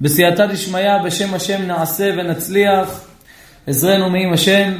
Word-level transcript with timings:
בסייעתא 0.00 0.46
דשמיא, 0.46 1.02
בשם 1.04 1.34
השם 1.34 1.62
נעשה 1.62 2.10
ונצליח, 2.18 3.00
עזרנו 3.66 4.10
מעם 4.10 4.32
השם, 4.32 4.72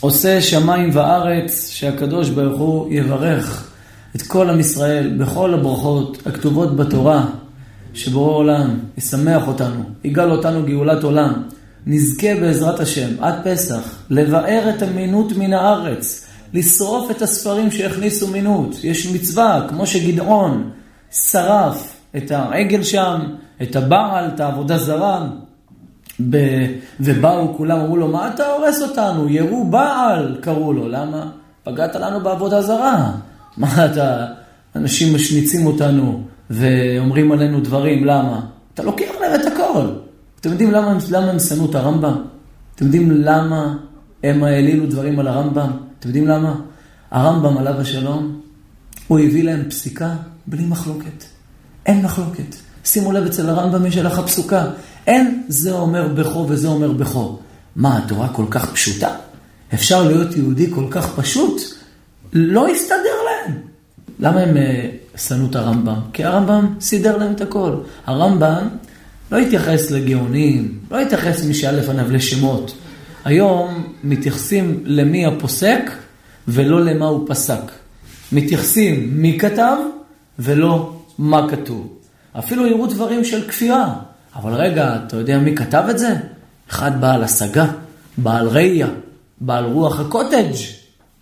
עושה 0.00 0.40
שמיים 0.40 0.90
וארץ, 0.92 1.70
שהקדוש 1.70 2.28
ברוך 2.28 2.60
הוא 2.60 2.92
יברך 2.92 3.70
את 4.16 4.22
כל 4.22 4.50
עם 4.50 4.60
ישראל 4.60 5.16
בכל 5.18 5.54
הברכות 5.54 6.26
הכתובות 6.26 6.76
בתורה, 6.76 7.26
שבורא 7.94 8.34
עולם 8.34 8.78
ישמח 8.98 9.48
אותנו, 9.48 9.82
יגאל 10.04 10.30
אותנו 10.30 10.66
גאולת 10.66 11.02
עולם, 11.02 11.42
נזכה 11.86 12.34
בעזרת 12.34 12.80
השם 12.80 13.10
עד 13.20 13.34
פסח 13.44 14.02
לבאר 14.10 14.70
את 14.76 14.82
המינות 14.82 15.32
מן 15.32 15.52
הארץ, 15.52 16.26
לשרוף 16.54 17.10
את 17.10 17.22
הספרים 17.22 17.70
שהכניסו 17.70 18.26
מינות. 18.28 18.84
יש 18.84 19.06
מצווה, 19.06 19.66
כמו 19.68 19.86
שגדעון 19.86 20.70
שרף 21.12 21.94
את 22.16 22.30
העגל 22.30 22.82
שם, 22.82 23.20
את 23.62 23.76
הבעל, 23.76 24.28
את 24.34 24.40
העבודה 24.40 24.78
זרה, 24.78 25.26
ב... 26.30 26.36
ובאו 27.00 27.56
כולם, 27.56 27.80
אמרו 27.80 27.96
לו, 27.96 28.08
מה 28.08 28.30
אתה 28.34 28.46
הורס 28.46 28.82
אותנו? 28.82 29.28
יראו 29.28 29.64
בעל, 29.70 30.38
קראו 30.40 30.72
לו. 30.72 30.88
למה? 30.88 31.30
פגעת 31.62 31.94
לנו 31.94 32.20
בעבודה 32.20 32.62
זרה. 32.62 33.12
מה 33.56 33.86
אתה, 33.86 34.26
אנשים 34.76 35.14
משניצים 35.14 35.66
אותנו 35.66 36.22
ואומרים 36.50 37.32
עלינו 37.32 37.60
דברים, 37.60 38.04
למה? 38.04 38.40
אתה 38.74 38.82
לוקח 38.82 39.10
להם 39.20 39.40
את 39.40 39.46
הכל. 39.46 39.86
אתם 40.40 40.50
יודעים 40.50 40.70
למה, 40.70 40.98
למה 41.10 41.30
הם 41.30 41.38
שנאו 41.38 41.70
את 41.70 41.74
הרמב"ם? 41.74 42.24
אתם 42.74 42.84
יודעים 42.84 43.10
למה 43.10 43.76
הם 44.24 44.44
העלילו 44.44 44.86
דברים 44.86 45.18
על 45.18 45.28
הרמב"ם? 45.28 45.70
אתם 45.98 46.08
יודעים 46.08 46.26
למה? 46.26 46.54
הרמב"ם 47.10 47.58
עליו 47.58 47.80
השלום, 47.80 48.40
הוא 49.08 49.18
הביא 49.18 49.44
להם 49.44 49.70
פסיקה 49.70 50.14
בלי 50.46 50.66
מחלוקת. 50.66 51.24
אין 51.86 52.02
מחלוקת. 52.02 52.67
שימו 52.88 53.12
לב, 53.12 53.26
אצל 53.26 53.48
הרמב"ם 53.48 53.86
יש 53.86 53.96
הלכה 53.96 54.22
פסוקה. 54.22 54.66
אין 55.06 55.42
זה 55.48 55.72
אומר 55.72 56.08
בכו 56.08 56.46
וזה 56.48 56.68
אומר 56.68 56.92
בכו. 56.92 57.38
מה, 57.76 57.98
התורה 57.98 58.28
כל 58.28 58.44
כך 58.50 58.72
פשוטה? 58.72 59.08
אפשר 59.74 60.02
להיות 60.04 60.36
יהודי 60.36 60.70
כל 60.74 60.84
כך 60.90 61.14
פשוט? 61.16 61.60
לא 62.32 62.68
יסתדר 62.70 63.18
להם. 63.26 63.54
למה 64.20 64.40
הם 64.40 64.56
אה, 64.56 64.90
שנאו 65.16 65.46
את 65.50 65.56
הרמב"ם? 65.56 66.00
כי 66.12 66.24
הרמב"ם 66.24 66.74
סידר 66.80 67.16
להם 67.16 67.32
את 67.32 67.40
הכל. 67.40 67.72
הרמב"ם 68.06 68.68
לא 69.32 69.38
התייחס 69.38 69.90
לגאונים, 69.90 70.78
לא 70.90 71.00
התייחס 71.00 71.44
למי 71.44 71.54
שהיה 71.54 71.72
לפניו 71.72 72.10
לשמות. 72.10 72.74
היום 73.24 73.92
מתייחסים 74.04 74.82
למי 74.84 75.26
הפוסק 75.26 75.90
ולא 76.48 76.84
למה 76.84 77.06
הוא 77.06 77.28
פסק. 77.28 77.62
מתייחסים 78.32 79.10
מי 79.12 79.38
כתב 79.38 79.76
ולא 80.38 80.92
מה 81.18 81.46
כתוב. 81.50 81.97
אפילו 82.38 82.66
יראו 82.66 82.86
דברים 82.86 83.24
של 83.24 83.48
כפירה. 83.48 83.94
אבל 84.36 84.54
רגע, 84.54 84.96
אתה 85.06 85.16
יודע 85.16 85.38
מי 85.38 85.56
כתב 85.56 85.84
את 85.90 85.98
זה? 85.98 86.16
אחד 86.70 87.00
בעל 87.00 87.24
השגה, 87.24 87.66
בעל 88.18 88.48
ראייה, 88.48 88.88
בעל 89.40 89.64
רוח 89.64 90.00
הקוטג', 90.00 90.52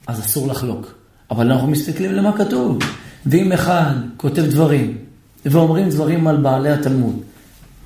אז 0.06 0.20
אסור 0.20 0.48
לחלוק. 0.48 0.94
אבל 1.30 1.52
אנחנו 1.52 1.66
מסתכלים 1.68 2.12
למה 2.12 2.38
כתוב. 2.38 2.78
ואם 3.26 3.52
אחד 3.52 3.94
כותב 4.16 4.42
דברים, 4.46 4.98
ואומרים 5.46 5.88
דברים 5.88 6.26
על 6.26 6.36
בעלי 6.36 6.70
התלמוד, 6.70 7.20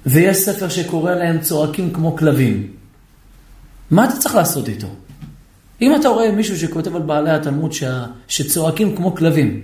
ויש 0.07 0.37
ספר 0.37 0.69
שקורא 0.69 1.15
להם 1.15 1.41
צועקים 1.41 1.93
כמו 1.93 2.17
כלבים, 2.17 2.67
מה 3.91 4.05
אתה 4.05 4.17
צריך 4.17 4.35
לעשות 4.35 4.69
איתו? 4.69 4.87
אם 5.83 5.97
אתה 6.01 6.09
רואה 6.09 6.33
מישהו 6.33 6.59
שכותב 6.59 6.97
על 6.97 7.03
בעלי 7.03 7.31
התלמוד 7.31 7.73
ש... 7.73 7.85
שצועקים 8.29 8.97
כמו 8.97 9.15
כלבים, 9.15 9.61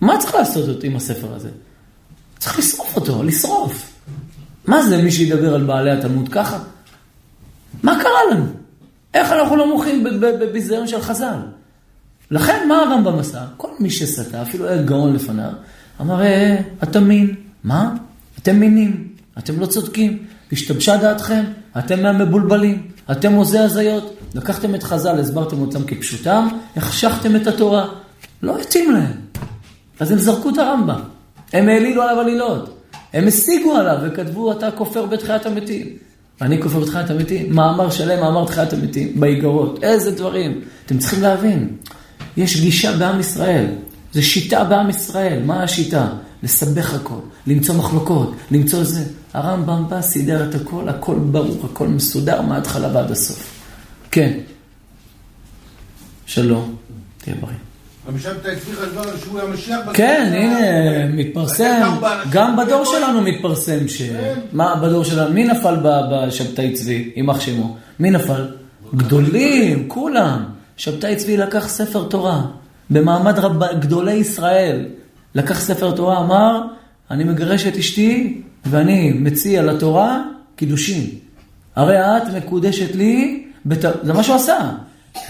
מה 0.00 0.18
צריך 0.18 0.34
לעשות 0.34 0.84
עם 0.84 0.96
הספר 0.96 1.34
הזה? 1.34 1.48
צריך 2.40 2.58
לשרוף 2.58 2.96
אותו, 2.96 3.22
לשרוף. 3.22 3.92
מה 4.66 4.82
זה 4.82 5.02
מי 5.02 5.10
שידבר 5.10 5.54
על 5.54 5.64
בעלי 5.64 5.90
התלמוד 5.90 6.28
ככה? 6.28 6.58
מה 7.82 7.98
קרה 8.02 8.20
לנו? 8.30 8.46
איך 9.14 9.32
אנחנו 9.32 9.56
לא 9.56 9.74
מוחים 9.74 10.04
בביזיון 10.20 10.86
של 10.86 11.00
חז"ל? 11.00 11.36
לכן, 12.30 12.68
מה 12.68 12.82
הרמב"ם 12.82 13.18
עשה? 13.18 13.44
כל 13.56 13.68
מי 13.80 13.90
שסטה, 13.90 14.42
אפילו 14.42 14.68
היה 14.68 14.82
גאון 14.82 15.12
לפניו, 15.12 15.50
אמר, 16.00 16.22
אה, 16.22 16.60
אתה 16.82 17.00
מין. 17.00 17.34
מה? 17.64 17.94
אתם 18.38 18.56
מינים, 18.56 19.08
אתם 19.38 19.60
לא 19.60 19.66
צודקים, 19.66 20.26
השתבשה 20.52 20.96
דעתכם, 20.96 21.44
אתם 21.78 22.02
מהמבולבלים, 22.02 22.86
אתם 23.10 23.32
עוזי 23.32 23.58
הזיות. 23.58 24.16
לקחתם 24.34 24.74
את 24.74 24.82
חז"ל, 24.82 25.20
הסברתם 25.20 25.60
אותם 25.60 25.84
כפשוטם, 25.84 26.48
החשכתם 26.76 27.36
את 27.36 27.46
התורה. 27.46 27.86
לא 28.42 28.60
התאים 28.60 28.92
להם. 28.92 29.12
אז 30.00 30.10
הם 30.10 30.18
זרקו 30.18 30.50
את 30.50 30.58
הרמב"ם. 30.58 31.00
הם 31.52 31.68
העלילו 31.68 32.02
עליו 32.02 32.20
עלילות. 32.20 32.76
הם 33.12 33.28
השיגו 33.28 33.76
עליו 33.76 33.96
וכתבו, 34.04 34.52
אתה 34.52 34.70
כופר 34.70 35.06
בתחיית 35.06 35.46
המתים. 35.46 35.86
אני 36.40 36.62
כופר 36.62 36.80
בתחיית 36.80 37.10
המתים? 37.10 37.54
מאמר 37.54 37.90
שלם, 37.90 38.20
מאמר 38.20 38.46
תחיית 38.46 38.72
המתים, 38.72 39.20
באיגרות. 39.20 39.84
איזה 39.84 40.10
דברים. 40.10 40.60
אתם 40.86 40.98
צריכים 40.98 41.22
להבין, 41.22 41.76
יש 42.36 42.60
גישה 42.60 42.96
בעם 42.96 43.20
ישראל. 43.20 43.66
זה 44.12 44.22
שיטה 44.22 44.64
בעם 44.64 44.90
ישראל. 44.90 45.42
מה 45.42 45.62
השיטה? 45.62 46.08
לסבך 46.42 46.94
הכל, 46.94 47.20
למצוא 47.46 47.74
מחלוקות, 47.74 48.34
למצוא 48.50 48.84
זה. 48.84 49.04
הרמב"ם 49.32 49.84
בא, 49.88 50.00
סידר 50.02 50.50
את 50.50 50.54
הכל, 50.54 50.88
הכל 50.88 51.14
ברור, 51.14 51.66
הכל 51.72 51.88
מסודר 51.88 52.42
מההתחלה 52.42 52.88
ועד 52.94 53.10
הסוף. 53.10 53.60
כן. 54.10 54.38
שלום, 56.26 56.76
תהיה 57.18 57.36
בריא. 57.40 57.69
כן, 59.94 60.32
הנה, 60.34 61.06
מתפרסם, 61.06 61.90
גם 62.30 62.56
בדור 62.56 62.84
שלנו 62.84 63.20
מתפרסם 63.22 63.88
ש... 63.88 64.02
כן. 64.02 64.34
מה 64.52 64.76
בדור 64.76 65.04
שלנו? 65.04 65.34
מי 65.34 65.44
נפל 65.44 65.76
בשבתאי 65.82 66.72
צבי, 66.72 67.10
יימח 67.16 67.40
שמו? 67.40 67.76
מי 67.98 68.10
נפל? 68.10 68.48
גדולים, 68.94 69.88
כולם. 69.88 70.44
שבתאי 70.76 71.16
צבי 71.16 71.36
לקח 71.36 71.68
ספר 71.68 72.04
תורה, 72.04 72.42
במעמד 72.90 73.38
גדולי 73.80 74.12
ישראל. 74.12 74.86
לקח 75.34 75.60
ספר 75.60 75.90
תורה, 75.90 76.18
אמר, 76.18 76.62
אני 77.10 77.24
מגרש 77.24 77.66
את 77.66 77.76
אשתי 77.76 78.42
ואני 78.66 79.12
מציע 79.12 79.62
לתורה 79.62 80.22
קידושין. 80.56 81.06
הרי 81.76 82.00
את 82.00 82.22
מקודשת 82.36 82.94
לי, 82.94 83.44
זה 84.02 84.12
מה 84.12 84.22
שהוא 84.22 84.36
עשה. 84.36 84.70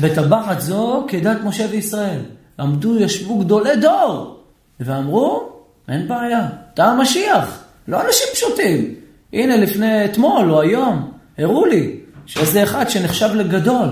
בטבעת 0.00 0.60
זו 0.60 1.06
כדת 1.08 1.38
משה 1.44 1.66
וישראל. 1.70 2.20
עמדו, 2.60 3.00
ישבו 3.00 3.38
גדולי 3.38 3.76
דור, 3.76 4.36
ואמרו, 4.80 5.48
אין 5.88 6.08
בעיה, 6.08 6.48
אתה 6.74 6.84
המשיח, 6.84 7.64
לא 7.88 8.00
אנשים 8.00 8.26
פשוטים. 8.32 8.94
הנה, 9.32 9.56
לפני 9.56 10.04
אתמול 10.04 10.50
או 10.50 10.60
היום, 10.60 11.12
הראו 11.38 11.66
לי 11.66 11.96
שזה 12.26 12.62
אחד 12.62 12.88
שנחשב 12.88 13.34
לגדול. 13.34 13.88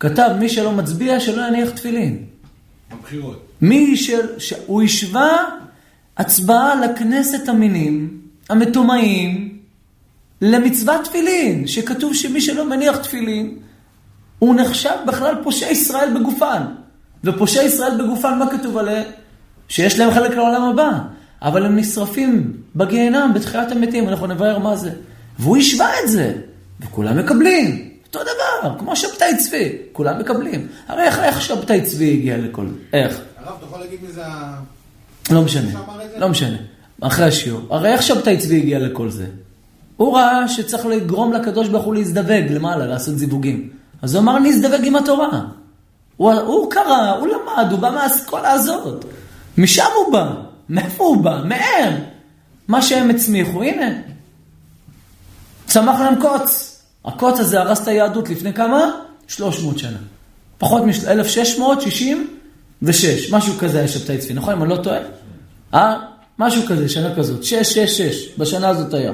כתב, 0.00 0.30
מי 0.38 0.48
שלא 0.48 0.72
מצביע, 0.72 1.20
שלא 1.20 1.42
יניח 1.42 1.70
תפילין. 1.70 2.24
בבחירות. 2.92 3.46
מי 3.60 3.96
של... 3.96 4.20
הוא 4.66 4.82
השווה 4.82 5.44
הצבעה 6.16 6.74
לכנסת 6.74 7.48
המינים, 7.48 8.20
המטומאים, 8.48 9.58
למצוות 10.40 11.04
תפילין, 11.04 11.66
שכתוב 11.66 12.14
שמי 12.14 12.40
שלא 12.40 12.68
מניח 12.68 12.96
תפילין, 12.96 13.58
הוא 14.38 14.54
נחשב 14.54 14.96
בכלל 15.06 15.34
פושע 15.42 15.66
ישראל 15.66 16.18
בגופן. 16.20 16.62
ופושעי 17.24 17.64
ישראל 17.64 18.04
בגופן, 18.04 18.38
מה 18.38 18.50
כתוב 18.50 18.76
עליהם? 18.78 19.04
שיש 19.68 19.98
להם 19.98 20.10
חלק 20.10 20.30
לעולם 20.30 20.62
הבא, 20.62 20.90
אבל 21.42 21.66
הם 21.66 21.76
נשרפים 21.76 22.52
בגיהנם, 22.76 23.32
בתחילת 23.34 23.72
המתים, 23.72 24.08
אנחנו 24.08 24.26
נבהר 24.26 24.58
מה 24.58 24.76
זה. 24.76 24.90
והוא 25.38 25.56
השווה 25.56 25.90
את 26.04 26.08
זה, 26.08 26.32
וכולם 26.80 27.18
מקבלים. 27.18 27.90
אותו 28.06 28.18
דבר, 28.22 28.78
כמו 28.78 28.96
שבתאי 28.96 29.36
צבי, 29.36 29.72
כולם 29.92 30.18
מקבלים. 30.18 30.66
הרי 30.88 31.02
איך, 31.02 31.18
איך 31.18 31.42
שבתאי 31.42 31.80
צבי 31.80 32.12
הגיע 32.12 32.36
לכל... 32.36 32.66
איך? 32.92 33.20
הרב, 33.36 33.54
אתה 33.58 33.66
יכול 33.66 33.80
להגיד 33.80 33.98
מי 34.06 34.12
זה 34.12 34.26
ה... 34.26 34.54
לא 35.30 35.42
משנה, 35.42 35.80
לא 36.16 36.28
משנה. 36.28 36.56
אחרי 37.00 37.24
השיעור. 37.24 37.60
הרי 37.70 37.92
איך 37.92 38.02
שבתאי 38.02 38.36
צבי 38.36 38.56
הגיע 38.56 38.78
לכל 38.78 39.10
זה? 39.10 39.26
הוא 39.96 40.16
ראה 40.16 40.48
שצריך 40.48 40.86
לגרום 40.86 41.32
לקדוש 41.32 41.68
ברוך 41.68 41.84
הוא 41.84 41.94
להזדווג 41.94 42.50
למעלה, 42.50 42.86
לעשות 42.86 43.18
זיווגים. 43.18 43.68
אז 44.02 44.14
הוא 44.14 44.22
אמר, 44.22 44.36
אני 44.36 44.50
אזדווג 44.50 44.80
עם 44.84 44.96
התורה. 44.96 45.40
הוא, 46.20 46.32
הוא 46.32 46.70
קרא, 46.70 47.16
הוא 47.18 47.28
למד, 47.28 47.70
הוא 47.70 47.78
בא 47.78 47.90
מהאסכולה 47.90 48.50
הזאת. 48.50 49.04
משם 49.58 49.86
הוא 49.96 50.12
בא. 50.12 50.32
מאיפה 50.68 51.04
הוא 51.04 51.16
בא? 51.16 51.42
מהם. 51.44 51.94
מה 52.68 52.82
שהם 52.82 53.10
הצמיחו, 53.10 53.62
הנה. 53.62 53.90
צמח 55.66 56.00
להם 56.00 56.20
קוץ. 56.20 56.80
הקוץ 57.04 57.40
הזה 57.40 57.60
הרס 57.60 57.82
את 57.82 57.88
היהדות 57.88 58.28
לפני 58.28 58.52
כמה? 58.52 58.90
300 59.28 59.78
שנה. 59.78 59.98
פחות 60.58 60.82
מ-1666, 60.82 62.88
משהו 63.30 63.54
כזה 63.58 63.78
היה 63.78 63.88
שבתאי 63.88 64.18
צבי, 64.18 64.34
נכון? 64.34 64.54
אם 64.54 64.62
אני 64.62 64.70
לא 64.70 64.76
טועה? 64.76 64.98
אה? 65.74 65.96
משהו 66.38 66.62
כזה, 66.68 66.88
שנה 66.88 67.16
כזאת. 67.16 67.44
666, 67.44 68.28
בשנה 68.38 68.68
הזאת 68.68 68.94
היה. 68.94 69.12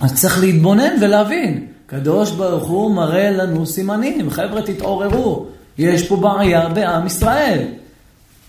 אז 0.00 0.14
צריך 0.14 0.40
להתבונן 0.40 0.96
ולהבין. 1.00 1.66
קדוש 1.90 2.30
ברוך 2.30 2.68
הוא 2.68 2.94
מראה 2.94 3.30
לנו 3.30 3.66
סימנים, 3.66 4.30
חבר'ה 4.30 4.62
תתעוררו, 4.62 5.46
יש 5.78 6.08
פה 6.08 6.16
בעיה 6.16 6.68
בעם 6.68 7.06
ישראל. 7.06 7.62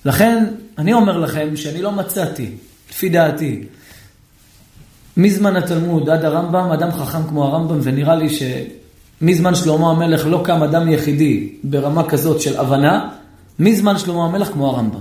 לכן, 0.05 0.45
אני 0.77 0.93
אומר 0.93 1.17
לכם 1.17 1.55
שאני 1.55 1.81
לא 1.81 1.91
מצאתי, 1.91 2.51
לפי 2.89 3.09
דעתי, 3.09 3.63
מזמן 5.17 5.55
התלמוד 5.55 6.09
עד 6.09 6.25
הרמב"ם, 6.25 6.71
אדם 6.71 6.91
חכם 6.91 7.27
כמו 7.27 7.45
הרמב"ם, 7.45 7.79
ונראה 7.83 8.15
לי 8.15 8.27
שמזמן 8.29 9.55
שלמה 9.55 9.91
המלך 9.91 10.27
לא 10.27 10.41
קם 10.45 10.63
אדם 10.63 10.91
יחידי 10.91 11.53
ברמה 11.63 12.09
כזאת 12.09 12.41
של 12.41 12.59
הבנה, 12.59 13.09
מזמן 13.59 13.97
שלמה 13.97 14.25
המלך 14.25 14.47
כמו 14.47 14.67
הרמב"ם. 14.69 14.99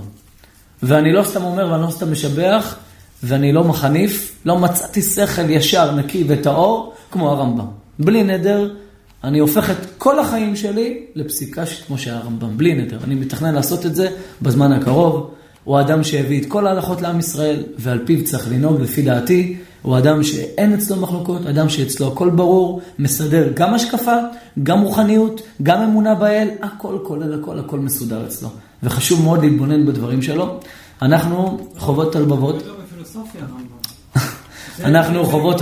ואני 0.83 1.13
לא 1.13 1.23
סתם 1.23 1.43
אומר 1.43 1.71
ואני 1.71 1.81
לא 1.81 1.91
סתם 1.91 2.11
משבח, 2.11 2.75
ואני 3.23 3.51
לא 3.51 3.63
מחניף, 3.63 4.35
לא 4.45 4.57
מצאתי 4.57 5.01
שכל 5.01 5.49
ישר, 5.49 5.91
נקי 5.95 6.23
וטהור 6.27 6.93
כמו 7.11 7.29
הרמב"ם. 7.29 7.88
בלי 7.99 8.23
נדר, 8.23 8.73
אני 9.23 9.39
הופך 9.39 9.69
את 9.69 9.77
כל 9.97 10.19
החיים 10.19 10.55
שלי 10.55 11.05
לפסיקה 11.15 11.63
כמו 11.87 11.97
שהרמב"ם, 11.97 12.57
בלי 12.57 12.73
נדר. 12.73 12.97
אני 13.03 13.15
מתכנן 13.15 13.55
לעשות 13.55 13.85
את 13.85 13.95
זה 13.95 14.09
בזמן 14.41 14.71
הקרוב. 14.71 15.31
הוא 15.63 15.77
האדם 15.77 16.03
שהביא 16.03 16.41
את 16.41 16.45
כל 16.45 16.67
ההלכות 16.67 17.01
לעם 17.01 17.19
ישראל, 17.19 17.63
ועל 17.77 17.99
פיו 18.05 18.25
צריך 18.25 18.47
לנהוג, 18.51 18.81
לפי 18.81 19.01
דעתי. 19.01 19.57
הוא 19.81 19.97
אדם 19.97 20.23
שאין 20.23 20.73
אצלו 20.73 20.95
מחלוקות, 20.95 21.45
אדם 21.45 21.69
שאצלו 21.69 22.07
הכל 22.07 22.29
ברור, 22.29 22.81
מסדר 22.99 23.51
גם 23.53 23.73
השקפה, 23.73 24.15
גם 24.63 24.81
רוחניות, 24.81 25.41
גם 25.63 25.81
אמונה 25.81 26.15
באל, 26.15 26.47
הכל 26.61 26.97
כולל 27.03 27.39
הכל, 27.41 27.59
הכל 27.59 27.79
מסודר 27.79 28.25
אצלו. 28.25 28.49
וחשוב 28.83 29.23
מאוד 29.23 29.43
להתבונן 29.43 29.85
בדברים 29.85 30.21
שלו. 30.21 30.59
אנחנו 31.01 31.67
חובות 31.77 32.15
הלבבות. 32.15 32.63
אנחנו 34.83 35.25
חובות 35.25 35.61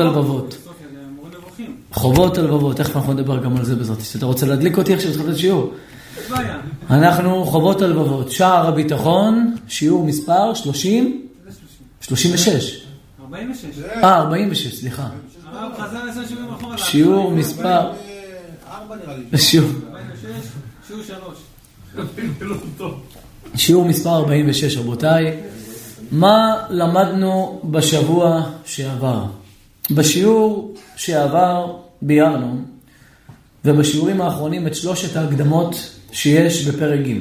הלבבות. 1.59 1.75
חובות 1.91 2.37
הלבבות, 2.37 2.77
תכף 2.77 2.95
אנחנו 2.95 3.13
נדבר 3.13 3.43
גם 3.43 3.57
על 3.57 3.65
זה 3.65 3.75
בעזרת 3.75 4.01
השם. 4.01 4.17
אתה 4.17 4.25
רוצה 4.25 4.45
להדליק 4.45 4.77
אותי 4.77 4.93
עכשיו 4.93 5.11
לתחילת 5.11 5.37
שיעור? 5.37 5.73
אנחנו 6.89 7.45
חובות 7.45 7.81
הלבבות, 7.81 8.31
שער 8.31 8.67
הביטחון, 8.67 9.55
שיעור 9.67 10.05
מספר 10.05 10.53
30? 10.53 11.27
36. 12.01 12.87
46. 13.21 13.79
אה, 14.03 14.17
46, 14.17 14.79
סליחה. 14.79 15.07
שיעור 16.77 17.31
מספר... 17.31 17.91
שיעור... 19.35 19.69
שיעור 23.55 23.85
מספר 23.85 24.09
46, 24.09 24.77
רבותיי. 24.77 25.39
מה 26.11 26.55
למדנו 26.69 27.61
בשבוע 27.63 28.43
שעבר? 28.65 29.25
בשיעור 29.91 30.76
שעבר 30.97 31.77
ביארנו, 32.01 32.61
ובשיעורים 33.65 34.21
האחרונים 34.21 34.67
את 34.67 34.75
שלושת 34.75 35.15
ההקדמות 35.15 35.75
שיש 36.11 36.67
בפרק 36.67 36.99
ג'. 36.99 37.13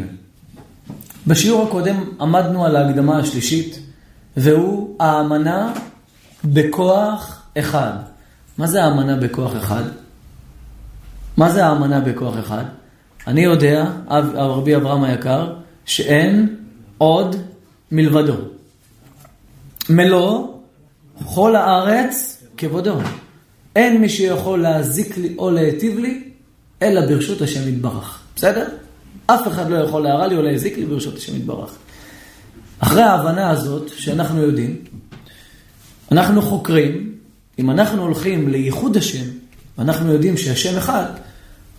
בשיעור 1.27 1.67
הקודם 1.69 2.05
עמדנו 2.21 2.65
על 2.65 2.77
ההקדמה 2.77 3.19
השלישית, 3.19 3.81
והוא 4.37 4.97
האמנה 5.01 5.73
בכוח 6.45 7.43
אחד. 7.59 7.93
מה 8.59 8.67
זה 8.67 8.85
האמנה 8.85 9.17
בכוח 9.17 9.57
אחד? 9.57 9.83
מה 11.37 11.51
זה 11.51 11.67
האמנה 11.67 12.01
בכוח 12.01 12.35
אחד? 12.39 12.65
אני 13.27 13.41
יודע, 13.41 13.85
רבי 14.35 14.77
אברהם 14.77 15.05
היקר, 15.05 15.55
שאין 15.85 16.57
עוד 16.99 17.37
מלבדו. 17.93 18.37
מלוא 19.89 20.49
כל 21.35 21.57
הארץ 21.57 22.43
כבודו. 22.57 22.99
אין 23.77 24.01
מי 24.01 24.09
שיכול 24.09 24.63
להזיק 24.63 25.19
לי 25.19 25.35
או 25.39 25.51
להיטיב 25.51 25.99
לי, 25.99 26.23
אלא 26.83 27.07
ברשות 27.07 27.43
השם 27.43 27.69
יתברך. 27.69 28.23
בסדר? 28.37 28.69
אף 29.27 29.49
אחד 29.49 29.71
לא 29.71 29.77
יכול 29.77 30.03
להרע 30.03 30.27
לי 30.27 30.37
או 30.37 30.43
להזיק 30.43 30.79
לי 30.79 30.85
ברשות 30.85 31.17
השם 31.17 31.37
יתברך. 31.37 31.71
אחרי 32.79 33.03
ההבנה 33.03 33.51
הזאת, 33.51 33.91
שאנחנו 33.97 34.43
יודעים, 34.43 34.77
אנחנו 36.13 36.43
חוקרים, 36.43 37.13
אם 37.59 37.71
אנחנו 37.71 38.03
הולכים 38.03 38.49
לייחוד 38.49 38.97
השם, 38.97 39.25
ואנחנו 39.79 40.13
יודעים 40.13 40.37
שהשם 40.37 40.77
אחד, 40.77 41.05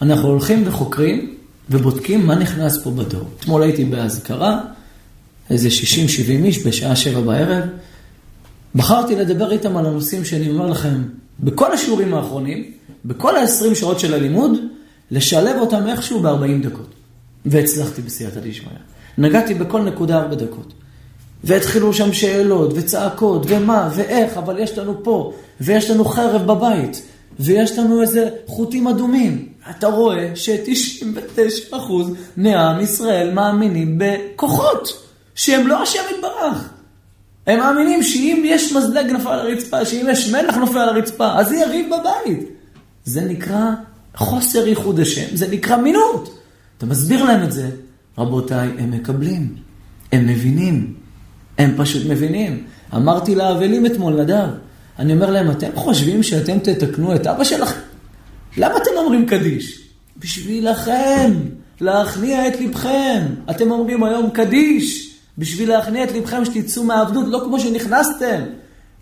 אנחנו 0.02 0.28
הולכים 0.28 0.64
וחוקרים 0.68 1.36
ובודקים 1.70 2.28
מה 2.28 2.36
נכנס 2.36 2.84
פה 2.84 2.92
בדור. 2.92 3.30
אתמול 3.40 3.64
הייתי 3.64 3.86
באזכרה, 3.86 4.62
איזה 5.50 5.70
60-70 5.70 5.72
איש 6.30 6.68
בשעה 6.68 6.96
שבע 6.96 7.22
בערב. 7.22 7.64
בחרתי 8.78 9.16
לדבר 9.16 9.52
איתם 9.52 9.78
על 9.78 9.86
הנושאים 9.86 10.26
שאני 10.26 10.50
אומר 10.50 10.68
לכם, 10.68 11.04
בכל 11.40 11.74
השיעורים 11.74 12.14
האחרונים, 12.14 12.72
בכל 13.06 13.36
ה-20 13.38 13.76
שעות 13.76 14.00
של 14.00 14.14
הלימוד, 14.14 14.52
לשלב 15.12 15.56
אותם 15.60 15.88
איכשהו 15.88 16.20
ב-40 16.20 16.68
דקות. 16.68 16.94
והצלחתי 17.46 18.02
בסייעתא 18.02 18.40
דשמיא. 18.40 18.70
נגעתי 19.18 19.54
בכל 19.54 19.82
נקודה 19.82 20.20
ארבע 20.20 20.36
דקות. 20.36 20.74
והתחילו 21.44 21.94
שם 21.94 22.14
שאלות 22.14 22.74
ו-צעקות 22.76 23.46
ומה 23.48 23.90
ואיך, 23.96 24.38
אבל 24.38 24.60
יש 24.60 24.78
לנו 24.78 25.04
פה, 25.04 25.34
ויש 25.62 25.90
לנו 25.90 26.06
חרב 26.06 26.48
בבית, 26.48 27.02
ויש 27.40 27.78
לנו 27.78 28.02
איזה 28.02 28.30
חוטים 28.46 28.88
אדומים. 28.88 29.50
אתה 29.70 29.88
רואה 29.88 30.32
ש-99% 30.36 31.76
מעם 32.38 32.80
ישראל 32.80 33.34
מאמינים 33.34 34.00
בכוחות, 34.00 35.04
שהם 35.36 35.68
לא 35.68 35.82
השם 35.82 36.02
יתברך. 36.16 36.77
הם 37.48 37.60
מאמינים 37.60 38.04
שאם 38.04 38.44
יש 38.46 38.74
מזלג 38.74 39.12
נפל 39.12 39.30
על 39.30 39.40
הרצפה, 39.40 39.86
שאם 39.86 40.08
יש 40.10 40.32
מלח 40.32 40.56
נופל 40.56 40.78
על 40.78 40.90
הרצפה, 40.90 41.40
אז 41.40 41.52
יהיה 41.52 41.68
ריב 41.68 41.88
בבית. 41.88 42.50
זה 43.04 43.22
נקרא 43.22 43.72
חוסר 44.16 44.68
ייחוד 44.68 45.00
השם, 45.00 45.36
זה 45.36 45.48
נקרא 45.48 45.78
מינות. 45.78 46.40
אתה 46.78 46.86
מסביר 46.86 47.24
להם 47.24 47.44
את 47.44 47.52
זה, 47.52 47.70
רבותיי, 48.18 48.70
הם 48.78 48.92
מקבלים, 48.92 49.56
הם 50.12 50.28
מבינים, 50.28 50.94
הם 51.58 51.74
פשוט 51.78 52.04
מבינים. 52.10 52.64
אמרתי 52.96 53.36
לאבלים 53.36 53.86
אתמול, 53.86 54.22
נדב, 54.22 54.48
אני 55.00 55.14
אומר 55.14 55.32
להם, 55.32 55.52
אתם 55.52 55.70
חושבים 55.76 56.24
שאתם 56.24 56.60
תתקנו 56.60 57.16
את 57.16 57.28
אבא 57.28 57.44
שלכם? 57.44 57.80
למה 58.58 58.78
אתם 58.78 58.92
אומרים 58.98 59.26
קדיש? 59.26 59.82
בשבילכם, 60.18 61.32
להכניע 61.82 62.48
את 62.48 62.62
לבכם. 62.62 63.26
אתם 63.50 63.72
אומרים 63.72 64.04
היום 64.04 64.30
קדיש, 64.30 65.07
בשביל 65.38 65.70
להכניע 65.70 66.04
את 66.04 66.12
לבכם 66.12 66.46
שתצאו 66.46 66.84
מהעבדות, 66.84 67.26
לא 67.28 67.42
כמו 67.44 67.60
שנכנסתם. 67.60 68.42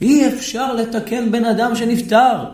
אי 0.01 0.27
אפשר 0.27 0.73
לתקן 0.73 1.31
בן 1.31 1.45
אדם 1.45 1.75
שנפטר. 1.75 2.45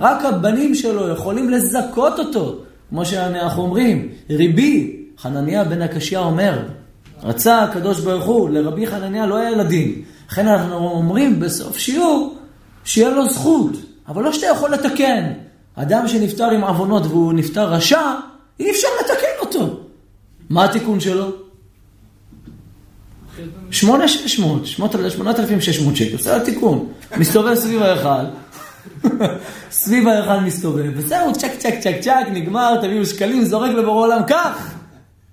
רק 0.00 0.24
הבנים 0.24 0.74
שלו 0.74 1.08
יכולים 1.08 1.50
לזכות 1.50 2.18
אותו. 2.18 2.58
כמו 2.90 3.04
שאנחנו 3.04 3.62
אומרים, 3.62 4.08
ריבי, 4.30 4.96
חנניה 5.18 5.64
בן 5.64 5.82
הקשיא 5.82 6.18
אומר, 6.18 6.62
רצה 7.22 7.62
הקדוש 7.62 8.00
ברוך 8.00 8.24
הוא, 8.24 8.50
לרבי 8.50 8.86
חנניה 8.86 9.26
לא 9.26 9.36
היה 9.36 9.50
ילדים. 9.50 10.02
לכן 10.28 10.48
אנחנו 10.48 10.90
אומרים 10.90 11.40
בסוף 11.40 11.78
שיעור, 11.78 12.36
שיהיה 12.84 13.10
לו 13.10 13.28
זכות, 13.28 13.72
אבל 14.08 14.22
לא 14.22 14.32
שאתה 14.32 14.46
יכול 14.46 14.70
לתקן. 14.70 15.32
אדם 15.74 16.08
שנפטר 16.08 16.50
עם 16.50 16.64
עוונות 16.64 17.06
והוא 17.06 17.32
נפטר 17.32 17.72
רשע, 17.72 18.14
אי 18.60 18.70
אפשר 18.70 18.88
לתקן 19.00 19.26
אותו. 19.40 19.80
מה 20.50 20.64
התיקון 20.64 21.00
שלו? 21.00 21.47
שמונה 23.70 24.08
שש 24.08 24.38
מאות, 24.38 24.66
שמונת 24.66 24.94
אלפים 25.38 25.60
שש 25.60 25.80
מאות 25.80 25.96
שקל, 25.96 26.18
זה 26.18 26.36
התיקון. 26.36 26.88
מסתובב 27.16 27.54
סביב 27.54 27.82
ההיכל, 27.82 28.24
סביב 29.70 30.08
ההיכל 30.08 30.40
מסתובב, 30.40 30.90
וזהו, 30.94 31.32
צ'ק 31.32 31.50
צ'ק 31.58 31.74
צ'ק 31.80 31.96
צ'ק, 32.00 32.26
נגמר, 32.32 32.76
תביאו 32.82 33.06
שקלים, 33.06 33.44
זורק 33.44 33.70
לבורא 33.70 34.06
עולם, 34.06 34.22
קח! 34.26 34.74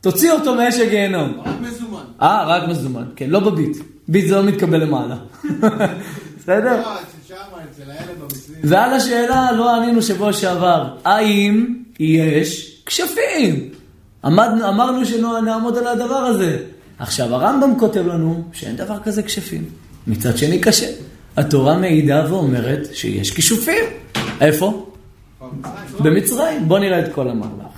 תוציא 0.02 0.32
אותו 0.32 0.56
מאש 0.56 0.76
הגיהנום. 0.76 1.40
רק 1.46 1.56
מזומן. 1.62 2.04
אה, 2.22 2.46
רק 2.48 2.70
מזומן, 2.70 3.04
כן, 3.16 3.30
לא 3.30 3.40
בביט. 3.40 3.78
ביט 4.08 4.28
זה 4.28 4.36
לא 4.36 4.44
מתקבל 4.44 4.82
למעלה. 4.82 5.16
בסדר? 6.38 6.82
לא. 6.82 6.96
ועל 8.64 8.94
השאלה 8.94 9.52
לא 9.52 9.76
ענינו 9.76 10.02
שבוע 10.02 10.34
שעבר, 10.34 10.96
האם 11.06 11.76
יש 12.00 12.82
כשפים? 12.86 13.70
אמרנו 14.26 15.06
שנעמוד 15.06 15.78
על 15.78 15.88
הדבר 15.88 16.16
הזה. 16.16 16.58
עכשיו, 17.00 17.36
הרמב"ם 17.36 17.80
כותב 17.80 18.08
לנו 18.08 18.44
שאין 18.54 18.76
דבר 18.76 19.00
כזה 19.04 19.24
כשפים. 19.24 19.66
מצד 20.08 20.38
שני 20.38 20.62
קשה. 20.62 20.92
התורה 21.38 21.78
מעידה 21.78 22.26
ואומרת 22.30 22.88
שיש 22.94 23.32
כישופים. 23.32 23.84
איפה? 24.42 24.92
במצרים. 26.00 26.68
בואו 26.68 26.80
נראה 26.80 27.00
את 27.00 27.14
כל 27.14 27.30
המהלך. 27.30 27.76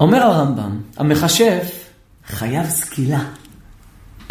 אומר 0.00 0.22
הרמב"ם, 0.22 0.80
המכשף 0.96 1.88
חייב 2.26 2.66
סקילה. 2.68 3.24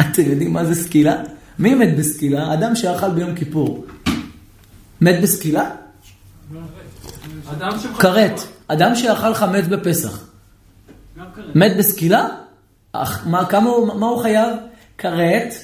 אתם 0.00 0.22
יודעים 0.22 0.52
מה 0.52 0.64
זה 0.64 0.74
סקילה? 0.74 1.16
מי 1.58 1.74
מת 1.74 1.96
בסקילה? 1.96 2.54
אדם 2.54 2.76
שאכל 2.76 3.10
ביום 3.10 3.34
כיפור. 3.34 3.86
מת 5.00 5.22
בסקילה? 5.22 5.70
כרת. 7.98 8.40
אדם 8.68 8.94
שאכל 8.94 9.34
חמץ 9.34 9.64
בפסח. 9.64 10.28
מת 11.54 11.76
בסקילה? 11.78 12.28
אך, 13.02 13.26
מה, 13.26 13.44
כמה, 13.44 13.70
מה 13.94 14.06
הוא 14.06 14.22
חייב? 14.22 14.56
כרת, 14.98 15.54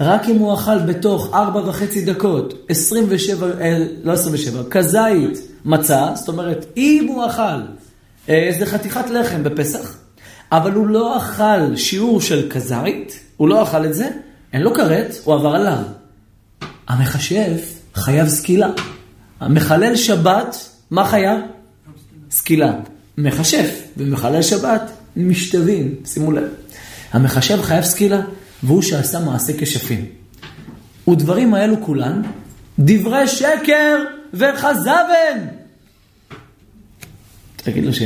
רק 0.00 0.28
אם 0.28 0.36
הוא 0.36 0.54
אכל 0.54 0.78
בתוך 0.78 1.34
ארבע 1.34 1.60
וחצי 1.68 2.04
דקות, 2.04 2.54
27, 2.68 3.46
אה, 3.60 3.84
לא 4.04 4.12
27, 4.12 4.62
כזית 4.70 5.38
מצה, 5.64 6.08
זאת 6.14 6.28
אומרת, 6.28 6.66
אם 6.76 7.06
הוא 7.08 7.26
אכל 7.26 7.42
אה, 8.28 8.34
איזה 8.34 8.66
חתיכת 8.66 9.10
לחם 9.10 9.42
בפסח, 9.42 9.96
אבל 10.52 10.72
הוא 10.72 10.86
לא 10.86 11.16
אכל 11.16 11.76
שיעור 11.76 12.20
של 12.20 12.50
כזית, 12.50 13.20
הוא 13.36 13.48
לא 13.48 13.62
אכל 13.62 13.86
את 13.86 13.94
זה, 13.94 14.08
אין 14.52 14.62
לו 14.62 14.74
כרת, 14.74 15.14
הוא 15.24 15.34
עבר 15.34 15.54
עליו. 15.54 15.82
המכשף 16.88 17.82
חייב 17.94 18.28
סקילה. 18.28 18.70
המחלל 19.40 19.96
שבת, 19.96 20.56
מה 20.90 21.04
חייב? 21.04 21.40
סקילה. 22.30 22.72
מכשף 23.18 23.82
ומחלל 23.96 24.42
שבת 24.42 24.90
משתווים, 25.16 25.94
שימו 26.04 26.32
לב. 26.32 26.48
המחשב 27.12 27.62
חייב 27.62 27.84
סקילה, 27.84 28.20
והוא 28.62 28.82
שעשה 28.82 29.20
מעשה 29.20 29.52
כשפים. 29.58 30.06
ודברים 31.10 31.54
האלו 31.54 31.76
כולן, 31.80 32.22
דברי 32.78 33.28
שקר 33.28 33.96
וכזבן. 34.34 35.38
תגיד 37.56 37.84
לו 37.84 37.92
ש... 37.92 38.02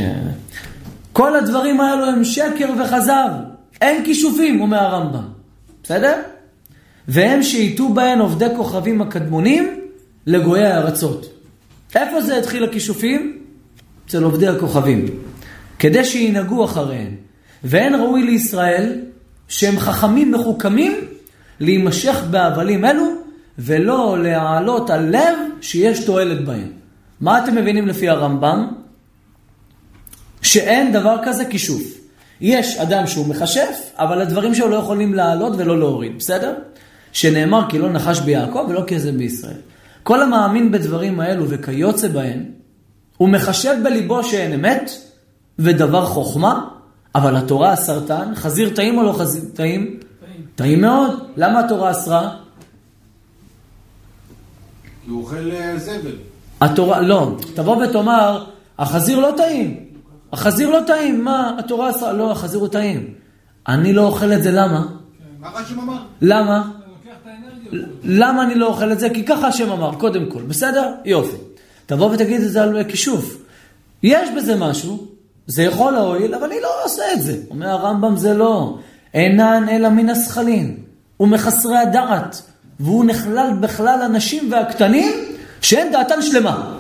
כל 1.13 1.37
הדברים 1.37 1.81
האלו 1.81 2.05
הם 2.05 2.25
שקר 2.25 2.71
וכזב. 2.81 3.29
אין 3.81 4.05
כישופים, 4.05 4.61
אומר 4.61 4.79
הרמב"ם. 4.79 5.29
בסדר? 5.83 6.23
והם 7.09 7.43
שהיטו 7.43 7.89
בהן 7.89 8.19
עובדי 8.19 8.47
כוכבים 8.57 9.03
הקדמונים 9.03 9.81
לגויי 10.27 10.67
הארצות. 10.67 11.27
איפה 11.95 12.23
זה 12.23 12.39
התחיל 12.39 12.65
הכישופים? 12.65 13.39
אצל 14.07 14.25
עובדי 14.25 14.49
הכוכבים. 14.49 15.07
כדי 15.79 16.05
שינהגו 16.05 16.65
אחריהם. 16.65 17.26
ואין 17.67 17.95
ראוי 17.95 18.23
לישראל 18.23 19.01
שהם 19.49 19.79
חכמים 19.79 20.33
מחוכמים 20.33 20.93
להימשך 21.61 22.25
בהבלים 22.31 22.85
אלו 22.85 23.05
ולא 23.59 24.23
להעלות 24.23 24.91
על 24.91 25.17
לב 25.17 25.39
שיש 25.61 26.05
תועלת 26.05 26.45
בהם. 26.45 26.73
מה 27.21 27.45
אתם 27.45 27.55
מבינים 27.55 27.87
לפי 27.89 28.09
הרמב"ם? 28.09 28.73
שאין 30.43 30.93
דבר 30.93 31.17
כזה 31.25 31.45
כישוף. 31.45 31.83
יש 32.41 32.79
אדם 32.79 33.07
שהוא 33.07 33.27
מכשף, 33.27 33.91
אבל 33.99 34.21
הדברים 34.21 34.55
שלו 34.55 34.69
לא 34.69 34.77
יכולים 34.77 35.15
לעלות 35.15 35.53
ולא 35.57 35.79
להוריד, 35.79 36.19
בסדר? 36.19 36.55
שנאמר 37.13 37.63
כי 37.69 37.79
לא 37.79 37.91
נחש 37.93 38.21
ביעקב 38.21 38.67
ולא 38.69 38.83
כזב 38.87 39.17
בישראל. 39.17 39.57
כל 40.03 40.23
המאמין 40.23 40.73
בדברים 40.73 41.21
האלו 41.21 41.45
וכיוצא 41.49 42.09
בהן, 42.09 42.45
הוא 43.17 43.29
מחשב 43.29 43.75
בליבו 43.85 44.25
שאין 44.25 44.53
אמת 44.53 44.91
ודבר 45.59 46.07
חוכמה, 46.07 46.69
אבל 47.17 47.37
התורה 47.37 47.75
אסרתן, 47.75 48.33
חזיר 48.35 48.75
טעים 48.75 48.99
או 48.99 49.03
לא 49.03 49.13
חזיר 49.13 49.43
טעים? 49.55 50.01
טעים 50.55 50.81
מאוד. 50.81 51.11
למה 51.37 51.61
התורה 51.61 51.91
אסרה? 51.91 52.31
כי 55.05 55.11
הוא 55.11 55.23
אוכל 55.23 55.51
אה, 55.51 55.79
זבל. 55.79 56.17
התורה, 56.61 57.01
לא, 57.01 57.37
תבוא 57.55 57.77
ותאמר, 57.77 58.45
החזיר 58.79 59.19
לא 59.19 59.35
טעים. 59.37 59.85
החזיר 60.33 60.71
לא 60.71 60.79
טעים, 60.87 61.25
מה? 61.25 61.53
התורה 61.59 61.91
אסרה, 61.91 62.13
לא, 62.13 62.33
החזיר 62.33 62.61
הוא 62.61 62.69
טעים. 62.69 63.15
אני 63.69 63.93
לא 63.93 64.03
אוכל 64.03 64.33
את 64.33 64.43
זה, 64.43 64.51
למה? 64.53 64.87
אמר. 65.79 65.99
למה? 66.23 66.71
למה 68.05 68.43
אני 68.43 68.55
לא 68.55 68.67
אוכל 68.67 68.93
את 68.93 69.01
זה? 69.01 69.11
כי 69.11 69.25
ככה 69.25 69.49
השם 69.49 69.71
אמר, 69.71 69.95
קודם 69.95 70.31
כל, 70.31 70.43
בסדר? 70.43 70.93
יופי. 71.05 71.37
תבוא 71.87 72.11
ותגיד 72.11 72.41
את 72.41 72.51
זה 72.51 72.63
על 72.63 72.85
כישוף. 72.85 73.37
יש 74.03 74.29
בזה 74.37 74.57
משהו, 74.57 75.16
זה 75.47 75.63
יכול 75.63 75.93
להועיל, 75.93 76.35
אבל 76.35 76.45
אני 76.45 76.61
לא 76.63 76.69
עושה 76.85 77.03
את 77.13 77.23
זה. 77.23 77.37
אומר 77.51 77.69
הרמב"ם, 77.69 78.17
זה 78.17 78.35
לא. 78.35 78.79
אינן 79.15 79.67
אלא 79.71 79.89
מן 79.89 80.09
השכלים, 80.09 80.77
ומחסרי 81.21 81.79
הדעת, 81.79 82.43
והוא 82.81 83.05
נכלל 83.05 83.51
בכלל 83.61 84.03
הנשים 84.03 84.53
והקטנים, 84.53 85.13
שאין 85.61 85.93
דעתן 85.93 86.23
שלמה. 86.23 86.77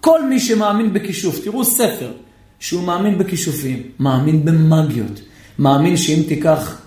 כל 0.00 0.24
מי 0.24 0.40
שמאמין 0.40 0.92
בכישוף, 0.92 1.38
תראו 1.44 1.64
ספר, 1.64 2.12
שהוא 2.60 2.82
מאמין 2.82 3.18
בכישופים, 3.18 3.82
מאמין 3.98 4.44
במאגיות, 4.44 5.20
מאמין 5.58 5.96
שאם 5.96 6.22
תיקח 6.28 6.78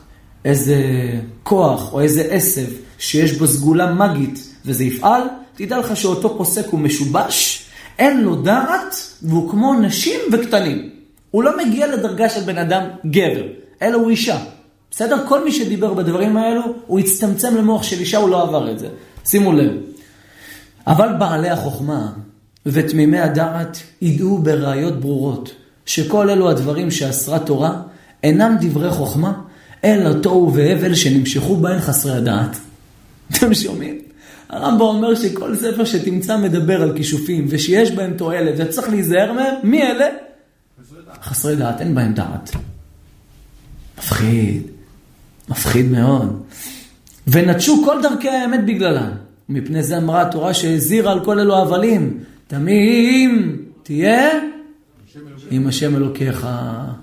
איזה 0.45 0.75
כוח 1.43 1.93
או 1.93 2.01
איזה 2.01 2.21
עשב 2.29 2.67
שיש 2.97 3.31
בו 3.31 3.47
סגולה 3.47 3.93
מגית 3.93 4.47
וזה 4.65 4.83
יפעל, 4.83 5.21
תדע 5.55 5.77
לך 5.77 5.97
שאותו 5.97 6.37
פוסק 6.37 6.67
הוא 6.67 6.79
משובש, 6.79 7.50
אין 8.01 8.21
לו 8.21 8.35
דעת 8.35 8.95
והוא 9.21 9.49
כמו 9.49 9.73
נשים 9.73 10.19
וקטנים. 10.31 10.89
הוא 11.31 11.43
לא 11.43 11.51
מגיע 11.57 11.87
לדרגה 11.87 12.29
של 12.29 12.41
בן 12.41 12.57
אדם 12.57 12.83
גבר, 13.05 13.43
אלא 13.81 13.97
הוא 13.97 14.09
אישה. 14.09 14.39
בסדר? 14.91 15.27
כל 15.27 15.43
מי 15.43 15.51
שדיבר 15.51 15.93
בדברים 15.93 16.37
האלו, 16.37 16.61
הוא 16.87 16.99
הצטמצם 16.99 17.55
למוח 17.55 17.83
של 17.83 17.99
אישה, 17.99 18.17
הוא 18.17 18.29
לא 18.29 18.41
עבר 18.41 18.71
את 18.71 18.79
זה. 18.79 18.87
שימו 19.25 19.53
לב. 19.53 19.71
אבל 20.87 21.09
בעלי 21.19 21.49
החוכמה 21.49 22.11
ותמימי 22.65 23.19
הדעת 23.19 23.77
ידעו 24.01 24.37
בראיות 24.37 24.99
ברורות 24.99 25.51
שכל 25.85 26.29
אלו 26.29 26.49
הדברים 26.49 26.91
שאסרה 26.91 27.39
תורה 27.39 27.81
אינם 28.23 28.55
דברי 28.61 28.91
חוכמה, 28.91 29.33
אלא 29.83 30.13
תוהו 30.13 30.53
והבל 30.53 30.95
שנמשכו 30.95 31.55
בהן 31.55 31.79
חסרי 31.79 32.11
הדעת. 32.11 32.57
אתם 33.31 33.53
שומעים? 33.53 34.10
הרמב"ם 34.51 34.81
אומר 34.81 35.15
שכל 35.15 35.55
ספר 35.55 35.85
שתמצא 35.85 36.37
מדבר 36.37 36.81
על 36.81 36.97
כישופים 36.97 37.45
ושיש 37.49 37.91
בהם 37.91 38.13
תועלת 38.17 38.53
וצריך 38.57 38.89
להיזהר 38.89 39.33
מהם, 39.33 39.55
מי 39.63 39.83
אלה? 39.83 40.05
חסרי 41.23 41.55
דעת, 41.55 41.81
אין 41.81 41.95
בהם 41.95 42.13
דעת. 42.13 42.51
מפחיד, 43.97 44.61
מפחיד 45.49 45.91
מאוד. 45.91 46.41
ונטשו 47.27 47.83
כל 47.85 48.01
דרכי 48.01 48.29
האמת 48.29 48.65
בגללם. 48.65 49.11
מפני 49.49 49.83
זה 49.83 49.97
אמרה 49.97 50.21
התורה 50.21 50.53
שהזהירה 50.53 51.11
על 51.11 51.25
כל 51.25 51.39
אלו 51.39 51.57
הבלים. 51.57 52.19
תמים 52.47 53.57
תהיה 53.83 54.29
עם 55.51 55.67
השם 55.67 55.95
אלוקיך. 55.95 56.47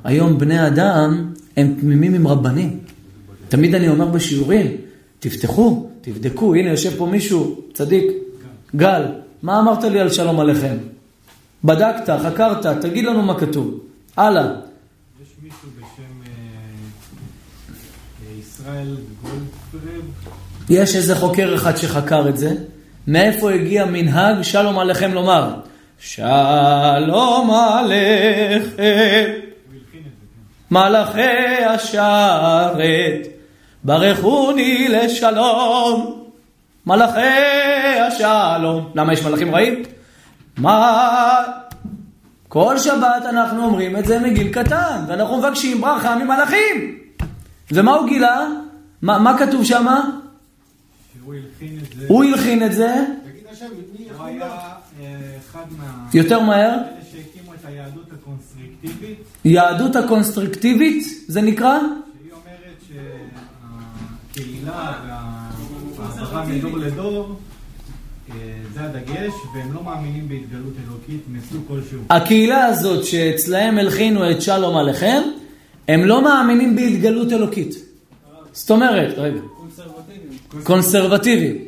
היום 0.05 0.39
בני 0.39 0.67
אדם 0.67 1.33
הם 1.57 1.75
תמימים 1.81 2.15
עם 2.15 2.27
רבנים. 2.27 2.79
תמיד 3.49 3.75
אני 3.75 3.89
אומר 3.89 4.09
בשיעורים, 4.09 4.67
תפתחו, 5.21 5.89
תבדקו, 6.01 6.55
הנה 6.55 6.71
יושב 6.71 6.99
פה 6.99 7.07
מישהו, 7.07 7.61
צדיק, 7.75 8.07
גל, 8.77 9.03
מה 9.43 9.61
אמרת 9.61 9.85
לי 9.85 10.01
על 10.01 10.11
שלום 10.11 10.41
עליכם? 10.41 10.77
בדקת, 11.65 12.11
חקרת, 12.23 12.67
תגיד 12.67 13.05
לנו 13.05 13.23
מה 13.23 13.39
כתוב. 13.39 13.81
הלאה. 14.17 14.45
יש 15.23 15.29
מישהו 15.43 15.69
בשם 15.77 16.23
אה, 16.27 16.31
ישראל 18.41 18.97
גולדפרב, 19.23 20.03
יש 20.71 20.97
איזה 20.97 21.17
חוקר 21.17 21.55
אחד 21.55 21.77
שחקר 21.77 22.29
את 22.29 22.37
זה. 22.37 22.55
מאיפה 23.07 23.53
הגיע 23.53 23.85
מנהג 23.85 24.43
שלום 24.43 24.79
עליכם 24.79 25.13
לומר? 25.13 25.55
שלום 25.99 27.51
עליכם, 27.51 28.67
כן. 28.77 29.33
מלאכי 30.71 31.65
השרת, 31.69 33.27
ברכוני 33.85 34.89
לשלום, 34.89 36.25
מלאכי 36.87 37.21
השלום. 38.09 38.91
למה 38.95 39.13
יש 39.13 39.23
מלאכים 39.23 39.55
רעים? 39.55 39.83
מה... 40.57 41.43
כל 42.49 42.79
שבת 42.79 43.23
אנחנו 43.29 43.65
אומרים 43.65 43.97
את 43.97 44.07
זה 44.07 44.19
מגיל 44.19 44.53
קטן, 44.53 45.05
ואנחנו 45.09 45.37
מבקשים 45.37 45.81
ברכה 45.81 46.17
ממלאכים. 46.17 46.99
ומה 47.73 47.95
הוא 47.95 48.09
גילה? 48.09 48.47
מה, 49.03 49.19
מה 49.19 49.39
כתוב 49.39 49.65
שמה? 49.65 50.01
זה, 51.99 52.07
הוא 52.09 52.25
הלחין 52.25 52.63
את 52.63 52.73
זה. 52.73 52.95
יותר 56.15 56.41
מהר. 56.41 56.71
אלה 56.71 56.83
שהקימו 57.13 57.55
את 57.55 57.65
היהדות 57.65 58.13
הקונסטריקטיבית, 58.13 59.19
יהדות 59.45 59.97
הקונסטרקטיבית, 59.97 61.05
זה 61.27 61.43
נקרא? 61.43 61.79
שהקהילה 64.69 64.93
והעברה 65.97 66.45
מדור 66.47 66.79
לדור, 66.79 67.37
אה, 68.31 68.35
זה 68.75 68.81
הדגש, 68.81 69.33
והם 69.55 69.75
לא 69.75 69.83
מאמינים 69.85 70.29
בהתגלות 70.29 70.73
אלוקית 70.87 71.21
מסוג 71.29 71.63
כלשהו. 71.69 71.99
הקהילה 72.11 72.65
הזאת 72.65 73.05
שאצלהם 73.05 73.79
הלחינו 73.79 74.31
את 74.31 74.43
שלום 74.43 74.77
עליכם, 74.77 75.23
הם 75.89 76.05
לא 76.05 76.23
מאמינים 76.23 76.77
בהתגלות 76.77 77.33
אלוקית. 77.33 77.75
זאת 78.53 78.71
אומרת, 78.71 79.15
רגע, 79.17 79.41
קונסרבטיבי. 80.63 81.59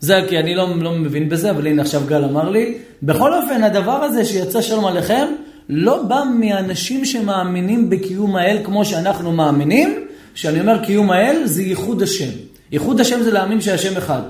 זה 0.00 0.20
כי 0.28 0.38
אני 0.38 0.54
לא, 0.54 0.76
לא 0.80 0.92
מבין 0.92 1.28
בזה, 1.28 1.50
אבל 1.50 1.66
הנה 1.66 1.82
עכשיו 1.82 2.02
גל 2.06 2.24
אמר 2.24 2.50
לי. 2.50 2.78
בכל 3.02 3.34
אופן, 3.34 3.62
הדבר 3.62 3.92
הזה 4.04 4.24
שיצא 4.24 4.62
שלום 4.62 4.84
עליכם, 4.84 5.26
לא 5.68 6.02
בא 6.02 6.22
מאנשים 6.38 7.04
שמאמינים 7.04 7.90
בקיום 7.90 8.36
האל 8.36 8.58
כמו 8.64 8.84
שאנחנו 8.84 9.32
מאמינים. 9.32 10.06
כשאני 10.34 10.60
אומר 10.60 10.84
קיום 10.84 11.10
האל, 11.10 11.42
זה 11.44 11.62
ייחוד 11.62 12.02
השם. 12.02 12.30
ייחוד 12.72 13.00
השם 13.00 13.22
זה 13.22 13.30
להאמין 13.30 13.60
שהשם 13.60 13.96
אחד. 13.96 14.22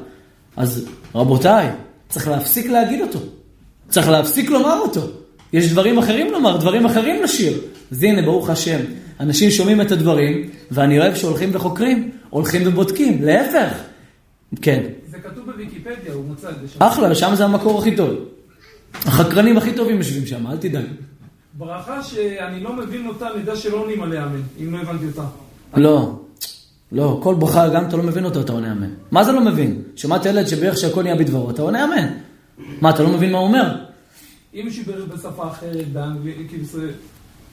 אז 0.57 0.89
רבותיי, 1.15 1.69
צריך 2.09 2.29
להפסיק 2.29 2.67
להגיד 2.67 3.01
אותו. 3.01 3.19
צריך 3.89 4.09
להפסיק 4.09 4.51
לומר 4.51 4.79
אותו. 4.79 5.01
יש 5.53 5.73
דברים 5.73 5.99
אחרים 5.99 6.33
לומר, 6.33 6.57
דברים 6.57 6.87
אחרים 6.87 7.23
לשיר. 7.23 7.61
אז 7.93 8.03
הנה, 8.03 8.23
ברוך 8.23 8.51
השם, 8.51 8.81
אנשים 9.21 9.51
שומעים 9.51 9.81
את 9.81 9.93
הדברים, 9.93 10.51
ואני 10.71 11.01
אוהב 11.01 11.15
שהולכים 11.15 11.51
וחוקרים, 11.53 12.11
הולכים 12.31 12.63
ובודקים, 12.67 13.23
להפך. 13.23 13.79
כן, 14.63 14.83
זה 15.11 15.19
כתוב 15.19 15.51
בוויקיפדיה, 15.51 16.13
הוא 16.13 16.25
מוצג. 16.25 16.53
זה 16.63 16.69
שם. 16.69 16.83
אחלה, 16.83 17.15
שם 17.15 17.35
זה 17.35 17.45
המקור 17.45 17.79
הכי 17.79 17.97
טוב. 17.97 18.11
החקרנים 18.95 19.59
הכי 19.59 19.73
טובים 19.73 19.97
יושבים 19.97 20.27
שם, 20.27 20.47
אל 20.47 20.57
תדאג. 20.57 20.85
ברכה 21.55 22.03
שאני 22.03 22.61
לא 22.61 22.73
מבין 22.77 23.07
אותה, 23.07 23.29
נדע 23.39 23.57
שלא 23.57 23.77
עונים 23.77 24.03
עליה 24.03 24.25
אמן, 24.25 24.43
אם 24.61 24.73
לא 24.73 24.79
הבנתי 24.79 25.07
אותה. 25.07 25.25
לא, 25.77 26.21
לא, 26.93 27.21
כל 27.23 27.35
ברכה, 27.35 27.69
גם 27.69 27.89
אתה 27.89 27.97
לא 27.97 28.03
מבין 28.03 28.25
אותו, 28.25 28.41
אתה 28.41 28.53
עונה 28.53 28.73
אמן. 28.73 28.91
מה 29.11 29.25
זה 29.25 29.33
לא 29.33 29.41
מבין? 29.41 29.83
שמעת 29.97 30.27
ילד 30.27 30.47
שבערך 30.47 30.79
שהכל 30.79 31.03
נהיה 31.03 31.17
בדברו, 31.17 31.51
אתה 31.51 31.63
עונה 31.63 31.85
אמן. 31.85 32.07
מה, 32.81 32.91
אתה 32.91 33.03
לא 33.03 33.09
מבין 33.09 33.33
מה 33.33 33.39
הוא 33.39 33.47
אומר? 33.47 33.77
אם 34.55 34.63
מישהו 34.65 34.85
בירך 34.87 35.05
בשפה 35.09 35.49
אחרת, 35.49 35.93
באנגלית, 35.93 36.37
כאילו 36.49 36.65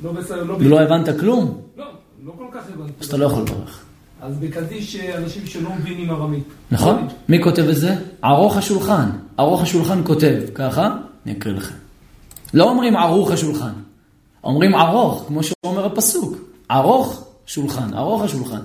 לא 0.03 0.11
בסדר, 0.11 0.43
לא... 0.43 0.57
לא 0.59 0.81
הבנת 0.81 1.19
כלום? 1.19 1.61
לא, 1.77 1.85
לא 2.25 2.33
כל 2.37 2.45
כך 2.51 2.63
הבנתי. 2.73 2.93
אז 3.01 3.07
אתה 3.07 3.17
לא 3.17 3.25
יכול 3.25 3.43
לברך. 3.43 3.83
אז 4.21 4.37
בקדיש 4.39 4.95
אנשים 4.95 5.45
שלא 5.45 5.69
מבינים 5.79 6.11
ארמית. 6.11 6.43
נכון? 6.71 7.07
מי 7.29 7.43
כותב 7.43 7.63
את 7.69 7.75
זה? 7.75 7.95
ערוך 8.21 8.57
השולחן. 8.57 9.09
ערוך 9.37 9.61
השולחן 9.61 10.01
כותב, 10.03 10.41
ככה, 10.55 10.95
אני 11.25 11.33
אקריא 11.33 11.55
לכם. 11.55 11.75
לא 12.53 12.69
אומרים 12.69 12.95
ערוך 12.95 13.31
השולחן, 13.31 13.73
אומרים 14.43 14.75
ערוך, 14.75 15.23
כמו 15.27 15.41
שאומר 15.43 15.85
הפסוק. 15.85 16.37
ערוך 16.69 17.27
שולחן, 17.45 17.93
ערוך 17.93 18.21
השולחן. 18.21 18.59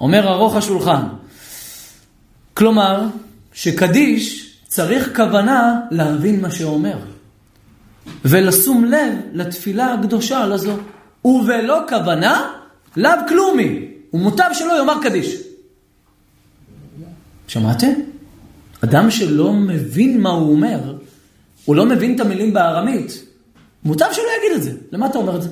אומר 0.00 0.28
ערוך 0.28 0.56
השולחן. 0.56 1.02
כלומר, 2.54 3.06
שקדיש 3.52 4.52
צריך 4.68 5.16
כוונה 5.16 5.80
להבין 5.90 6.40
מה 6.40 6.50
שאומר. 6.50 6.98
ולשום 8.24 8.84
לב 8.84 9.12
לתפילה 9.32 9.94
הקדושה 9.94 10.42
על 10.42 10.52
הזו. 10.52 10.76
ובלא 11.24 11.80
כוונה, 11.88 12.52
לאו 12.96 13.10
כלומי. 13.28 13.88
ומוטב 14.12 14.50
שלא 14.52 14.78
יאמר 14.78 15.02
קדיש. 15.02 15.36
שמעתם? 17.48 17.92
אדם 18.84 19.10
שלא 19.10 19.52
מבין 19.52 20.20
מה 20.20 20.30
הוא 20.30 20.52
אומר, 20.52 20.96
הוא 21.64 21.76
לא 21.76 21.86
מבין 21.86 22.14
את 22.14 22.20
המילים 22.20 22.52
בארמית, 22.52 23.24
מוטב 23.84 24.06
שלא 24.12 24.24
יגיד 24.38 24.56
את 24.56 24.62
זה. 24.62 24.72
למה 24.92 25.06
אתה 25.06 25.18
אומר 25.18 25.36
את 25.36 25.42
זה? 25.42 25.48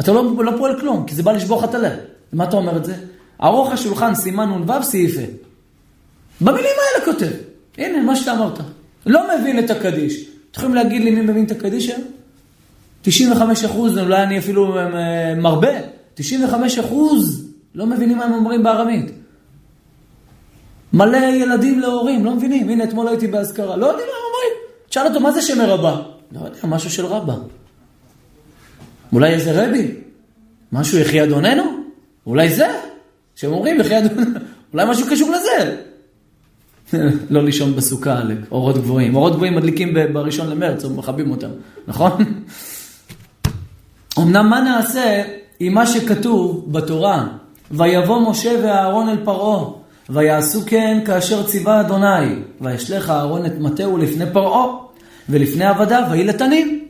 אתה 0.00 0.12
לא, 0.12 0.44
לא 0.44 0.52
פועל 0.58 0.80
כלום, 0.80 1.06
כי 1.06 1.14
זה 1.14 1.22
בא 1.22 1.32
לשבור 1.32 1.58
לך 1.58 1.64
את 1.64 1.74
הלב. 1.74 1.92
למה 2.32 2.44
אתה 2.44 2.56
אומר 2.56 2.76
את 2.76 2.84
זה? 2.84 2.96
ערוך 3.38 3.72
השולחן, 3.72 4.14
סימן 4.14 4.48
נ"ו, 4.48 4.82
סעיפה. 4.82 5.22
במילים 6.40 6.64
האלה 6.64 7.04
כותב. 7.04 7.30
הנה, 7.78 8.02
מה 8.02 8.16
שאתה 8.16 8.32
אמרת. 8.32 8.58
לא 9.06 9.22
מבין 9.38 9.58
את 9.58 9.70
הקדיש. 9.70 10.20
אתם 10.50 10.60
יכולים 10.60 10.74
להגיד 10.74 11.04
לי 11.04 11.10
מי 11.10 11.20
מבין 11.20 11.44
את 11.44 11.50
הקדיש 11.50 11.88
היום? 11.88 12.02
95 13.02 13.64
אחוז, 13.64 13.98
אולי 13.98 14.22
אני 14.22 14.38
אפילו 14.38 14.78
אה, 14.78 15.34
מרבה. 15.34 15.68
95 16.14 16.78
אחוז 16.78 17.48
לא 17.74 17.86
מבינים 17.86 18.18
מה 18.18 18.24
הם 18.24 18.32
אומרים 18.32 18.62
בארמית. 18.62 19.10
מלא 20.92 21.16
ילדים 21.16 21.80
להורים, 21.80 22.24
לא 22.24 22.34
מבינים. 22.34 22.68
הנה, 22.68 22.84
אתמול 22.84 23.08
הייתי 23.08 23.26
באזכרה, 23.26 23.76
לא 23.76 23.86
יודעים 23.86 24.06
מה 24.06 24.14
הם 24.16 24.22
אומרים. 24.26 24.68
תשאל 24.88 25.06
אותו, 25.06 25.20
מה 25.20 25.32
זה 25.32 25.42
שם 25.42 25.60
רבה? 25.60 26.02
לא 26.32 26.40
יודע, 26.44 26.58
משהו 26.64 26.90
של 26.90 27.06
רבה. 27.06 27.34
אולי 29.12 29.34
איזה 29.34 29.64
רבי? 29.64 29.94
משהו 30.72 30.98
יחי 30.98 31.22
אדוננו? 31.22 31.64
אולי 32.26 32.48
זה? 32.48 32.66
שהם 33.36 33.52
אומרים 33.52 33.80
אדוננו, 33.80 34.08
אולי 34.72 34.84
משהו 34.90 35.06
קשור 35.10 35.30
לזה. 35.30 35.76
לא 37.30 37.44
לישון 37.44 37.76
בסוכה, 37.76 38.20
אורות 38.50 38.78
גבוהים. 38.78 39.16
אורות 39.16 39.34
גבוהים 39.34 39.54
מדליקים 39.54 39.94
בראשון 40.12 40.50
למרץ, 40.50 40.84
מכבים 40.84 41.30
אותם, 41.30 41.48
נכון? 41.86 42.12
אמנם 44.18 44.50
מה 44.50 44.60
נעשה 44.60 45.22
עם 45.60 45.74
מה 45.74 45.86
שכתוב 45.86 46.72
בתורה, 46.72 47.26
ויבוא 47.70 48.30
משה 48.30 48.52
ואהרון 48.62 49.08
אל 49.08 49.16
פרעה, 49.24 49.64
ויעשו 50.08 50.60
כן 50.66 51.00
כאשר 51.04 51.46
ציווה 51.46 51.80
אדוני, 51.80 52.34
וישלך 52.60 53.10
אהרון 53.10 53.46
את 53.46 53.58
מטהו 53.58 53.98
לפני 53.98 54.24
פרעה, 54.32 54.66
ולפני 55.28 55.64
עבדיו 55.64 56.02
ויהי 56.10 56.24
לתנים. 56.24 56.84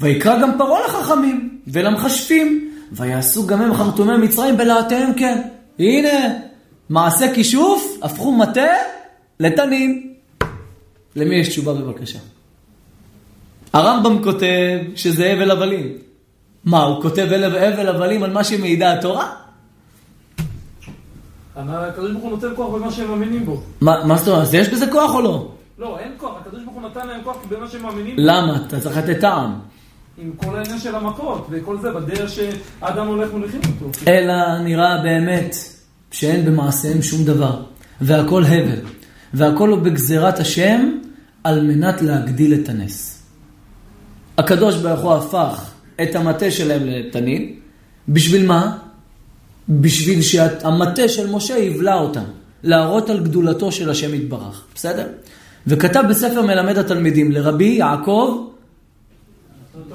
ויקרא 0.00 0.42
גם 0.42 0.58
פרעה 0.58 0.80
לחכמים 0.86 1.58
ולמחשפים, 1.66 2.70
ויעשו 2.92 3.46
גם 3.46 3.62
הם 3.62 3.74
חרטומי 3.74 4.16
מצרים 4.16 4.56
בלהטיהם 4.56 5.14
כן. 5.14 5.40
הנה, 5.78 6.38
מעשה 6.88 7.34
כישוף, 7.34 7.98
הפכו 8.02 8.32
מטה 8.32 8.66
לתנים. 9.40 10.14
למי 11.16 11.34
יש 11.34 11.48
תשובה 11.48 11.74
בבקשה? 11.74 12.18
הרמב"ם 13.72 14.22
כותב 14.22 14.78
שזה 14.94 15.32
הבל 15.32 15.50
הבלים. 15.50 15.92
מה, 16.64 16.82
הוא 16.82 17.02
כותב 17.02 17.28
הבל 17.32 17.88
הבלים 17.88 18.22
על 18.22 18.32
מה 18.32 18.44
שמעידה 18.44 18.92
התורה? 18.92 19.30
הקדוש 21.56 22.10
ברוך 22.10 22.22
הוא 22.22 22.30
נותן 22.30 22.48
כוח 22.56 22.74
במה 22.74 22.92
שהם 22.92 23.08
מאמינים 23.08 23.44
בו. 23.44 23.62
מה 23.80 24.16
זאת 24.16 24.28
אומרת? 24.28 24.42
אז 24.42 24.54
יש 24.54 24.68
בזה 24.68 24.86
כוח 24.92 25.14
או 25.14 25.20
לא? 25.20 25.48
לא, 25.78 25.98
אין 25.98 26.12
כוח. 26.16 26.36
הקדוש 26.40 26.62
ברוך 26.64 26.76
הוא 26.76 26.82
נתן 26.82 27.06
להם 27.06 27.20
כוח 27.24 27.36
במה 27.48 27.68
שהם 27.68 27.82
מאמינים 27.82 28.16
בו. 28.16 28.22
למה? 28.24 28.56
אתה 28.66 28.80
צריך 28.80 28.96
לתת 28.96 29.20
טעם. 29.20 29.58
עם 30.18 30.32
כל 30.36 30.56
העניין 30.56 30.78
של 30.78 30.94
המכות 30.94 31.46
וכל 31.50 31.78
זה, 31.80 31.92
בדרך 31.92 32.30
שהאדם 32.30 33.06
הולך 33.06 33.32
מוליכים 33.32 33.60
אותו. 33.60 33.98
אלא 34.08 34.58
נראה 34.58 35.02
באמת 35.02 35.56
שאין 36.10 36.44
במעשיהם 36.44 37.02
שום 37.02 37.24
דבר, 37.24 37.62
והכל 38.00 38.44
הבל, 38.44 38.80
והכל 39.34 39.68
הוא 39.68 39.78
בגזירת 39.78 40.38
השם 40.38 40.92
על 41.44 41.62
מנת 41.62 42.02
להגדיל 42.02 42.54
את 42.54 42.68
הנס. 42.68 43.22
הקדוש 44.38 44.76
ברוך 44.76 45.00
הוא 45.00 45.12
הפך 45.12 45.70
את 46.02 46.14
המטה 46.14 46.50
שלהם 46.50 46.82
לתנין, 46.84 47.54
בשביל 48.08 48.46
מה? 48.46 48.78
בשביל 49.68 50.22
שהמטה 50.22 51.08
של 51.08 51.30
משה 51.30 51.58
יבלע 51.58 51.94
אותם, 51.94 52.24
להראות 52.62 53.10
על 53.10 53.24
גדולתו 53.24 53.72
של 53.72 53.90
השם 53.90 54.14
יתברך, 54.14 54.64
בסדר? 54.74 55.06
וכתב 55.66 56.02
בספר 56.10 56.42
מלמד 56.42 56.78
התלמידים 56.78 57.32
לרבי 57.32 57.64
יעקב 57.64 58.51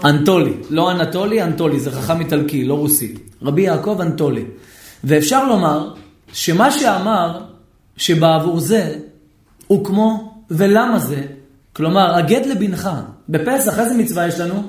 אנטולי, 0.05 0.53
לא 0.69 0.91
אנטולי, 0.91 1.43
אנטולי, 1.43 1.79
זה 1.79 1.91
חכם 1.91 2.19
איטלקי, 2.19 2.65
לא 2.65 2.73
רוסי. 2.73 3.15
רבי 3.41 3.61
יעקב 3.61 4.01
אנטולי. 4.01 4.45
ואפשר 5.03 5.47
לומר 5.47 5.93
שמה 6.33 6.71
שאמר 6.71 7.41
שבעבור 7.97 8.59
זה 8.59 8.99
הוא 9.67 9.85
כמו 9.85 10.33
ולמה 10.51 10.99
זה, 10.99 11.23
כלומר, 11.73 12.15
הגד 12.15 12.45
לבנך, 12.45 12.89
בפסח 13.29 13.79
איזה 13.79 13.95
מצווה 13.97 14.27
יש 14.27 14.39
לנו? 14.39 14.63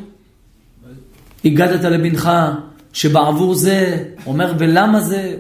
הגדת 1.44 1.85
לבנך, 1.85 2.31
שבעבור 2.92 3.54
זה, 3.54 4.04
אומר 4.26 4.54
ולמה 4.59 5.00
זה, 5.00 5.37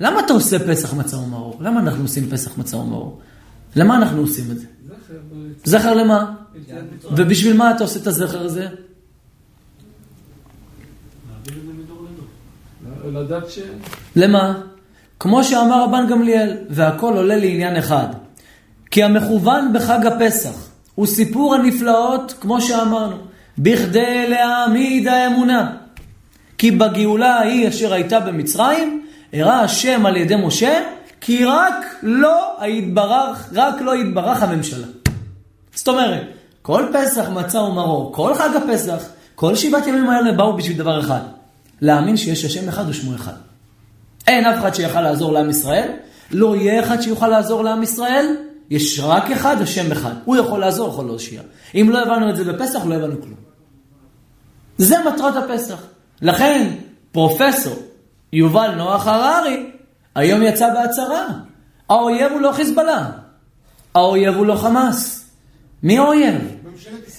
למה 0.00 0.20
אתה 0.20 0.32
עושה 0.32 0.58
פסח 0.58 0.94
מצה 0.94 1.16
ומרור? 1.16 1.58
למה 1.60 1.80
אנחנו 1.80 2.02
עושים 2.02 2.30
פסח 2.30 2.58
מצה 2.58 2.76
ומרור? 2.76 3.20
למה 3.76 3.96
אנחנו 3.96 4.20
עושים 4.20 4.50
את 4.50 4.58
זה? 4.58 4.66
זכר 5.64 5.94
למה? 5.94 6.34
ובשביל 7.16 7.56
מה 7.56 7.70
אתה 7.70 7.84
עושה 7.84 8.00
את 8.00 8.06
הזכר 8.06 8.42
הזה? 8.42 8.68
לדעת 13.10 13.50
ש... 13.50 13.58
למה? 14.16 14.54
כמו 15.20 15.44
שאמר 15.44 15.84
רבן 15.84 16.06
גמליאל, 16.10 16.56
והכל 16.70 17.16
עולה 17.16 17.36
לעניין 17.36 17.76
אחד. 17.76 18.06
כי 18.90 19.02
המכוון 19.02 19.72
בחג 19.72 20.06
הפסח 20.06 20.68
הוא 20.94 21.06
סיפור 21.06 21.54
הנפלאות, 21.54 22.34
כמו 22.40 22.60
שאמרנו, 22.60 23.16
בכדי 23.58 24.28
להעמיד 24.28 25.08
האמונה. 25.08 25.76
כי 26.58 26.70
בגאולה 26.70 27.34
ההיא 27.34 27.68
אשר 27.68 27.92
הייתה 27.92 28.20
במצרים, 28.20 29.06
הראה 29.32 29.60
השם 29.60 30.06
על 30.06 30.16
ידי 30.16 30.36
משה, 30.36 30.80
כי 31.20 31.44
רק 31.44 31.84
לא 32.02 32.56
יתברך, 32.66 33.48
רק 33.54 33.80
לא 33.80 33.96
יתברך 33.96 34.42
הממשלה. 34.42 34.86
זאת 35.74 35.88
אומרת, 35.88 36.22
כל 36.62 36.84
פסח 36.92 37.28
מצה 37.28 37.60
ומרור, 37.60 38.12
כל 38.14 38.34
חג 38.34 38.50
הפסח, 38.56 39.02
כל 39.34 39.54
שבעת 39.54 39.86
ימים 39.86 40.10
האלה 40.10 40.32
באו 40.32 40.56
בשביל 40.56 40.78
דבר 40.78 41.00
אחד, 41.00 41.20
להאמין 41.80 42.16
שיש 42.16 42.44
השם 42.44 42.68
אחד 42.68 42.84
ושמו 42.88 43.14
אחד. 43.14 43.32
אין 44.26 44.46
אף 44.46 44.60
אחד 44.60 44.74
שיכל 44.74 45.00
לעזור 45.00 45.32
לעם 45.32 45.50
ישראל, 45.50 45.90
לא 46.30 46.56
יהיה 46.56 46.80
אחד 46.84 47.00
שיוכל 47.00 47.28
לעזור 47.28 47.64
לעם 47.64 47.82
ישראל, 47.82 48.36
יש 48.70 49.00
רק 49.00 49.30
אחד, 49.30 49.62
השם 49.62 49.92
אחד. 49.92 50.12
הוא 50.24 50.36
יכול 50.36 50.60
לעזור, 50.60 50.88
יכול 50.88 51.06
להושיע. 51.06 51.42
אם 51.74 51.90
לא 51.90 52.02
הבנו 52.02 52.30
את 52.30 52.36
זה 52.36 52.44
בפסח, 52.44 52.86
לא 52.86 52.94
הבנו 52.94 53.22
כלום. 53.22 53.34
זה 54.78 54.96
מטרת 55.08 55.36
הפסח. 55.36 55.82
לכן, 56.22 56.68
פרופסור 57.12 57.74
יובל 58.32 58.74
נוח 58.74 59.06
הררי, 59.06 59.70
היום 60.14 60.42
יצא 60.42 60.74
בהצהרה. 60.74 61.26
האויב 61.88 62.32
הוא 62.32 62.40
לא 62.40 62.52
חיזבאללה. 62.52 63.10
האויב 63.94 64.34
הוא 64.34 64.46
לא 64.46 64.54
חמאס. 64.54 65.30
מי 65.82 65.98
האויב? 65.98 66.34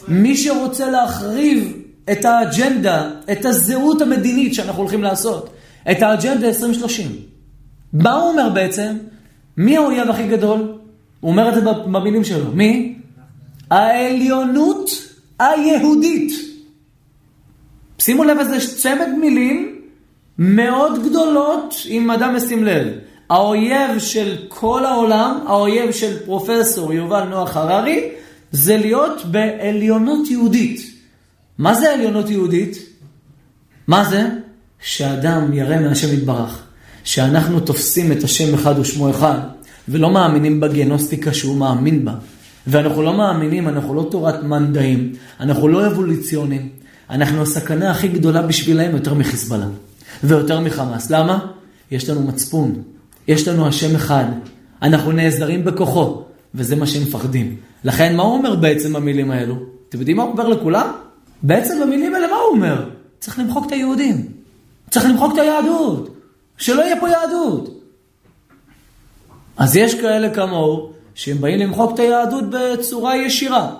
מי 0.07 0.37
שרוצה 0.37 0.89
להחריב 0.89 1.78
את 2.11 2.25
האג'נדה, 2.25 3.09
את 3.31 3.45
הזהות 3.45 4.01
המדינית 4.01 4.53
שאנחנו 4.53 4.81
הולכים 4.81 5.03
לעשות, 5.03 5.49
את 5.91 6.01
האג'נדה 6.01 6.47
2030. 6.47 7.11
מה 7.93 8.13
הוא 8.13 8.29
אומר 8.31 8.49
בעצם? 8.49 8.97
מי 9.57 9.77
האויב 9.77 10.09
הכי 10.09 10.27
גדול? 10.27 10.77
הוא 11.19 11.31
אומר 11.31 11.49
את 11.49 11.55
זה 11.55 11.61
במילים 11.61 12.23
שלו. 12.23 12.51
מי? 12.51 12.95
העליונות 13.71 14.89
היהודית. 15.39 16.31
שימו 17.99 18.23
לב 18.23 18.37
איזה 18.39 18.77
צמד 18.77 19.09
מילים 19.19 19.81
מאוד 20.37 21.03
גדולות, 21.09 21.75
אם 21.89 22.11
אדם 22.11 22.35
ישים 22.35 22.63
לב. 22.63 22.87
האויב 23.29 23.99
של 23.99 24.35
כל 24.47 24.85
העולם, 24.85 25.39
האויב 25.47 25.91
של 25.91 26.25
פרופסור 26.25 26.93
יובל 26.93 27.23
נוח 27.23 27.57
הררי, 27.57 28.09
זה 28.51 28.77
להיות 28.77 29.25
בעליונות 29.25 30.29
יהודית. 30.29 30.98
מה 31.59 31.73
זה 31.75 31.93
עליונות 31.93 32.29
יהודית? 32.29 32.77
מה 33.87 34.05
זה? 34.09 34.27
שאדם 34.81 35.53
ירא 35.53 35.79
מהשם 35.79 36.13
יתברך. 36.13 36.63
שאנחנו 37.03 37.59
תופסים 37.59 38.11
את 38.11 38.23
השם 38.23 38.53
אחד 38.53 38.79
ושמו 38.79 39.09
אחד, 39.09 39.39
ולא 39.89 40.09
מאמינים 40.09 40.59
בגנוסטיקה 40.59 41.33
שהוא 41.33 41.57
מאמין 41.57 42.05
בה. 42.05 42.13
ואנחנו 42.67 43.01
לא 43.01 43.13
מאמינים, 43.13 43.67
אנחנו 43.67 43.93
לא 43.93 44.07
תורת 44.11 44.43
מנדאים, 44.43 45.13
אנחנו 45.39 45.67
לא 45.67 45.87
אבולוציונים. 45.87 46.69
אנחנו 47.09 47.41
הסכנה 47.41 47.91
הכי 47.91 48.07
גדולה 48.07 48.41
בשבילם 48.41 48.95
יותר 48.95 49.13
מחיזבאללה 49.13 49.67
ויותר 50.23 50.59
מחמאס. 50.59 51.09
למה? 51.09 51.39
יש 51.91 52.09
לנו 52.09 52.21
מצפון, 52.21 52.81
יש 53.27 53.47
לנו 53.47 53.67
השם 53.67 53.95
אחד, 53.95 54.25
אנחנו 54.81 55.11
נעזרים 55.11 55.65
בכוחו, 55.65 56.23
וזה 56.55 56.75
מה 56.75 56.87
שהם 56.87 57.03
מפחדים. 57.03 57.55
לכן, 57.83 58.15
מה 58.15 58.23
הוא 58.23 58.33
אומר 58.33 58.55
בעצם 58.55 58.93
במילים 58.93 59.31
האלו? 59.31 59.55
אתם 59.89 59.99
יודעים 59.99 60.17
מה 60.17 60.23
הוא 60.23 60.31
אומר 60.31 60.47
לכולם? 60.47 61.08
בעצם 61.43 61.81
במילים 61.81 62.15
האלה, 62.15 62.27
מה 62.27 62.35
הוא 62.35 62.55
אומר? 62.55 62.89
צריך 63.19 63.39
למחוק 63.39 63.65
את 63.67 63.71
היהודים. 63.71 64.27
צריך 64.89 65.05
למחוק 65.05 65.33
את 65.33 65.37
היהדות. 65.39 66.15
שלא 66.57 66.81
יהיה 66.81 66.99
פה 66.99 67.09
יהדות. 67.09 67.81
אז 69.57 69.75
יש 69.75 69.95
כאלה 69.95 70.29
כמוהו, 70.29 70.91
שהם 71.15 71.41
באים 71.41 71.59
למחוק 71.59 71.93
את 71.93 71.99
היהדות 71.99 72.43
בצורה 72.49 73.17
ישירה. 73.17 73.75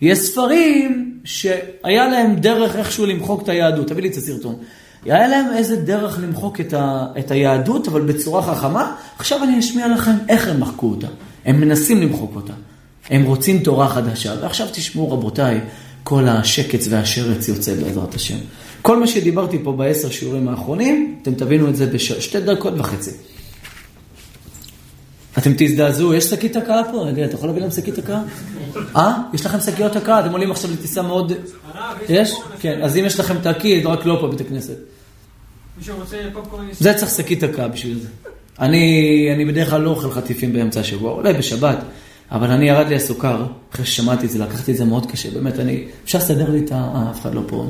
יש 0.00 0.18
ספרים 0.18 1.20
שהיה 1.24 2.08
להם 2.08 2.36
דרך 2.36 2.76
איכשהו 2.76 3.06
למחוק 3.06 3.42
את 3.42 3.48
היהדות. 3.48 3.88
תביא 3.88 4.02
לי 4.02 4.08
את 4.08 4.16
הסרטון. 4.16 4.54
היה 5.04 5.28
להם 5.28 5.46
איזה 5.56 5.76
דרך 5.76 6.18
למחוק 6.22 6.60
את, 6.60 6.72
ה, 6.72 7.06
את 7.18 7.30
היהדות, 7.30 7.88
אבל 7.88 8.00
בצורה 8.00 8.42
חכמה. 8.42 8.96
עכשיו 9.18 9.42
אני 9.42 9.58
אשמיע 9.58 9.88
לכם 9.88 10.12
איך 10.28 10.48
הם 10.48 10.60
מחקו 10.60 10.86
אותה. 10.86 11.06
הם 11.44 11.60
מנסים 11.60 12.02
למחוק 12.02 12.36
אותה. 12.36 12.52
הם 13.10 13.24
רוצים 13.24 13.58
תורה 13.58 13.88
חדשה. 13.88 14.34
ועכשיו 14.40 14.66
תשמעו, 14.72 15.10
רבותיי, 15.10 15.60
כל 16.08 16.28
השקץ 16.28 16.86
והשרץ 16.90 17.48
יוצא 17.48 17.74
בעזרת 17.74 18.14
השם. 18.14 18.36
כל 18.82 19.00
מה 19.00 19.06
שדיברתי 19.06 19.58
פה 19.64 19.72
בעשר 19.72 20.10
שיעורים 20.10 20.48
האחרונים, 20.48 21.18
אתם 21.22 21.34
תבינו 21.34 21.68
את 21.68 21.76
זה 21.76 21.86
בשתי 21.86 22.40
דקות 22.40 22.74
וחצי. 22.76 23.10
אתם 25.38 25.50
תזדעזעו, 25.58 26.14
יש 26.14 26.24
שקית 26.24 26.56
הקאה 26.56 26.82
פה? 26.92 27.02
רגע, 27.02 27.24
אתה 27.24 27.34
יכול 27.34 27.48
להביא 27.48 27.62
להם 27.62 27.70
שקית 27.70 27.98
הקאה? 27.98 28.22
אה? 28.96 29.16
יש 29.34 29.46
לכם 29.46 29.60
שקיות 29.60 29.96
הקאה? 29.96 30.20
אתם 30.20 30.32
עולים 30.32 30.50
עכשיו 30.50 30.70
לטיסה 30.70 31.02
מאוד... 31.02 31.32
יש? 32.08 32.34
כן, 32.60 32.82
אז 32.82 32.96
אם 32.96 33.04
יש 33.04 33.20
לכם 33.20 33.34
תקית, 33.38 33.86
רק 33.86 34.06
לא 34.06 34.18
פה 34.20 34.28
בית 34.28 34.40
הכנסת. 34.40 34.76
זה 36.80 36.94
צריך 36.94 37.10
שקית 37.10 37.42
הקאה 37.42 37.68
בשביל 37.68 37.98
זה. 37.98 38.08
אני 38.58 39.44
בדרך 39.48 39.70
כלל 39.70 39.80
לא 39.80 39.90
אוכל 39.90 40.10
חטיפים 40.10 40.52
באמצע 40.52 40.80
השבוע, 40.80 41.12
אולי 41.12 41.32
בשבת, 41.32 41.78
אבל 42.30 42.50
אני 42.50 42.68
ירד 42.68 42.88
לי 42.88 42.96
הסוכר, 42.96 43.46
אחרי 43.74 43.86
ששמעתי 43.86 44.26
את 44.26 44.30
זה, 44.30 44.38
לקחתי 44.38 44.72
את 44.72 44.76
זה 44.76 44.84
מאוד 44.84 45.10
קשה, 45.10 45.30
באמת, 45.30 45.58
אני... 45.58 45.84
אפשר 46.04 46.18
לסדר 46.18 46.50
לי 46.50 46.64
את 46.64 46.72
ה... 46.72 46.74
אה, 46.74 47.10
אף 47.10 47.20
אחד 47.20 47.34
לא 47.34 47.40
פה. 47.46 47.66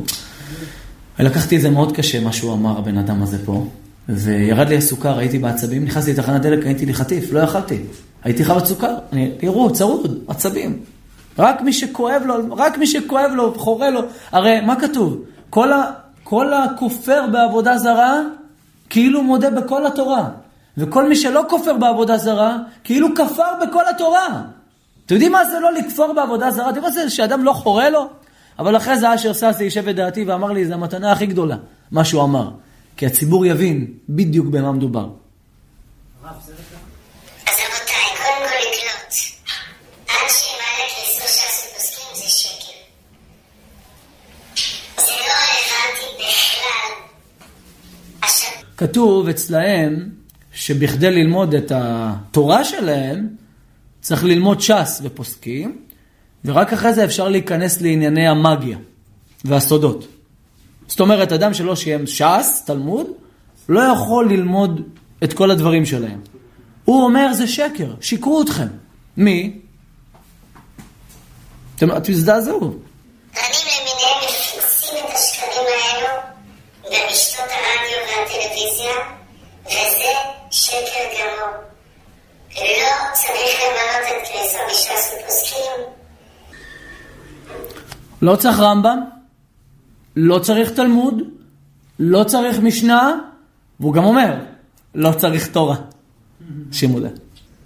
לקחתי 1.19 1.57
את 1.57 1.61
זה 1.61 1.71
מאוד 1.71 1.97
קשה, 1.97 2.21
מה 2.21 2.33
שהוא 2.33 2.53
אמר, 2.53 2.79
הבן 2.79 2.99
אדם 2.99 3.23
הזה 3.23 3.47
פה. 3.47 3.67
וירד 4.09 4.69
לי 4.69 4.77
הסוכר, 4.77 5.19
הייתי 5.19 5.39
בעצבים, 5.39 5.85
נכנסתי 5.85 6.13
לתחנת 6.13 6.43
דלק, 6.43 6.67
הייתי 6.67 6.87
לי 6.87 6.95
חטיף, 6.95 7.33
לא 7.33 7.41
יכלתי. 7.41 7.79
הייתי 8.25 8.45
חייב 8.45 8.65
סוכר, 8.65 8.95
אני, 9.13 9.31
תראו, 9.39 9.73
צרוד, 9.73 10.19
עצבים. 10.29 10.79
רק 11.39 11.63
מי 11.63 11.73
שכואב 11.73 12.23
לו, 12.27 12.35
רק 12.57 12.79
מי 12.79 12.87
שכואב 12.87 13.31
לו, 13.35 13.55
חורה 13.55 13.91
לו. 13.91 14.01
הרי 14.33 14.61
מה 14.61 14.81
כתוב? 14.81 15.23
כל, 15.51 15.73
ה, 15.73 15.85
כל 16.25 16.53
הכופר 16.55 17.25
בעבודה 17.33 17.79
זרה, 17.79 18.21
כאילו 18.91 19.23
מודה 19.23 19.51
בכל 19.51 19.87
התורה. 19.87 20.29
וכל 20.79 21.09
מי 21.09 21.17
שלא 21.17 21.43
כופר 21.49 21.77
בעבודה 21.77 22.19
זרה, 22.19 22.57
כאילו 22.85 23.09
כפר 23.15 23.53
בכל 23.63 23.89
התורה. 23.89 24.43
אתם 25.07 25.15
יודעים 25.15 25.33
מה 25.33 25.45
זה 25.45 25.61
לא 25.61 25.73
לכפור 25.73 26.13
בעבודה 26.13 26.51
זרה? 26.51 26.71
אתם 26.71 26.77
יודעים 26.77 26.85
מה 26.85 26.91
זה 26.91 27.11
שאדם 27.11 27.45
לא 27.45 27.53
חורה 27.53 27.91
לו? 27.91 28.09
אבל 28.59 28.77
אחרי 28.77 28.99
זה 28.99 29.15
אשר 29.15 29.35
ססי 29.35 29.65
יישב 29.65 29.89
את 29.89 29.97
דעתי 29.97 30.25
ואמר 30.25 30.53
לי, 30.53 30.67
זו 30.67 30.75
המתנה 30.75 31.13
הכי 31.13 31.27
גדולה, 31.27 31.57
מה 31.91 32.05
שהוא 32.05 32.23
אמר. 32.23 32.51
כי 32.97 33.07
הציבור 33.07 33.47
יבין 33.47 33.87
בדיוק 34.09 34.47
במה 34.47 34.73
מדובר. 34.73 35.09
אז 36.25 36.35
רבותיי, 37.47 38.07
קודם 38.17 38.49
כל 38.49 38.55
לקלוט. 38.55 39.15
עד 40.09 40.31
שימלא 40.31 40.87
כעשו 40.89 41.29
ש"ס 41.29 41.67
ופוסקים 41.73 42.15
זה 42.15 42.29
שקר. 42.29 42.73
זה 44.97 45.13
לא. 46.63 46.97
עכשיו, 48.23 48.51
כתוב 48.77 49.29
אצלהם 49.29 50.11
שבכדי 50.57 51.11
ללמוד 51.11 51.55
את 51.55 51.73
התורה 51.75 52.65
שלהם, 52.65 53.29
צריך 54.01 54.25
ללמוד 54.25 54.61
ש"ס 54.61 55.01
ופוסקים, 55.03 55.79
ורק 56.45 56.73
אחרי 56.73 56.93
זה 56.93 57.05
אפשר 57.05 57.29
להיכנס 57.29 57.81
לענייני 57.81 58.29
המאגיה 58.29 58.79
והסודות. 59.45 60.07
זאת 60.87 61.01
אומרת, 61.01 61.33
אדם 61.33 61.55
שלא 61.55 61.77
שיים 61.77 62.07
ש"ס, 62.07 62.63
תלמוד, 62.67 63.07
לא 63.69 63.81
יכול 63.81 64.33
ללמוד 64.33 64.81
את 65.25 65.33
כל 65.33 65.51
הדברים 65.51 65.87
שלהם. 65.87 66.21
הוא 66.85 67.05
אומר, 67.05 67.33
זה 67.33 67.47
שקר, 67.49 67.95
שיקרו 68.01 68.43
אתכם. 68.43 68.69
מי? 69.17 69.59
אתם 71.77 71.99
תזדעזעו. 71.99 72.59
רבים 72.59 72.77
למיניהם 73.35 74.19
מפיצים 74.25 75.05
את 75.09 75.15
השקרים 75.15 75.67
האלו 75.67 76.09
ברשתות 76.83 77.45
הרדיו 77.51 77.99
והטלוויזיה, 78.09 78.95
וזה 79.67 80.36
שקר 80.87 81.23
גמור. 81.23 81.67
לא 82.57 83.13
צריך 83.13 83.61
למנות 83.63 84.23
את 84.23 84.29
כניסה 84.29 84.59
מש"ס 84.71 85.15
ופוסקים. 85.15 85.83
לא 88.23 88.37
צריך 88.37 88.59
רמב"ם, 88.59 88.99
לא 90.17 90.39
צריך 90.39 90.71
תלמוד, 90.71 91.23
לא 91.99 92.25
צריך 92.25 92.59
משנה, 92.59 93.15
והוא 93.81 93.95
גם 93.95 94.05
אומר, 94.05 94.35
לא 94.95 95.13
צריך 95.13 95.47
תורה. 95.47 95.77
שימו 96.73 97.01
לב. 97.01 97.11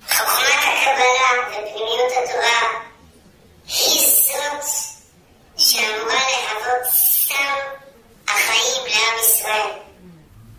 חוכמת 0.08 0.60
הקבלה 0.62 1.30
ופנימיות 1.48 2.12
התורה 2.24 2.80
היא 3.66 4.00
זאת 4.06 4.64
שאמורה 5.56 6.14
להוות 6.14 6.92
סם 6.92 7.34
החיים 8.28 8.82
לעם 8.86 9.18
ישראל. 9.20 9.70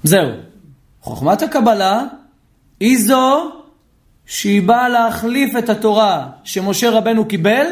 זהו. 0.04 0.30
חוכמת 1.02 1.42
הקבלה 1.42 2.02
היא 2.82 2.98
זו 2.98 3.52
שהיא 4.26 4.62
באה 4.62 4.90
להחליף 4.90 5.58
את 5.58 5.70
התורה 5.70 6.28
שמשה 6.44 6.90
רבנו 6.90 7.26
קיבל 7.28 7.66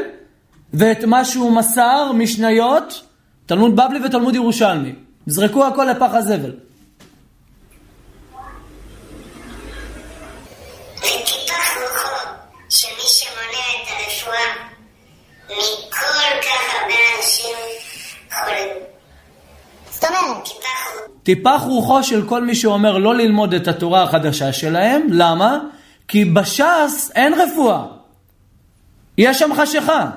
ואת 0.74 1.04
מה 1.04 1.26
שהוא 1.26 1.52
מסר, 1.52 2.12
משניות, 2.12 3.04
תלמוד 3.46 3.76
בבלי 3.76 4.06
ותלמוד 4.06 4.36
ירושלמי. 4.36 4.96
זרקו 5.28 5.66
הכל 5.66 5.86
לפח 5.86 6.14
הזבל. 6.14 6.54
וטיפח 10.98 11.78
רוחו 11.82 12.30
של 12.70 12.88
מי 12.98 13.08
שמונע 13.08 13.66
את 13.76 13.88
הרפואה 13.90 14.54
מכל 15.46 16.42
כך 16.42 16.76
הרבה 16.82 16.96
אנשים 17.18 17.56
חולים. 18.32 18.70
זאת 19.92 20.04
אומרת, 20.04 20.48
טיפח 21.30 21.62
רוחו. 21.66 22.04
של 22.04 22.26
כל 22.26 22.44
מי 22.44 22.56
שאומר 22.56 22.98
לא 22.98 23.16
ללמוד 23.16 23.54
את 23.54 23.68
התורה 23.68 24.04
החדשה 24.04 24.54
שלהם, 24.54 25.02
למה? 25.10 25.60
כי 26.08 26.26
בש"ס 26.26 27.12
אין 27.16 27.34
רפואה. 27.34 27.86
יש 29.18 29.40
שם 29.40 29.50
חשיכה. 29.54 30.10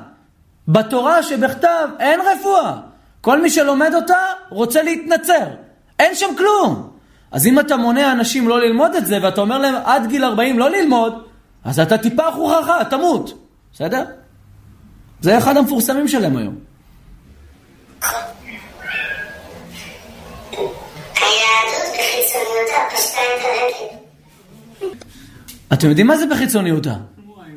בתורה 0.69 1.23
שבכתב 1.23 1.89
אין 2.01 2.21
רפואה. 2.21 2.77
כל 3.21 3.43
מי 3.43 3.51
שלומד 3.51 3.91
אותה 3.95 4.19
רוצה 4.49 4.83
להתנצר. 4.83 5.47
אין 5.99 6.15
שם 6.15 6.31
כלום. 6.39 6.91
אז 7.31 7.47
אם 7.47 7.61
אתה 7.61 7.77
מונע 7.77 8.13
אנשים 8.13 8.49
לא 8.49 8.61
ללמוד 8.61 8.95
את 8.95 9.07
זה, 9.07 9.19
ואתה 9.23 9.41
אומר 9.41 9.59
להם 9.59 9.75
עד 9.85 10.07
גיל 10.07 10.25
40 10.25 10.59
לא 10.59 10.71
ללמוד, 10.71 11.23
אז 11.65 11.81
אתה 11.81 11.99
טיפח 11.99 12.33
רוחך, 12.37 12.71
תמות. 12.91 13.47
בסדר? 13.75 14.05
זה 15.21 15.39
אחד 15.39 15.57
המפורסמים 15.57 16.09
שלהם 16.09 16.37
היום. 16.37 16.55
היהדות 21.23 21.82
אתם 25.73 25.89
יודעים 25.89 26.07
מה 26.07 26.17
זה 26.17 26.27
בחיצוניותה? 26.27 26.95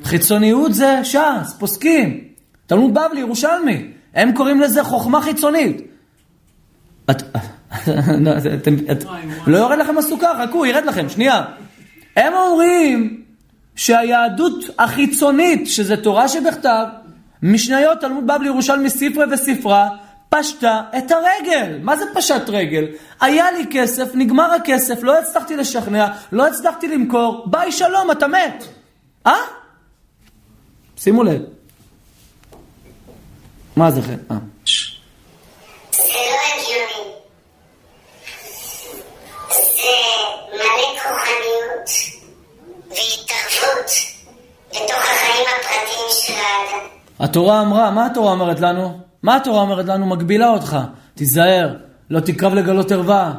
חיצוניות 0.04 0.74
זה 0.74 1.00
ש"ס, 1.04 1.54
פוסקים, 1.60 2.24
תלמוד 2.68 2.94
בבלי, 2.94 3.20
ירושלמי. 3.20 3.88
הם 4.14 4.32
קוראים 4.32 4.62
לזה 4.62 4.84
חוכמה 4.84 5.22
חיצונית. 5.22 5.82
לא, 8.26 8.32
לא 9.48 9.58
יורד 9.58 9.78
לכם 9.78 9.98
הסוכר, 9.98 10.48
חכו, 10.48 10.66
ירד 10.66 10.86
לכם, 10.86 11.10
שנייה. 11.10 11.44
הם 12.16 12.34
אומרים 12.34 13.22
שהיהדות 13.76 14.66
החיצונית, 14.80 15.68
שזה 15.68 15.98
תורה 15.98 16.28
שבכתב, 16.28 16.86
משניות, 17.44 18.00
תלמוד 18.00 18.28
בבלי, 18.28 18.48
ירושלמי, 18.48 18.90
ספרי 18.90 19.26
וספרה, 19.32 19.90
פשטה 20.30 20.82
את 20.98 21.12
הרגל. 21.12 21.80
מה 21.82 21.98
זה 21.98 22.06
פשט 22.16 22.50
רגל? 22.50 22.86
היה 23.22 23.52
לי 23.52 23.66
כסף, 23.72 24.08
נגמר 24.14 24.52
הכסף, 24.54 25.04
לא 25.04 25.20
הצלחתי 25.20 25.56
לשכנע, 25.56 26.08
לא 26.32 26.48
הצלחתי 26.48 26.88
למכור, 26.88 27.44
ביי 27.48 27.72
שלום, 27.72 28.12
אתה 28.12 28.28
מת. 28.28 28.64
אה? 29.28 29.34
שימו 30.98 31.24
לב. 31.24 31.42
מה 33.76 33.92
זה 33.92 34.02
כן? 34.02 34.18
אה. 34.32 34.38
התורה 47.20 47.62
אמרה, 47.62 47.92
מה 47.92 48.06
התורה 48.06 48.32
אומרת 48.32 48.60
לנו? 48.60 49.00
מה 49.26 49.36
התורה 49.36 49.62
אומרת 49.62 49.86
לנו? 49.86 50.06
מגבילה 50.06 50.50
אותך. 50.50 50.78
תיזהר, 51.16 51.74
לא 52.10 52.20
תקרב 52.20 52.54
לגלות 52.54 52.92
ערווה, 52.92 53.34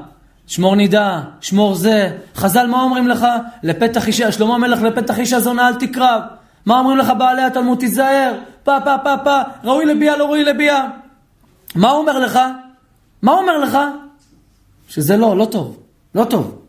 שמור 0.47 0.75
נידה, 0.77 1.21
שמור 1.41 1.75
זה. 1.75 2.17
חז"ל, 2.35 2.67
מה 2.67 2.83
אומרים 2.83 3.09
לך? 3.09 3.27
לפתח 3.63 4.07
אישה, 4.07 4.33
שלמה 4.33 4.55
המלך 4.55 4.83
לפתח 4.83 5.19
אישה 5.19 5.41
זונה 5.41 5.69
אל 5.69 5.75
תקרב. 5.75 6.21
מה 6.67 6.79
אומרים 6.79 6.99
לך 6.99 7.13
בעלי 7.19 7.43
התלמוד? 7.43 7.79
תיזהר, 7.79 8.35
פה 8.65 8.77
פה 8.85 8.99
פה 9.05 9.15
פה, 9.25 9.41
ראוי 9.65 9.85
לביאה, 9.85 10.17
לא 10.17 10.25
ראוי 10.25 10.45
לביאה. 10.45 10.87
מה 11.75 11.91
הוא 11.91 11.99
אומר 11.99 12.19
לך? 12.19 12.39
מה 13.23 13.33
הוא 13.33 13.41
אומר 13.41 13.59
לך? 13.59 13.79
שזה 14.89 15.17
לא, 15.17 15.37
לא 15.37 15.45
טוב, 15.45 15.79
לא 16.15 16.25
טוב. 16.25 16.63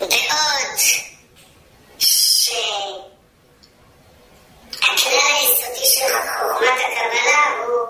בעוד 0.00 0.10
שהכלל 4.86 5.26
היסודי 5.36 5.86
של 5.94 6.12
חוכמת 6.38 6.80
הקבלה 6.86 7.42
הוא 7.66 7.86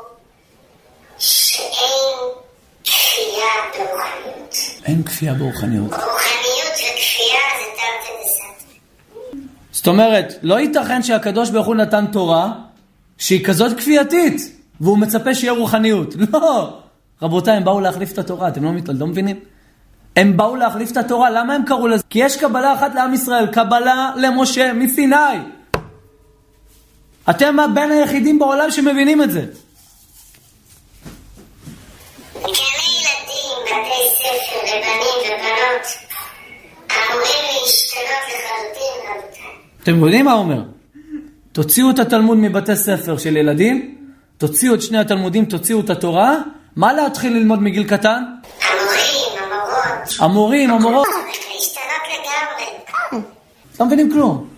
שאין 1.18 2.16
כפייה 2.84 3.54
ברוחניות. 3.74 4.54
אין 4.86 5.02
כפייה 5.02 5.34
ברוחניות. 5.34 5.92
רוחניות 5.92 6.74
וכפייה 6.74 7.40
זה 7.58 7.66
תרתי 7.76 8.12
דסתרי. 8.24 8.78
זאת 9.72 9.86
אומרת, 9.86 10.34
לא 10.42 10.60
ייתכן 10.60 11.02
שהקדוש 11.02 11.50
ברוך 11.50 11.66
הוא 11.66 11.74
נתן 11.74 12.06
תורה 12.06 12.52
שהיא 13.18 13.44
כזאת 13.44 13.78
כפייתית, 13.78 14.56
והוא 14.80 14.98
מצפה 14.98 15.34
שיהיה 15.34 15.52
רוחניות. 15.52 16.14
לא. 16.32 16.80
רבותיי, 17.22 17.56
הם 17.56 17.64
באו 17.64 17.80
להחליף 17.80 18.12
את 18.12 18.18
התורה, 18.18 18.48
אתם 18.48 18.64
לא, 18.64 18.70
לא 18.88 19.06
מבינים? 19.06 19.36
הם 20.16 20.36
באו 20.36 20.56
להחליף 20.56 20.92
את 20.92 20.96
התורה, 20.96 21.30
למה 21.30 21.54
הם 21.54 21.62
קראו 21.64 21.88
לזה? 21.88 22.02
כי 22.10 22.18
יש 22.18 22.36
קבלה 22.36 22.74
אחת 22.74 22.94
לעם 22.94 23.14
ישראל, 23.14 23.46
קבלה 23.46 24.10
למשה 24.16 24.72
מסיני. 24.72 25.16
אתם 27.30 27.56
בין 27.74 27.90
היחידים 27.90 28.38
בעולם 28.38 28.70
שמבינים 28.70 29.22
את 29.22 29.30
זה. 29.30 29.44
ילדים, 33.76 33.84
בתי 33.84 34.16
ספר 34.16 34.58
לבנים 34.64 35.36
ובנות 35.38 35.86
אמורים 36.90 37.44
להשתנות 37.44 38.24
לחלוטין, 38.28 39.10
רבותיי. 39.10 39.42
אתם 39.82 40.04
יודעים 40.04 40.24
מה 40.24 40.32
הוא 40.32 40.40
אומר? 40.40 40.62
תוציאו 41.52 41.90
את 41.90 41.98
התלמוד 41.98 42.38
מבתי 42.38 42.76
ספר 42.76 43.18
של 43.18 43.36
ילדים, 43.36 43.98
תוציאו 44.38 44.74
את 44.74 44.82
שני 44.82 44.98
התלמודים, 44.98 45.44
תוציאו 45.44 45.80
את 45.80 45.90
התורה, 45.90 46.34
מה 46.76 46.92
להתחיל 46.92 47.32
ללמוד 47.32 47.62
מגיל 47.62 47.88
קטן? 47.88 48.22
המורים, 48.62 49.42
המורות, 49.42 50.20
המורים, 50.20 50.70
המורות, 50.70 51.06
צריך 51.06 51.44
להשתנות 51.54 52.02
לגמרי. 52.12 53.22
לא 53.80 53.86
מבינים 53.86 54.12
כלום. 54.12 54.48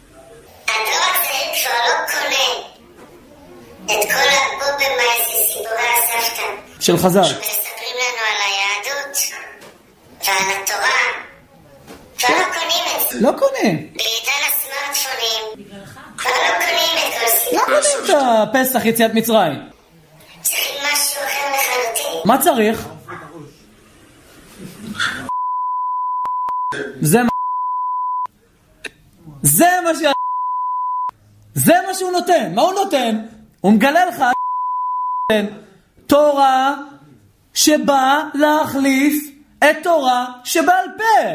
הדור 0.67 0.79
הצעיר 0.79 1.55
כבר 1.63 1.79
לא 1.85 2.07
קונה 2.13 2.65
את 3.85 4.05
כל 4.05 4.29
הבובמייס 4.35 5.23
וסיפורי 5.29 5.89
הסבתא 5.99 6.81
של 6.81 6.97
חז"ל. 6.97 7.68
ועל 10.29 10.63
התורה. 10.63 10.99
כבר 12.19 12.29
לא 12.29 12.45
קונים 12.45 12.85
את 12.97 13.11
זה. 13.11 13.21
לא 13.21 13.33
קונים. 13.39 13.93
בעידן 13.95 14.43
הסמארטפונים 14.49 15.67
כבר 16.17 16.31
לא 16.31 16.65
קונים 16.65 16.97
את 16.99 17.15
כל 17.51 17.57
לא. 17.57 17.65
קונים 17.65 18.05
את 18.05 18.49
הפסח 18.49 18.85
יציאת 18.85 19.15
מצרים. 19.15 19.69
צריכים 20.43 20.75
משהו 20.93 21.23
אחר 21.23 21.47
לחלוטין. 21.55 22.21
מה 22.25 22.43
צריך? 22.43 22.89
זה 27.01 27.19
מה... 27.23 27.29
זה 29.43 29.67
מה 29.85 29.95
ש... 29.95 30.03
זה 31.55 31.75
מה 31.87 31.95
שהוא 31.95 32.13
נותן. 32.13 32.55
מה 32.55 32.63
הוא 32.63 32.73
נותן? 32.73 33.27
הוא 33.61 33.73
מגלה 33.73 34.07
לך 34.07 34.25
תורה 36.07 36.75
שבאה 37.55 38.23
להחליף 38.35 39.38
את 39.65 39.77
תורה 39.83 40.27
שבעל 40.45 40.87
פה. 40.97 41.29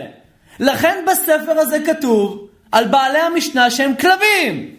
לכן 0.59 1.05
בספר 1.07 1.59
הזה 1.59 1.77
כתוב 1.85 2.47
על 2.71 2.87
בעלי 2.87 3.19
המשנה 3.19 3.71
שהם 3.71 3.95
כלבים. 3.95 4.75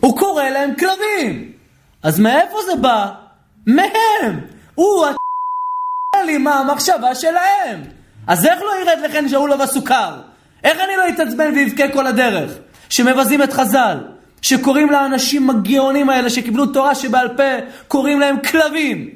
הוא 0.00 0.18
קורא 0.18 0.44
להם 0.44 0.74
כלבים. 0.74 1.52
אז 2.02 2.20
מאיפה 2.20 2.58
זה 2.66 2.76
בא? 2.76 3.08
מהם. 3.66 4.40
הוא 4.74 5.06
מה 6.38 6.54
המחשבה 6.54 7.14
שלהם. 7.14 7.82
אז 8.26 8.46
איך 8.46 8.62
לא 8.62 8.70
ירד 8.82 8.98
לכן 9.04 9.28
שאול 9.28 9.56
בסוכר? 9.56 10.16
איך 10.64 10.78
אני 10.80 10.96
לא 10.96 11.08
אתעצבן 11.08 11.52
ואבכה 11.56 11.88
כל 11.92 12.06
הדרך? 12.06 12.50
שמבזים 12.88 13.42
את 13.42 13.52
חז"ל, 13.52 13.98
שקוראים 14.42 14.90
לאנשים 14.90 15.50
הגאונים 15.50 16.10
האלה 16.10 16.30
שקיבלו 16.30 16.66
תורה 16.66 16.94
שבעל 16.94 17.28
פה, 17.36 17.42
קוראים 17.88 18.20
להם 18.20 18.40
כלבים. 18.40 19.08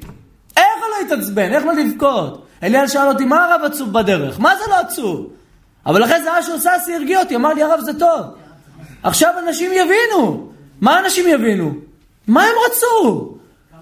איך 0.57 0.65
לא 0.81 1.07
אתעצבן? 1.07 1.53
איך 1.53 1.65
לא 1.65 1.73
לבכות? 1.73 2.44
אליאל 2.63 2.87
שאל 2.87 3.07
אותי, 3.07 3.25
מה 3.25 3.45
הרב 3.45 3.61
עצוב 3.63 3.93
בדרך? 3.93 4.39
מה 4.39 4.55
זה 4.55 4.63
לא 4.69 4.75
עצוב? 4.75 5.27
אבל 5.85 6.03
אחרי 6.03 6.23
זה 6.23 6.39
אשר 6.39 6.59
ססי 6.59 6.95
הרגיע 6.95 7.19
אותי, 7.19 7.35
אמר 7.35 7.53
לי, 7.53 7.63
הרב 7.63 7.79
זה 7.79 7.99
טוב. 7.99 8.21
עכשיו 9.03 9.33
אנשים 9.39 9.71
יבינו. 9.73 10.49
מה 10.81 10.99
אנשים 10.99 11.27
יבינו? 11.27 11.73
מה 12.27 12.43
הם 12.43 12.53
רצו? 12.65 13.31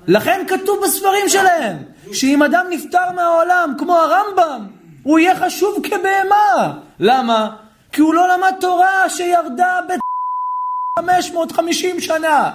לכן 0.08 0.46
כתוב 0.48 0.80
בספרים 0.84 1.30
שלהם, 1.30 1.78
שאם 2.14 2.44
אדם 2.44 2.66
נפטר 2.70 3.12
מהעולם, 3.16 3.76
כמו 3.80 3.96
הרמב"ם, 3.96 4.68
הוא 5.04 5.20
יהיה 5.20 5.40
חשוב 5.40 5.80
כבהמה. 5.84 6.74
למה? 7.00 7.56
כי 7.92 8.02
הוא 8.02 8.14
לא 8.14 8.28
למד 8.28 8.54
תורה 8.60 9.10
שירדה 9.10 9.80
ב-550 9.88 12.02
שנה. 12.02 12.52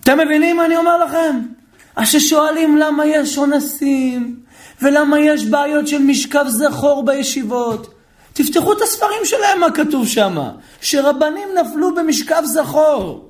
אתם 0.00 0.18
מבינים 0.18 0.56
מה 0.56 0.66
אני 0.66 0.76
אומר 0.76 1.04
לכם? 1.04 1.40
אז 1.96 2.08
ששואלים 2.08 2.76
למה 2.76 3.06
יש 3.06 3.38
אונסים, 3.38 4.36
ולמה 4.82 5.20
יש 5.20 5.44
בעיות 5.44 5.88
של 5.88 5.98
משכב 5.98 6.44
זכור 6.48 7.04
בישיבות. 7.04 7.94
תפתחו 8.32 8.72
את 8.72 8.82
הספרים 8.82 9.24
שלהם, 9.24 9.60
מה 9.60 9.70
כתוב 9.70 10.06
שם. 10.06 10.38
שרבנים 10.80 11.48
נפלו 11.60 11.94
במשכב 11.94 12.42
זכור. 12.44 13.28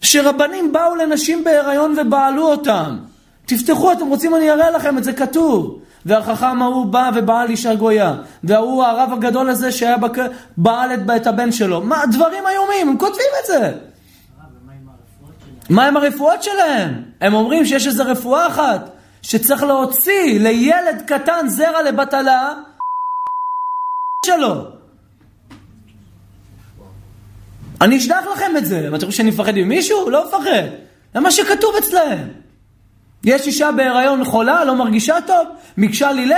שרבנים 0.00 0.72
באו 0.72 0.94
לנשים 0.94 1.44
בהיריון 1.44 1.94
ובעלו 1.98 2.46
אותם. 2.46 2.98
תפתחו, 3.46 3.92
אתם 3.92 4.06
רוצים 4.06 4.34
אני 4.34 4.50
אראה 4.50 4.70
לכם 4.70 4.98
את 4.98 5.04
זה 5.04 5.12
כתוב. 5.12 5.78
והחכם 6.06 6.62
ההוא 6.62 6.86
בא 6.86 7.10
ובעל 7.14 7.50
אישה 7.50 7.74
גויה. 7.74 8.14
וההוא 8.44 8.84
הרב 8.84 9.12
הגדול 9.12 9.50
הזה 9.50 9.72
שהיה 9.72 9.96
בק... 9.96 10.18
בעל 10.56 10.90
את, 11.16 11.26
הבן 11.26 11.52
שלו. 11.52 11.80
מה, 11.80 12.02
דברים 12.12 12.44
איומים, 12.46 12.88
הם 12.88 12.98
כותבים 12.98 13.26
את 13.40 13.46
זה. 13.46 13.72
מה 15.72 15.86
עם 15.86 15.96
הרפואות 15.96 16.42
שלהם? 16.42 17.02
הם 17.20 17.34
אומרים 17.34 17.64
שיש 17.64 17.86
איזו 17.86 18.04
רפואה 18.06 18.46
אחת 18.46 18.90
שצריך 19.22 19.62
להוציא 19.62 20.40
לילד 20.40 21.02
קטן 21.06 21.48
זרע 21.48 21.82
לבטלה 21.82 22.54
שלו. 24.26 24.64
אני 27.80 27.98
אשלח 27.98 28.24
לכם 28.34 28.56
את 28.56 28.66
זה. 28.66 28.88
אתם 28.88 28.94
חושבים 28.94 29.12
שאני 29.12 29.30
מפחד 29.30 29.52
ממישהו? 29.56 30.10
לא 30.10 30.28
מפחד. 30.28 30.68
זה 31.14 31.20
מה 31.20 31.30
שכתוב 31.30 31.74
אצלהם. 31.76 32.28
יש 33.24 33.46
אישה 33.46 33.72
בהיריון 33.72 34.24
חולה, 34.24 34.64
לא 34.64 34.76
מרגישה 34.76 35.16
טוב, 35.26 35.48
מקשה 35.76 36.12
לילד, 36.12 36.36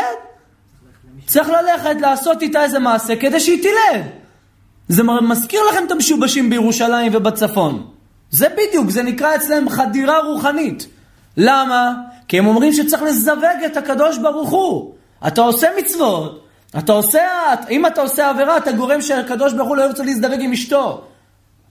צריך 1.26 1.48
ללכת 1.48 2.00
לעשות 2.00 2.42
איתה 2.42 2.62
איזה 2.62 2.78
מעשה 2.78 3.16
כדי 3.16 3.40
שהיא 3.40 3.62
תלד. 3.62 4.02
זה 4.88 5.02
מזכיר 5.02 5.60
לכם 5.70 5.84
את 5.86 5.90
המשובשים 5.90 6.50
בירושלים 6.50 7.12
ובצפון. 7.14 7.93
זה 8.34 8.46
בדיוק, 8.48 8.90
זה 8.90 9.02
נקרא 9.02 9.34
אצלם 9.34 9.68
חדירה 9.68 10.18
רוחנית. 10.18 10.86
למה? 11.36 11.92
כי 12.28 12.38
הם 12.38 12.46
אומרים 12.46 12.72
שצריך 12.72 13.02
לזווג 13.02 13.64
את 13.66 13.76
הקדוש 13.76 14.18
ברוך 14.18 14.50
הוא. 14.50 14.94
אתה 15.26 15.40
עושה 15.40 15.68
מצוות, 15.78 16.46
אתה 16.78 16.92
עושה, 16.92 17.20
אם 17.70 17.86
אתה 17.86 18.00
עושה 18.00 18.30
עבירה, 18.30 18.56
אתה 18.56 18.72
גורם 18.72 19.00
שהקדוש 19.00 19.52
ברוך 19.52 19.68
הוא 19.68 19.76
לא 19.76 19.82
ירצה 19.82 20.04
להזדווג 20.04 20.40
עם 20.40 20.52
אשתו. 20.52 21.04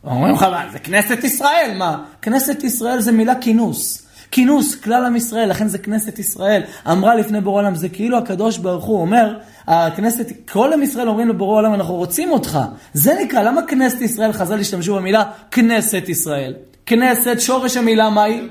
אומרים 0.03 0.35
לך, 0.35 0.45
זה 0.71 0.79
כנסת 0.79 1.23
ישראל, 1.23 1.71
מה? 1.77 2.03
כנסת 2.21 2.63
ישראל 2.63 2.99
זה 2.99 3.11
מילה 3.11 3.35
כינוס. 3.35 4.07
כינוס, 4.33 4.75
כלל 4.75 5.05
עם 5.05 5.15
ישראל, 5.15 5.49
לכן 5.49 5.67
זה 5.67 5.77
כנסת 5.77 6.19
ישראל. 6.19 6.61
אמרה 6.91 7.15
לפני 7.15 7.41
בורא 7.41 7.61
עולם, 7.61 7.75
זה 7.75 7.89
כאילו 7.89 8.17
הקדוש 8.17 8.57
ברוך 8.57 8.85
הוא 8.85 9.01
אומר, 9.01 9.37
הכנסת, 9.67 10.31
כל 10.51 10.73
עם 10.73 10.83
ישראל 10.83 11.07
אומרים 11.07 11.29
לבורא 11.29 11.57
עולם, 11.57 11.73
אנחנו 11.73 11.95
רוצים 11.95 12.31
אותך. 12.31 12.59
זה 12.93 13.13
נקרא, 13.23 13.41
למה 13.41 13.61
כנסת 13.61 14.01
ישראל, 14.01 14.31
חז"ל 14.31 14.59
השתמשו 14.59 14.95
במילה 14.95 15.23
כנסת 15.51 16.03
ישראל? 16.07 16.53
כנסת, 16.85 17.35
שורש 17.39 17.77
המילה, 17.77 18.09
מה 18.09 18.23
היא? 18.23 18.49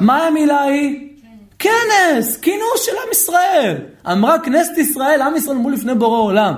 מה 0.00 0.26
המילה 0.26 0.62
היא? 0.62 1.08
כנס, 1.58 2.36
כינוס 2.36 2.86
של 2.86 2.92
עם 2.92 3.12
ישראל. 3.12 3.76
אמרה 4.12 4.38
כנסת 4.38 4.78
ישראל, 4.78 5.22
עם 5.22 5.36
ישראל 5.36 5.56
אמרו 5.56 5.70
לפני 5.70 5.94
בורא 5.94 6.18
עולם. 6.18 6.54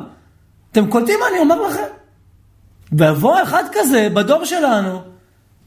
אתם 0.72 0.90
קולטים 0.90 1.20
מה 1.20 1.26
אני 1.30 1.38
אומר 1.38 1.62
לכם? 1.62 1.92
ויבוא 2.92 3.42
אחד 3.42 3.64
כזה 3.72 4.08
בדור 4.14 4.44
שלנו, 4.44 5.00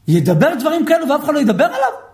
ידבר 0.08 0.54
דברים 0.54 0.86
כאלו 0.86 1.08
ואף 1.08 1.24
אחד 1.24 1.34
לא 1.34 1.38
ידבר 1.38 1.64
עליו? 1.64 2.05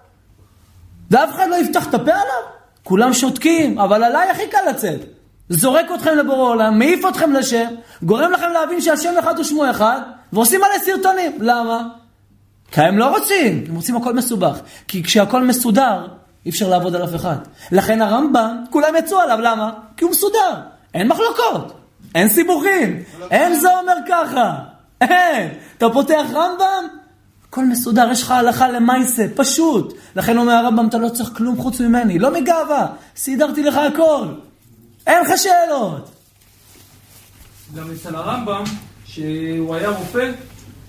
ואף 1.12 1.34
אחד 1.34 1.48
לא 1.48 1.56
יפתח 1.56 1.88
את 1.88 1.94
הפה 1.94 2.12
עליו? 2.12 2.42
כולם 2.84 3.12
שותקים, 3.12 3.78
אבל 3.78 4.04
עליי 4.04 4.30
הכי 4.30 4.46
קל 4.46 4.70
לצאת. 4.70 5.00
זורק 5.48 5.86
אתכם 5.94 6.16
לבורא 6.16 6.48
עולם, 6.50 6.78
מעיף 6.78 7.06
אתכם 7.08 7.32
לשם, 7.32 7.68
גורם 8.02 8.32
לכם 8.32 8.50
להבין 8.52 8.80
שהשם 8.80 9.18
אחד 9.18 9.36
הוא 9.36 9.44
שמו 9.44 9.70
אחד, 9.70 10.00
ועושים 10.32 10.60
מלא 10.60 10.84
סרטונים. 10.84 11.32
למה? 11.40 11.82
כי 12.70 12.80
הם 12.80 12.98
לא 12.98 13.18
רוצים, 13.18 13.64
הם 13.68 13.74
רוצים 13.74 13.96
הכל 13.96 14.12
מסובך. 14.14 14.58
כי 14.88 15.02
כשהכל 15.02 15.42
מסודר, 15.42 16.06
אי 16.46 16.50
אפשר 16.50 16.68
לעבוד 16.68 16.96
על 16.96 17.04
אף 17.04 17.14
אחד. 17.14 17.36
לכן 17.72 18.02
הרמב"ם, 18.02 18.64
כולם 18.70 18.96
יצאו 18.98 19.20
עליו, 19.20 19.38
למה? 19.40 19.70
כי 19.96 20.04
הוא 20.04 20.10
מסודר. 20.10 20.54
אין 20.94 21.08
מחלוקות, 21.08 21.72
אין 22.14 22.28
סיבוכים, 22.28 23.02
אין 23.30 23.54
זה 23.54 23.78
אומר 23.78 23.96
ככה. 24.08 24.54
אין. 25.00 25.50
אתה 25.78 25.90
פותח 25.90 26.24
רמב"ם, 26.34 26.88
הכל 27.52 27.64
מסודר, 27.64 28.08
יש 28.12 28.22
לך 28.22 28.30
הלכה 28.30 28.68
למעשה, 28.68 29.26
פשוט. 29.36 29.94
לכן 30.16 30.38
אומר 30.38 30.52
הרמב"ם, 30.52 30.88
אתה 30.88 30.98
לא 30.98 31.08
צריך 31.08 31.30
כלום 31.36 31.56
חוץ 31.56 31.80
ממני, 31.80 32.18
לא 32.18 32.32
מגאווה, 32.40 32.86
סידרתי 33.16 33.62
לך 33.62 33.76
הכל. 33.76 34.26
אין 35.06 35.24
לך 35.24 35.38
שאלות. 35.38 36.10
גם 37.76 37.84
אצל 37.92 38.14
הרמב"ם, 38.14 38.64
שהוא 39.06 39.74
היה 39.74 39.88
רופא, 39.88 40.30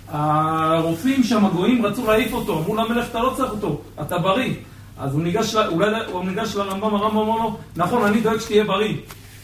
הרופאים 0.07 1.23
שם, 1.23 1.45
הגויים, 1.45 1.85
רצו 1.85 2.07
להעיף 2.07 2.33
אותו. 2.33 2.59
אמרו 2.59 2.75
למלך, 2.75 3.05
אתה 3.09 3.19
לא 3.19 3.33
צריך 3.37 3.51
אותו, 3.51 3.81
אתה 4.01 4.17
בריא. 4.17 4.53
אז 4.99 5.13
הוא 5.13 5.21
ניגש, 5.21 5.55
אולי 5.55 5.91
הוא 6.11 6.25
ניגש 6.25 6.55
לרמב"ם, 6.55 6.95
הרמב"ם 6.95 7.17
אמר 7.17 7.37
לו, 7.37 7.57
נכון, 7.75 8.05
אני 8.05 8.21
דואג 8.21 8.39
שתהיה 8.39 8.63
בריא. 8.63 8.95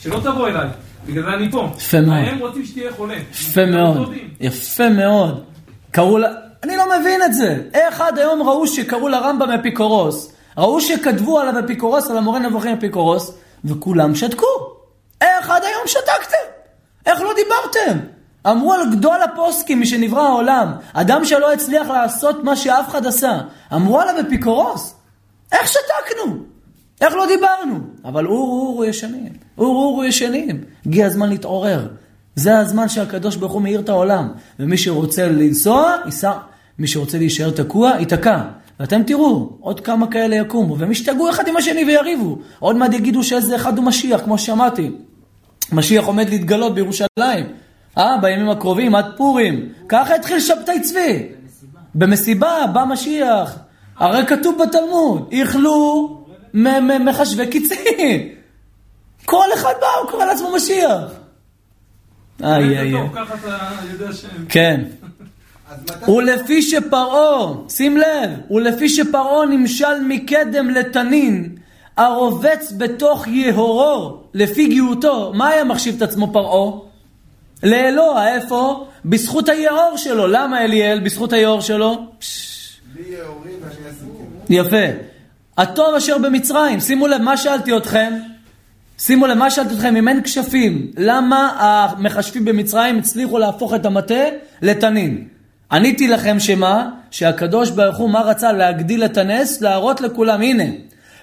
שלא 0.01 0.19
תבוא 0.19 0.47
אליי, 0.47 0.67
בגלל 1.07 1.23
זה 1.23 1.33
אני 1.33 1.51
פה. 1.51 1.71
יפה 1.77 2.01
מאוד. 2.01 2.27
הם 2.27 2.39
רוצים 2.39 2.65
שתהיה 2.65 2.91
חולה. 2.93 3.15
יפה 3.31 3.65
לא 3.65 3.71
מאוד. 3.71 4.13
יפה 4.39 4.89
מאוד. 4.89 5.43
קראו 5.91 6.17
לה... 6.17 6.48
אני 6.63 6.77
לא 6.77 6.99
מבין 6.99 7.23
את 7.23 7.33
זה. 7.33 7.57
איך 7.73 8.01
עד 8.01 8.19
היום 8.19 8.41
ראו 8.41 8.67
שקראו 8.67 9.07
לרמב"ם 9.07 9.51
אפיקורוס? 9.51 10.31
ראו 10.57 10.81
שכתבו 10.81 11.39
עליו 11.39 11.65
אפיקורוס, 11.65 12.09
על 12.11 12.17
המורה 12.17 12.39
נבוכים 12.39 12.77
אפיקורוס, 12.77 13.31
וכולם 13.65 14.15
שתקו. 14.15 14.45
איך 15.21 15.49
עד 15.49 15.63
היום 15.63 15.87
שתקתם? 15.87 16.51
איך 17.05 17.21
לא 17.21 17.33
דיברתם? 17.35 17.99
אמרו 18.47 18.73
על 18.73 18.91
גדול 18.91 19.21
הפוסקים 19.21 19.81
משנברא 19.81 20.21
העולם, 20.21 20.71
אדם 20.93 21.25
שלא 21.25 21.53
הצליח 21.53 21.87
לעשות 21.87 22.43
מה 22.43 22.55
שאף 22.55 22.89
אחד 22.89 23.05
עשה, 23.05 23.39
אמרו 23.73 23.99
עליו 23.99 24.15
אפיקורוס. 24.27 24.95
איך 25.51 25.67
שתקנו? 25.67 26.35
איך 27.01 27.13
לא 27.13 27.25
דיברנו? 27.27 27.79
אבל 28.05 28.27
אורו 28.27 28.67
אורו 28.67 28.85
ישנים, 28.85 29.33
אורו 29.57 29.85
אורו 29.85 30.03
ישנים. 30.03 30.63
הגיע 30.85 31.05
הזמן 31.05 31.29
להתעורר. 31.29 31.87
זה 32.39 32.59
הזמן 32.59 32.89
שהקדוש 32.89 33.35
ברוך 33.35 33.51
הוא 33.51 33.61
מאיר 33.61 33.79
את 33.79 33.89
העולם. 33.89 34.27
ומי 34.59 34.77
שרוצה 34.77 35.27
לנסוע, 35.27 35.95
ייסע. 36.05 36.31
מי 36.79 36.87
שרוצה 36.87 37.17
להישאר 37.17 37.49
תקוע, 37.51 37.91
ייתקע. 37.99 38.41
ואתם 38.79 39.03
תראו, 39.03 39.49
עוד 39.59 39.79
כמה 39.79 40.07
כאלה 40.07 40.35
יקומו, 40.35 40.77
והם 40.77 40.91
ישתגעו 40.91 41.29
אחד 41.29 41.47
עם 41.47 41.57
השני 41.57 41.85
ויריבו. 41.85 42.37
עוד 42.59 42.75
מעט 42.75 42.93
יגידו 42.93 43.23
שאיזה 43.23 43.55
אחד 43.55 43.77
הוא 43.77 43.85
משיח, 43.85 44.21
כמו 44.21 44.37
ששמעתי. 44.37 44.91
משיח 45.71 46.05
עומד 46.05 46.29
להתגלות 46.29 46.75
בירושלים. 46.75 47.45
אה, 47.97 48.17
בימים 48.21 48.49
הקרובים, 48.49 48.95
עד 48.95 49.05
פורים. 49.17 49.69
ככה 49.89 50.15
התחיל 50.15 50.39
שבתאי 50.39 50.79
צבי. 50.81 51.27
במסיבה, 51.95 52.65
בא 52.73 52.85
משיח. 52.85 53.55
הרי 53.97 54.25
כתוב 54.25 54.63
בתלמוד, 54.63 55.29
איכלו 55.31 56.17
מחשבי 56.99 57.47
קיצין. 57.47 58.29
כל 59.25 59.45
אחד 59.53 59.73
בא, 59.81 59.87
הוא 60.01 60.11
קורא 60.11 60.25
לעצמו 60.25 60.55
משיח. 60.55 61.18
איי, 62.43 62.69
זה 62.69 62.79
איי, 62.79 62.93
ככה 63.15 63.35
אתה 63.35 63.57
יודע 63.93 64.13
שהם... 64.13 64.45
כן. 64.49 64.81
ולפי 66.15 66.61
שפרעה, 66.61 67.53
שים 67.69 67.97
לב, 67.97 68.29
ולפי 68.51 68.89
שפרעה 68.89 69.45
נמשל 69.45 70.03
מקדם 70.07 70.69
לתנין, 70.69 71.55
הרובץ 71.97 72.73
בתוך 72.77 73.27
יהורו, 73.27 74.23
לפי 74.33 74.75
גאותו, 74.75 75.31
מה 75.35 75.47
היה 75.47 75.63
מחשיב 75.63 75.95
את 75.95 76.01
עצמו 76.01 76.33
פרעה? 76.33 76.79
לאלוה, 77.63 78.35
איפה? 78.35 78.87
בזכות 79.05 79.49
היאור 79.49 79.93
שלו. 79.97 80.27
למה 80.27 80.61
אליאל? 80.63 80.99
בזכות 80.99 81.33
היאור 81.33 81.61
שלו? 81.61 82.05
עשיתי. 82.19 83.13
יפה. 84.49 84.85
הטוב 85.57 85.95
אשר 85.95 86.17
במצרים, 86.17 86.79
שימו 86.79 87.07
לב, 87.07 87.21
מה 87.21 87.37
שאלתי 87.37 87.77
אתכם? 87.77 88.13
שימו 88.99 89.27
לב, 89.27 89.37
מה 89.37 89.51
שאלתי 89.51 89.73
אתכם, 89.73 89.95
אם 89.95 90.07
אין 90.07 90.21
כשפים, 90.21 90.91
למה 90.97 91.55
המכשפים 91.59 92.45
במצרים 92.45 92.97
הצליחו 92.97 93.39
להפוך 93.39 93.73
את 93.73 93.85
המטה 93.85 94.23
לתנין? 94.61 95.27
עניתי 95.71 96.07
לכם 96.07 96.39
שמה? 96.39 96.89
שהקדוש 97.11 97.69
ברוך 97.69 97.97
הוא, 97.97 98.09
מה 98.09 98.21
רצה? 98.21 98.51
להגדיל 98.51 99.05
את 99.05 99.17
הנס, 99.17 99.61
להראות 99.61 100.01
לכולם, 100.01 100.41
הנה, 100.41 100.63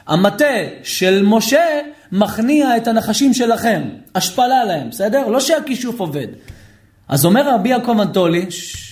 המטה 0.07 0.55
של 0.83 1.23
משה 1.25 1.81
מכניע 2.13 2.77
את 2.77 2.89
הנחשים 2.89 3.35
שלכם, 3.35 3.83
השפלה 4.15 4.65
להם, 4.65 4.91
בסדר? 4.91 5.27
לא 5.27 5.41
שהכישוף 5.41 6.01
עובד. 6.01 6.27
אז 7.09 7.25
אומר 7.25 7.55
רבי 7.55 7.69
יעקב 7.69 8.01
אנטולי, 8.01 8.51
"ששש, 8.51 8.86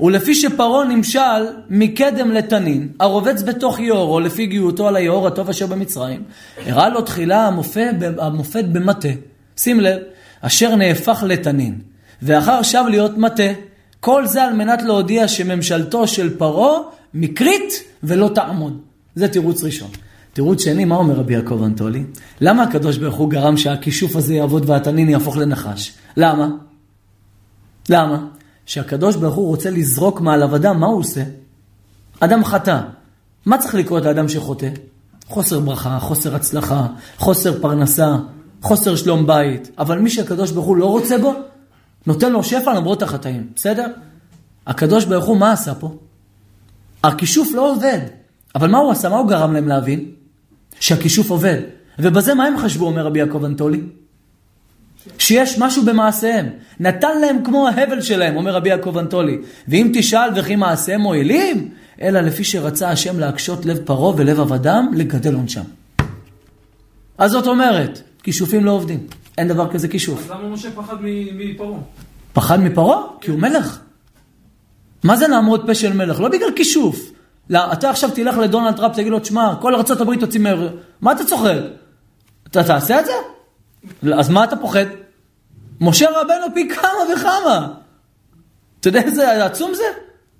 ולפי 0.00 0.34
שפרעה 0.34 0.84
נמשל 0.84 1.46
מקדם 1.70 2.30
לתנין, 2.30 2.88
הרובץ 3.00 3.42
בתוך 3.42 3.80
יאורו, 3.80 4.20
לפי 4.20 4.46
גאותו 4.46 4.88
על 4.88 4.96
היאור 4.96 5.26
הטוב 5.26 5.48
אשר 5.48 5.66
במצרים, 5.66 6.22
הראה 6.66 6.88
לו 6.88 7.02
תחילה 7.02 7.46
המופת, 7.46 7.92
המופת 8.18 8.64
במטה. 8.64 9.08
שים 9.56 9.80
לב, 9.80 9.98
אשר 10.40 10.76
נהפך 10.76 11.24
לתנין, 11.26 11.78
ואחר 12.22 12.62
שב 12.62 12.84
להיות 12.88 13.18
מטה. 13.18 13.52
כל 14.00 14.26
זה 14.26 14.44
על 14.44 14.52
מנת 14.52 14.82
להודיע 14.82 15.28
שממשלתו 15.28 16.06
של 16.06 16.38
פרעה 16.38 16.78
מקרית 17.14 17.82
ולא 18.02 18.30
תעמוד. 18.34 18.80
זה 19.14 19.28
תירוץ 19.28 19.64
ראשון. 19.64 19.90
תירוץ 20.32 20.64
שני, 20.64 20.84
מה 20.84 20.96
אומר 20.96 21.14
רבי 21.14 21.34
יעקב 21.34 21.62
אנטולי? 21.62 22.04
למה 22.40 22.62
הקדוש 22.62 22.96
ברוך 22.98 23.16
הוא 23.16 23.30
גרם 23.30 23.56
שהכישוף 23.56 24.16
הזה 24.16 24.34
יעבוד 24.34 24.70
והתנין 24.70 25.08
יהפוך 25.08 25.36
לנחש? 25.36 25.92
למה? 26.16 26.48
למה? 27.88 28.26
שהקדוש 28.70 29.16
ברוך 29.16 29.34
הוא 29.34 29.46
רוצה 29.46 29.70
לזרוק 29.70 30.20
מעליו 30.20 30.56
אדם, 30.56 30.80
מה 30.80 30.86
הוא 30.86 30.98
עושה? 30.98 31.22
אדם 32.20 32.44
חטא. 32.44 32.80
מה 33.46 33.58
צריך 33.58 33.74
לקרות 33.74 34.04
לאדם 34.04 34.28
שחוטא? 34.28 34.68
חוסר 35.26 35.60
ברכה, 35.60 35.98
חוסר 35.98 36.34
הצלחה, 36.34 36.86
חוסר 37.18 37.60
פרנסה, 37.60 38.16
חוסר 38.62 38.96
שלום 38.96 39.26
בית. 39.26 39.70
אבל 39.78 39.98
מי 39.98 40.10
שהקדוש 40.10 40.50
ברוך 40.50 40.66
הוא 40.66 40.76
לא 40.76 40.86
רוצה 40.86 41.18
בו, 41.18 41.34
נותן 42.06 42.32
לו 42.32 42.44
שפע 42.44 42.74
למרות 42.74 43.02
החטאים, 43.02 43.48
בסדר? 43.56 43.86
הקדוש 44.66 45.04
ברוך 45.04 45.24
הוא, 45.24 45.36
מה 45.36 45.52
עשה 45.52 45.74
פה? 45.74 45.94
הכישוף 47.04 47.48
לא 47.54 47.72
עובד. 47.72 48.00
אבל 48.54 48.70
מה 48.70 48.78
הוא 48.78 48.92
עשה? 48.92 49.08
מה 49.08 49.16
הוא 49.16 49.28
גרם 49.28 49.52
להם 49.52 49.68
להבין? 49.68 50.10
שהכישוף 50.80 51.30
עובד. 51.30 51.60
ובזה 51.98 52.34
מה 52.34 52.44
הם 52.44 52.58
חשבו, 52.58 52.86
אומר 52.86 53.06
רבי 53.06 53.18
יעקב 53.18 53.44
אנטולי? 53.44 53.82
שיש 55.18 55.58
משהו 55.58 55.84
במעשיהם. 55.84 56.48
נתן 56.80 57.20
להם 57.20 57.44
כמו 57.44 57.68
ההבל 57.68 58.00
שלהם, 58.00 58.36
אומר 58.36 58.54
רבי 58.54 58.68
יעקב 58.68 58.98
אנטולי. 58.98 59.38
ואם 59.68 59.90
תשאל 59.94 60.28
וכי 60.36 60.56
מעשיהם 60.56 61.00
מועילים, 61.00 61.68
אלא 62.00 62.20
לפי 62.20 62.44
שרצה 62.44 62.90
השם 62.90 63.18
להקשות 63.18 63.66
לב 63.66 63.78
פרעה 63.84 64.14
ולב 64.16 64.40
עבדם, 64.40 64.90
לגדל 64.94 65.34
עונשם. 65.34 65.62
אז 67.18 67.30
זאת 67.30 67.46
אומרת, 67.46 68.02
כישופים 68.22 68.64
לא 68.64 68.70
עובדים. 68.70 69.06
אין 69.38 69.48
דבר 69.48 69.72
כזה 69.72 69.88
כישוף. 69.88 70.18
אז 70.24 70.30
למה 70.30 70.48
משה 70.48 70.70
פחד 70.70 70.96
מ- 71.00 71.38
מפרעה? 71.50 71.78
פחד 72.32 72.60
מפרעה? 72.60 73.02
כי 73.20 73.30
הוא 73.30 73.38
מלך. 73.40 73.78
מה 75.04 75.16
זה 75.16 75.28
לעמוד 75.28 75.66
פה 75.66 75.74
של 75.74 75.92
מלך? 75.92 76.20
לא 76.20 76.28
בגלל 76.28 76.48
כישוף. 76.56 77.10
לא, 77.50 77.72
אתה 77.72 77.90
עכשיו 77.90 78.10
תלך 78.10 78.38
לדונלד 78.38 78.76
טראמפ, 78.76 78.94
תגיד 78.94 79.08
לו, 79.08 79.18
תשמע, 79.18 79.54
כל 79.60 79.74
ארה"ב 79.74 80.20
תוציא 80.20 80.40
מה... 80.40 80.50
מה 81.00 81.12
אתה 81.12 81.24
צוחק? 81.24 81.56
אתה 82.50 82.64
תעשה 82.64 83.00
את 83.00 83.06
זה? 83.06 83.12
אז 84.18 84.28
מה 84.28 84.44
אתה 84.44 84.56
פוחד? 84.56 84.84
משה 85.80 86.06
רבנו 86.10 86.54
פי 86.54 86.68
כמה 86.68 87.14
וכמה. 87.14 87.68
אתה 88.80 88.88
יודע 88.88 89.02
איזה 89.02 89.44
עצום 89.44 89.74
זה? 89.74 89.82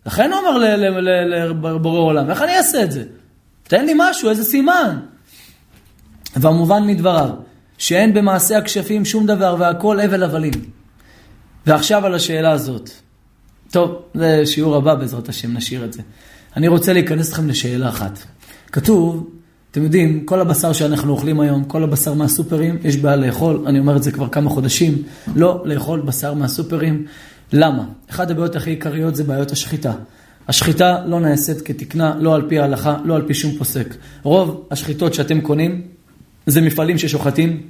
לכן 0.07 0.33
הוא 0.33 0.41
אמר 0.41 0.59
לבורא 1.75 2.01
עולם, 2.01 2.31
איך 2.31 2.43
אני 2.43 2.57
אעשה 2.57 2.83
את 2.83 2.93
זה? 2.93 3.05
תן 3.63 3.87
לי 3.87 3.93
משהו, 3.97 4.31
איזה 4.31 4.45
סימן. 4.45 4.99
והמובן 6.37 6.87
מדבריו, 6.87 7.31
שאין 7.79 8.15
במעשה 8.15 8.59
הכשפים 8.59 9.05
שום 9.05 9.27
דבר 9.27 9.57
והכל 9.59 10.01
הבל 10.01 10.23
הבלים. 10.23 10.53
ועכשיו 11.67 12.07
על 12.07 12.15
השאלה 12.15 12.51
הזאת. 12.51 12.91
טוב, 13.71 14.03
זה 14.15 14.47
שיעור 14.47 14.77
הבא 14.77 14.95
בעזרת 14.95 15.29
השם, 15.29 15.57
נשאיר 15.57 15.85
את 15.85 15.93
זה. 15.93 16.03
אני 16.57 16.69
רוצה 16.69 16.93
להיכנס 16.93 17.29
איתכם 17.29 17.49
לשאלה 17.49 17.89
אחת. 17.89 18.19
כתוב, 18.73 19.31
אתם 19.71 19.83
יודעים, 19.83 20.27
כל 20.27 20.41
הבשר 20.41 20.73
שאנחנו 20.73 21.13
אוכלים 21.13 21.41
היום, 21.41 21.65
כל 21.65 21.85
הבשר 21.85 22.15
מהסופרים, 22.15 22.79
יש 22.85 22.97
בעיה 22.97 23.17
לאכול, 23.17 23.65
אני 23.67 23.79
אומר 23.79 23.97
את 23.97 24.03
זה 24.03 24.13
כבר 24.13 24.29
כמה 24.29 24.51
חודשים, 24.51 25.03
לא 25.37 25.63
לאכול 25.65 26.01
בשר 26.01 26.35
מהסופרים. 26.35 27.07
למה? 27.53 27.85
אחת 28.11 28.31
הבעיות 28.31 28.57
הכי 28.57 28.71
עיקריות 28.71 29.17
זה 29.17 29.25
בעיות 29.25 29.51
השחיטה. 29.51 29.93
השחיטה 30.49 31.05
לא 31.07 31.21
נעשית 31.21 31.61
כתקנה, 31.61 32.15
לא 32.21 32.35
על 32.35 32.49
פי 32.49 32.59
ההלכה, 32.59 32.97
לא 33.05 33.17
על 33.17 33.23
פי 33.27 33.35
שום 33.35 33.53
פוסק. 33.59 33.95
רוב 34.23 34.67
השחיטות 34.71 35.15
שאתם 35.15 35.41
קונים, 35.41 35.83
זה 36.47 36.61
מפעלים 36.61 36.99
ששוחטים 36.99 37.61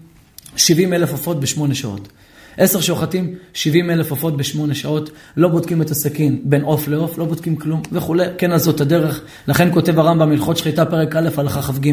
70 0.56 0.92
אלף 0.92 1.12
עופות 1.12 1.40
בשמונה 1.40 1.74
שעות. 1.74 2.08
עשר 2.56 2.80
שוחטים, 2.80 3.34
70 3.52 3.90
אלף 3.90 4.10
עופות 4.10 4.36
בשמונה 4.36 4.74
שעות, 4.74 5.10
לא 5.36 5.48
בודקים 5.48 5.82
את 5.82 5.90
הסכין 5.90 6.40
בין 6.44 6.62
עוף 6.62 6.88
לעוף, 6.88 7.18
לא 7.18 7.24
בודקים 7.24 7.56
כלום 7.56 7.82
וכולי. 7.92 8.26
כן, 8.38 8.52
אז 8.52 8.62
זאת 8.62 8.80
הדרך. 8.80 9.20
לכן 9.48 9.72
כותב 9.72 9.98
הרמב"ם, 9.98 10.32
הלכות 10.32 10.56
שחיטה, 10.56 10.84
פרק 10.84 11.16
א', 11.16 11.28
הלכה 11.36 11.62
כ"ג. 11.62 11.92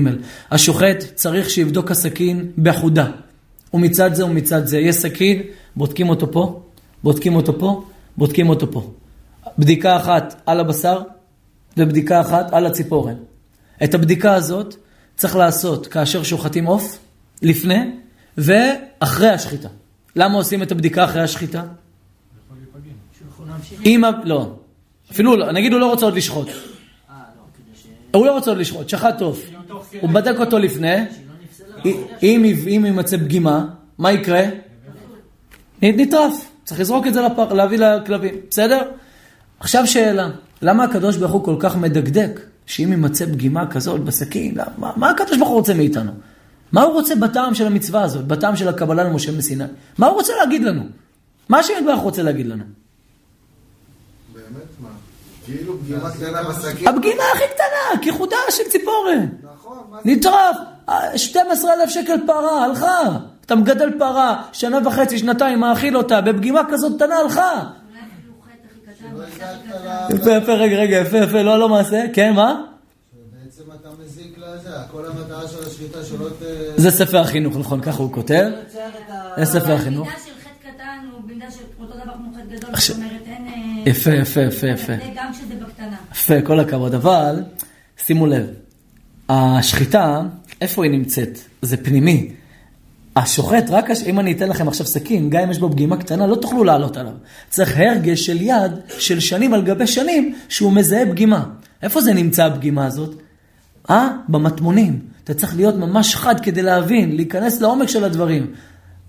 השוחט 0.51 1.03
צריך 1.15 1.49
שיבדוק 1.49 1.91
הסכין 1.91 2.51
בחודה. 2.57 3.07
ומצד 3.73 4.13
זה 4.13 4.25
ומצד 4.25 4.67
זה. 4.67 4.79
יש 4.79 4.95
סכין, 4.95 5.41
בודקים 5.75 6.09
אותו 6.09 6.31
פה, 6.31 6.61
בודקים 7.03 7.35
אותו 7.35 7.59
פה, 7.59 7.83
בודקים 8.17 8.49
אותו 8.49 8.71
פה. 8.71 8.91
בדיקה 9.59 9.97
אחת 9.97 10.41
על 10.45 10.59
הבשר 10.59 11.01
ובדיקה 11.77 12.21
אחת 12.21 12.53
על 12.53 12.65
הציפורן. 12.65 13.15
את 13.83 13.93
הבדיקה 13.93 14.33
הזאת 14.33 14.75
צריך 15.15 15.35
לעשות 15.35 15.87
כאשר 15.87 16.23
שוחטים 16.23 16.65
עוף, 16.65 16.99
לפני 17.41 17.91
ואחרי 18.37 19.29
השחיטה. 19.29 19.69
למה 20.15 20.37
עושים 20.37 20.63
את 20.63 20.71
הבדיקה 20.71 21.03
אחרי 21.03 21.21
השחיטה? 21.21 21.63
אם... 23.85 24.01
לא. 24.23 24.55
אפילו, 25.11 25.51
נגיד 25.51 25.73
הוא 25.73 25.81
לא 25.81 25.89
רוצה 25.89 26.05
עוד 26.05 26.15
לשחוט. 26.15 26.47
הוא 28.11 28.25
לא 28.25 28.31
רוצה 28.31 28.51
עוד 28.51 28.59
לשחוט, 28.59 28.89
שחט 28.89 29.21
עוף. 29.21 29.41
הוא 30.01 30.09
בדק 30.09 30.39
אותו 30.39 30.59
לפני. 30.59 30.95
אם 32.23 32.43
יימצא 32.67 33.17
פגימה, 33.17 33.65
מה 33.97 34.11
יקרה? 34.11 34.43
נטרף. 35.81 36.49
צריך 36.63 36.79
לזרוק 36.79 37.07
את 37.07 37.13
זה 37.13 37.21
לפח, 37.21 37.51
להביא 37.51 37.77
לכלבים, 37.77 38.35
בסדר? 38.49 38.81
עכשיו 39.59 39.87
שאלה, 39.87 40.29
למה 40.61 40.83
הקדוש 40.83 41.17
ברוך 41.17 41.31
הוא 41.31 41.43
כל 41.43 41.55
כך 41.59 41.77
מדקדק 41.77 42.39
שאם 42.65 42.91
יימצא 42.91 43.25
פגימה 43.25 43.67
כזאת 43.67 44.01
בסכין, 44.01 44.57
מה, 44.77 44.91
מה 44.95 45.09
הקדוש 45.09 45.37
ברוך 45.37 45.49
הוא 45.49 45.57
רוצה 45.57 45.73
מאיתנו? 45.73 46.11
מה 46.71 46.81
הוא 46.81 46.93
רוצה 46.93 47.15
בטעם 47.15 47.53
של 47.53 47.65
המצווה 47.65 48.03
הזאת, 48.03 48.25
בטעם 48.27 48.55
של 48.55 48.67
הקבלה 48.67 49.03
למשה 49.03 49.31
מסיני? 49.31 49.63
מה 49.97 50.07
הוא 50.07 50.15
רוצה 50.15 50.33
להגיד 50.35 50.63
לנו? 50.63 50.83
מה 51.49 51.59
השם 51.59 51.73
יתברך 51.79 51.99
רוצה 51.99 52.23
להגיד 52.23 52.47
לנו? 52.47 52.63
באמת 54.33 54.53
מה? 54.79 54.89
כאילו 55.45 55.79
פגימה 55.79 56.11
קטנה 56.11 56.43
בסכין? 56.43 56.87
הפגימה 56.87 57.23
הכי 57.35 57.43
קטנה, 57.53 58.01
כחודה 58.11 58.37
של 58.49 58.63
ציפורן. 58.69 59.25
נכון, 59.43 59.77
מה 59.89 59.97
זה? 60.03 60.11
נטרף, 60.11 60.55
12,000 61.15 61.89
שקל 61.89 62.17
פרה, 62.27 62.65
הלכה. 62.65 62.99
אתה 63.45 63.55
מגדל 63.55 63.99
פרה, 63.99 64.43
שנה 64.53 64.79
וחצי, 64.85 65.19
שנתיים, 65.19 65.59
מאכיל 65.59 65.97
אותה, 65.97 66.21
בפגימה 66.21 66.61
כזאת 66.69 66.95
קטנה, 66.95 67.15
הלכה. 67.15 67.63
לא. 69.85 70.15
יפה, 70.15 70.31
יפה, 70.31 70.53
רגע, 70.53 70.75
רגע, 70.75 70.97
יפה, 70.97 71.17
יפה, 71.17 71.41
לא, 71.41 71.59
לא 71.59 71.69
מעשה. 71.69 72.03
כן, 72.13 72.33
מה? 72.33 72.63
אתה 73.87 74.03
מזיק 74.03 74.37
לזה, 74.37 74.69
כל 74.91 75.05
המטרה 75.05 75.47
של 75.47 75.67
השחיטה 75.67 76.05
שלא 76.05 76.29
ת... 76.29 76.43
זה 76.75 76.91
ספר 76.91 77.17
החינוך, 77.17 77.57
נכון, 77.57 77.81
ככה 77.81 78.03
הוא 78.03 78.13
כותב. 78.13 78.49
זה 79.37 79.45
ספר 79.45 79.71
החינוך. 79.71 80.07
מידה 80.07 80.19
של 80.25 80.31
חטא 80.43 80.69
קטן 80.71 81.07
הוא 81.11 81.21
מידה 81.27 81.51
של 81.51 81.63
אותו 81.79 81.93
דבר 81.93 82.13
כמו 82.13 82.31
חטא 82.33 82.55
גדול, 82.55 82.75
זאת 82.75 82.95
אומרת, 82.95 83.21
אין... 83.25 83.47
אה, 83.47 83.89
יפה, 83.89 84.11
יפה, 84.11 84.41
יפה, 84.41 84.67
יפה. 84.67 84.93
גם 85.15 85.31
כשזה 85.33 85.53
בקטנה. 85.65 85.95
יפה, 86.11 86.41
כל 86.41 86.59
הכבוד. 86.59 86.93
אבל, 86.93 87.43
שימו 88.05 88.27
לב, 88.27 88.47
השחיטה, 89.29 90.21
איפה 90.61 90.83
היא 90.83 90.91
נמצאת? 90.91 91.39
זה 91.61 91.77
פנימי. 91.77 92.31
השוחט, 93.15 93.65
רק 93.69 93.91
הש... 93.91 94.03
אם 94.03 94.19
אני 94.19 94.31
אתן 94.31 94.49
לכם 94.49 94.67
עכשיו 94.67 94.85
סכין, 94.85 95.29
גם 95.29 95.41
אם 95.41 95.51
יש 95.51 95.59
בו 95.59 95.71
פגימה 95.71 95.97
קטנה, 95.97 96.27
לא 96.27 96.35
תוכלו 96.35 96.63
לעלות 96.63 96.97
עליו. 96.97 97.13
צריך 97.49 97.77
הרגש 97.77 98.25
של 98.25 98.41
יד 98.41 98.71
של 98.99 99.19
שנים 99.19 99.53
על 99.53 99.61
גבי 99.61 99.87
שנים 99.87 100.35
שהוא 100.49 100.71
מזהה 100.71 101.05
פגימה. 101.05 101.45
איפה 101.83 102.01
זה 102.01 102.13
נמצא 102.13 102.45
הפגימה 102.45 102.85
הזאת? 102.85 103.26
אה? 103.89 104.09
במטמונים. 104.29 104.99
אתה 105.23 105.33
צריך 105.33 105.55
להיות 105.55 105.75
ממש 105.75 106.15
חד 106.15 106.39
כדי 106.39 106.61
להבין, 106.61 107.15
להיכנס 107.15 107.61
לעומק 107.61 107.89
של 107.89 108.03
הדברים. 108.03 108.51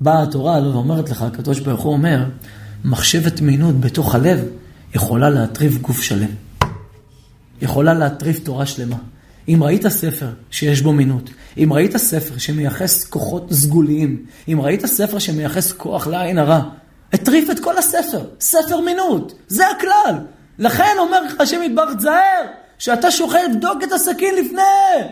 באה 0.01 0.23
התורה 0.23 0.61
לא 0.61 0.69
ואומרת 0.69 1.11
לך, 1.11 1.23
הקדוש 1.23 1.61
ברוך 1.61 1.81
הוא 1.81 1.93
אומר, 1.93 2.25
מחשבת 2.85 3.41
מינות 3.41 3.81
בתוך 3.81 4.15
הלב 4.15 4.45
יכולה 4.95 5.31
להטריף 5.31 5.79
גוף 5.79 6.03
שלם. 6.03 6.31
יכולה 7.63 7.95
להטריף 7.95 8.39
תורה 8.39 8.67
שלמה. 8.67 8.97
אם 9.49 9.63
ראית 9.63 9.89
ספר 9.89 10.29
שיש 10.51 10.81
בו 10.81 10.93
מינות, 10.93 11.31
אם 11.59 11.73
ראית 11.73 11.97
ספר 11.97 12.39
שמייחס 12.39 13.05
כוחות 13.05 13.53
סגוליים, 13.53 14.27
אם 14.49 14.61
ראית 14.61 14.87
ספר 14.87 15.19
שמייחס 15.19 15.73
כוח 15.73 16.07
לעין 16.07 16.39
הרע, 16.39 16.61
הטריף 17.13 17.51
את 17.51 17.59
כל 17.59 17.79
הספר, 17.79 18.25
ספר 18.41 18.81
מינות, 18.81 19.33
זה 19.49 19.65
הכלל. 19.71 20.15
לכן 20.59 20.95
אומר 20.99 21.23
לך 21.23 21.41
השם 21.41 21.63
יתברך, 21.63 21.95
תזהר, 21.97 22.45
שאתה 22.79 23.11
שוחט, 23.11 23.51
בדוק 23.55 23.83
את 23.85 23.93
הסכין 23.93 24.35
לפני, 24.35 25.07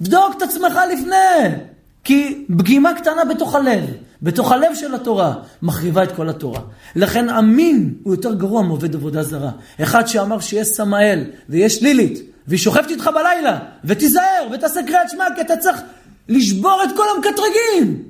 בדוק 0.00 0.34
את 0.36 0.42
עצמך 0.42 0.78
לפני. 0.92 1.56
כי 2.04 2.44
פגימה 2.58 2.94
קטנה 2.94 3.24
בתוך 3.24 3.54
הלב, 3.54 3.84
בתוך 4.22 4.52
הלב 4.52 4.74
של 4.74 4.94
התורה, 4.94 5.34
מחריבה 5.62 6.02
את 6.02 6.12
כל 6.12 6.28
התורה. 6.28 6.60
לכן 6.96 7.28
המין 7.28 7.94
הוא 8.02 8.14
יותר 8.14 8.34
גרוע 8.34 8.62
מעובד 8.62 8.94
עבודה 8.94 9.22
זרה. 9.22 9.50
אחד 9.82 10.06
שאמר 10.06 10.40
שיש 10.40 10.68
סמאל 10.68 11.24
ויש 11.48 11.82
לילית, 11.82 12.18
והיא 12.46 12.58
שוכבת 12.58 12.90
איתך 12.90 13.10
בלילה, 13.14 13.58
ותיזהר 13.84 14.48
ותעשה 14.52 14.80
קריאת 14.86 15.10
שמע, 15.10 15.24
כי 15.34 15.40
אתה 15.40 15.56
צריך 15.56 15.80
לשבור 16.28 16.82
את 16.84 16.96
כל 16.96 17.04
המקטרגים. 17.16 18.02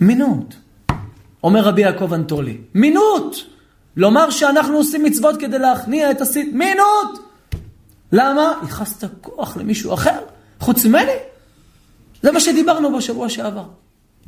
מינות. 0.00 0.54
אומר 1.44 1.60
רבי 1.60 1.82
יעקב 1.82 2.12
אנטולי, 2.12 2.56
מינות! 2.74 3.44
לומר 3.96 4.30
שאנחנו 4.30 4.76
עושים 4.76 5.04
מצוות 5.04 5.40
כדי 5.40 5.58
להכניע 5.58 6.10
את 6.10 6.20
הסית, 6.20 6.52
מינות! 6.52 7.31
למה? 8.12 8.52
ייחסת 8.62 9.08
כוח 9.20 9.56
למישהו 9.56 9.94
אחר, 9.94 10.18
חוץ 10.60 10.84
ממני? 10.84 11.12
זה 12.22 12.32
מה 12.32 12.40
שדיברנו 12.40 12.96
בשבוע 12.96 13.28
שעבר. 13.28 13.64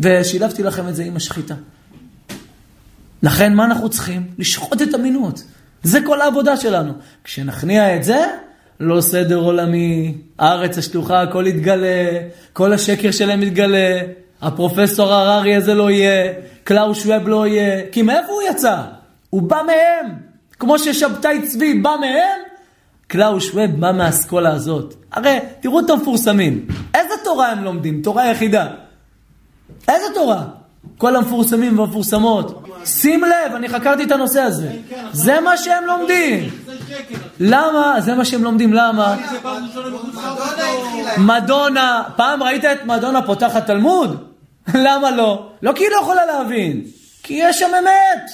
ושילבתי 0.00 0.62
לכם 0.62 0.88
את 0.88 0.94
זה 0.94 1.04
עם 1.04 1.16
השחיטה. 1.16 1.54
לכן, 3.22 3.54
מה 3.54 3.64
אנחנו 3.64 3.88
צריכים? 3.88 4.26
לשחוט 4.38 4.82
את 4.82 4.94
המינות. 4.94 5.42
זה 5.82 5.98
כל 6.06 6.20
העבודה 6.20 6.56
שלנו. 6.56 6.92
כשנכניע 7.24 7.96
את 7.96 8.04
זה, 8.04 8.26
לא 8.80 9.00
סדר 9.00 9.36
עולמי, 9.36 10.14
הארץ 10.38 10.78
השטוחה, 10.78 11.22
הכל 11.22 11.44
יתגלה, 11.46 12.20
כל 12.52 12.72
השקר 12.72 13.10
שלהם 13.10 13.42
יתגלה, 13.42 14.00
הפרופסור 14.42 15.12
הררי 15.12 15.54
הזה 15.54 15.74
לא 15.74 15.90
יהיה, 15.90 16.32
קלאוס 16.64 17.02
שווב 17.02 17.28
לא 17.28 17.46
יהיה, 17.46 17.82
כי 17.92 18.02
מאיפה 18.02 18.32
הוא 18.32 18.42
יצא? 18.50 18.82
הוא 19.30 19.42
בא 19.42 19.62
מהם. 19.66 20.14
כמו 20.58 20.78
ששבתאי 20.78 21.42
צבי 21.42 21.74
בא 21.74 21.96
מהם, 22.00 22.40
קלאוס 23.14 23.44
שווב 23.44 23.70
בא 23.80 23.92
מהאסכולה 23.92 24.52
הזאת. 24.52 24.94
הרי, 25.12 25.38
תראו 25.60 25.80
את 25.80 25.90
המפורסמים. 25.90 26.66
איזה 26.94 27.14
תורה 27.24 27.48
הם 27.48 27.64
לומדים? 27.64 28.02
תורה 28.02 28.30
יחידה. 28.30 28.66
איזה 29.88 30.06
תורה? 30.14 30.42
כל 30.98 31.16
המפורסמים 31.16 31.78
והמפורסמות. 31.78 32.64
שים 32.84 33.24
לב, 33.24 33.54
אני 33.54 33.68
חקרתי 33.68 34.04
את 34.04 34.10
הנושא 34.12 34.40
הזה. 34.40 34.72
זה 35.12 35.40
מה 35.40 35.56
שהם 35.56 35.84
לומדים. 35.84 36.50
למה? 37.40 37.94
זה 38.00 38.14
מה 38.14 38.24
שהם 38.24 38.44
לומדים, 38.44 38.72
למה? 38.72 39.16
מדונה, 41.18 42.02
פעם 42.16 42.42
ראית 42.42 42.64
את 42.64 42.84
מדונה 42.84 43.22
פותחת 43.22 43.66
תלמוד? 43.66 44.24
למה 44.86 45.10
לא? 45.10 45.48
לא 45.62 45.72
כי 45.72 45.84
היא 45.84 45.90
לא 45.90 46.00
יכולה 46.00 46.26
להבין, 46.26 46.82
כי 47.22 47.34
יש 47.34 47.58
שם 47.58 47.70
אמת. 47.78 48.30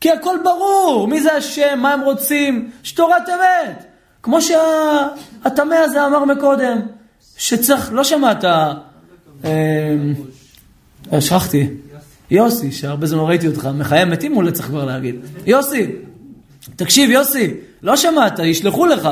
כי 0.00 0.10
הכל 0.10 0.38
ברור, 0.44 1.08
מי 1.08 1.20
זה 1.20 1.32
השם, 1.32 1.78
מה 1.78 1.92
הם 1.92 2.00
רוצים, 2.00 2.70
יש 2.84 2.92
תורת 2.92 3.28
אמת. 3.28 3.95
כמו 4.26 4.38
שהטמא 4.42 5.74
הזה 5.74 6.06
אמר 6.06 6.24
מקודם, 6.24 6.78
שצריך, 7.36 7.92
לא 7.92 8.04
שמעת, 8.04 8.44
אה, 9.44 11.20
שכחתי, 11.20 11.68
יוסי, 12.30 12.72
שהרבה 12.72 13.06
זמן 13.06 13.18
לא 13.18 13.28
ראיתי 13.28 13.46
אותך, 13.46 13.68
מחיי 13.74 14.04
מתים 14.04 14.36
אולי 14.36 14.52
צריך 14.52 14.68
כבר 14.68 14.84
להגיד. 14.84 15.14
יוסי, 15.46 15.86
תקשיב 16.76 17.10
יוסי, 17.10 17.54
לא 17.82 17.96
שמעת, 17.96 18.38
ישלחו 18.38 18.86
לך. 18.86 19.08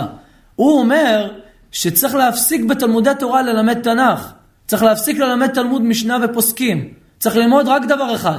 הוא 0.57 0.79
אומר 0.79 1.33
שצריך 1.73 2.15
להפסיק 2.15 2.65
בתלמודי 2.65 3.11
תורה 3.19 3.43
ללמד 3.43 3.83
תנ"ך. 3.83 4.33
צריך 4.67 4.83
להפסיק 4.83 5.19
ללמד 5.19 5.49
תלמוד 5.49 5.83
משנה 5.83 6.19
ופוסקים. 6.23 6.89
צריך 7.19 7.37
ללמוד 7.37 7.69
רק 7.69 7.83
דבר 7.85 8.15
אחד. 8.15 8.39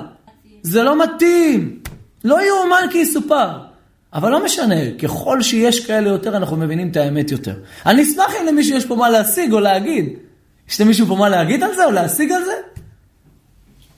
זה 0.62 0.84
לא 0.84 1.04
מתאים. 1.04 1.80
לא 2.24 2.48
יאומן 2.48 2.88
כי 2.92 2.98
יסופר. 2.98 3.75
אבל 4.16 4.32
לא 4.32 4.46
משנה, 4.46 4.92
ככל 5.02 5.42
שיש 5.42 5.86
כאלה 5.86 6.10
יותר, 6.10 6.38
אנחנו 6.38 6.58
מבינים 6.58 6.90
את 6.92 6.98
האמת 6.98 7.32
יותר. 7.32 7.56
אני 7.86 8.04
אשמח 8.04 8.34
אם 8.42 8.46
למישהו 8.48 8.78
יש 8.78 8.86
פה 8.86 8.96
מה 8.96 9.10
להשיג 9.10 9.54
או 9.54 9.60
להגיד. 9.60 10.10
יש 10.70 10.82
למישהו 10.82 11.08
פה 11.08 11.16
מה 11.16 11.30
להגיד 11.30 11.64
על 11.64 11.76
זה 11.76 11.86
או 11.86 11.92
להשיג 11.92 12.32
על 12.32 12.44
זה? 12.44 12.54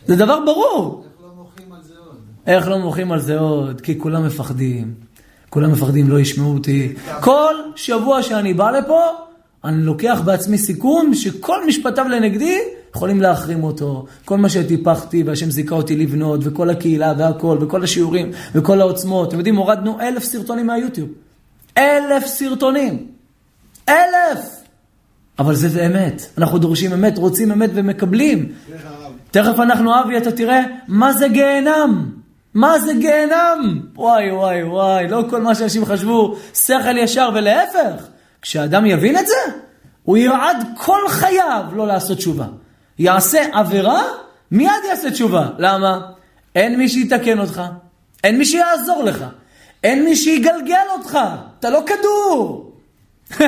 זה 0.06 0.16
דבר 0.16 0.40
ברור. 0.46 1.04
איך 1.06 1.22
לא 1.22 1.30
מוחים 1.36 1.74
על 1.74 1.84
זה 1.84 1.94
עוד? 2.06 2.18
איך 2.48 2.68
לא 2.68 2.80
מוחים 2.80 3.12
על 3.12 3.20
זה 3.20 3.40
עוד? 3.40 3.82
כי 3.82 4.00
כולם 4.00 4.26
מפחדים. 4.26 4.94
כולם 5.50 5.72
מפחדים, 5.72 6.10
לא 6.10 6.20
ישמעו 6.20 6.54
אותי. 6.54 6.94
כל 7.22 7.56
שבוע 7.76 8.24
שאני 8.24 8.54
בא 8.54 8.72
לפה, 8.72 9.02
אני 9.64 9.84
לוקח 9.84 10.22
בעצמי 10.26 10.58
סיכון 10.58 11.14
שכל 11.14 11.68
משפטיו 11.68 12.06
לנגדי 12.08 12.60
יכולים 12.96 13.22
להחרים 13.22 13.64
אותו. 13.64 14.06
כל 14.26 14.38
מה 14.38 14.50
שטיפחתי 14.50 15.24
והשם 15.24 15.52
זיכה 15.52 15.76
אותי 15.76 15.96
לבנות, 15.96 16.40
וכל 16.44 16.70
הקהילה 16.70 17.14
והכל, 17.18 17.58
וכל 17.62 17.84
השיעורים, 17.84 18.32
וכל 18.56 18.82
העוצמות. 18.82 19.28
אתם 19.28 19.38
יודעים, 19.38 19.56
הורדנו 19.56 20.00
אלף 20.02 20.24
סרטונים 20.24 20.68
מהיוטיוב. 20.68 21.10
אלף 21.78 22.28
סרטונים. 22.28 23.08
אלף! 23.90 24.40
אבל 25.40 25.56
זה, 25.56 25.86
אמת. 25.86 26.22
אנחנו 26.38 26.58
דורשים 26.58 26.94
אמת, 26.94 27.18
רוצים 27.18 27.52
אמת 27.52 27.70
ומקבלים. 27.74 28.52
תכף 29.32 29.60
אנחנו, 29.60 30.02
אבי, 30.02 30.18
אתה 30.18 30.32
תראה 30.32 30.62
מה 30.88 31.14
זה 31.14 31.28
גיהנם. 31.28 32.12
מה 32.54 32.80
זה 32.80 32.94
גיהנם? 32.94 33.82
וואי, 33.96 34.32
וואי, 34.32 34.64
וואי, 34.64 35.08
לא 35.08 35.24
כל 35.30 35.42
מה 35.42 35.56
שאנשים 35.56 35.86
חשבו, 35.86 36.36
שכל 36.54 36.98
ישר, 36.98 37.30
ולהפך. 37.36 38.08
כשאדם 38.42 38.86
יבין 38.86 39.18
את 39.18 39.28
זה, 39.28 39.54
הוא 40.04 40.18
ירעד 40.18 40.58
כל 40.78 41.00
חייו 41.10 41.64
לא 41.76 41.88
לעשות 41.88 42.18
תשובה. 42.18 42.46
יעשה 43.00 43.44
עבירה, 43.54 44.04
מיד 44.52 44.72
יעשה 44.90 45.12
תשובה. 45.12 45.48
למה? 45.58 46.00
אין 46.56 46.78
מי 46.78 46.90
שיתקן 46.90 47.40
אותך, 47.40 47.62
אין 48.24 48.38
מי 48.38 48.46
שיעזור 48.46 49.04
לך, 49.04 49.26
אין 49.84 50.06
מי 50.06 50.16
שיגלגל 50.16 50.86
אותך, 50.98 51.20
אתה 51.60 51.70
לא 51.70 51.84
כדור. 51.86 52.64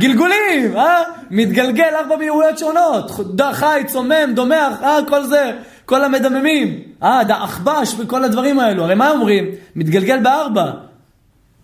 גלגולים, 0.00 0.76
אה? 0.76 1.02
מתגלגל 1.30 1.94
ארבע 1.94 2.16
מהירויות 2.16 2.58
שונות, 2.58 3.10
חי, 3.52 3.82
צומם, 3.86 4.32
דומח, 4.34 4.82
אה? 4.82 4.98
כל 5.08 5.24
זה, 5.24 5.52
כל 5.84 6.04
המדממים, 6.04 6.82
אה? 7.02 7.24
דעכבש 7.24 7.94
וכל 7.98 8.24
הדברים 8.24 8.60
האלו. 8.60 8.84
הרי 8.84 8.94
מה 8.94 9.10
אומרים? 9.10 9.44
מתגלגל 9.76 10.18
בארבע. 10.18 10.70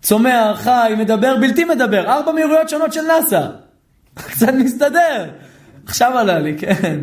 צומח, 0.01 0.61
חי, 0.63 0.93
מדבר, 0.97 1.35
בלתי 1.37 1.63
מדבר, 1.63 2.11
ארבע 2.11 2.31
מהירויות 2.31 2.69
שונות 2.69 2.93
של 2.93 3.01
נאסא. 3.01 3.41
קצת 4.31 4.53
מסתדר. 4.53 5.25
עכשיו 5.91 6.17
עלה 6.17 6.39
לי, 6.39 6.57
כן. 6.57 6.99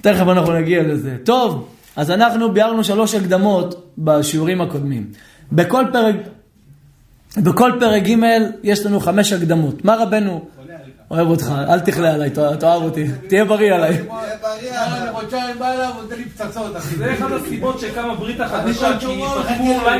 תכף 0.00 0.26
אנחנו 0.28 0.52
נגיע 0.52 0.82
לזה. 0.82 1.16
טוב, 1.24 1.68
אז 1.96 2.10
אנחנו 2.10 2.52
ביארנו 2.52 2.84
שלוש 2.84 3.14
הקדמות 3.14 3.92
בשיעורים 3.98 4.60
הקודמים. 4.60 5.06
בכל 5.52 5.84
פרק, 5.92 6.16
בכל 7.36 7.72
פרק 7.80 8.02
ג' 8.02 8.16
יש 8.62 8.86
לנו 8.86 9.00
חמש 9.00 9.32
הקדמות. 9.32 9.84
מה 9.84 9.96
רבנו? 9.96 10.44
אוהב 11.10 11.28
אותך, 11.28 11.52
אל 11.68 11.80
תכלה 11.80 12.14
עליי, 12.14 12.30
תאהב 12.30 12.82
אותי, 12.82 13.06
תהיה 13.28 13.44
בריא 13.44 13.74
עליי. 13.74 13.96
תהיה 13.96 14.06
בריא, 14.42 15.02
אני 15.02 15.12
חודשיים 15.12 15.58
בא 15.58 15.72
אליו, 15.72 15.90
הוא 15.94 16.02
נותן 16.02 16.16
לי 16.16 16.24
פצצות, 16.24 16.76
אחי. 16.76 16.96
זה 16.96 17.12
אחד 17.12 17.32
הסיבות 17.32 17.80
שקמה 17.80 18.14
ברית 18.14 18.40
החדשה, 18.40 18.98
כי 18.98 19.06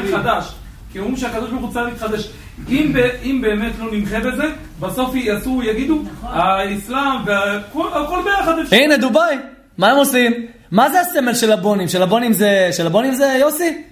לי. 0.02 0.12
חדש. 0.12 0.52
כי 0.92 0.98
אומרים 0.98 1.16
שהקדוש 1.16 1.50
ברוך 1.50 1.62
הוא 1.62 1.72
צריך 1.72 1.88
להתחדש. 1.88 2.30
אם, 2.68 2.92
ב- 2.94 3.10
אם 3.24 3.40
באמת 3.42 3.72
לא 3.78 3.92
נמחה 3.92 4.20
בזה, 4.20 4.44
בסוף 4.80 5.14
יעשו, 5.14 5.62
יגידו, 5.62 6.02
האסלאם 6.22 7.26
והכל 7.26 7.88
הכל 7.92 8.18
ביחד 8.24 8.58
אפשר. 8.58 8.76
הנה, 8.76 8.96
דובאי, 8.96 9.36
מה 9.78 9.90
הם 9.90 9.96
עושים? 9.96 10.32
מה 10.70 10.90
זה 10.90 11.00
הסמל 11.00 11.34
של 11.34 11.52
הבונים? 11.52 11.88
של 11.88 12.02
הבונים 12.02 12.32
זה, 12.32 12.68
של 12.72 12.86
הבונים 12.86 13.14
זה 13.14 13.36
יוסי? 13.40 13.82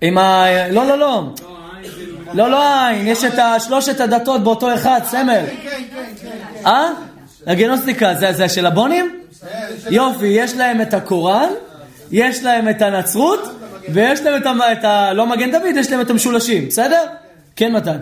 עם 0.00 0.18
ה... 0.18 0.44
לא, 0.70 0.86
לא, 0.86 0.98
לא. 0.98 1.24
לא, 2.34 2.50
לא 2.50 2.64
העין, 2.64 3.06
יש 3.06 3.24
את 3.24 3.62
שלושת 3.66 4.00
הדתות 4.00 4.44
באותו 4.44 4.74
אחד, 4.74 5.00
סמל. 5.04 5.40
כן, 5.62 5.82
כן, 5.94 6.04
כן. 6.22 6.66
אה? 6.66 6.88
הגנוסטיקה, 7.46 8.14
זה, 8.14 8.32
זה 8.32 8.48
של 8.48 8.66
הבונים? 8.66 9.20
יופי, 9.90 10.26
יש 10.26 10.54
להם 10.56 10.80
את 10.80 10.94
הקוראן, 10.94 11.48
יש 12.10 12.42
להם 12.42 12.68
את 12.68 12.82
הנצרות, 12.82 13.48
ויש 13.88 14.20
להם 14.20 14.42
את 14.42 14.46
ה... 14.46 14.72
את 14.72 14.84
ה 14.84 15.12
לא 15.12 15.26
מגן 15.26 15.50
דוד, 15.52 15.76
יש 15.76 15.90
להם 15.90 16.00
את 16.00 16.10
המשולשים, 16.10 16.68
בסדר? 16.68 17.02
כן, 17.56 17.72
מתן. 17.72 17.96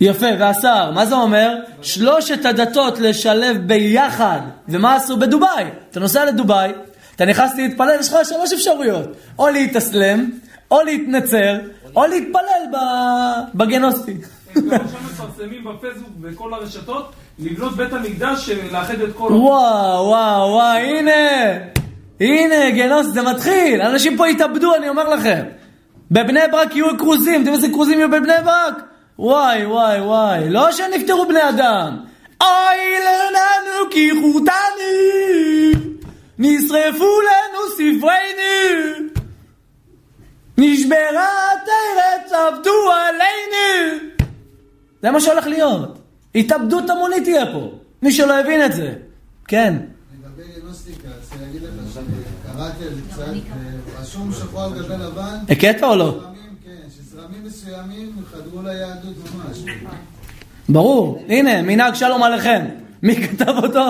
יפה, 0.00 0.26
והשר, 0.38 0.90
מה 0.90 1.06
זה 1.06 1.14
אומר? 1.14 1.56
שלושת 1.82 2.44
הדתות 2.44 2.98
לשלב 2.98 3.56
ביחד. 3.56 4.40
ומה 4.68 4.94
עשו 4.94 5.16
בדובאי? 5.16 5.64
אתה 5.90 6.00
נוסע 6.00 6.24
לדובאי, 6.24 6.72
אתה 7.16 7.24
נכנס 7.24 7.50
להתפלל, 7.56 7.96
יש 8.00 8.12
לך 8.12 8.16
שלוש 8.24 8.52
אפשרויות. 8.52 9.08
או 9.38 9.48
להתאסלם, 9.48 10.30
או 10.70 10.82
להתנצר, 10.82 11.58
או 11.96 12.06
להתפלל 12.06 12.78
בגנוסטי. 13.54 14.16
הם 14.56 14.72
עכשיו 14.72 15.00
מפרסמים 15.04 15.64
בפייסבוק 15.64 16.10
ובכל 16.20 16.54
הרשתות, 16.54 17.12
לבנות 17.38 17.76
בית 17.76 17.92
המקדש, 17.92 18.50
לאחד 18.72 19.00
את 19.00 19.08
כל... 19.16 19.32
וואו, 19.32 20.06
וואו, 20.06 20.50
וואו, 20.50 20.78
הנה, 20.78 21.12
הנה, 22.20 22.70
גנוס, 22.70 23.06
זה 23.06 23.22
מתחיל. 23.22 23.82
אנשים 23.82 24.16
פה 24.16 24.28
יתאבדו, 24.28 24.74
אני 24.74 24.88
אומר 24.88 25.08
לכם. 25.08 25.42
בבני 26.10 26.40
ברק 26.52 26.76
יהיו 26.76 26.98
כרוזים, 26.98 27.34
אתם 27.34 27.38
יודעים 27.40 27.54
איזה 27.54 27.68
כרוזים 27.68 27.98
יהיו 27.98 28.10
בבני 28.10 28.32
ברק? 28.44 28.82
וואי, 29.18 29.66
וואי, 29.66 30.00
וואי, 30.00 30.50
לא 30.50 30.72
שנפטרו 30.72 31.28
בני 31.28 31.48
אדם. 31.48 31.96
אוי 32.40 33.04
לנו 33.32 33.90
כי 33.90 34.10
חוטני, 34.20 35.72
נשרפו 36.38 37.20
לנו 37.20 37.58
ספרינו, 37.72 39.08
נשברה 40.58 41.28
התרץ, 41.52 42.32
עבדו 42.32 42.92
עלינו. 42.92 43.98
זה 45.02 45.10
מה 45.10 45.20
שהולך 45.20 45.46
להיות. 45.46 45.98
התאבדות 46.34 46.90
המונית 46.90 47.24
תהיה 47.24 47.46
פה. 47.52 47.70
מי 48.02 48.12
שלא 48.12 48.40
הבין 48.40 48.64
את 48.64 48.72
זה. 48.72 48.94
כן. 49.48 49.74
לגבי 50.24 50.60
גנוסטיקה, 50.60 51.08
אז 51.08 51.32
אני 51.38 51.50
אגיד 51.50 51.62
לך 51.62 51.70
שקראתי 51.92 52.84
על 52.84 52.94
זה 52.94 53.00
קצת, 53.10 53.22
ורשום 53.86 54.32
שחור 54.32 54.62
על 54.62 54.72
גבי 54.72 54.94
לבן, 54.94 55.38
הכית 55.48 55.82
או 55.82 55.96
לא? 55.96 56.20
חדרו 58.56 58.68
ליהדות 58.68 59.14
ממש. 59.34 59.58
ברור. 60.68 61.24
הנה, 61.28 61.62
מנהג 61.62 61.94
שלום 61.94 62.22
עליכם. 62.22 62.64
מי 63.02 63.16
כתב 63.16 63.52
אותו? 63.62 63.80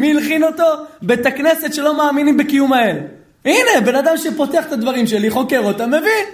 מי 0.00 0.10
הלחין 0.12 0.44
אותו? 0.44 0.64
בית 1.02 1.26
הכנסת 1.26 1.74
שלא 1.74 1.96
מאמינים 1.96 2.36
בקיום 2.36 2.72
האל. 2.72 2.96
הנה, 3.44 3.80
בן 3.84 3.94
אדם 3.94 4.16
שפותח 4.16 4.66
את 4.66 4.72
הדברים 4.72 5.06
שלי, 5.06 5.30
חוקר 5.30 5.58
אותם, 5.58 5.88
מבין. 5.88 6.26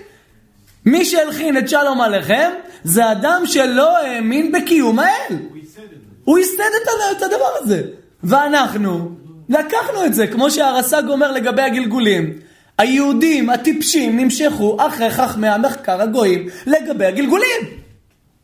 מי 0.87 1.05
שהלחין 1.05 1.59
את 1.59 1.69
שלום 1.69 2.01
עליכם, 2.01 2.51
זה 2.85 3.13
אדם 3.13 3.43
שלא 3.47 3.99
האמין 3.99 4.53
בקיום 4.53 4.99
האל. 4.99 5.37
הוא 6.25 6.39
ייסד 6.39 6.61
את 7.17 7.23
הדבר 7.23 7.51
הזה. 7.61 7.83
ואנחנו 8.25 9.11
לקחנו 9.49 10.05
את 10.05 10.15
זה, 10.15 10.27
כמו 10.27 10.51
שהרס"ג 10.51 11.03
אומר 11.09 11.33
לגבי 11.33 11.63
הגלגולים. 11.63 12.39
היהודים 12.79 13.51
הטיפשים 13.51 14.21
נמשכו 14.21 14.77
אחרי 14.81 15.11
חכמי 15.11 15.49
המחקר 15.49 16.03
הגויים 16.03 16.49
לגבי 16.67 17.07
הגלגולים. 17.07 17.61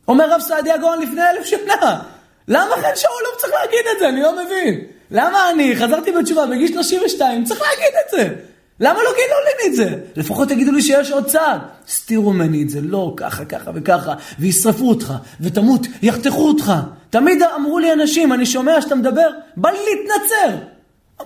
אומר 0.07 0.33
רב 0.33 0.41
סעדיה 0.41 0.77
גאון 0.77 1.01
לפני 1.01 1.21
אלף 1.21 1.45
שנה. 1.45 2.01
למה 2.47 2.75
חן 2.75 2.95
שאול 2.95 3.23
צריך 3.37 3.53
להגיד 3.53 3.85
את 3.93 3.99
זה? 3.99 4.09
אני 4.09 4.21
לא 4.21 4.45
מבין. 4.45 4.81
למה 5.11 5.49
אני 5.49 5.75
חזרתי 5.75 6.11
בתשובה 6.11 6.45
בגיל 6.45 6.73
32, 6.73 7.43
צריך 7.43 7.61
להגיד 7.61 7.93
את 8.05 8.11
זה. 8.11 8.35
למה 8.79 9.03
לא 9.03 9.09
גילו 9.09 9.35
לי 9.45 9.69
את 9.69 9.75
זה? 9.75 9.97
לפחות 10.15 10.49
תגידו 10.49 10.71
לי 10.71 10.81
שיש 10.81 11.11
עוד 11.11 11.25
צעד. 11.25 11.61
הסתירו 11.87 12.33
ממני 12.33 12.63
את 12.63 12.69
זה, 12.69 12.81
לא, 12.81 13.13
ככה, 13.17 13.45
ככה 13.45 13.71
וככה, 13.75 14.13
וישרפו 14.39 14.89
אותך, 14.89 15.13
ותמות, 15.41 15.81
יחתכו 16.01 16.47
אותך. 16.47 16.73
תמיד 17.09 17.43
אמרו 17.55 17.79
לי 17.79 17.93
אנשים, 17.93 18.33
אני 18.33 18.45
שומע 18.45 18.81
שאתה 18.81 18.95
מדבר, 18.95 19.29
בא 19.57 19.69
לי 19.69 19.77
להתנצר. 19.77 20.57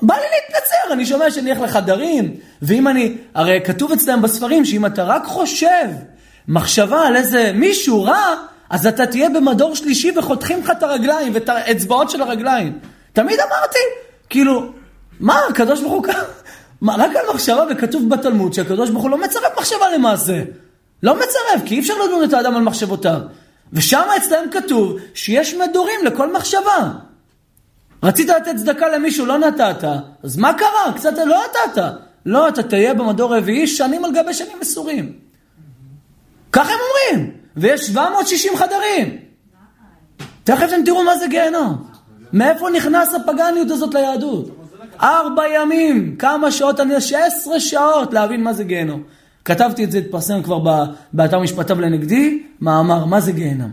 בא 0.02 0.16
לי 0.16 0.22
להתנצר, 0.22 0.94
אני 0.94 1.06
שומע 1.06 1.32
שאני 1.32 1.52
אלך 1.52 1.62
לחדרים, 1.62 2.36
ואם 2.62 2.88
אני, 2.88 3.18
הרי 3.36 3.60
כתוב 3.66 3.92
אצלם 3.92 4.22
בספרים 4.22 4.66
שאם 4.66 4.86
אתה 4.86 5.04
רק 5.04 5.26
חושב 5.26 5.88
מחשבה 6.48 7.08
על 7.08 7.16
איזה 7.16 7.52
מישהו 7.54 8.04
רע, 8.04 8.36
אז 8.70 8.88
אתה 8.88 9.06
תהיה 9.06 9.30
במדור 9.30 9.76
שלישי 9.76 10.12
וחותכים 10.18 10.60
לך 10.60 10.72
את 10.78 10.84
הרגליים 10.84 11.34
ואת 11.34 11.50
האצבעות 11.50 12.10
של 12.10 12.22
הרגליים. 12.22 12.80
תמיד 13.14 13.40
אמרתי, 13.40 13.80
כאילו, 14.30 14.72
מה, 15.20 15.40
הקדוש 15.50 15.82
ברוך 15.82 15.94
הוא? 15.94 16.06
מה, 16.82 16.96
רק 16.96 17.16
על 17.16 17.34
מחשבה, 17.34 17.64
וכתוב 17.72 18.10
בתלמוד 18.10 18.54
שהקדוש 18.54 18.90
ברוך 18.90 19.04
הוא 19.04 19.12
לא 19.12 19.18
מצרף 19.18 19.58
מחשבה 19.58 19.90
למעשה. 19.96 20.42
לא 21.04 21.16
מצרף, 21.16 21.66
כי 21.66 21.76
אי 21.76 21.80
אפשר 21.80 21.94
לדון 22.06 22.24
את 22.24 22.34
האדם 22.34 22.56
על 22.56 22.62
מחשבותיו. 22.62 23.20
ושם 23.74 24.02
אצלם 24.18 24.50
כתוב 24.52 24.98
שיש 25.14 25.54
מדורים 25.54 26.06
לכל 26.06 26.34
מחשבה. 26.34 26.92
רצית 28.06 28.30
לתת 28.30 28.56
צדקה 28.56 28.90
למישהו, 28.90 29.26
לא 29.26 29.38
נתת, 29.38 29.84
אז 30.24 30.38
מה 30.38 30.54
קרה? 30.54 30.94
קצת 30.96 31.14
לא 31.26 31.42
נתת. 31.46 31.82
לא, 32.26 32.48
אתה 32.48 32.64
תהיה 32.64 32.94
במדור 32.94 33.36
רביעי 33.38 33.68
שנים 33.68 34.06
על 34.06 34.12
גבי 34.16 34.34
שנים 34.34 34.58
מסורים. 34.62 35.14
ככה 36.52 36.70
הם 36.74 36.80
אומרים. 37.14 37.32
ויש 37.58 37.82
760 37.82 38.52
חדרים. 38.56 39.18
תכף 40.44 40.66
אתם 40.68 40.84
תראו 40.86 41.04
מה 41.04 41.18
זה 41.18 41.28
גיהנום. 41.28 41.88
מאיפה 42.34 42.70
נכנס 42.70 43.14
הפגניות 43.14 43.72
הזאת 43.72 43.94
ליהדות? 43.94 44.50
ארבע 45.02 45.44
ימים, 45.56 46.16
כמה 46.16 46.52
שעות, 46.52 46.80
אני 46.80 47.02
16 47.02 47.60
שעות 47.60 48.14
להבין 48.14 48.44
מה 48.44 48.54
זה 48.54 48.64
גיהנום. 48.64 49.04
כתבתי 49.46 49.84
את 49.84 49.92
זה, 49.92 49.98
התפרסם 49.98 50.44
כבר 50.44 50.86
באתר 51.14 51.40
משפטיו 51.40 51.82
לנגדי, 51.82 52.44
מאמר, 52.62 53.06
מה 53.06 53.22
זה 53.22 53.32
גיהנום? 53.32 53.72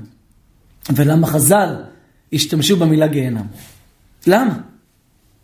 ולמה 0.94 1.26
חז"ל 1.26 1.76
השתמשו 2.32 2.76
במילה 2.76 3.06
גיהנום? 3.06 3.46
למה? 4.26 4.54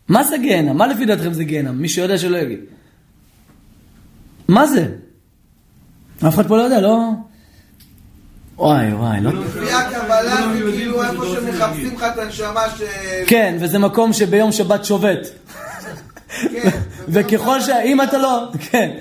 מה 0.07 0.23
זה 0.23 0.37
גיהנום? 0.37 0.77
מה 0.77 0.87
לפי 0.87 1.05
דעתכם 1.05 1.33
זה 1.33 1.43
גיהנום? 1.43 1.77
מי 1.77 1.89
שיודע 1.89 2.17
שלא 2.17 2.37
יגיד. 2.37 2.59
מה 4.47 4.67
זה? 4.67 4.87
אף 6.27 6.35
אחד 6.35 6.47
פה 6.47 6.57
לא 6.57 6.61
יודע, 6.61 6.81
לא... 6.81 6.99
וואי, 8.57 8.93
וואי, 8.93 9.21
לא... 9.21 9.31
לפי 9.33 9.71
הקבלה 9.71 10.35
זה 10.53 10.71
כאילו 10.71 11.03
איפה 11.03 11.25
שמחפשים 11.25 11.95
לך 11.95 12.03
את 12.03 12.17
הנשמה 12.17 12.61
ש... 12.77 12.81
כן, 13.27 13.57
וזה 13.59 13.79
מקום 13.79 14.13
שביום 14.13 14.51
שבת 14.51 14.85
שובת. 14.85 15.27
כן, 16.41 16.69
וככל 17.07 17.61
ש... 17.61 17.69
אם 17.69 18.01
אתה 18.01 18.17
לא... 18.17 18.43
כן. 18.71 18.91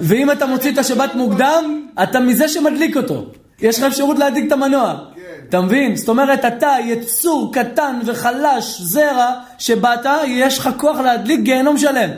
ואם 0.00 0.30
אתה 0.30 0.46
מוציא 0.46 0.72
את 0.72 0.78
השבת 0.78 1.14
מוקדם, 1.14 1.86
אתה 2.02 2.20
מזה 2.20 2.48
שמדליק 2.48 2.96
אותו. 2.96 3.26
יש 3.60 3.78
לך 3.78 3.84
אפשרות 3.84 4.18
להדליק 4.18 4.46
את 4.46 4.52
המנוע. 4.52 5.04
אתה 5.48 5.60
מבין? 5.60 5.96
זאת 5.96 6.08
אומרת, 6.08 6.44
אתה 6.44 6.76
יצור 6.84 7.50
קטן 7.54 8.00
וחלש, 8.06 8.80
זרע, 8.80 9.32
שבאת, 9.58 10.06
יש 10.26 10.58
לך 10.58 10.70
כוח 10.76 10.98
להדליק 10.98 11.40
גיהנום 11.40 11.78
שלם. 11.78 12.10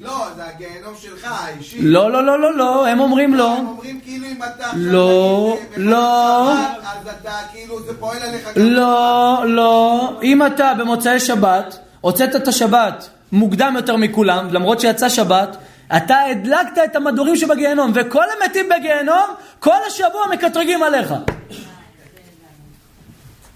לא, 0.00 0.26
זה 0.36 0.42
הגיהנום 0.54 0.94
שלך, 1.00 1.26
האישי. 1.30 1.76
לא, 1.80 2.12
לא, 2.12 2.24
לא, 2.24 2.40
לא, 2.40 2.56
לא, 2.56 2.86
הם 2.86 3.00
אומרים 3.00 3.34
לא. 3.34 3.56
הם 3.56 3.66
אומרים 3.66 4.00
כאילו 4.04 4.26
אם 4.26 4.42
אתה... 4.42 4.70
לא, 4.76 5.58
לא. 5.76 6.52
אז 6.52 7.08
אתה 7.20 7.32
כאילו, 7.52 7.82
זה 7.82 8.00
פועל 8.00 8.22
עליך. 8.22 8.48
לא, 8.56 9.42
לא. 9.46 10.12
אם 10.22 10.46
אתה 10.46 10.74
במוצאי 10.78 11.20
שבת 11.20 11.78
הוצאת 12.00 12.36
את 12.36 12.48
השבת 12.48 13.08
מוקדם 13.32 13.72
יותר 13.76 13.96
מכולם, 13.96 14.48
למרות 14.50 14.80
שיצא 14.80 15.08
שבת, 15.08 15.56
אתה 15.96 16.20
הדלקת 16.20 16.78
את 16.84 16.96
המדורים 16.96 17.36
שבגיהנום, 17.36 17.92
וכל 17.94 18.24
המתים 18.40 18.68
בגיהנום, 18.68 19.26
כל 19.58 19.76
השבוע 19.86 20.26
מקטרגים 20.32 20.82
עליך. 20.82 21.14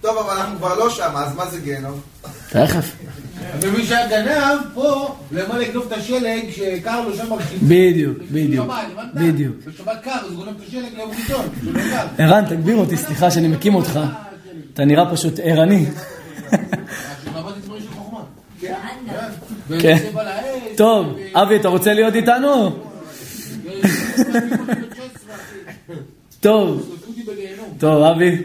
טוב, 0.00 0.18
אבל 0.18 0.36
אנחנו 0.36 0.58
כבר 0.58 0.78
לא 0.78 0.90
שם, 0.90 1.10
אז 1.16 1.36
מה 1.36 1.46
זה 1.46 1.60
גיהנום? 1.60 2.00
תכף. 2.48 2.96
ומי 3.60 3.86
שהיה 3.86 4.08
גנב, 4.08 4.58
פה, 4.74 5.16
למה 5.32 5.58
לגנוב 5.58 5.84
את 5.86 5.92
השלג 5.92 6.50
שקר 6.50 7.00
לו 7.08 7.16
שם 7.16 7.36
בקשיצה. 7.36 7.64
בדיוק, 7.64 8.18
בדיוק? 8.30 8.66
בדיוק. 9.14 9.56
בשבת 9.66 10.02
קר, 10.02 10.10
אז 10.10 10.32
הוא 10.32 10.36
גונב 10.36 10.48
את 10.48 10.68
השלג 10.68 10.94
ליום 10.96 11.10
ראשון. 11.10 11.46
ערן, 12.18 12.44
תגביר 12.48 12.76
אותי, 12.76 12.96
סליחה 12.96 13.30
שאני 13.30 13.48
מקים 13.48 13.74
אותך. 13.74 14.00
אתה 14.74 14.84
נראה 14.84 15.12
פשוט 15.12 15.40
ערני. 15.42 15.86
כן. 18.60 19.96
העץ. 20.14 20.76
טוב, 20.76 21.16
אבי, 21.34 21.56
אתה 21.56 21.68
רוצה 21.68 21.94
להיות 21.94 22.14
איתנו? 22.14 22.76
טוב. 26.40 26.96
טוב, 27.78 28.02
אבי. 28.02 28.42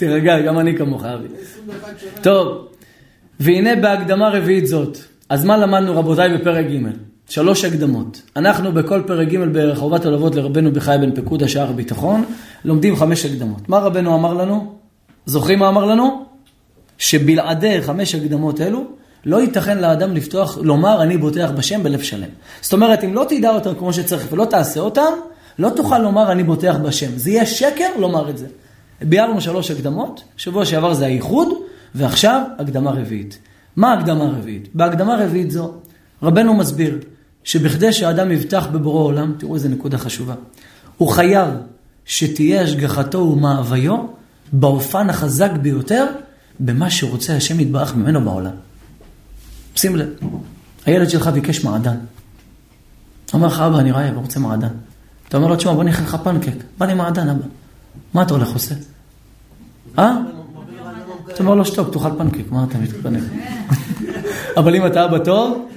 תירגע, 0.00 0.40
גם 0.40 0.58
אני 0.58 0.76
כמוך, 0.76 1.04
אבי. 1.04 1.28
טוב, 2.22 2.66
והנה 3.40 3.76
בהקדמה 3.76 4.28
רביעית 4.28 4.66
זאת. 4.66 4.98
אז 5.28 5.44
מה 5.44 5.56
למדנו 5.56 5.98
רבותיי 5.98 6.38
בפרק 6.38 6.66
ג'? 6.66 6.78
שלוש 7.28 7.64
הקדמות. 7.64 8.22
אנחנו 8.36 8.72
בכל 8.72 9.02
פרק 9.06 9.28
ג' 9.28 9.44
ברחובת 9.44 10.04
הלוות 10.04 10.34
לרבנו 10.34 10.72
בחי 10.72 10.96
בן 11.00 11.14
פקודה 11.14 11.48
שער 11.48 11.70
הביטחון, 11.70 12.24
לומדים 12.64 12.96
חמש 12.96 13.24
הקדמות. 13.24 13.68
מה 13.68 13.78
רבנו 13.78 14.14
אמר 14.14 14.34
לנו? 14.34 14.74
זוכרים 15.26 15.58
מה 15.58 15.68
אמר 15.68 15.84
לנו? 15.84 16.24
שבלעדי 16.98 17.82
חמש 17.82 18.14
הקדמות 18.14 18.60
אלו, 18.60 18.84
לא 19.24 19.40
ייתכן 19.40 19.78
לאדם 19.78 20.14
לפתוח, 20.14 20.58
לומר 20.62 21.02
אני 21.02 21.18
בוטח 21.18 21.50
בשם 21.56 21.82
בלב 21.82 22.00
שלם. 22.02 22.28
זאת 22.60 22.72
אומרת, 22.72 23.04
אם 23.04 23.14
לא 23.14 23.26
תדע 23.28 23.50
אותם 23.50 23.74
כמו 23.74 23.92
שצריך 23.92 24.32
ולא 24.32 24.44
תעשה 24.44 24.80
אותם, 24.80 25.12
לא 25.58 25.70
תוכל 25.76 25.98
לומר 25.98 26.32
אני 26.32 26.42
בוטח 26.42 26.76
בשם. 26.82 27.10
זה 27.16 27.30
יהיה 27.30 27.46
שקר 27.46 27.88
לומר 27.98 28.30
את 28.30 28.38
זה. 28.38 28.46
ביארנו 29.02 29.40
שלוש 29.40 29.70
הקדמות, 29.70 30.22
שבוע 30.36 30.64
שעבר 30.64 30.94
זה 30.94 31.06
הייחוד, 31.06 31.48
ועכשיו 31.94 32.42
הקדמה 32.58 32.90
רביעית. 32.90 33.38
מה 33.76 33.92
הקדמה 33.92 34.24
הרביעית? 34.24 34.68
בהקדמה 34.74 35.14
הרביעית 35.14 35.50
זו, 35.50 35.72
רבנו 36.22 36.54
מסביר 36.54 36.98
שבכדי 37.44 37.92
שהאדם 37.92 38.32
יבטח 38.32 38.66
בבורא 38.66 39.04
עולם, 39.04 39.32
תראו 39.38 39.54
איזה 39.54 39.68
נקודה 39.68 39.98
חשובה, 39.98 40.34
הוא 40.96 41.08
חייב 41.08 41.48
שתהיה 42.04 42.62
השגחתו 42.62 43.18
ומאוויו 43.18 43.96
באופן 44.52 45.10
החזק 45.10 45.50
ביותר 45.62 46.06
במה 46.60 46.90
שרוצה 46.90 47.36
השם 47.36 47.60
יתברך 47.60 47.96
ממנו 47.96 48.20
בעולם. 48.20 48.52
שים 49.76 49.96
לב, 49.96 50.08
הילד 50.86 51.10
שלך 51.10 51.26
ביקש 51.26 51.64
מעדן. 51.64 51.96
אומר 53.34 53.46
לך, 53.46 53.60
אבא, 53.60 53.78
אני 53.78 53.92
רעב, 53.92 54.16
רוצה 54.16 54.40
מעדן. 54.40 54.68
אתה 55.28 55.36
אומר 55.36 55.48
לו, 55.48 55.56
תשמע, 55.56 55.72
בוא 55.72 55.84
נכין 55.84 56.04
לך 56.04 56.16
פנקק. 56.24 56.52
בא 56.78 56.86
לי 56.86 56.94
מעדן, 56.94 57.28
אבא. 57.28 57.44
מה 58.14 58.22
אתה 58.22 58.34
הולך 58.34 58.52
עושה? 58.52 58.74
אה? 59.98 60.16
אתה 61.32 61.42
אומר 61.42 61.54
לו, 61.54 61.64
שתוק, 61.64 61.92
תאכל 61.92 62.10
פנקק, 62.18 62.50
מה 62.50 62.64
אתה 62.68 62.78
מתפנק? 62.78 63.22
אבל 64.56 64.74
אם 64.74 64.86
אתה 64.86 65.04
אבא 65.04 65.18
טוב, 65.18 65.68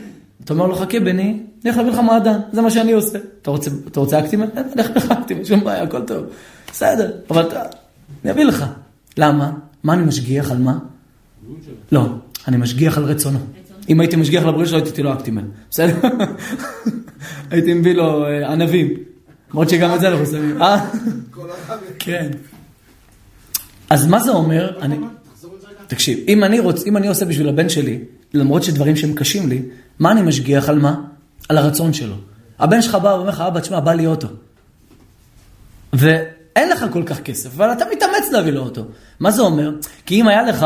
אתה 0.43 0.53
אומר 0.53 0.67
לו, 0.67 0.75
חכה 0.75 0.99
בני, 0.99 1.39
הולך 1.63 1.77
להביא 1.77 1.91
לך 1.91 1.99
מעדן, 1.99 2.39
זה 2.51 2.61
מה 2.61 2.71
שאני 2.71 2.91
עושה. 2.91 3.19
אתה 3.41 3.49
רוצה? 3.49 4.19
אין, 4.31 4.41
אני 4.41 4.71
הולך 4.75 4.89
לך 4.95 5.11
אקטימל, 5.11 5.43
שום 5.43 5.63
בעיה, 5.63 5.83
הכל 5.83 6.01
טוב. 6.01 6.25
בסדר, 6.71 7.11
אבל 7.29 7.47
אתה, 7.47 7.61
אני 8.23 8.31
אביא 8.31 8.45
לך. 8.45 8.65
למה? 9.17 9.51
מה 9.83 9.93
אני 9.93 10.03
משגיח 10.05 10.51
על 10.51 10.57
מה? 10.57 10.77
לא, 11.91 12.05
אני 12.47 12.57
משגיח 12.57 12.97
על 12.97 13.03
רצונו. 13.03 13.39
אם 13.89 13.99
הייתי 13.99 14.15
משגיח 14.15 14.43
על 14.43 14.49
הבריאות 14.49 14.69
שלו, 14.69 14.77
הייתי 14.77 15.03
לו 15.03 15.13
אקטימל. 15.13 15.43
בסדר? 15.69 15.95
הייתי 17.51 17.73
מביא 17.73 17.93
לו 17.93 18.25
אה, 18.25 18.51
ענבים. 18.51 18.93
למרות 19.53 19.69
שגם 19.69 19.95
את 19.95 19.99
זה 19.99 20.07
אנחנו 20.07 20.25
שמים. 20.25 20.61
אה? 20.61 20.85
כן. 21.99 22.31
אז 23.89 24.07
מה 24.07 24.19
זה 24.19 24.31
אומר? 24.31 24.79
אני... 24.81 24.97
תקשיב, 25.87 26.19
אם 26.27 26.43
אני, 26.43 26.59
רוצ... 26.59 26.85
אם 26.85 26.97
אני 26.97 27.07
עושה 27.07 27.25
בשביל 27.25 27.49
הבן 27.49 27.69
שלי, 27.69 27.99
למרות 28.33 28.63
שדברים 28.63 28.95
שהם 28.95 29.13
קשים 29.13 29.49
לי, 29.49 29.61
מה 29.99 30.11
אני 30.11 30.21
משגיח 30.21 30.69
על 30.69 30.79
מה? 30.79 30.95
על 31.49 31.57
הרצון 31.57 31.93
שלו. 31.93 32.15
הבן 32.59 32.81
שלך 32.81 32.95
בא 32.95 33.07
ואומר 33.07 33.29
לך, 33.29 33.41
אבא, 33.41 33.59
תשמע, 33.59 33.79
בא 33.79 33.93
לי 33.93 34.05
אוטו. 34.05 34.27
ואין 35.93 36.69
לך 36.69 36.85
כל 36.91 37.03
כך 37.05 37.21
כסף, 37.21 37.49
אבל 37.55 37.71
אתה 37.71 37.85
מתאמץ 37.91 38.31
להביא 38.31 38.51
לו 38.51 38.61
אוטו. 38.61 38.85
מה 39.19 39.31
זה 39.31 39.41
אומר? 39.41 39.71
כי 40.05 40.21
אם 40.21 40.27
היה 40.27 40.43
לך, 40.43 40.65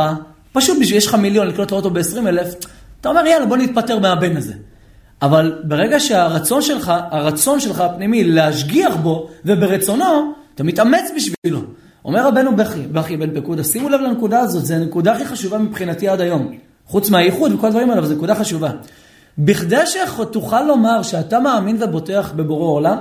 פשוט 0.51 0.77
בשביל, 0.81 0.97
יש 0.97 1.07
לך 1.07 1.15
מיליון 1.15 1.47
לקנות 1.47 1.71
אוטו 1.71 1.89
ב-20 1.89 2.27
אלף, 2.27 2.53
אתה 3.01 3.09
אומר, 3.09 3.25
יאללה, 3.25 3.45
בוא 3.45 3.57
נתפטר 3.57 3.99
מהבן 3.99 4.37
הזה. 4.37 4.53
אבל 5.21 5.61
ברגע 5.63 5.99
שהרצון 5.99 6.61
שלך, 6.61 6.93
הרצון 7.11 7.59
שלך 7.59 7.79
הפנימי 7.79 8.23
להשגיח 8.23 8.95
בו 8.95 9.29
וברצונו, 9.45 10.33
אתה 10.55 10.63
מתאמץ 10.63 11.11
בשבילו. 11.15 11.61
אומר 12.05 12.27
רבנו 12.27 12.55
בכי, 12.55 12.81
בכי 12.81 13.17
בן 13.17 13.41
פקודה, 13.41 13.63
שימו 13.63 13.89
לב 13.89 14.01
לנקודה 14.01 14.39
הזאת, 14.39 14.65
זו 14.65 14.73
הנקודה 14.73 15.13
הכי 15.13 15.25
חשובה 15.25 15.57
מבחינתי 15.57 16.07
עד 16.07 16.21
היום. 16.21 16.51
חוץ 16.85 17.09
מהייחוד 17.09 17.53
וכל 17.53 17.67
הדברים 17.67 17.89
האלה, 17.89 18.07
זו 18.07 18.15
נקודה 18.15 18.35
חשובה. 18.35 18.71
בכדי 19.37 19.81
שתוכל 19.85 20.63
לומר 20.63 21.03
שאתה 21.03 21.39
מאמין 21.39 21.83
ובוטח 21.83 22.31
בבורא 22.35 22.67
עולם, 22.67 22.97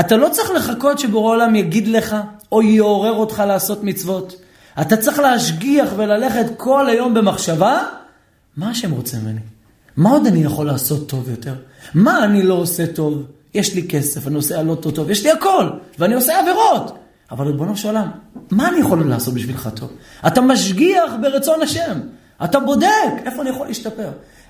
אתה 0.00 0.16
לא 0.16 0.28
צריך 0.28 0.50
לחכות 0.50 0.98
שבורא 0.98 1.34
עולם 1.34 1.56
יגיד 1.56 1.88
לך 1.88 2.16
או 2.52 2.62
יעורר 2.62 3.12
אותך 3.12 3.42
לעשות 3.46 3.84
מצוות. 3.84 4.36
אתה 4.80 4.96
צריך 4.96 5.18
להשגיח 5.18 5.90
וללכת 5.96 6.46
כל 6.56 6.88
היום 6.88 7.14
במחשבה, 7.14 7.82
מה 8.56 8.70
השם 8.70 8.90
רוצה 8.90 9.18
ממני? 9.18 9.40
מה 9.98 10.10
עוד 10.10 10.26
אני 10.26 10.42
יכול 10.42 10.66
לעשות 10.66 11.08
טוב 11.08 11.28
יותר? 11.28 11.54
מה 11.94 12.24
אני 12.24 12.42
לא 12.42 12.54
עושה 12.54 12.86
טוב? 12.86 13.22
יש 13.54 13.74
לי 13.74 13.88
כסף, 13.88 14.26
אני 14.26 14.34
עושה 14.34 14.62
לא 14.62 14.74
טוב, 14.74 15.10
יש 15.10 15.22
לי 15.22 15.30
הכל, 15.30 15.70
ואני 15.98 16.14
עושה 16.14 16.40
עבירות. 16.40 16.98
אבל 17.30 17.46
ריבונו 17.46 17.76
של 17.76 17.88
עולם, 17.88 18.08
מה 18.50 18.68
אני 18.68 18.78
יכול 18.78 19.08
לעשות 19.08 19.34
בשבילך 19.34 19.68
טוב? 19.74 19.90
אתה 20.26 20.40
משגיח 20.40 21.12
ברצון 21.22 21.62
השם. 21.62 22.00
אתה 22.44 22.60
בודק 22.60 22.88
איפה 23.24 23.42
אני 23.42 23.50
יכול 23.50 23.66
להשתפר. 23.66 24.08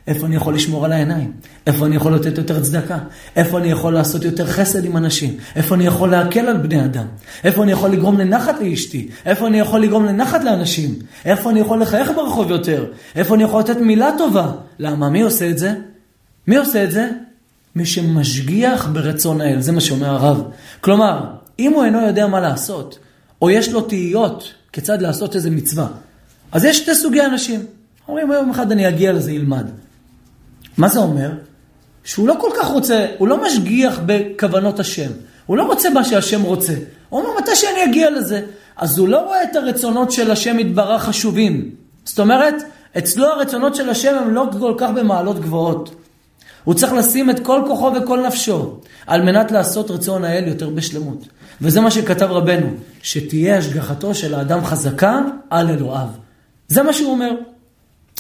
איפה 0.09 0.27
אני 0.27 0.37
יכול 0.37 0.55
לשמור 0.55 0.85
על 0.85 0.93
העיניים? 0.93 1.33
איפה 1.67 1.87
אני 1.87 1.97
יכול 1.97 2.15
לתת 2.15 2.39
יותר 2.39 2.61
צדקה? 2.61 2.99
איפה 3.37 3.59
אני 3.59 3.71
יכול 3.71 3.95
לעשות 3.95 4.25
יותר 4.25 4.47
חסד 4.47 4.85
עם 4.85 4.97
אנשים? 4.97 5.37
איפה 5.57 5.75
אני 5.75 5.87
יכול 5.87 6.11
להקל 6.11 6.47
על 6.47 6.57
בני 6.57 6.85
אדם? 6.85 7.07
איפה 7.45 7.63
אני 7.63 7.73
יכול 7.73 7.91
לגרום 7.91 8.19
לנחת 8.19 8.55
לאשתי? 8.61 9.09
איפה 9.27 9.47
אני 9.47 9.61
יכול 9.61 9.81
לגרום 9.81 10.05
לנחת 10.05 10.45
לאנשים? 10.45 10.95
איפה 11.25 11.51
אני 11.51 11.61
יכול 11.61 11.83
לחייך 11.83 12.11
ברחוב 12.17 12.51
יותר? 12.51 12.87
איפה 13.17 13.35
אני 13.35 13.43
יכול 13.43 13.61
לתת 13.61 13.77
מילה 13.77 14.11
טובה? 14.19 14.53
למה? 14.79 15.09
מי 15.09 15.23
עושה 15.23 15.51
את 15.51 15.59
זה? 15.59 15.75
מי 16.47 16.57
עושה 16.57 16.85
את 16.85 16.93
זה? 16.93 17.09
מי 17.77 17.87
שמשגיח 17.87 18.89
ברצון 18.93 19.41
האל, 19.41 19.61
זה 19.61 19.73
מה 19.73 19.81
שאומר 19.81 20.09
הרב. 20.09 20.43
כלומר, 20.81 21.25
אם 21.59 21.73
הוא 21.73 21.85
אינו 21.85 22.07
יודע 22.07 22.27
מה 22.27 22.41
לעשות, 22.41 22.99
או 23.43 23.51
יש 23.51 23.73
לו 23.73 23.81
תהיות 23.81 24.55
כיצד 24.73 25.03
לעשות 25.03 25.37
איזה 25.37 25.51
מצווה, 25.51 25.87
אז 26.53 26.65
יש 26.65 26.79
שתי 26.79 26.95
סוגי 26.95 27.23
אנשים. 27.23 27.61
אומרים, 28.09 28.33
יום 28.33 28.51
אחד 28.51 28.73
אני 28.73 28.89
אגיע 28.89 29.13
לזה, 29.13 29.33
ילמד. 29.33 29.67
מה 30.79 30.89
זה 30.89 30.99
אומר? 30.99 31.31
שהוא 32.05 32.29
לא 32.29 32.35
כל 32.41 32.51
כך 32.57 32.67
רוצה, 32.67 33.07
הוא 33.19 33.29
לא 33.29 33.43
משגיח 33.47 34.01
בכוונות 34.07 34.81
השם. 34.81 35.11
הוא 35.47 35.57
לא 35.57 35.63
רוצה 35.63 35.91
מה 35.91 36.05
שהשם 36.05 36.43
רוצה. 36.43 36.73
הוא 37.09 37.21
אומר, 37.21 37.31
מתי 37.39 37.57
שאני 37.57 37.85
אגיע 37.85 38.11
לזה? 38.11 38.43
אז 38.77 38.99
הוא 38.99 39.09
לא 39.09 39.19
רואה 39.19 39.43
את 39.43 39.57
הרצונות 39.57 40.13
של 40.13 40.31
השם 40.31 40.59
יתברך 40.59 41.03
חשובים. 41.03 41.71
זאת 42.05 42.19
אומרת, 42.19 42.55
אצלו 42.99 43.27
הרצונות 43.27 43.75
של 43.75 43.91
השם 43.91 44.15
הם 44.15 44.35
לא 44.35 44.47
כל 44.59 44.75
כך 44.79 44.91
במעלות 44.91 45.41
גבוהות. 45.41 45.95
הוא 46.65 46.75
צריך 46.75 46.93
לשים 46.93 47.31
את 47.31 47.41
כל 47.41 47.63
כוחו 47.67 47.93
וכל 47.95 48.27
נפשו 48.27 48.79
על 49.07 49.23
מנת 49.23 49.51
לעשות 49.51 49.91
רצון 49.91 50.25
האל 50.25 50.49
יותר 50.49 50.71
בשלמות. 50.71 51.29
וזה 51.61 51.81
מה 51.81 51.91
שכתב 51.91 52.27
רבנו, 52.31 52.67
שתהיה 53.03 53.59
השגחתו 53.59 54.15
של 54.15 54.35
האדם 54.35 54.65
חזקה 54.65 55.21
על 55.51 55.71
אלוהיו. 55.71 56.09
זה 56.69 56.83
מה 56.83 56.93
שהוא 56.93 57.11
אומר. 57.13 57.31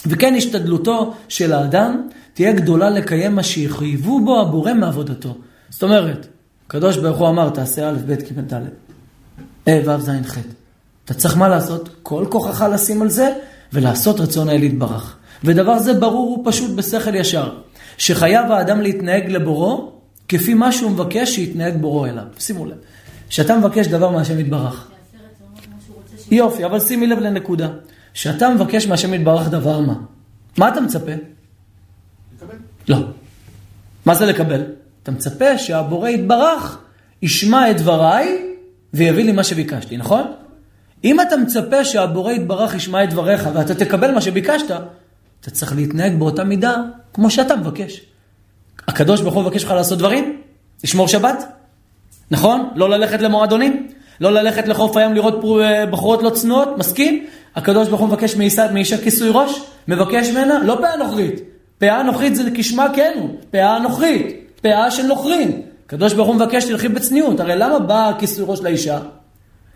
וכן 0.06 0.34
השתדלותו 0.34 1.14
של 1.28 1.52
האדם 1.52 2.08
תהיה 2.38 2.52
גדולה 2.52 2.90
לקיים 2.90 3.34
מה 3.34 3.42
שיחייבו 3.42 4.24
בו 4.24 4.40
הבורא 4.40 4.74
מעבודתו. 4.74 5.34
זאת 5.70 5.82
אומרת, 5.82 6.26
הקדוש 6.66 6.96
ברוך 6.96 7.18
הוא 7.18 7.28
אמר, 7.28 7.50
תעשה 7.50 7.90
א', 7.90 7.96
ב', 8.06 8.12
ג', 8.12 8.54
ד', 8.54 8.54
ה', 9.68 9.70
ו', 9.86 10.00
ז', 10.00 10.10
ח'. 10.26 10.38
אתה 11.04 11.14
צריך 11.14 11.36
מה 11.36 11.48
לעשות? 11.48 11.88
כל 12.02 12.26
כוחך 12.30 12.66
לשים 12.72 13.02
על 13.02 13.08
זה, 13.08 13.32
ולעשות 13.72 14.20
רצון 14.20 14.48
האל 14.48 14.62
יתברך. 14.62 15.16
ודבר 15.44 15.78
זה 15.78 15.94
ברור 15.94 16.38
ופשוט 16.40 16.70
בשכל 16.70 17.14
ישר, 17.14 17.52
שחייב 17.96 18.52
האדם 18.52 18.80
להתנהג 18.80 19.30
לבורו, 19.30 19.92
כפי 20.28 20.54
מה 20.54 20.72
שהוא 20.72 20.90
מבקש 20.90 21.34
שיתנהג 21.34 21.76
בורו 21.80 22.06
אליו. 22.06 22.24
שימו 22.38 22.66
לב, 22.66 22.76
כשאתה 23.28 23.56
מבקש 23.56 23.86
דבר 23.86 24.10
מהשם 24.10 24.40
יתברך, 24.40 24.88
יופי, 26.30 26.64
אבל 26.64 26.80
שימי 26.80 27.06
לב 27.06 27.18
לנקודה. 27.18 27.68
כשאתה 28.14 28.48
מבקש 28.48 28.86
מהשם 28.86 29.14
יתברך 29.14 29.48
דבר 29.48 29.80
מה, 29.80 29.94
מה 30.58 30.68
אתה 30.68 30.80
מצפה? 30.80 31.12
לא. 32.88 32.98
מה 34.06 34.14
זה 34.14 34.26
לקבל? 34.26 34.62
אתה 35.02 35.10
מצפה 35.10 35.58
שהבורא 35.58 36.08
יתברך 36.08 36.78
ישמע 37.22 37.70
את 37.70 37.76
דבריי 37.76 38.42
ויביא 38.94 39.24
לי 39.24 39.32
מה 39.32 39.44
שביקשתי, 39.44 39.96
נכון? 39.96 40.32
אם 41.04 41.20
אתה 41.20 41.36
מצפה 41.36 41.84
שהבורא 41.84 42.32
יתברך 42.32 42.74
ישמע 42.74 43.04
את 43.04 43.10
דבריך 43.10 43.48
ואתה 43.54 43.74
תקבל 43.74 44.10
מה 44.10 44.20
שביקשת, 44.20 44.70
אתה 45.40 45.50
צריך 45.50 45.76
להתנהג 45.76 46.18
באותה 46.18 46.44
מידה 46.44 46.76
כמו 47.12 47.30
שאתה 47.30 47.56
מבקש. 47.56 48.00
הקדוש 48.88 49.20
ברוך 49.20 49.34
הוא 49.34 49.42
מבקש 49.42 49.64
לך 49.64 49.70
לעשות 49.70 49.98
דברים? 49.98 50.42
לשמור 50.84 51.08
שבת? 51.08 51.44
נכון? 52.30 52.70
לא 52.74 52.90
ללכת 52.90 53.20
למועדונים? 53.20 53.88
לא 54.20 54.32
ללכת 54.32 54.68
לחוף 54.68 54.96
הים 54.96 55.14
לראות 55.14 55.44
אה, 55.62 55.86
בחורות 55.86 56.22
לא 56.22 56.30
צנועות? 56.30 56.68
מסכים? 56.78 57.26
הקדוש 57.56 57.88
ברוך 57.88 58.00
הוא 58.00 58.08
מבקש 58.08 58.36
מאישה 58.72 58.98
כיסוי 58.98 59.28
ראש? 59.32 59.60
מבקש 59.88 60.28
ממנה? 60.28 60.58
לא 60.64 60.78
פאה 60.80 60.96
נוכרית. 60.96 61.40
פאה 61.78 62.02
נוכרית 62.02 62.36
זה 62.36 62.42
כשמה 62.54 62.86
כן 62.94 63.12
הוא. 63.20 63.30
פאה 63.50 63.78
נוכרית. 63.78 64.26
פאה 64.62 64.90
של 64.90 65.06
נוכרים. 65.06 65.62
הקדוש 65.86 66.12
ברוך 66.12 66.28
הוא 66.28 66.36
מבקש 66.36 66.64
תלכי 66.64 66.88
בצניעות. 66.88 67.40
הרי 67.40 67.56
למה 67.56 67.78
בא 67.78 68.12
כיסוי 68.18 68.44
ראש 68.48 68.60
לאישה? 68.60 68.98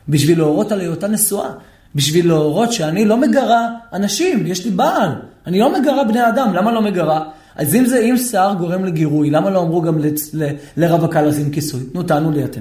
בשביל 0.09 0.39
להורות 0.39 0.73
על 0.73 0.81
היותה 0.81 1.09
נשואה. 1.09 1.51
בשביל 1.95 2.29
להורות 2.29 2.73
שאני 2.73 3.05
לא 3.05 3.17
מגרה 3.17 3.69
אנשים, 3.93 4.47
יש 4.47 4.65
לי 4.65 4.71
בעל. 4.71 5.11
אני 5.47 5.59
לא 5.59 5.81
מגרה 5.81 6.05
בני 6.05 6.29
אדם, 6.29 6.55
למה 6.55 6.73
לא 6.73 6.83
מגרה? 6.83 7.25
אז 7.57 7.75
אם 7.75 7.85
זה, 7.85 7.99
אם 7.99 8.17
שיער 8.17 8.55
גורם 8.55 8.85
לגירוי, 8.85 9.31
למה 9.31 9.51
לא 9.51 9.63
אמרו 9.63 9.83
גם 9.83 9.99
לרווקה 10.77 11.23
לשים 11.23 11.51
כיסוי? 11.51 11.81
נו, 11.95 12.03
תענו 12.03 12.31
לי 12.31 12.45
אתם. 12.45 12.61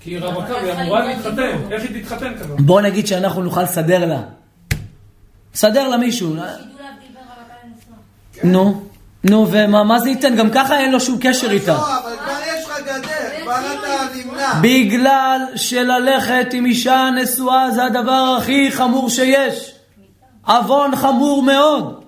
כי 0.00 0.10
היא 0.10 0.20
רווקה 0.20 0.54
והיא 0.54 0.72
אמורה 0.72 1.06
להתחתן. 1.06 1.56
איך 1.70 1.82
היא 1.82 2.02
תתחתן 2.02 2.32
כזאת? 2.40 2.60
בואו 2.60 2.80
נגיד 2.80 3.06
שאנחנו 3.06 3.42
נוכל 3.42 3.62
לסדר 3.62 4.06
לה. 4.06 4.22
סדר 5.54 5.88
לה 5.88 5.96
מישהו. 5.96 6.28
שידעו 6.28 6.44
להבדיל 6.44 7.08
בין 7.14 7.22
רווקה 7.22 7.54
לנשואה. 7.64 7.96
נו, 8.44 8.80
נו, 9.24 9.46
ומה 9.50 9.84
מה 9.84 10.00
זה 10.00 10.08
ייתן? 10.08 10.36
גם 10.36 10.50
ככה 10.50 10.78
אין 10.78 10.92
לו 10.92 11.00
שום 11.00 11.18
קשר 11.20 11.50
איתה. 11.50 11.72
לא, 11.72 11.98
אבל 11.98 12.16
כבר 12.16 12.38
יש 12.46 12.64
לך 12.64 12.80
גדר, 12.82 13.42
כבר 13.42 13.56
אתה 13.58 14.16
נמנע. 14.16 14.52
בגלל 14.62 15.40
שללכת 15.56 16.46
עם 16.52 16.66
אישה 16.66 17.10
נשואה 17.16 17.70
זה 17.70 17.84
הדבר 17.84 18.36
הכי 18.38 18.72
חמור 18.72 19.10
שיש. 19.10 19.74
עוון 20.46 20.96
חמור 20.96 21.42
מאוד. 21.42 22.04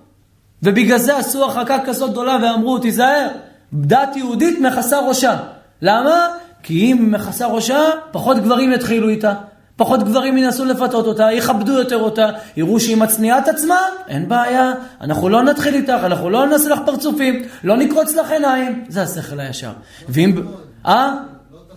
ובגלל 0.63 0.97
זה 0.97 1.17
עשו 1.17 1.43
הרחקה 1.43 1.79
כזאת 1.85 2.11
גדולה 2.11 2.37
ואמרו, 2.43 2.79
תיזהר, 2.79 3.27
דת 3.73 4.15
יהודית 4.15 4.59
מכסה 4.59 4.99
ראשה. 4.99 5.37
למה? 5.81 6.27
כי 6.63 6.91
אם 6.91 7.11
מכסה 7.11 7.47
ראשה, 7.47 7.79
פחות 8.11 8.37
גברים 8.37 8.73
יתחילו 8.73 9.09
איתה. 9.09 9.33
פחות 9.81 10.03
גברים 10.03 10.37
ינסו 10.37 10.65
לפתות 10.65 11.05
אותה, 11.07 11.31
יכבדו 11.31 11.71
יותר 11.71 11.97
אותה, 11.97 12.29
יראו 12.57 12.79
שהיא 12.79 12.97
מצניעה 12.97 13.39
את 13.39 13.47
עצמה, 13.47 13.79
אין 14.07 14.29
בעיה, 14.29 14.73
אנחנו 15.01 15.29
לא 15.29 15.43
נתחיל 15.43 15.75
איתך, 15.75 15.99
אנחנו 16.03 16.29
לא 16.29 16.45
נעשה 16.45 16.69
לך 16.69 16.79
פרצופים, 16.85 17.43
לא 17.63 17.77
נקרוץ 17.77 18.15
לך 18.15 18.31
עיניים, 18.31 18.85
זה 18.89 19.01
השכל 19.01 19.39
הישר. 19.39 19.71
ואם... 20.09 20.43
אה? 20.85 21.13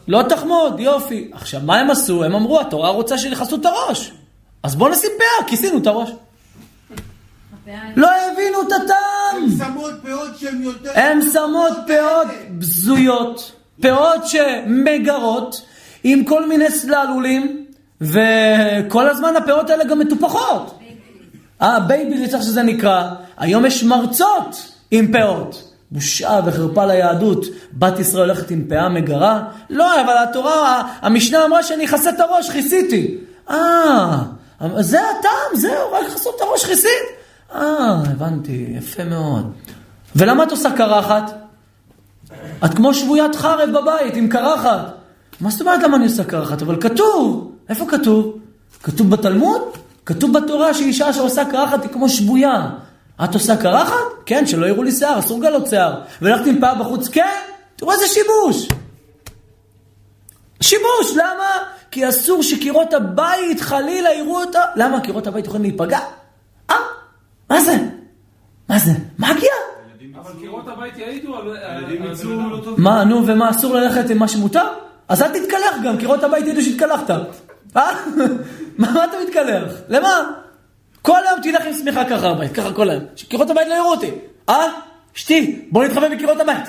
לא 0.09 0.22
תחמוד, 0.28 0.80
יופי. 0.80 1.30
עכשיו, 1.32 1.61
מה 1.64 1.78
הם 1.78 1.90
עשו? 1.90 2.24
הם 2.24 2.34
אמרו, 2.34 2.61
התורה 2.61 2.88
רוצה 2.88 3.18
שיכסו 3.18 3.57
את 3.57 3.66
הראש. 3.66 4.12
אז 4.62 4.76
בואו 4.76 4.90
נשים 4.90 5.11
פאה, 5.18 5.48
כיסינו 5.48 5.78
את 5.78 5.86
הראש. 5.86 6.11
לא 7.96 8.09
הבינו 8.32 8.62
את 8.62 8.72
הטעם. 8.72 9.42
הם 9.42 9.48
שמות 9.59 9.92
פאות 10.02 10.38
שהן 10.38 10.62
יותר... 10.62 10.90
הן 10.94 11.20
שמות 11.32 11.72
פאות 11.86 12.26
בזויות, 12.50 13.52
פאות 13.82 14.26
שמגרות, 14.26 15.62
עם 16.05 16.24
כל 16.24 16.48
מיני 16.48 16.70
סלסולים, 16.70 17.64
וכל 18.01 19.09
הזמן 19.09 19.36
הפאות 19.36 19.70
האלה 19.70 19.84
גם 19.84 19.99
מטופחות. 19.99 20.78
אה, 21.62 21.80
baby 21.80 22.26
זה 22.26 22.36
איך 22.36 22.45
שזה 22.45 22.62
נקרא. 22.62 23.11
היום 23.38 23.66
יש 23.66 23.84
מרצות 23.84 24.70
עם 24.90 25.12
פאות. 25.12 25.70
בושה 25.90 26.40
וחרפה 26.47 26.86
ליהדות. 26.86 27.45
בת 27.72 27.99
ישראל 27.99 28.30
הולכת 28.30 28.51
עם 28.51 28.64
פאה 28.68 28.88
מגרה? 28.88 29.42
לא, 29.70 30.01
אבל 30.01 30.16
התורה, 30.18 30.82
המשנה 31.03 31.45
אמרה 31.45 31.62
שאני 31.62 31.84
אכסה 31.84 32.11
את 32.11 32.20
הראש, 32.20 32.51
כיסיתי. 32.51 33.18
אה, 33.51 34.18
זה 34.80 35.01
הטעם, 35.01 35.61
זהו, 35.61 35.92
רק 35.92 36.07
לכסות 36.11 36.34
את 36.36 36.40
הראש, 36.40 36.64
כיסית? 36.64 36.90
אה, 37.55 38.03
הבנתי, 38.11 38.66
יפה 38.78 39.05
מאוד. 39.05 39.53
ולמה 40.16 40.42
את 40.42 40.51
עושה 40.51 40.70
קרחת? 40.76 41.32
את 42.64 42.74
כמו 42.74 42.95
שבוית 42.95 43.34
חרב 43.34 43.70
בבית 43.70 44.16
עם 44.16 44.28
קרחת. 44.28 44.95
מה 45.40 45.51
זאת 45.51 45.61
אומרת 45.61 45.82
למה 45.82 45.97
אני 45.97 46.05
עושה 46.05 46.24
קרחת? 46.24 46.62
אבל 46.62 46.80
כתוב. 46.80 47.53
איפה 47.69 47.87
כתוב? 47.89 48.39
כתוב 48.83 49.11
בתלמוד? 49.11 49.62
כתוב 50.07 50.39
בתורה 50.39 50.75
שאישה 50.75 51.12
שעושה 51.12 51.45
קרחת 51.45 51.83
היא 51.83 51.91
כמו 51.91 52.09
שבויה. 52.09 52.71
את 53.25 53.35
עושה 53.35 53.57
קרחת? 53.57 53.95
כן, 54.27 54.47
שלא 54.47 54.67
יראו 54.67 54.83
לי 54.83 54.93
שיער, 54.93 55.19
אסור 55.19 55.41
לגלות 55.41 55.67
שיער. 55.67 55.95
והלכת 56.23 56.47
עם 56.47 56.61
פאה 56.61 56.75
בחוץ? 56.75 57.09
כן. 57.09 57.41
תראו 57.77 57.93
איזה 57.93 58.05
שיבוש. 58.07 58.69
שיבוש, 60.61 61.12
למה? 61.17 61.49
כי 61.91 62.09
אסור 62.09 62.43
שקירות 62.43 62.95
הבית 62.95 63.61
חלילה 63.61 64.12
יראו 64.15 64.41
אותה. 64.41 64.61
למה? 64.77 65.01
קירות 65.01 65.27
הבית 65.27 65.45
יכולים 65.47 65.62
להיפגע? 65.62 65.99
אה? 66.71 66.77
מה 67.51 67.61
זה? 67.61 67.77
מה 68.69 68.79
זה? 68.79 68.91
מגיה? 69.19 69.35
אבל 70.21 70.31
קירות 70.41 70.69
הבית 70.69 70.99
יעידו 70.99 71.37
על... 71.37 71.57
הילדים 71.62 72.03
על- 72.03 72.12
יצאו 72.12 72.31
על- 72.31 72.37
לא 72.51 72.61
טוב. 72.65 72.81
מה, 72.81 73.05
נו, 73.05 73.27
ומה, 73.27 73.51
אסור 73.51 73.75
ללכת 73.75 74.11
עם 74.11 74.19
מה 74.19 74.29
שמותר? 74.29 74.65
אז 75.09 75.23
אל 75.23 75.29
תתקלח 75.29 75.77
גם, 75.85 75.99
קירות 75.99 76.23
הבית 76.25 76.47
ידעו 76.47 76.62
שהתקלחת. 76.62 77.11
אה? 77.77 77.91
מה 78.79 78.93
מה 78.93 79.05
אתה 79.05 79.16
מתקלח? 79.27 79.72
למה? 79.89 80.31
כל 81.03 81.18
היום 81.27 81.41
תלך 81.43 81.66
עם 81.66 81.72
שמיכה 81.72 82.05
ככה 82.05 82.29
הבית, 82.29 82.53
ככה 82.53 82.72
כל 82.72 82.91
היום. 82.91 83.05
שקירות 83.16 83.51
הבית 83.51 83.68
לא 83.68 83.75
יראו 83.75 83.91
אותי. 83.91 84.11
אה? 84.49 84.66
אשתי, 85.16 85.66
בוא 85.70 85.85
נתחבא 85.85 86.09
בקירות 86.09 86.41
הבית. 86.41 86.64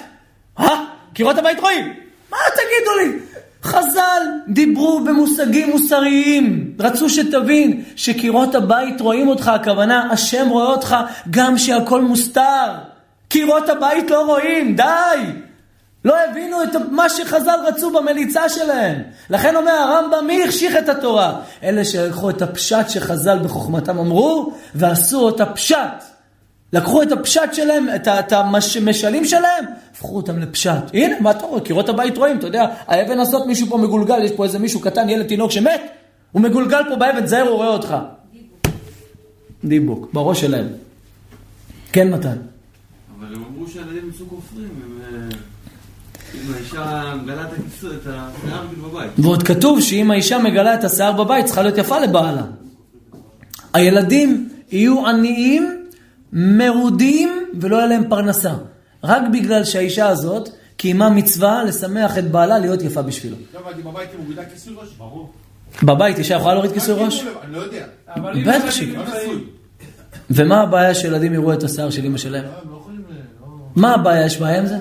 אה? 0.60 0.86
קירות 1.14 1.38
הבית 1.38 1.60
רואים. 1.60 1.93
מה 2.32 2.38
תגידו 2.56 2.97
לי? 2.97 3.20
חז"ל 3.64 4.22
דיברו 4.47 4.99
במושגים 4.99 5.70
מוסריים, 5.70 6.74
רצו 6.80 7.10
שתבין 7.10 7.84
שקירות 7.95 8.56
הבית 8.56 9.01
רואים 9.01 9.28
אותך, 9.28 9.47
הכוונה, 9.47 10.08
השם 10.12 10.49
רואה 10.49 10.66
אותך 10.66 10.95
גם 11.30 11.58
שהכל 11.58 12.01
מוסתר. 12.01 12.72
קירות 13.28 13.70
הבית 13.70 14.10
לא 14.10 14.26
רואים, 14.26 14.76
די! 14.76 15.45
לא 16.06 16.16
הבינו 16.30 16.64
את 16.64 16.70
מה 16.91 17.10
שחז"ל 17.10 17.60
רצו 17.68 17.91
במליצה 17.91 18.49
שלהם. 18.49 19.01
לכן 19.30 19.56
אומר 19.56 19.72
הרמב"ם, 19.72 20.28
מי 20.28 20.43
החשיך 20.43 20.76
את 20.78 20.89
התורה? 20.89 21.41
אלה 21.64 21.86
שלקחו 21.86 22.30
את 22.30 22.41
הפשט 22.41 22.89
שחז"ל 22.89 23.39
בחוכמתם 23.43 23.99
אמרו, 23.99 24.53
ועשו 24.76 25.30
את 25.30 25.41
הפשט. 25.41 26.03
לקחו 26.74 27.03
את 27.03 27.12
הפשט 27.12 27.53
שלהם, 27.53 27.88
את, 27.95 28.08
את 28.08 28.34
המשלים 28.34 29.26
שלהם, 29.26 29.66
הפכו 29.91 30.16
אותם 30.16 30.39
לפשט. 30.39 30.84
הנה, 30.93 31.20
מה 31.20 31.32
אתה 31.32 31.45
רואה? 31.45 31.62
קירות 31.62 31.89
הבית 31.89 32.18
רואים, 32.18 32.38
אתה 32.38 32.47
יודע, 32.47 32.66
האבן 32.88 33.20
הזאת, 33.20 33.47
מישהו 33.47 33.68
פה 33.68 33.78
מגולגל, 33.78 34.24
יש 34.24 34.32
פה 34.32 34.43
איזה 34.43 34.60
מישהו 34.60 34.80
קטן, 34.80 35.10
ילד 35.10 35.28
תינוק 35.28 35.51
שמת, 35.51 35.82
הוא 36.32 36.41
מגולגל 36.41 36.82
פה 36.89 36.95
באבן, 36.95 37.26
זהר, 37.26 37.47
הוא 37.47 37.56
רואה 37.56 37.68
אותך. 37.68 37.95
דיבוק, 39.64 40.10
בראש 40.14 40.41
שלהם. 40.41 40.68
כן, 41.91 42.12
מתן. 42.12 42.38
אבל 43.20 43.36
הם 43.36 43.43
אמרו 43.43 43.68
שהילדים 43.68 44.10
יצאו 44.10 44.26
כופרים, 44.30 44.70
הם... 44.84 45.30
ועוד 49.17 49.43
כתוב 49.43 49.82
שאם 49.82 50.11
האישה 50.11 50.39
מגלה 50.39 50.73
את 50.73 50.84
השיער 50.84 51.11
בבית, 51.11 51.45
צריכה 51.45 51.61
להיות 51.61 51.78
יפה 51.78 51.99
לבעלה. 51.99 52.43
הילדים 53.73 54.49
יהיו 54.71 55.07
עניים, 55.07 55.86
מרודים, 56.34 57.45
ולא 57.61 57.76
יהיה 57.76 57.88
להם 57.88 58.03
פרנסה. 58.09 58.53
רק 59.03 59.21
בגלל 59.34 59.63
שהאישה 59.63 60.07
הזאת 60.07 60.49
קיימה 60.78 61.09
מצווה 61.09 61.63
לשמח 61.63 62.17
את 62.17 62.32
בעלה 62.32 62.57
להיות 62.57 62.82
יפה 62.82 63.01
בשבילו. 63.01 63.38
לא 63.53 63.59
בבית 63.91 64.09
היא 64.11 64.19
מורידה 64.23 64.45
כיסוי 64.45 64.73
ראש? 64.78 64.88
ברור. 64.97 65.34
בבית 65.84 66.19
אישה 66.19 66.36
יכולה 66.36 66.53
להוריד 66.53 66.71
כיסוי 66.71 66.95
ראש? 67.03 67.26
אני 67.43 67.53
לא 67.53 67.57
יודע. 67.57 67.86
בטח 68.17 68.32
ילדים 68.36 68.71
שכן. 68.71 68.89
לא 68.95 69.03
נשוי. 69.03 69.43
ומה 70.30 70.61
הבעיה 70.61 70.95
שילדים 70.95 71.34
יראו 71.34 71.53
את 71.53 71.63
השיער 71.63 71.89
של 71.89 72.05
אמא 72.05 72.17
שלהם? 72.17 72.43
לא, 72.43 72.49
לא 72.49 72.80
לא- 73.41 73.55
מה 73.76 73.93
הבעיה? 73.93 74.26
יש 74.26 74.38
בעיה 74.38 74.59
עם 74.59 74.65
זה? 74.65 74.78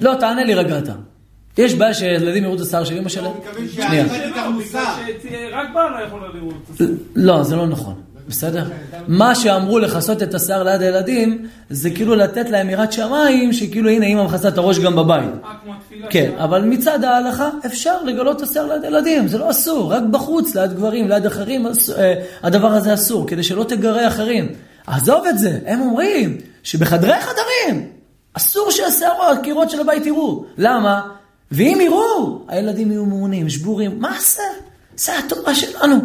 לא, 0.00 0.14
תענה 0.14 0.44
לי 0.44 0.54
רגע 0.54 0.78
אתה. 0.78 0.92
יש 1.58 1.74
בעיה 1.74 1.94
שילדים 1.94 2.44
יראו 2.44 2.54
את 2.54 2.60
השיער 2.60 2.84
של 2.84 2.96
אמא 2.96 3.08
שלהם? 3.08 3.32
מתכוון 3.38 3.68
שנייה. 3.68 4.08
שהאישה 4.08 4.96
תיקח 5.22 5.36
לא, 5.52 5.74
בעלה 5.74 6.06
יכולה 6.06 6.26
לראות 6.34 6.54
את 6.70 6.76
זה. 6.76 6.84
לא, 7.14 7.42
זה 7.42 7.56
לא 7.56 7.66
נכון. 7.66 7.94
בסדר? 8.28 8.64
מה 9.08 9.34
שאמרו 9.34 9.78
לכסות 9.78 10.22
את 10.22 10.34
השיער 10.34 10.62
ליד 10.62 10.82
הילדים, 10.82 11.46
זה 11.70 11.90
כאילו 11.90 12.14
לתת 12.14 12.50
להם 12.50 12.70
יראת 12.70 12.92
שמיים, 12.92 13.52
שכאילו 13.52 13.90
הנה 13.90 14.06
אמא 14.06 14.24
מכסה 14.24 14.48
את 14.48 14.58
הראש 14.58 14.78
גם 14.78 14.96
בבית. 14.96 15.30
כן. 16.10 16.30
אבל 16.38 16.62
מצד 16.62 17.04
ההלכה 17.04 17.50
אפשר 17.66 18.02
לגלות 18.02 18.36
את 18.36 18.48
השיער 18.48 18.66
ליד 18.66 18.84
ילדים, 18.84 19.28
זה 19.28 19.38
לא 19.38 19.50
אסור, 19.50 19.92
רק 19.92 20.02
בחוץ, 20.02 20.54
ליד 20.54 20.72
גברים, 20.72 21.08
ליד 21.08 21.26
אחרים, 21.26 21.66
אה, 21.66 22.14
הדבר 22.42 22.68
הזה 22.68 22.94
אסור, 22.94 23.26
כדי 23.26 23.42
שלא 23.42 23.64
תגרה 23.64 24.06
אחרים. 24.08 24.48
עזוב 24.86 25.24
את 25.26 25.38
זה, 25.38 25.58
הם 25.66 25.80
אומרים 25.80 26.36
שבחדרי 26.62 27.14
חדרים 27.20 27.97
אסור 28.38 28.70
שהשיער, 28.70 29.22
הקירות 29.22 29.70
של 29.70 29.80
הבית 29.80 30.06
יראו. 30.06 30.44
למה? 30.58 31.00
ואם 31.52 31.78
יראו, 31.82 32.38
הילדים 32.48 32.90
יהיו 32.90 33.04
מעונים, 33.04 33.48
שבורים. 33.48 34.00
מה 34.00 34.16
זה? 34.20 34.42
זה 34.96 35.18
התורה 35.18 35.54
שלנו. 35.54 35.96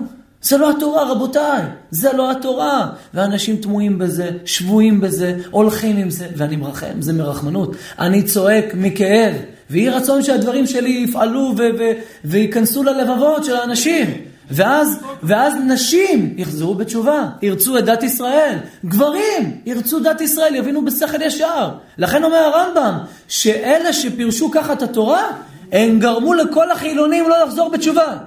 זה 0.42 0.58
לא 0.58 0.70
התורה, 0.70 1.12
רבותיי. 1.12 1.62
זה 1.92 2.14
לא 2.14 2.32
התורה. 2.32 2.90
ואנשים 3.14 3.56
תמוהים 3.56 3.98
בזה, 3.98 4.30
שבויים 4.46 5.02
בזה, 5.02 5.38
הולכים 5.52 5.98
עם 5.98 6.10
זה, 6.10 6.28
ואני 6.38 6.56
מרחם, 6.56 7.02
זה 7.02 7.14
מרחמנות. 7.14 7.76
אני 8.00 8.24
צועק 8.24 8.66
מכאב, 8.74 9.34
ויהי 9.70 9.90
רצון 9.90 10.24
שהדברים 10.24 10.68
שלי 10.68 11.06
יפעלו 11.10 11.54
ו- 11.58 11.80
ו- 11.80 11.92
וייכנסו 12.26 12.84
ללבבות 12.84 13.44
של 13.44 13.56
האנשים. 13.56 14.33
ואז, 14.52 15.00
ואז 15.24 15.54
נשים 15.68 16.34
יחזרו 16.38 16.76
בתשובה, 16.76 17.24
ירצו 17.42 17.78
את 17.78 17.86
דת 17.86 18.04
ישראל. 18.04 18.58
גברים 18.86 19.62
ירצו 19.66 20.00
דת 20.00 20.22
ישראל, 20.22 20.56
יבינו 20.56 20.86
בשכל 20.86 21.22
ישר. 21.22 21.70
לכן 21.98 22.24
אומר 22.24 22.38
הרמב"ם, 22.38 22.98
שאלה 23.28 23.94
שפירשו 23.94 24.52
ככה 24.52 24.74
את 24.74 24.82
התורה, 24.82 25.24
הם 25.72 26.00
גרמו 26.00 26.34
לכל 26.34 26.72
החילונים 26.72 27.30
לא 27.30 27.46
לחזור 27.46 27.70
בתשובה. 27.70 28.18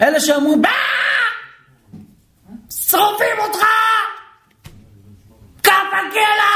אלה 0.00 0.20
שאמרו! 0.20 0.54
שרופים 2.70 3.36
אותך! 3.48 3.64
כף 5.62 5.72
הגלע! 5.92 6.54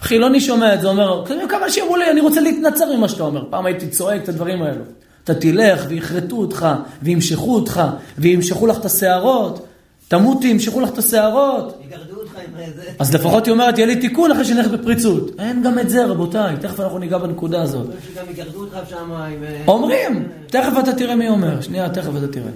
חילוני 0.00 0.40
שומע 0.40 0.74
את 0.74 0.80
זה, 0.80 0.88
אומר, 0.88 1.24
כמה 1.48 1.64
אנשים 1.64 1.84
אמרו 1.84 1.96
לי, 1.96 2.10
אני 2.10 2.20
רוצה 2.20 2.40
להתנצר 2.40 2.96
ממה 2.96 3.08
שאתה 3.08 3.22
אומר. 3.22 3.44
פעם 3.50 3.66
הייתי 3.66 3.88
צועק 3.88 4.22
את 4.22 4.28
הדברים 4.28 4.62
האלו. 4.62 4.84
אתה 5.26 5.34
תלך 5.34 5.84
ויכרתו 5.88 6.36
אותך, 6.36 6.66
וימשכו 7.02 7.54
אותך, 7.54 7.82
וימשכו 8.18 8.66
לך 8.66 8.78
את 8.78 8.84
השערות. 8.84 9.66
תמותי, 10.08 10.48
ימשכו 10.48 10.80
לך 10.80 10.88
את 10.88 10.98
השערות. 10.98 11.80
יגרדו 11.86 12.20
אותך 12.20 12.32
עם 12.36 12.72
זה. 12.76 12.82
אז 12.98 13.14
לפחות 13.14 13.46
היא 13.46 13.52
אומרת, 13.52 13.78
יהיה 13.78 13.86
לי 13.86 13.96
תיקון 13.96 14.32
אחרי 14.32 14.44
שנלך 14.44 14.66
בפריצות. 14.66 15.30
אין 15.38 15.62
גם 15.62 15.78
את 15.78 15.90
זה, 15.90 16.06
רבותיי, 16.06 16.56
תכף 16.60 16.80
אנחנו 16.80 16.98
ניגע 16.98 17.18
בנקודה 17.18 17.62
הזאת. 17.62 17.86
שגם 17.86 18.24
יגרדו 18.30 18.60
אותך 18.60 18.78
שם 18.90 19.12
עם... 19.12 19.44
אה, 19.44 19.62
אומרים, 19.68 20.28
תכף 20.46 20.72
אתה 20.78 20.92
תראה 20.92 21.16
מי 21.16 21.28
אומר. 21.28 21.60
שנייה, 21.60 21.88
תכף 21.88 22.10
אתה 22.18 22.28
תראה. 22.28 22.50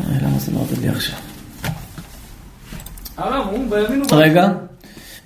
אה, 0.00 0.18
למה 0.22 0.38
זה 0.38 0.52
לא 0.52 0.58
עובד 0.58 0.78
לי 0.78 0.88
עכשיו? 0.88 1.18
הרב, 3.16 3.46
הוא 3.50 3.70
בימין. 3.70 4.02
רגע. 4.12 4.48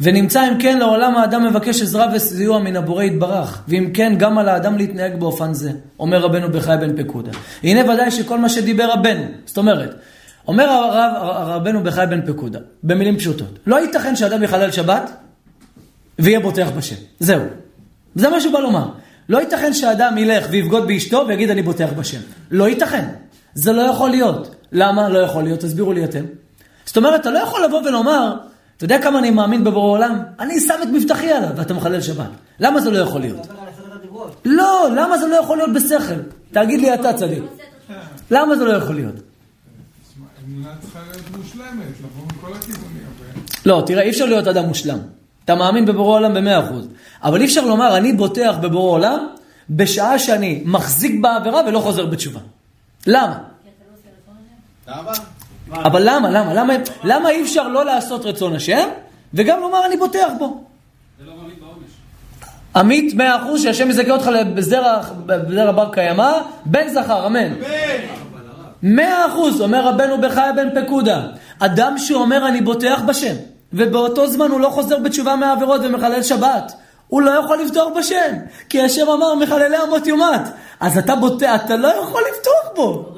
ונמצא 0.01 0.49
אם 0.49 0.59
כן 0.59 0.79
לעולם 0.79 1.17
האדם 1.17 1.47
מבקש 1.47 1.83
עזרה 1.83 2.07
וסיוע 2.15 2.59
מן 2.59 2.77
הבורא 2.77 3.05
יתברך, 3.05 3.63
ואם 3.69 3.91
כן 3.95 4.15
גם 4.19 4.39
על 4.39 4.49
האדם 4.49 4.79
להתנהג 4.79 5.21
באופן 5.21 5.55
זה, 5.55 5.71
אומר 5.99 6.19
רבנו 6.19 6.49
בחי 6.53 6.75
בן 6.81 7.03
פקודה. 7.03 7.31
הנה 7.63 7.93
ודאי 7.93 8.11
שכל 8.11 8.39
מה 8.39 8.49
שדיבר 8.49 8.91
רבנו, 8.93 9.25
זאת 9.47 9.59
אומרת, 9.59 9.95
אומר 10.49 10.65
הרב, 10.65 11.49
רבנו 11.49 11.83
בחי 11.83 12.05
בן 12.11 12.27
פקודה, 12.27 12.59
במילים 12.83 13.19
פשוטות, 13.19 13.59
לא 13.67 13.81
ייתכן 13.81 14.17
שאדם 14.17 14.43
יחלל 14.43 14.71
שבת 14.71 15.11
ויהיה 16.19 16.41
בוטח 16.41 16.69
בשם, 16.77 16.97
זהו. 17.21 17.43
זה 18.15 18.29
מה 18.29 18.41
שהוא 18.41 18.53
בא 18.53 18.59
לומר. 18.59 18.89
לא 19.29 19.39
ייתכן 19.39 19.73
שאדם 19.73 20.19
ילך 20.19 20.47
ויבגוד 20.51 20.87
באשתו 20.87 21.25
ויגיד 21.29 21.51
אני 21.51 21.63
בוטח 21.63 21.89
בשם. 21.97 22.21
לא 22.51 22.69
ייתכן. 22.69 23.05
זה 23.55 23.73
לא 23.73 23.83
יכול 23.83 24.11
להיות. 24.11 24.55
למה 24.73 25.09
לא 25.09 25.19
יכול 25.19 25.43
להיות? 25.43 25.61
תסבירו 25.61 25.93
לי 25.93 26.05
אתם. 26.05 26.25
זאת 26.85 26.97
אומרת, 26.97 27.21
אתה 27.21 27.31
לא 27.31 27.39
יכול 27.39 27.65
לבוא 27.65 27.83
ולומר, 27.83 28.37
אתה 28.85 28.95
יודע 28.95 29.03
כמה 29.05 29.19
אני 29.19 29.31
מאמין 29.31 29.65
בבורא 29.65 29.91
עולם? 29.91 30.23
אני 30.41 30.61
שם 30.61 30.75
את 30.83 30.89
מבטחי 30.89 31.33
עליו 31.33 31.51
ואתה 31.57 31.75
מחלל 31.75 32.01
שבת. 32.01 32.27
למה 32.61 32.81
זה 32.81 32.91
לא 32.91 32.99
יכול 32.99 33.21
להיות? 33.21 33.47
לא, 34.45 34.89
למה 34.97 35.19
זה 35.19 35.27
לא 35.27 35.37
יכול 35.37 35.57
להיות 35.57 35.73
בשכל? 35.73 36.15
תגיד 36.53 36.81
לי 36.81 36.95
אתה 36.95 37.13
צדיק. 37.13 37.43
למה 38.31 38.57
זה 38.57 38.65
לא 38.65 38.73
יכול 38.73 38.95
להיות? 38.95 39.15
אבל- 39.15 39.23
לא, 43.67 43.83
תראה, 43.87 44.03
אי 44.03 44.11
אפשר 44.11 44.25
להיות 44.27 44.47
אדם 44.47 44.65
מושלם. 44.65 44.99
אתה 45.45 45.55
מאמין 45.55 45.87
בבורא 45.87 46.17
עולם 46.19 46.35
במאה 46.35 46.67
אחוז. 46.67 46.89
אבל 47.23 47.41
אי 47.41 47.47
אפשר 47.47 47.67
לומר, 47.67 47.97
אני 47.97 48.13
בוטח 48.13 48.55
בבורא 48.61 48.91
עולם, 48.91 49.27
בשעה 49.71 50.19
שאני 50.19 50.63
מחזיק 50.67 51.21
בעבירה 51.21 51.61
ולא 51.67 51.79
חוזר 51.79 52.07
בתשובה. 52.07 52.41
למה? 53.07 53.39
למה? 54.89 55.13
אבל 55.75 56.03
למה, 56.05 56.31
למה, 56.31 56.55
למה, 56.55 56.75
למה 57.05 57.31
אי 57.31 57.43
אפשר 57.43 57.69
לא 57.69 57.85
לעשות 57.85 58.27
רצון 58.27 58.57
השם, 58.57 58.89
וגם 59.35 59.61
לומר 59.61 59.87
אני 59.87 59.97
בוטח 59.97 60.29
בו? 60.39 60.65
עמית 62.77 63.15
מאה 63.15 63.37
אחוז 63.37 63.63
שהשם 63.63 63.91
יזכה 63.91 64.11
אותך 64.11 64.31
בזרע 64.55 65.01
בזרע 65.27 65.73
בר 65.73 65.89
קיימא, 65.93 66.33
בן 66.65 66.89
זכר, 66.89 67.27
אמן. 67.27 67.53
מאה 68.83 69.27
אחוז, 69.27 69.61
אומר 69.61 69.87
רבנו 69.87 70.21
בחיה 70.21 70.53
בן 70.53 70.85
פקודה. 70.85 71.23
אדם 71.59 71.99
שאומר 71.99 72.49
אני 72.49 72.61
בוטח 72.61 73.01
בשם, 73.07 73.35
ובאותו 73.73 74.27
זמן 74.27 74.51
הוא 74.51 74.61
לא 74.61 74.69
חוזר 74.69 74.99
בתשובה 74.99 75.37
מהעבירות 75.37 75.81
ומחלל 75.85 76.23
שבת, 76.23 76.73
הוא 77.09 77.23
לא 77.23 77.31
יכול 77.31 77.59
לבטוח 77.63 77.89
בשם, 77.99 78.33
כי 78.69 78.83
השם 78.83 79.09
אמר 79.09 79.35
מחללי 79.35 79.77
אמות 79.89 80.07
יומת. 80.07 80.41
אז 80.81 80.99
אתה 80.99 81.17
בוטח, 81.17 81.61
אתה 81.65 81.77
לא 81.77 81.89
יכול 81.89 82.23
לבטוח 82.33 82.75
בו. 82.75 83.15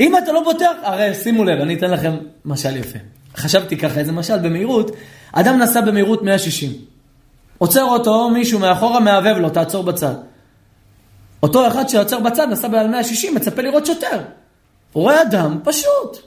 אם 0.00 0.16
אתה 0.18 0.32
לא 0.32 0.44
בוטח, 0.44 0.72
הרי 0.82 1.14
שימו 1.14 1.44
לב, 1.44 1.60
אני 1.60 1.74
אתן 1.74 1.90
לכם 1.90 2.16
משל 2.44 2.76
יפה. 2.76 2.98
חשבתי 3.36 3.76
ככה, 3.76 4.00
איזה 4.00 4.12
משל 4.12 4.38
במהירות. 4.38 4.90
אדם 5.32 5.58
נסע 5.58 5.80
במהירות 5.80 6.22
160. 6.22 6.72
עוצר 7.58 7.82
אותו 7.82 8.30
מישהו 8.30 8.58
מאחורה, 8.58 9.00
מהבהב 9.00 9.36
לו, 9.36 9.50
תעצור 9.50 9.84
בצד. 9.84 10.14
אותו 11.42 11.66
אחד 11.66 11.88
שעוצר 11.88 12.20
בצד, 12.20 12.46
נסע 12.50 12.68
בעל 12.68 12.88
160, 12.88 13.34
מצפה 13.34 13.62
לראות 13.62 13.86
שוטר. 13.86 14.20
הוא 14.92 15.02
רואה 15.02 15.22
אדם 15.22 15.58
פשוט, 15.64 16.18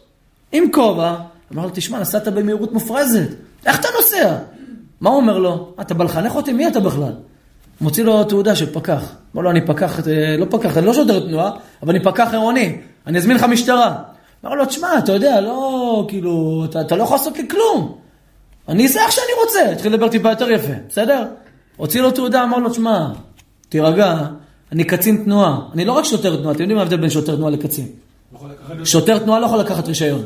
עם 0.52 0.72
כובע, 0.72 1.16
אמר 1.54 1.64
לו, 1.64 1.70
תשמע, 1.74 2.00
נסעת 2.00 2.28
במהירות 2.28 2.74
מופרזת, 2.74 3.30
איך 3.66 3.80
אתה 3.80 3.88
נוסע? 3.98 4.38
מה 5.02 5.10
הוא 5.10 5.18
אומר 5.18 5.38
לו? 5.38 5.74
אתה 5.82 5.94
בא 5.94 6.04
לחנך 6.04 6.36
אותי? 6.36 6.54
מי 6.54 6.68
אתה 6.68 6.80
בכלל? 6.80 7.14
מוציא 7.82 8.04
לו 8.04 8.24
תעודה 8.24 8.56
של 8.56 8.74
פקח. 8.74 9.16
אומר 9.34 9.44
לו, 9.44 9.52
אני 9.52 9.66
פקח, 9.66 10.08
אה, 10.08 10.38
לא 10.38 10.46
פקח, 10.50 10.78
אני 10.78 10.86
לא 10.86 10.94
שוטר 10.94 11.20
תנועה, 11.20 11.52
אבל 11.84 11.96
אני 11.96 12.04
פקח 12.04 12.28
עירוני, 12.32 12.78
אני 13.08 13.18
אזמין 13.18 13.38
לך 13.38 13.44
משטרה. 13.44 13.96
אמר 14.46 14.56
לו, 14.56 14.66
תשמע, 14.66 14.98
אתה 14.98 15.14
יודע, 15.14 15.42
לא, 15.42 16.06
כאילו, 16.08 16.66
אתה, 16.70 16.82
אתה 16.82 16.96
לא 16.96 17.04
יכול 17.04 17.18
לעשות 17.18 17.38
לי 17.38 17.48
כלום. 17.48 17.98
אני 18.70 18.84
אעשה 18.84 19.02
איך 19.02 19.12
שאני 19.12 19.34
רוצה. 19.44 19.72
התחיל 19.72 19.94
לדבר 19.94 20.08
טיפה 20.08 20.30
יותר 20.30 20.52
יפה, 20.52 20.74
בסדר? 20.90 21.26
הוציא 21.78 22.02
לו 22.02 22.12
תעודה, 22.12 22.44
אמר 22.44 22.58
לו, 22.58 22.70
תשמע, 22.70 23.08
תירגע, 23.70 24.18
אני 24.72 24.84
קצין 24.84 25.24
תנועה. 25.24 25.60
אני 25.74 25.86
לא 25.86 25.92
רק 25.92 26.06
שוטר 26.06 26.36
תנועה, 26.36 26.52
אתם 26.52 26.62
יודעים 26.62 26.76
מה 26.76 26.82
ההבדל 26.82 26.98
בין 26.98 27.10
שוטר 27.10 27.36
תנועה 27.36 27.52
לקצין? 27.52 27.86
שוטר 28.84 29.18
תנועה 29.20 29.40
לא 29.40 29.46
יכול 29.46 29.60
לקחת 29.60 29.88
רישיון. 29.88 30.26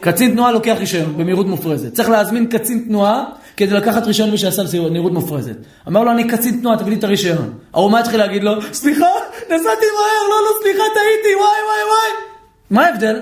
קצין 0.00 0.30
תנועה 0.30 0.52
לוקח 0.52 0.74
רישיון 0.78 1.16
במהירות 1.16 1.46
מופרזת. 1.46 1.92
צריך 1.92 2.08
להזמין 2.08 2.46
קצין 2.46 2.84
תנועה 2.88 3.24
כדי 3.56 3.74
לקחת 3.74 4.06
רישיון 4.06 4.30
מי 4.30 4.38
שעשה 4.38 4.62
במהירות 4.78 5.12
מופרזת. 5.12 5.56
אמר 5.88 6.04
לו, 6.04 6.10
אני 6.10 6.28
קצין 6.28 6.60
תנועה, 6.60 6.76
תביא 6.76 6.92
לי 6.92 6.98
את 6.98 7.04
הרישיון. 7.04 7.52
ההוא 7.74 7.90
מה 7.90 8.00
התחיל 8.00 8.18
להגיד 8.20 8.44
לו? 8.44 8.52
סליחה, 8.72 9.06
נסעתי 9.54 9.86
מהר, 9.96 10.28
לא, 10.30 10.36
לא, 10.44 10.50
סליחה, 10.62 10.84
טעיתי, 10.94 11.34
וואי, 11.34 11.60
וואי, 11.66 11.84
וואי. 11.88 12.26
מה 12.70 12.86
ההבדל? 12.86 13.20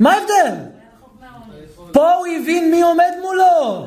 מה 0.00 0.12
ההבדל? 0.12 0.54
פה 1.92 2.12
הוא 2.12 2.26
הבין 2.26 2.70
מי 2.70 2.82
עומד 2.82 3.12
מולו. 3.22 3.86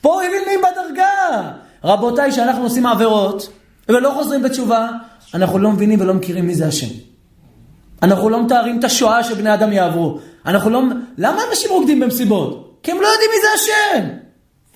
פה 0.00 0.14
הוא 0.14 0.22
הבין 0.22 0.42
מי 0.46 0.56
בדרגה. 0.56 1.50
רבותיי, 1.84 2.30
כשאנחנו 2.30 2.62
עושים 2.62 2.86
עבירות 2.86 3.48
ולא 3.88 4.10
חוזרים 4.10 4.42
בתשובה, 4.42 4.88
אנחנו 5.34 5.58
לא 5.58 5.70
מבינים 5.70 6.00
ולא 6.00 6.14
מכירים 6.14 6.46
מי 6.46 6.54
זה 6.54 6.66
השם. 6.66 6.94
אנחנו 8.02 8.28
לא 8.28 8.44
מתארים 8.44 8.78
את 8.78 8.84
השואה 8.84 9.24
שבני 9.24 9.54
אדם 9.54 9.72
יעברו. 9.72 10.18
אנחנו 10.46 10.70
לא... 10.70 10.82
למה 11.18 11.42
אנשים 11.50 11.70
רוקדים 11.70 12.00
במסיבות? 12.00 12.78
כי 12.82 12.90
הם 12.90 13.00
לא 13.00 13.06
יודעים 13.06 13.30
מי 13.30 13.40
זה 13.42 13.48
השם. 13.54 14.08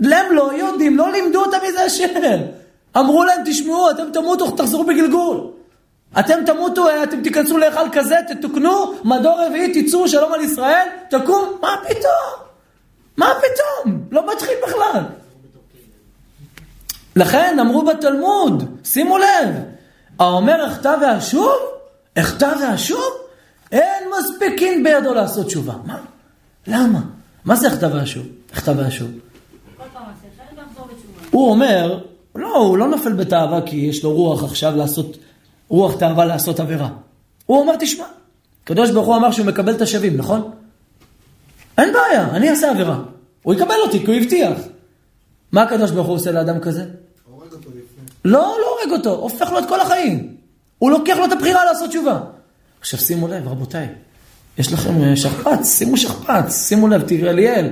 הם 0.01 0.37
לא 0.37 0.53
יודעים, 0.55 0.97
לא 0.97 1.13
לימדו 1.13 1.41
אותם 1.45 1.57
מי 1.63 1.73
זה 1.73 1.85
השם. 1.85 2.09
אמרו 2.97 3.25
להם, 3.25 3.41
תשמעו, 3.45 3.91
אתם 3.91 4.05
תמותו, 4.13 4.51
תחזרו 4.51 4.85
בגלגול. 4.85 5.54
אתם 6.19 6.45
תמותו, 6.47 6.87
אתם 7.03 7.23
תיכנסו 7.23 7.59
להיכל 7.59 7.89
כזה, 7.93 8.17
תתוקנו, 8.29 8.95
מדור 9.05 9.47
רביעי, 9.47 9.83
תצאו, 9.83 10.09
שלום 10.09 10.33
על 10.33 10.41
ישראל, 10.41 10.87
תקום, 11.11 11.59
מה 11.61 11.77
פתאום? 11.89 12.45
מה 13.17 13.27
פתאום? 13.39 14.01
לא 14.11 14.33
מתחיל 14.33 14.55
בכלל. 14.69 15.03
לכן 17.17 17.57
אמרו 17.61 17.85
בתלמוד, 17.85 18.79
שימו 18.85 19.19
לב, 19.19 19.55
האומר 20.19 20.67
אחטא 20.67 20.97
ואשוב, 21.03 21.53
אחטא 22.19 22.55
ואשוב, 22.61 23.13
אין 23.73 24.05
מספיקין 24.19 24.85
בידו 24.85 25.15
לעשות 25.15 25.47
תשובה. 25.47 25.75
מה? 25.85 25.99
למה? 26.67 27.01
מה 27.45 27.57
זה 27.57 27.69
אחטא 27.69 27.89
ואשוב? 27.93 28.27
אחטא 28.55 28.73
ואשוב. 28.77 29.11
הוא 31.31 31.51
אומר, 31.51 32.01
לא, 32.35 32.57
הוא 32.57 32.79
לא 32.79 32.89
נופל 32.89 33.13
בתאווה 33.13 33.61
כי 33.67 33.77
יש 33.77 34.05
לו 34.05 34.13
רוח 34.13 34.45
עכשיו 34.45 34.77
לעשות, 34.77 35.17
רוח 35.75 35.95
תאווה 35.99 36.25
לעשות 36.25 36.61
עבירה. 36.61 36.89
הוא 37.47 37.61
אומר, 37.61 37.77
תשמע, 37.81 38.05
הקדוש 38.65 38.91
ברוך 38.91 39.07
הוא 39.07 39.17
אמר 39.17 39.31
שהוא 39.31 39.47
מקבל 39.47 39.75
את 39.75 39.81
השבים, 39.81 40.17
נכון? 40.17 40.51
אין 41.79 41.93
בעיה, 41.93 42.29
אני 42.31 42.51
אעשה 42.51 42.71
עבירה. 42.71 42.99
הוא 43.43 43.55
יקבל 43.55 43.75
אותי 43.85 44.01
כי 44.01 44.07
הוא 44.07 44.15
הבטיח. 44.15 44.59
מה 45.53 45.63
הקדוש 45.63 45.91
ברוך 45.91 46.07
הוא 46.07 46.17
עושה 46.17 46.33
לאדם 46.33 46.61
כזה? 46.61 46.85
הורג 47.31 47.53
אותו 47.53 47.69
לפני. 47.69 48.05
לא, 48.25 48.57
לא 48.61 48.79
הורג 48.79 48.99
אותו, 48.99 49.11
הופך 49.15 49.51
לו 49.51 49.59
את 49.59 49.65
כל 49.69 49.81
החיים. 49.81 50.37
הוא 50.79 50.91
לוקח 50.91 51.17
לו 51.17 51.25
את 51.25 51.33
הבחירה 51.33 51.65
לעשות 51.65 51.91
תשובה. 51.91 52.21
עכשיו 52.81 52.99
שימו 52.99 53.29
לב, 53.29 53.49
רבותיי, 53.49 53.89
יש 54.59 54.73
לכם 54.73 55.03
אה, 55.03 55.17
שכפ"ץ, 55.17 55.79
שימו 55.79 55.97
שכפ"ץ, 55.97 56.69
שימו 56.69 56.89
לב, 56.89 57.03
תראה 57.09 57.31
אליאל. 57.31 57.71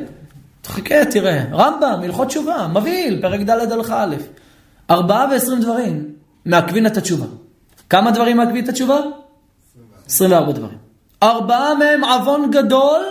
תחכה, 0.62 1.04
תראה. 1.10 1.44
רמב"ם, 1.52 2.00
הלכות 2.02 2.28
תשובה, 2.28 2.66
מבהיל, 2.68 3.22
פרק 3.22 3.40
ד' 3.40 3.72
הלכה 3.72 4.04
א'. 4.04 4.16
ארבעה 4.90 5.26
ועשרים 5.30 5.60
דברים 5.60 6.14
מעכבים 6.44 6.86
את 6.86 6.96
התשובה. 6.96 7.26
כמה 7.92 8.10
דברים 8.10 8.36
מעכבים 8.36 8.64
את 8.64 8.68
התשובה? 8.68 9.00
24 10.06 10.52
דברים. 10.52 10.78
ארבעה 11.22 11.74
מהם 11.74 12.04
עוון 12.04 12.50
גדול, 12.50 13.04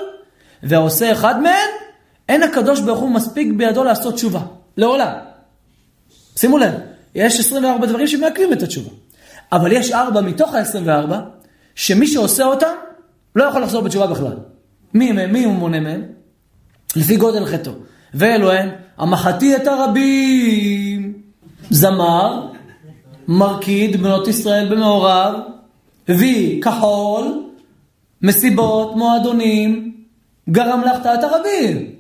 והעושה 0.64 1.12
אחד 1.12 1.42
מהם, 1.42 1.70
אין 2.30 2.44
הקדוש 2.44 2.82
ברוך 2.82 3.00
הוא 3.00 3.10
מספיק 3.10 3.54
בידו 3.58 3.84
לעשות 3.84 4.14
תשובה. 4.14 4.40
לעולם. 4.78 5.12
שימו 6.38 6.58
לב, 6.58 6.74
יש 7.16 7.40
24 7.40 7.88
דברים 7.88 8.08
שמעכבים 8.08 8.54
את 8.54 8.64
התשובה. 8.64 8.90
אבל 9.52 9.72
יש 9.72 9.92
ארבע 9.92 10.22
מתוך 10.22 10.54
ה-24 10.56 11.14
שמי 11.76 12.08
שעושה 12.08 12.44
אותם, 12.44 12.76
לא 13.36 13.44
יכול 13.44 13.62
לחזור 13.62 13.82
בתשובה 13.82 14.08
בכלל. 14.08 14.38
מי, 14.94 15.12
מהם? 15.12 15.34
מי 15.34 15.44
הוא 15.44 15.54
מונה 15.54 15.80
מהם? 15.80 16.02
לפי 16.96 17.18
גודל 17.18 17.46
חטאו. 17.46 17.74
ואלו 18.14 18.52
הם, 18.52 18.70
המחתי 18.98 19.56
את 19.56 19.68
הרבים. 19.68 21.14
זמר, 21.70 22.52
מרקיד 23.32 24.02
בנות 24.02 24.28
ישראל 24.28 24.68
במעורב, 24.70 25.34
הביא 26.08 26.62
כחול, 26.62 27.44
מסיבות, 28.22 28.96
מועדונים, 28.96 29.96
גרם 30.50 30.82
להחטאת 30.86 31.24
הרבים. 31.24 31.92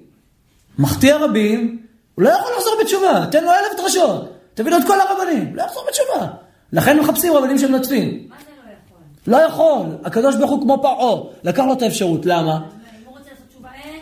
מחטיא 0.79 1.13
הרבים, 1.13 1.79
הוא 2.15 2.23
לא 2.23 2.29
יכול 2.29 2.51
לחזור 2.57 2.73
בתשובה, 2.81 3.25
תן 3.31 3.43
לו 3.43 3.49
אלף 3.51 3.81
דרשות, 3.81 4.33
תביא 4.53 4.71
לו 4.71 4.77
את 4.77 4.83
כל 4.87 4.97
הרבנים, 5.01 5.55
לא 5.55 5.63
יחזור 5.63 5.83
בתשובה. 5.87 6.27
לכן 6.73 6.99
מחפשים 6.99 7.33
רבנים 7.33 7.57
שמנצפים. 7.57 8.27
מה 8.29 8.35
זה 8.39 8.51
לא 9.27 9.37
יכול? 9.37 9.37
לא 9.37 9.37
יכול, 9.37 9.95
הקדוש 10.05 10.35
ברוך 10.35 10.51
הוא 10.51 10.61
כמו 10.61 10.81
פרעה, 10.81 11.21
לקח 11.43 11.63
לו 11.63 11.73
את 11.73 11.81
האפשרות, 11.81 12.25
למה? 12.25 12.59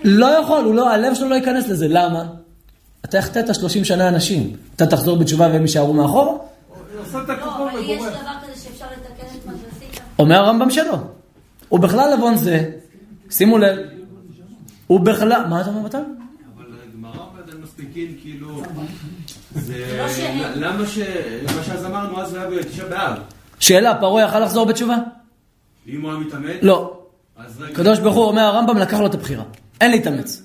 לא 0.04 0.26
יכול, 0.26 0.64
הוא 0.64 0.76
לא, 0.76 0.90
הלב 0.90 1.14
שלו 1.14 1.30
לא 1.30 1.36
ייכנס 1.36 1.68
לזה, 1.68 1.88
למה? 1.90 2.26
אתה 3.06 3.20
החטאת 3.20 3.56
30 3.56 3.86
שנה 3.86 4.08
אנשים, 4.08 4.56
אתה 4.76 4.88
תחזור 4.88 5.18
בתשובה 5.18 5.48
והם 5.48 5.62
יישארו 5.62 5.94
מאחור? 5.94 6.49
עושה 7.16 7.24
את 7.24 7.40
לא, 7.40 7.46
הכחול 7.46 7.70
אבל 7.70 7.80
יש 7.80 8.02
ובורח. 8.02 8.10
דבר 8.22 8.32
כזה 8.54 8.62
שאפשר 8.62 8.86
לתקן 8.86 9.28
את 9.40 9.46
מה 9.46 9.54
שעשית. 9.64 10.00
אומר 10.20 10.36
הרמב"ם 10.36 10.70
שלא. 10.70 10.98
הוא 11.70 11.80
בכלל 11.80 12.14
עוון 12.14 12.36
זה, 12.38 12.72
שימו 13.30 13.58
לב, 13.58 13.78
הוא 14.88 15.00
בכלל, 15.00 15.46
מה 15.50 15.62
אתה 15.62 15.70
אומר 15.70 15.82
מתן? 15.82 16.04
אבל 16.58 16.66
גמרא 16.94 17.12
אומרת, 17.12 17.54
הם 17.54 17.62
מספיקים, 17.64 18.16
כאילו... 18.22 18.62
זה... 19.56 19.98
לא. 19.98 20.68
למה 20.68 20.86
ש... 20.88 20.98
מה 21.58 21.64
שאז 21.64 21.86
אמרנו, 21.86 22.22
אז 22.22 22.34
היה 22.34 22.50
בתשעה 22.50 22.86
באב. 22.90 23.14
שאלה, 23.60 23.96
פרעה 23.96 24.24
יכל 24.26 24.40
לחזור 24.40 24.66
בתשובה? 24.66 24.96
אם 25.88 26.02
הוא 26.02 26.12
היה 26.12 26.20
מתאמץ... 26.20 26.56
לא. 26.62 26.96
הקדוש 27.72 28.00
ברוך 28.00 28.16
הוא 28.16 28.26
אומר 28.26 28.42
הרמב"ם 28.42 28.78
לקח 28.78 29.00
לו 29.00 29.06
את 29.06 29.14
הבחירה, 29.14 29.44
אין 29.82 29.92
להתאמץ. 29.92 30.42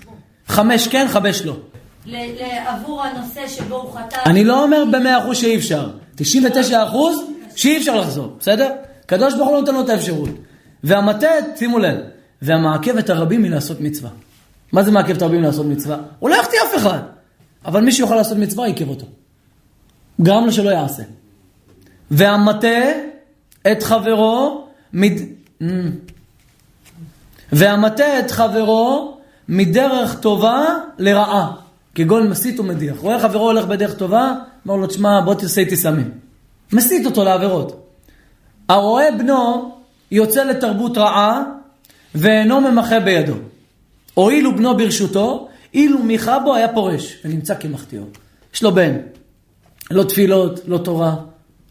חמש 0.49 0.89
כן, 0.89 1.07
חמש 1.11 1.43
לא. 1.43 1.57
ל- 2.07 2.17
ל- 2.17 2.43
עבור 2.67 3.03
הנושא 3.03 3.49
שבו 3.49 3.77
הוא 3.77 3.93
חטא. 3.93 4.19
אני 4.27 4.45
לא 4.45 4.63
אומר 4.63 4.85
במאה 4.93 5.19
אחוז 5.19 5.37
שאי 5.37 5.57
אפשר, 5.57 5.91
99 6.17 6.85
אחוז 6.85 7.17
שאי 7.57 7.77
אפשר 7.77 8.01
לחזור, 8.01 8.37
בסדר? 8.41 8.71
הקדוש 9.05 9.35
ברוך 9.35 9.49
הוא 9.49 9.55
לא 9.55 9.61
נותן 9.61 9.75
לו 9.75 9.81
את 9.81 9.89
האפשרות. 9.89 10.31
והמתת, 10.85 11.45
שימו 11.57 11.79
לב, 11.79 11.99
והמעכב 12.43 12.97
את 12.97 13.11
הרבים 13.11 13.43
מלעשות 13.43 13.81
מצווה. 13.81 14.11
מה 14.73 14.83
זה 14.83 14.91
מעכב 14.91 15.17
את 15.17 15.23
הרבים 15.23 15.41
מלעשות 15.41 15.67
מצווה? 15.67 15.97
הוא 16.19 16.31
לא 16.31 16.35
יחטיא 16.35 16.59
אף 16.63 16.77
אחד, 16.77 16.99
אבל 17.65 17.81
מי 17.81 17.93
שיוכל 17.93 18.15
לעשות 18.15 18.39
מצווה 18.39 18.67
עיכב 18.67 18.89
אותו. 18.89 19.07
גרם 20.21 20.45
לו 20.45 20.53
שלא 20.53 20.71
יעשה. 20.71 21.03
והמטה 22.11 22.79
את 23.73 23.83
חברו 23.83 24.67
מד... 24.93 25.13
והמטה 27.53 28.19
את 28.19 28.31
חברו 28.31 29.19
מדרך 29.49 30.21
טובה 30.21 30.65
לרעה, 30.99 31.53
כגון 31.95 32.29
מסית 32.29 32.61
ומדיח. 32.61 32.97
רואה 32.99 33.21
חברו 33.21 33.45
הולך 33.45 33.67
בדרך 33.67 33.95
טובה, 33.95 34.35
אומר 34.67 34.81
לו, 34.81 34.87
תשמע, 34.87 35.21
בוא 35.21 35.35
תעשה 35.35 35.61
איתי 35.61 35.77
סמים. 35.77 36.11
מסית 36.73 37.07
אותו 37.07 37.25
לעבירות. 37.25 37.87
הרואה 38.69 39.11
בנו 39.19 39.73
יוצא 40.11 40.45
לתרבות 40.45 40.99
רעה 40.99 41.43
ואינו 42.15 42.61
ממחה 42.61 43.01
בידו. 43.01 43.35
הואילו 44.15 44.57
בנו 44.57 44.77
ברשותו, 44.77 45.49
אילו 45.75 45.99
מיכה 45.99 46.39
בו 46.39 46.55
היה 46.55 46.75
פורש 46.75 47.17
ונמצא 47.25 47.55
כמחטיאו. 47.55 48.03
יש 48.55 48.63
לו 48.63 48.75
בן, 48.75 48.97
לא 49.91 50.03
תפילות, 50.03 50.61
לא 50.67 50.79
תורה, 50.79 51.17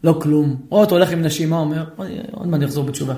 לא 0.04 0.18
כלום. 0.22 0.56
רואה 0.68 0.82
אותו 0.82 0.94
הולך 0.94 1.10
עם 1.10 1.22
נשימה, 1.22 1.58
אומר, 1.58 1.84
"אוי, 1.98 2.08
עוד 2.32 2.46
מעט 2.46 2.62
יחזור 2.62 2.84
בתשובה. 2.84 3.14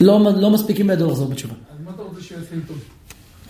לא, 0.00 0.20
לא 0.36 0.50
מספיקים 0.50 0.86
בידו 0.86 1.06
לחזור 1.06 1.28
בתשובה. 1.28 1.54
אז 1.54 1.84
מה 1.84 1.90
אתה 1.94 2.02
רוצה 2.02 2.20
שיעשה 2.20 2.54
איתו? 2.54 2.74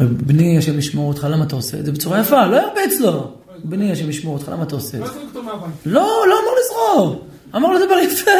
בני, 0.00 0.58
השם 0.58 0.78
ישמור 0.78 1.08
אותך, 1.08 1.26
למה 1.30 1.44
אתה 1.44 1.56
עושה 1.56 1.78
את 1.78 1.86
זה 1.86 1.92
בצורה 1.92 2.20
יפה? 2.20 2.46
לא 2.46 2.56
ירביץ 2.56 3.00
לו. 3.00 3.35
בני, 3.68 3.92
השם 3.92 4.10
ישמור 4.10 4.34
אותך, 4.34 4.48
למה 4.48 4.62
אתה 4.62 4.74
עושה 4.74 4.98
את 4.98 5.02
לא 5.02 5.08
זה? 5.08 5.42
מהבית. 5.42 5.74
לא, 5.86 6.24
לא 6.28 6.34
אמור 6.40 6.54
לזרוק. 6.60 7.22
אמר 7.56 7.72
לו 7.72 7.86
דבר 7.86 7.98
יפה. 7.98 8.30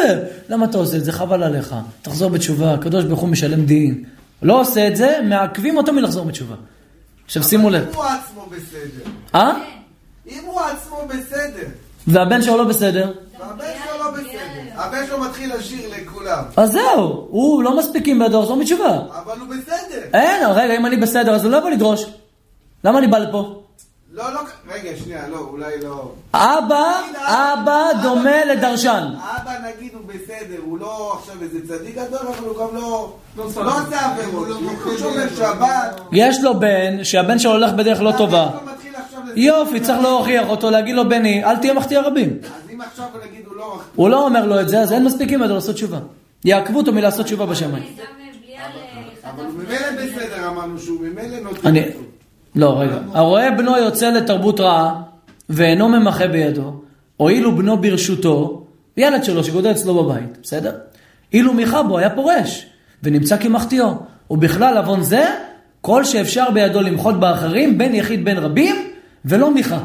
למה 0.49 0.65
אתה 0.65 0.77
עושה 0.77 0.97
את 0.97 1.05
זה? 1.05 1.11
חבל 1.11 1.43
עליך. 1.43 1.75
תחזור 2.01 2.29
בתשובה, 2.29 2.73
הקדוש 2.73 3.05
ברוך 3.05 3.19
הוא 3.19 3.29
משלם 3.29 3.65
דין. 3.65 4.03
לא 4.41 4.61
עושה 4.61 4.87
את 4.87 4.95
זה, 4.95 5.19
מעכבים 5.23 5.77
אותו 5.77 5.93
מלחזור 5.93 6.25
בתשובה. 6.25 6.55
עכשיו 7.25 7.43
שימו 7.43 7.69
לב. 7.69 7.83
אם 7.83 7.95
הוא 7.95 8.03
עצמו 8.03 8.45
בסדר. 8.51 9.11
אה? 9.35 9.53
אם 10.27 10.41
הוא 10.45 10.61
עצמו 10.61 10.97
בסדר. 11.09 11.67
והבן 12.07 12.41
שלו 12.41 12.57
לא 12.57 12.63
בסדר? 12.63 13.11
והבן 13.39 13.65
שלו 13.83 14.03
לא 14.03 14.11
בסדר. 14.11 14.57
הבן 14.75 15.07
שלו 15.07 15.19
מתחיל 15.19 15.55
לשיר 15.55 15.89
לכולם. 15.97 16.43
אז 16.57 16.71
זהו, 16.71 17.27
הוא 17.29 17.63
לא 17.63 17.77
מספיקים 17.77 18.19
בידו 18.19 18.41
לחזור 18.41 18.59
בתשובה. 18.59 18.99
אבל 19.23 19.39
הוא 19.39 19.47
בסדר. 19.47 20.01
אין, 20.13 20.47
רגע, 20.55 20.77
אם 20.77 20.85
אני 20.85 20.97
בסדר, 20.97 21.35
אז 21.35 21.43
הוא 21.43 21.51
לא 21.51 21.57
יבוא 21.57 21.69
לדרוש. 21.69 22.05
למה 22.83 22.99
אני 22.99 23.07
בא 23.07 23.17
לפה? 23.17 23.63
לא, 24.17 24.33
לא, 24.33 24.39
רגע, 24.69 24.89
שנייה, 25.03 25.27
לא, 25.27 25.37
אולי 25.37 25.81
לא. 25.83 26.11
אבא, 26.33 26.91
אבא 27.25 27.83
דומה 28.03 28.45
לדרשן. 28.45 29.07
אבא 29.17 29.51
נגיד 29.67 29.91
הוא 29.93 30.01
בסדר, 30.07 30.61
הוא 30.65 30.79
לא 30.79 31.19
עכשיו 31.19 31.35
איזה 31.41 31.67
צדיק 31.67 31.95
גדול, 31.95 32.27
אבל 32.27 32.47
הוא 32.47 32.57
גם 32.59 32.75
לא... 32.75 33.13
לא 33.37 33.45
לא. 33.55 33.81
עושה 33.81 34.11
עבירות, 34.11 34.47
הוא 34.83 34.97
שומר 34.97 35.27
שבת. 35.35 36.01
יש 36.11 36.43
לו 36.43 36.59
בן, 36.59 37.03
שהבן 37.03 37.39
שלו 37.39 37.51
הולך 37.51 37.73
בדרך 37.73 38.01
לא 38.01 38.13
טובה. 38.17 38.49
יופי, 39.35 39.79
צריך 39.79 40.01
להוכיח 40.01 40.49
אותו, 40.49 40.69
להגיד 40.69 40.95
לו, 40.95 41.09
בני, 41.09 41.43
אל 41.43 41.55
תהיה 41.55 41.73
מחטיא 41.73 41.97
הרבים. 41.97 42.37
אז 42.43 42.51
אם 42.73 42.81
עכשיו 42.81 43.05
נגיד 43.27 43.45
הוא 43.45 43.55
לא... 43.55 43.79
הוא 43.95 44.09
לא 44.09 44.25
אומר 44.25 44.45
לו 44.45 44.59
את 44.61 44.69
זה, 44.69 44.79
אז 44.79 44.93
אין 44.93 45.05
מספיקים 45.05 45.39
בידו 45.39 45.53
לעשות 45.53 45.75
תשובה. 45.75 45.99
יעכבו 46.45 46.77
אותו 46.77 46.93
מלעשות 46.93 47.25
תשובה 47.25 47.45
בשמיים. 47.45 47.83
בליעל 47.83 48.61
אה, 48.61 49.29
אבל 49.29 49.33
חטף 49.33 49.39
הוא 49.39 49.53
ממילא 49.53 50.05
בסדר, 50.05 50.47
אמרנו 50.47 50.79
שהוא 50.79 51.01
ממילא 51.01 51.39
נותן. 51.39 51.73
לא, 52.57 52.79
רגע. 52.79 52.97
הרואה 53.13 53.51
בנו 53.51 53.77
יוצא 53.77 54.09
לתרבות 54.09 54.59
רעה, 54.59 55.01
ואינו 55.49 55.89
ממחה 55.89 56.27
בידו, 56.27 56.73
הואילו 57.17 57.55
בנו 57.55 57.81
ברשותו, 57.81 58.65
ילד 58.97 59.23
שלו 59.23 59.43
שגודל 59.43 59.71
אצלו 59.71 60.03
בבית, 60.03 60.37
בסדר? 60.43 60.75
אילו 61.33 61.53
מיכה 61.53 61.83
בו 61.83 61.97
היה 61.97 62.09
פורש, 62.09 62.65
ונמצא 63.03 63.37
כמחטיאו. 63.37 63.93
ובכלל 64.29 64.77
עוון 64.77 65.03
זה, 65.03 65.25
כל 65.81 66.03
שאפשר 66.03 66.51
בידו 66.53 66.81
למחות 66.81 67.19
באחרים, 67.19 67.77
בין 67.77 67.95
יחיד 67.95 68.25
בין 68.25 68.37
רבים, 68.37 68.75
ולא 69.25 69.53
מיכה. 69.53 69.79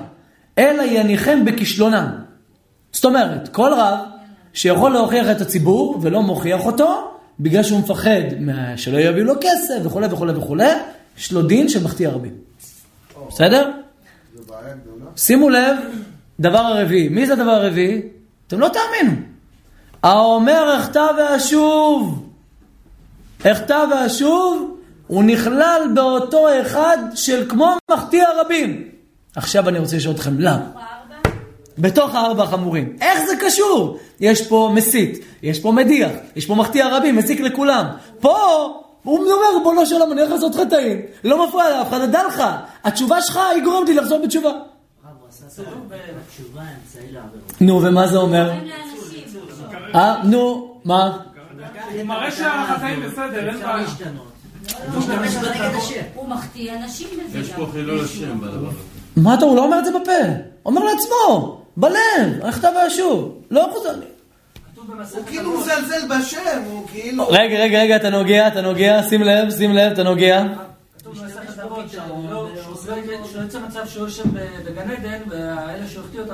אלא 0.59 0.83
יניחם 0.83 1.45
בכישלונם. 1.45 2.07
זאת 2.93 3.05
אומרת, 3.05 3.49
כל 3.49 3.73
רב 3.77 3.99
שיכול 4.53 4.93
להוכיח 4.93 5.31
את 5.31 5.41
הציבור 5.41 5.99
ולא 6.03 6.23
מוכיח 6.23 6.67
אותו, 6.67 7.11
בגלל 7.41 7.63
שהוא 7.63 7.81
מפחד 7.81 8.23
שלא 8.77 8.99
יביאו 8.99 9.25
לו 9.25 9.35
כסף 9.41 9.75
וכולי 9.85 10.07
וכולי 10.11 10.33
וכולי, 10.33 10.73
יש 11.19 11.33
לו 11.33 11.43
דין 11.43 11.69
של 11.69 11.85
מחטיא 11.85 12.09
הרבים. 12.09 12.35
בסדר? 13.29 13.71
שימו 15.17 15.49
לב, 15.49 15.77
דבר 16.41 16.59
הרביעי. 16.59 17.09
מי 17.09 17.27
זה 17.27 17.33
הדבר 17.33 17.51
הרביעי? 17.51 18.03
אתם 18.47 18.61
לא 18.61 18.69
תאמינו. 18.69 19.17
האומר 20.03 20.77
אחטא 20.79 21.07
ואשוב. 21.19 22.29
אחטא 23.47 23.85
ואשוב, 23.91 24.77
הוא 25.07 25.25
נכלל 25.25 25.83
באותו 25.95 26.47
אחד 26.61 26.99
של 27.15 27.49
כמו 27.49 27.77
מחטיא 27.91 28.25
הרבים. 28.25 28.89
עכשיו 29.37 29.69
אני 29.69 29.79
רוצה 29.79 29.97
לשאול 29.97 30.15
אתכם, 30.15 30.35
למה? 30.39 30.71
בתוך 31.79 32.15
הארבע 32.15 32.43
החמורים. 32.43 32.97
איך 33.01 33.19
זה 33.27 33.37
קשור? 33.41 33.99
יש 34.21 34.49
פה 34.49 34.73
מסית, 34.75 35.25
יש 35.43 35.59
פה 35.59 35.73
מדיח, 35.73 36.11
יש 36.37 36.47
פה 36.47 36.55
מחטיא 36.55 36.85
הרבים, 36.85 37.17
מזיק 37.17 37.41
לכולם. 37.41 37.87
פה, 38.21 38.82
הוא 39.05 39.19
אומר, 39.19 39.59
ריבונו 39.59 39.87
של 39.87 39.95
עולם, 39.95 40.13
אני 40.13 40.21
הולך 40.21 40.33
לעשות 40.33 40.55
חטאים. 40.55 41.01
לא 41.25 41.49
מפריע 41.49 41.71
לאף 41.71 41.89
אחד, 41.89 42.11
דע 42.11 42.27
לך, 42.29 42.43
התשובה 42.85 43.23
שלך 43.23 43.37
היא 43.55 43.65
גורמת 43.65 43.89
לי 43.89 43.95
לחזור 43.95 44.23
בתשובה. 44.25 44.53
נו, 47.61 47.83
ומה 47.83 48.07
זה 48.07 48.17
אומר? 48.17 48.53
לאנשים. 48.53 48.93
אה, 49.95 50.23
נו, 50.25 50.75
מה? 50.85 51.19
הוא 51.95 52.03
מראה 52.05 52.31
שהחטאים 52.31 53.03
בסדר, 53.03 53.49
אין 53.49 53.61
בעיה. 53.61 53.87
הוא 56.15 56.29
מחטיא 56.29 56.73
אנשים 56.73 57.09
בזה 57.11 57.39
יש 57.39 57.51
גם. 57.51 57.57
פה 57.57 57.67
חילול 57.73 58.05
השם 58.05 58.41
בדבר 58.41 58.69
הזה. 58.69 58.79
מה 59.17 59.35
אתה, 59.35 59.45
הוא 59.45 59.57
לא 59.57 59.65
אומר 59.65 59.79
את 59.79 59.85
זה 59.85 59.91
בפה. 59.91 60.13
אומר 60.67 60.85
לעצמו, 60.85 61.61
בלב, 61.77 62.45
איך 62.45 62.59
אתה 62.59 62.69
ואשוב. 62.77 63.35
לא 63.51 63.69
חוזר 63.73 63.97
לי. 63.97 64.07
הוא 64.89 65.27
כאילו 65.27 65.61
מזלזל 65.61 66.09
בשם, 66.09 66.63
הוא 66.71 66.89
כאילו... 66.89 67.29
רגע, 67.29 67.59
רגע, 67.59 67.83
רגע, 67.83 67.97
אתה 67.97 68.11
נוגע, 68.11 68.49
אתה 68.49 68.61
נוגע, 68.61 69.03
שים 69.09 69.23
לב, 69.23 69.51
שים 69.51 69.73
לב, 69.73 69.93
אתה 69.93 70.03
נוגע. 70.03 70.45
אבות 71.65 71.91
שהוא 71.91 72.31
לא- 72.31 72.49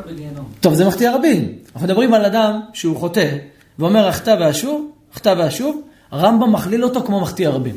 בגיהנום. 0.07 0.53
טוב, 0.61 0.75
זה 0.75 0.85
מחטיא 0.85 1.09
הרבים. 1.09 1.59
אנחנו 1.73 1.87
מדברים 1.87 2.15
על 2.15 2.25
אדם 2.25 2.61
שהוא 2.73 2.97
חוטא, 2.97 3.37
ואומר 3.79 4.09
אחטא 4.09 4.37
ואשוב, 4.41 4.91
אחטא 5.15 5.35
ואשוב, 5.39 5.83
הרמב"ם 6.11 6.53
מכליל 6.53 6.85
אותו 6.85 7.03
כמו 7.03 7.21
מחטיא 7.21 7.49
הרבים. 7.49 7.77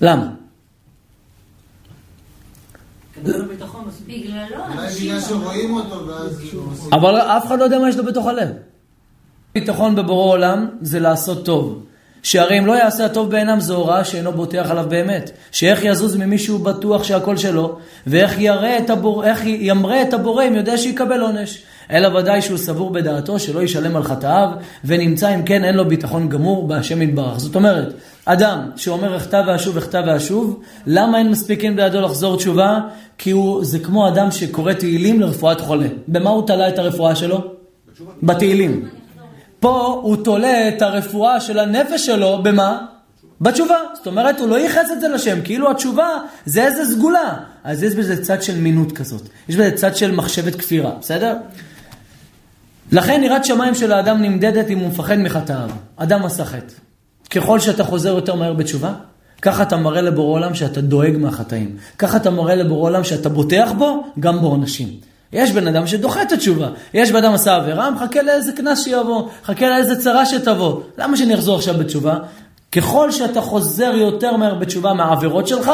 למה? 0.00 0.28
מספיק. 3.86 4.26
בגללו, 4.26 4.64
אולי 4.64 4.86
אנשים... 4.86 5.08
בגלל 5.08 5.20
שרואים 5.20 5.74
אותו 5.74 6.06
ואז 6.06 6.38
כאילו... 6.38 6.62
אבל 6.92 7.16
אף 7.16 7.46
אחד 7.46 7.58
לא 7.58 7.64
יודע 7.64 7.78
מה 7.78 7.88
יש 7.88 7.96
לו 7.96 8.04
בתוך 8.04 8.26
הלב. 8.26 8.48
ביטחון 9.60 9.94
בבורא 9.94 10.32
עולם 10.32 10.68
זה 10.80 11.00
לעשות 11.00 11.44
טוב. 11.44 11.82
שהרי 12.22 12.58
אם 12.58 12.66
לא 12.66 12.72
יעשה 12.72 13.04
הטוב 13.04 13.30
בעיניו 13.30 13.60
זו 13.60 13.76
הוראה 13.76 14.04
שאינו 14.04 14.32
בוטח 14.32 14.66
עליו 14.70 14.84
באמת. 14.88 15.30
שאיך 15.52 15.84
יזוז 15.84 16.16
ממי 16.16 16.38
שהוא 16.38 16.60
בטוח 16.60 17.04
שהכל 17.04 17.36
שלו, 17.36 17.78
ואיך 18.06 18.40
ירא 18.40 18.78
את 18.78 18.90
הבור... 18.90 19.24
איך 19.24 19.42
ימרה 19.44 20.02
את 20.02 20.14
הבורא 20.14 20.44
אם 20.48 20.54
יודע 20.54 20.76
שיקבל 20.76 21.20
עונש. 21.20 21.62
אלא 21.90 22.18
ודאי 22.18 22.42
שהוא 22.42 22.58
סבור 22.58 22.90
בדעתו 22.90 23.38
שלא 23.38 23.62
ישלם 23.62 23.96
על 23.96 24.02
חטאיו, 24.02 24.48
ונמצא 24.84 25.34
אם 25.34 25.42
כן 25.42 25.64
אין 25.64 25.74
לו 25.74 25.88
ביטחון 25.88 26.28
גמור 26.28 26.68
בהשם 26.68 27.02
יתברך. 27.02 27.38
זאת 27.38 27.54
אומרת, 27.54 27.92
אדם 28.24 28.70
שאומר 28.76 29.16
אחטא 29.16 29.42
ואשוב, 29.46 29.76
אחטא 29.76 30.02
ואשוב, 30.06 30.60
למה 30.86 31.18
אין 31.18 31.30
מספיקים 31.30 31.76
בידו 31.76 32.00
לחזור 32.00 32.36
תשובה? 32.36 32.78
כי 33.18 33.30
הוא, 33.30 33.64
זה 33.64 33.78
כמו 33.78 34.08
אדם 34.08 34.30
שקורא 34.30 34.72
תהילים 34.72 35.20
לרפואת 35.20 35.60
חולה. 35.60 35.88
במה 36.08 36.30
הוא 36.30 36.46
תלה 36.46 36.68
את 36.68 36.78
הרפואה 36.78 37.16
שלו? 37.16 37.40
בתהילים. 38.22 38.88
פה 39.60 40.00
הוא 40.02 40.16
תולה 40.24 40.68
את 40.68 40.82
הרפואה 40.82 41.40
של 41.40 41.58
הנפש 41.58 42.06
שלו, 42.06 42.42
במה? 42.42 42.86
בתשובה. 43.40 43.78
זאת 43.94 44.06
אומרת, 44.06 44.40
הוא 44.40 44.48
לא 44.48 44.58
ייחס 44.58 44.90
את 44.92 45.00
זה 45.00 45.08
לשם, 45.08 45.38
כאילו 45.44 45.70
התשובה 45.70 46.08
זה 46.44 46.64
איזה 46.64 46.84
סגולה. 46.84 47.34
אז 47.64 47.82
יש 47.82 47.94
בזה 47.94 48.22
צד 48.22 48.42
של 48.42 48.60
מינות 48.60 48.92
כזאת. 48.92 49.22
יש 49.48 49.56
בזה 49.56 49.70
צד 49.76 49.96
של 49.96 50.14
מחשבת 50.14 50.54
כפירה, 50.54 50.90
בסדר? 51.00 51.36
לכן 52.92 53.20
יראת 53.24 53.44
שמיים 53.44 53.74
של 53.74 53.92
האדם 53.92 54.22
נמדדת 54.22 54.70
אם 54.70 54.78
הוא 54.78 54.88
מפחד 54.88 55.16
מחטאיו. 55.16 55.70
אדם 55.96 56.24
עשה 56.24 56.44
חטא. 56.44 56.72
ככל 57.30 57.60
שאתה 57.60 57.84
חוזר 57.84 58.14
יותר 58.14 58.34
מהר 58.34 58.52
בתשובה, 58.52 58.94
ככה 59.42 59.62
אתה 59.62 59.76
מראה 59.76 60.02
לבורא 60.02 60.32
עולם 60.32 60.54
שאתה 60.54 60.80
דואג 60.80 61.16
מהחטאים. 61.16 61.76
ככה 61.98 62.16
אתה 62.16 62.30
מראה 62.30 62.54
לבורא 62.54 62.88
עולם 62.88 63.04
שאתה 63.04 63.28
בוטח 63.28 63.72
בו, 63.78 64.04
גם 64.20 64.40
בעונשים. 64.40 64.88
יש 65.32 65.52
בן 65.52 65.68
אדם 65.68 65.86
שדוחה 65.86 66.22
את 66.22 66.32
התשובה. 66.32 66.68
יש 66.94 67.10
בן 67.10 67.16
אדם 67.16 67.32
עשה 67.32 67.56
עבירה, 67.56 67.90
מחכה 67.90 68.22
לאיזה 68.22 68.52
קנס 68.52 68.84
שיבוא, 68.84 69.28
מחכה 69.42 69.68
לאיזה 69.68 70.00
צרה 70.00 70.26
שתבוא. 70.26 70.80
למה 70.98 71.16
שאני 71.16 71.34
אחזור 71.34 71.56
עכשיו 71.56 71.74
בתשובה? 71.74 72.14
ככל 72.72 73.10
שאתה 73.10 73.40
חוזר 73.40 73.92
יותר 73.94 74.36
מהר 74.36 74.54
בתשובה 74.54 74.92
מהעבירות 74.92 75.48
שלך, 75.48 75.70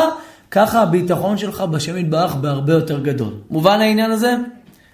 ככה 0.50 0.82
הביטחון 0.82 1.38
שלך 1.38 1.60
בשם 1.60 1.96
יתברך 1.96 2.34
בהרבה 2.34 2.72
יותר 2.72 2.98
גדול. 2.98 3.32
מובן 3.50 3.80
העניין 3.80 4.10
הזה? 4.10 4.36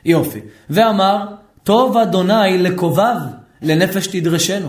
יופי. 0.04 0.40
ואמר, 0.70 1.24
טוב 1.64 1.96
אדוני 1.96 2.59
לקובב, 2.59 3.16
לנפש 3.62 4.06
תדרשנו. 4.06 4.68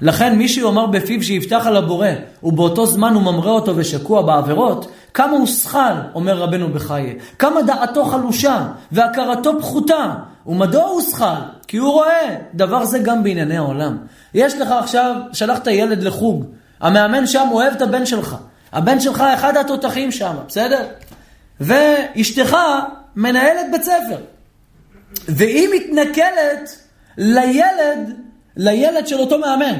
לכן 0.00 0.38
מי 0.38 0.48
שיאמר 0.48 0.86
בפיו 0.86 1.22
שיפתח 1.22 1.62
על 1.66 1.76
הבורא, 1.76 2.08
ובאותו 2.42 2.86
זמן 2.86 3.14
הוא 3.14 3.22
ממרה 3.22 3.50
אותו 3.50 3.76
ושקוע 3.76 4.22
בעבירות, 4.22 4.90
כמה 5.14 5.32
הוא 5.32 5.46
שחל, 5.46 5.94
אומר 6.14 6.36
רבנו 6.36 6.68
בחיי, 6.68 7.18
כמה 7.38 7.62
דעתו 7.62 8.04
חלושה, 8.04 8.68
והכרתו 8.92 9.60
פחותה. 9.60 10.14
ומדוע 10.46 10.84
הוא 10.84 11.02
שחל? 11.02 11.40
כי 11.68 11.76
הוא 11.76 11.92
רואה, 11.92 12.36
דבר 12.54 12.84
זה 12.84 12.98
גם 12.98 13.22
בענייני 13.22 13.56
העולם. 13.56 13.98
יש 14.34 14.54
לך 14.54 14.70
עכשיו, 14.70 15.16
שלחת 15.32 15.66
ילד 15.66 16.02
לחוג, 16.02 16.44
המאמן 16.80 17.26
שם 17.26 17.48
אוהב 17.52 17.72
את 17.72 17.82
הבן 17.82 18.06
שלך. 18.06 18.36
הבן 18.72 19.00
שלך 19.00 19.20
אחד 19.20 19.56
התותחים 19.56 20.12
שם, 20.12 20.34
בסדר? 20.48 20.86
ואשתך 21.60 22.56
מנהלת 23.16 23.66
בית 23.72 23.82
ספר. 23.82 24.18
והיא 25.28 25.68
מתנכלת 25.74 26.78
לילד, 27.18 28.16
לילד 28.56 29.06
של 29.06 29.18
אותו 29.18 29.38
מאמן. 29.38 29.78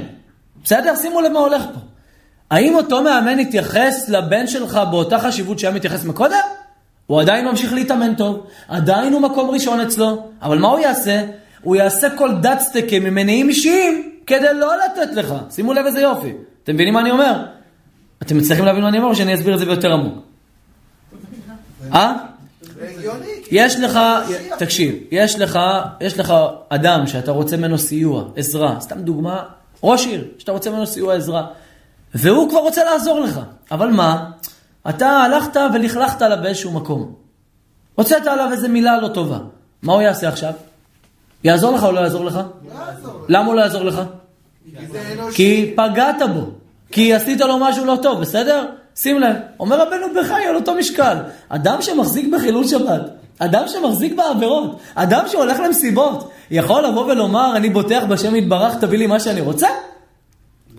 בסדר? 0.65 0.97
שימו 0.97 1.21
לב 1.21 1.33
מה 1.33 1.39
הולך 1.39 1.63
פה. 1.75 1.81
האם 2.51 2.75
אותו 2.75 3.03
מאמן 3.03 3.39
יתייחס 3.39 4.09
לבן 4.09 4.47
שלך 4.47 4.81
באותה 4.91 5.19
חשיבות 5.19 5.59
שהיה 5.59 5.75
מתייחס 5.75 6.05
מקודם? 6.05 6.37
הוא 7.07 7.21
עדיין 7.21 7.49
ממשיך 7.49 7.73
להתאמן 7.73 8.15
טוב, 8.15 8.47
עדיין 8.69 9.13
הוא 9.13 9.21
מקום 9.21 9.51
ראשון 9.51 9.81
אצלו, 9.81 10.27
אבל 10.43 10.59
מה 10.59 10.69
הוא 10.69 10.79
יעשה? 10.79 11.25
הוא 11.63 11.77
יעשה 11.77 12.11
כל 12.11 12.31
דאצטקים 12.41 13.05
ממניעים 13.05 13.49
אישיים 13.49 14.13
כדי 14.27 14.55
לא 14.55 14.73
לתת 14.77 15.15
לך. 15.15 15.35
שימו 15.51 15.73
לב 15.73 15.87
איזה 15.87 16.01
יופי. 16.01 16.33
אתם 16.65 16.75
מבינים 16.75 16.95
מה 16.95 17.01
אני 17.01 17.11
אומר? 17.11 17.45
אתם 18.23 18.39
מצליחים 18.39 18.65
להבין 18.65 18.83
מה 18.83 18.89
אני 18.89 18.99
אומר 18.99 19.09
או 19.09 19.15
שאני 19.17 19.35
אסביר 19.35 19.55
את 19.55 19.59
זה 19.59 19.65
ביותר 19.65 19.93
עמוק? 19.93 20.15
אה? 21.93 22.13
יש 23.51 23.81
לך, 23.81 23.99
תקשיב, 24.59 24.95
יש 25.11 25.39
לך, 25.39 25.59
יש 26.01 26.19
לך 26.19 26.35
אדם 26.69 27.07
שאתה 27.07 27.31
רוצה 27.31 27.57
ממנו 27.57 27.79
סיוע, 27.79 28.25
עזרה, 28.37 28.81
סתם 28.81 29.01
דוגמה, 29.01 29.43
ראש 29.83 30.07
עיר, 30.07 30.25
שאתה 30.39 30.53
רוצה 30.53 30.71
ממנו 30.71 30.87
סיוע, 30.87 31.15
עזרה, 31.15 31.47
והוא 32.15 32.51
כבר 32.51 32.59
רוצה 32.59 32.85
לעזור 32.85 33.21
לך, 33.21 33.41
אבל 33.71 33.91
מה? 33.91 34.31
אתה 34.89 35.09
הלכת 35.09 35.57
ולכלכת 35.75 36.23
עליו 36.23 36.39
באיזשהו 36.43 36.73
מקום. 36.73 37.13
הוצאת 37.95 38.27
עליו 38.27 38.49
איזה 38.53 38.69
מילה 38.69 39.01
לא 39.01 39.09
טובה. 39.09 39.39
מה 39.83 39.93
הוא 39.93 40.03
יעשה 40.03 40.29
עכשיו? 40.29 40.53
יעזור 41.45 41.75
לך 41.75 41.85
או 41.85 41.93
לא 41.93 42.01
יעזור 42.01 42.25
לך? 42.25 42.41
למה 43.29 43.47
הוא 43.47 43.55
לא 43.55 43.61
יעזור 43.61 43.83
לך? 43.83 44.03
כי 45.35 45.75
פגעת 45.77 46.17
בו. 46.35 46.51
כי 46.93 47.15
עשית 47.15 47.41
לו 47.41 47.59
משהו 47.59 47.85
לא 47.85 47.99
טוב, 48.03 48.21
בסדר? 48.21 48.67
שים 48.97 49.21
לב, 49.21 49.37
אומר 49.61 49.81
רבנו 49.81 50.07
בחי 50.21 50.45
על 50.49 50.57
אותו 50.57 50.75
משקל. 50.75 51.17
אדם 51.49 51.83
שמחזיק 51.83 52.33
בחילול 52.33 52.67
שבת, 52.67 53.03
אדם 53.39 53.65
שמחזיק 53.69 54.15
בעבירות, 54.17 54.79
אדם 54.95 55.25
שהולך 55.29 55.61
למסיבות, 55.61 56.31
יכול 56.51 56.85
לבוא 56.85 57.05
ולומר, 57.05 57.57
אני 57.57 57.71
בוטח 57.71 58.03
בשם 58.09 58.37
יתברך, 58.37 58.75
תביא 58.75 58.99
לי 58.99 59.07
מה 59.07 59.21
שאני 59.21 59.41
רוצה? 59.41 59.69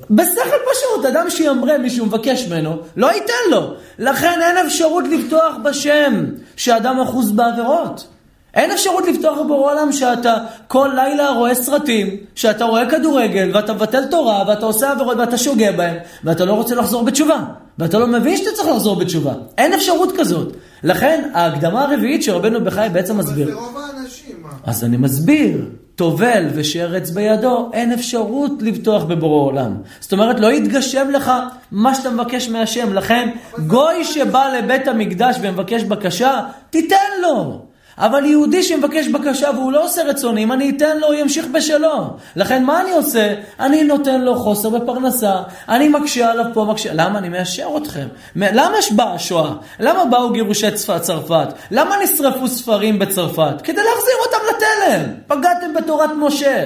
בשכל 0.10 0.58
פשוט, 0.72 1.06
אדם 1.06 1.30
שימרה 1.30 1.78
מישהו 1.78 2.06
מבקש 2.06 2.48
ממנו, 2.48 2.78
לא 2.96 3.08
ייתן 3.14 3.52
לו. 3.52 3.74
לכן 4.00 4.40
אין 4.42 4.66
אפשרות 4.66 5.04
לבטוח 5.12 5.56
בשם 5.64 6.26
שאדם 6.56 7.00
אחוז 7.00 7.32
בעבירות. 7.32 8.08
אין 8.54 8.72
אפשרות 8.72 9.08
לפתוח 9.08 9.40
בבורא 9.40 9.72
עולם 9.72 9.92
שאתה 9.92 10.38
כל 10.68 10.90
לילה 10.96 11.30
רואה 11.30 11.56
סרטים, 11.56 12.18
שאתה 12.36 12.66
רואה 12.66 12.90
כדורגל, 12.90 13.52
ואתה 13.54 13.74
מבטל 13.74 14.06
תורה, 14.06 14.44
ואתה 14.48 14.66
עושה 14.66 14.92
עבירות, 14.92 15.18
ואתה 15.18 15.38
שוגע 15.38 15.72
בהם, 15.72 15.98
ואתה 16.24 16.46
לא 16.46 16.54
רוצה 16.54 16.76
לחזור 16.76 17.04
בתשובה. 17.04 17.40
ואתה 17.80 18.00
לא 18.00 18.08
מבין 18.08 18.38
שאתה 18.38 18.50
צריך 18.52 18.68
לחזור 18.68 18.96
בתשובה. 18.96 19.34
אין 19.58 19.74
אפשרות 19.74 20.14
כזאת. 20.18 20.54
לכן, 20.84 21.30
ההקדמה 21.34 21.84
הרביעית 21.84 22.24
שרבנו 22.24 22.64
בחי 22.64 22.88
בעצם 22.94 23.18
מסביר. 23.18 23.48
אבל 23.48 23.54
זה 23.54 23.60
רוב 23.60 23.78
האנשים. 23.78 24.36
מה? 24.42 24.49
אז 24.64 24.84
אני 24.84 24.98
מסביר, 24.98 25.66
טובל 25.96 26.48
ושרץ 26.54 27.10
בידו, 27.10 27.70
אין 27.74 27.92
אפשרות 27.92 28.52
לבטוח 28.62 29.04
בבורא 29.04 29.52
עולם. 29.52 29.78
זאת 30.00 30.14
אומרת, 30.14 30.40
לא 30.40 30.54
יתגשם 30.54 31.10
לך 31.10 31.32
מה 31.72 31.96
שאתה 31.96 32.10
מבקש 32.10 32.50
מהשם. 32.50 32.94
לכן, 32.94 33.30
גוי 33.68 34.04
שבא 34.04 34.48
לבית 34.58 34.88
המקדש 34.88 35.36
ומבקש 35.42 35.84
בקשה, 35.84 36.42
תיתן 36.70 36.96
לו. 37.22 37.66
אבל 38.00 38.26
יהודי 38.26 38.64
שמבקש 38.64 39.08
בקשה 39.08 39.50
והוא 39.56 39.72
לא 39.72 39.84
עושה 39.84 40.04
רצוני, 40.04 40.44
אם 40.44 40.52
אני 40.52 40.70
אתן 40.78 40.98
לו, 40.98 41.08
הוא 41.08 41.16
ימשיך 41.16 41.48
בשלו. 41.48 42.10
לכן 42.36 42.64
מה 42.64 42.82
אני 42.82 42.92
עושה? 42.92 43.34
אני 43.60 43.84
נותן 43.84 44.22
לו 44.22 44.36
חוסר 44.36 44.70
בפרנסה, 44.70 45.36
אני 45.70 45.88
מקשה 45.90 46.32
עליו 46.32 46.46
פה, 46.54 46.66
מקשה... 46.66 46.90
למה? 46.94 47.20
אני 47.20 47.30
מאשר 47.30 47.68
אתכם. 47.78 48.08
למה 48.36 48.78
באה 48.92 49.14
השואה? 49.14 49.52
למה 49.80 50.06
באו 50.06 50.30
גירושי 50.32 50.72
צרפת? 50.72 51.48
למה 51.72 51.96
נשרפו 52.04 52.48
ספרים 52.48 53.00
בצרפת? 53.00 53.62
כדי 53.64 53.82
להחזיר 53.82 54.16
אותם 54.26 54.38
לתלם. 54.50 55.14
פגעתם 55.28 55.74
בתורת 55.74 56.10
משה. 56.18 56.66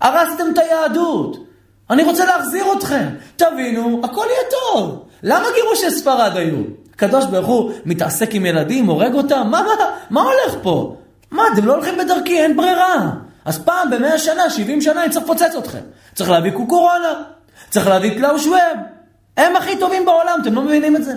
הרסתם 0.00 0.44
את 0.52 0.58
היהדות. 0.58 1.36
אני 1.90 2.02
רוצה 2.02 2.24
להחזיר 2.24 2.64
אתכם. 2.78 3.08
תבינו, 3.36 4.00
הכל 4.04 4.26
יהיה 4.28 4.50
טוב. 4.50 5.04
למה 5.22 5.46
גירושי 5.54 5.90
ספרד 5.90 6.32
היו? 6.36 6.81
הקדוש 7.02 7.24
ברוך 7.24 7.46
הוא 7.46 7.72
מתעסק 7.84 8.34
עם 8.34 8.46
ילדים, 8.46 8.86
הורג 8.86 9.14
אותם? 9.14 9.48
מה, 9.50 9.62
מה, 9.62 9.70
מה 10.10 10.22
הולך 10.22 10.56
פה? 10.62 10.96
מה, 11.30 11.42
אתם 11.52 11.66
לא 11.66 11.74
הולכים 11.74 11.98
בדרכי, 11.98 12.38
אין 12.38 12.56
ברירה. 12.56 13.10
אז 13.44 13.58
פעם 13.58 13.90
במאה 13.90 14.18
שנה, 14.18 14.50
70 14.50 14.80
שנה, 14.80 15.04
אני 15.04 15.10
צריך 15.12 15.24
לפוצץ 15.24 15.54
אתכם. 15.58 15.78
צריך 16.14 16.30
להביא 16.30 16.50
קוקורונה, 16.50 17.22
צריך 17.70 17.86
להביא 17.86 18.18
קלאוש 18.18 18.46
ווב. 18.46 18.56
הם 19.36 19.56
הכי 19.56 19.78
טובים 19.78 20.04
בעולם, 20.04 20.38
אתם 20.42 20.54
לא 20.54 20.62
מבינים 20.62 20.96
את 20.96 21.04
זה? 21.04 21.14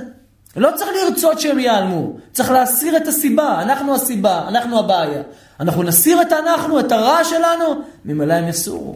לא 0.56 0.70
צריך 0.76 0.90
לרצות 1.03 1.40
שהם 1.40 1.60
ייעלמו, 1.60 2.14
צריך 2.32 2.52
להסיר 2.52 2.98
את 2.98 3.07
הסיבה, 3.07 3.62
אנחנו 3.62 3.95
הסיבה, 3.95 4.44
אנחנו 4.48 4.80
הבעיה. 4.80 5.22
אנחנו 5.60 5.84
נסיר 5.84 6.22
את 6.22 6.34
אנחנו, 6.34 6.80
את 6.80 6.91
הרע 6.91 7.24
שלנו, 7.24 7.66
ממילא 8.06 8.34
הם 8.34 8.48
יסורו. 8.48 8.95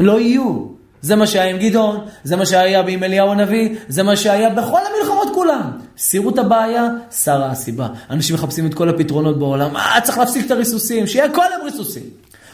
לא 0.00 0.20
יהיו. 0.20 0.66
זה 1.02 1.16
מה 1.16 1.26
שהיה 1.26 1.44
עם 1.44 1.58
גדעון, 1.58 2.04
זה 2.24 2.36
מה 2.36 2.46
שהיה 2.46 2.80
עם 2.80 3.02
אליהו 3.02 3.30
הנביא, 3.30 3.76
זה 3.88 4.02
מה 4.02 4.16
שהיה 4.16 4.50
בכל 4.50 4.80
המלחמות 4.86 5.28
כולם. 5.34 5.70
סירו 5.98 6.30
את 6.30 6.38
הבעיה, 6.38 6.88
שרה 7.10 7.50
הסיבה. 7.50 7.88
אנשים 8.10 8.36
מחפשים 8.36 8.66
את 8.66 8.74
כל 8.74 8.88
הפתרונות 8.88 9.38
בעולם, 9.38 9.76
אה, 9.76 10.00
צריך 10.00 10.18
להפסיק 10.18 10.46
את 10.46 10.50
הריסוסים, 10.50 11.06
שיהיה 11.06 11.32
כל 11.32 11.44
היום 11.52 11.64
ריסוסים. 11.64 12.02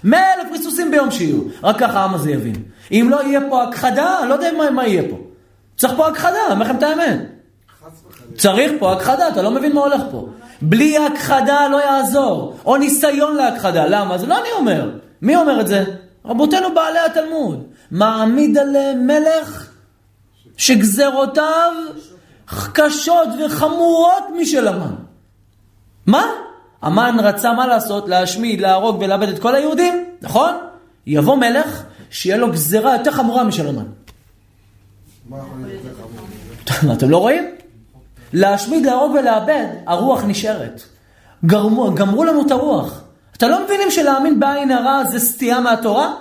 מאה 0.05 0.35
אלף 0.35 0.53
ריסוסים 0.53 0.91
ביום 0.91 1.11
שיהיו, 1.11 1.39
רק 1.63 1.79
ככה 1.79 2.01
העם 2.01 2.15
הזה 2.15 2.31
יבין. 2.31 2.55
אם 2.93 3.07
לא 3.11 3.25
יהיה 3.25 3.41
פה 3.51 3.63
הכחדה, 3.63 4.19
אני 4.21 4.29
לא 4.29 4.35
יודע 4.35 4.51
מה, 4.59 4.71
מה 4.71 4.87
יהיה 4.87 5.03
פה. 5.11 5.19
צריך 5.77 5.93
פה 5.97 6.09
הכחדה, 6.09 6.47
אני 6.47 6.53
אומר 6.53 6.65
לכם 6.65 6.77
את 6.77 6.83
האמת. 6.83 7.19
צריך 8.37 8.73
פה 8.79 8.93
הכחדה, 8.93 9.29
אתה 9.29 9.43
לא 9.43 9.51
מבין 9.51 9.73
מה 9.73 9.81
הולך 9.81 10.03
פה. 10.11 10.29
בלי 10.63 10.99
הכחדה 10.99 11.69
לא 11.69 11.77
יעזור, 11.77 12.57
או 12.65 12.77
ניסיון 12.77 13.37
להכחדה. 13.37 13.87
למה? 13.87 14.19
זה 14.19 14.27
לא 14.27 14.39
אני 14.41 14.49
אומר. 14.57 14.91
מי 15.23 15.37
אומר 15.37 15.61
את 15.61 15.67
זה? 15.69 15.85
רבותינו 16.25 16.75
בעלי 16.75 16.99
התלמוד. 16.99 17.65
מעמיד 17.91 18.59
עליהם 18.59 19.07
מלך 19.07 19.69
שגזרותיו 20.57 21.73
קשות 22.47 23.29
וחמורות 23.47 24.23
משל 24.41 24.69
המן. 24.69 24.95
מה? 26.07 26.27
המן 26.83 27.17
רצה 27.21 27.53
מה 27.53 27.67
לעשות? 27.67 28.09
להשמיד, 28.09 28.61
להרוג 28.61 28.97
ולאבד 29.01 29.29
את 29.29 29.39
כל 29.39 29.55
היהודים, 29.55 30.05
נכון? 30.23 30.55
יבוא 31.07 31.37
מלך 31.37 31.83
שיהיה 32.11 32.37
לו 32.37 32.53
גזרה 32.53 32.97
יותר 32.97 33.11
חמורה 33.11 33.45
משל 33.45 33.69
המן. 33.69 33.87
מה? 35.31 35.39
אתם 36.93 37.11
לא 37.11 37.17
רואים? 37.17 37.45
להשמיד, 38.33 38.87
להרוג 38.87 39.13
ולאבד, 39.13 39.67
הרוח 39.87 40.25
נשארת. 40.25 40.83
גרמו, 41.45 41.95
גמרו 41.95 42.25
לנו 42.25 42.47
את 42.47 42.51
הרוח. 42.51 43.01
אתה 43.37 43.49
לא 43.49 43.65
מבינים 43.65 43.91
שלהאמין 43.91 44.41
בעין 44.41 44.71
הרע 44.71 45.05
זה 45.05 45.21
סטייה 45.21 45.61
מהתורה? 45.61 46.15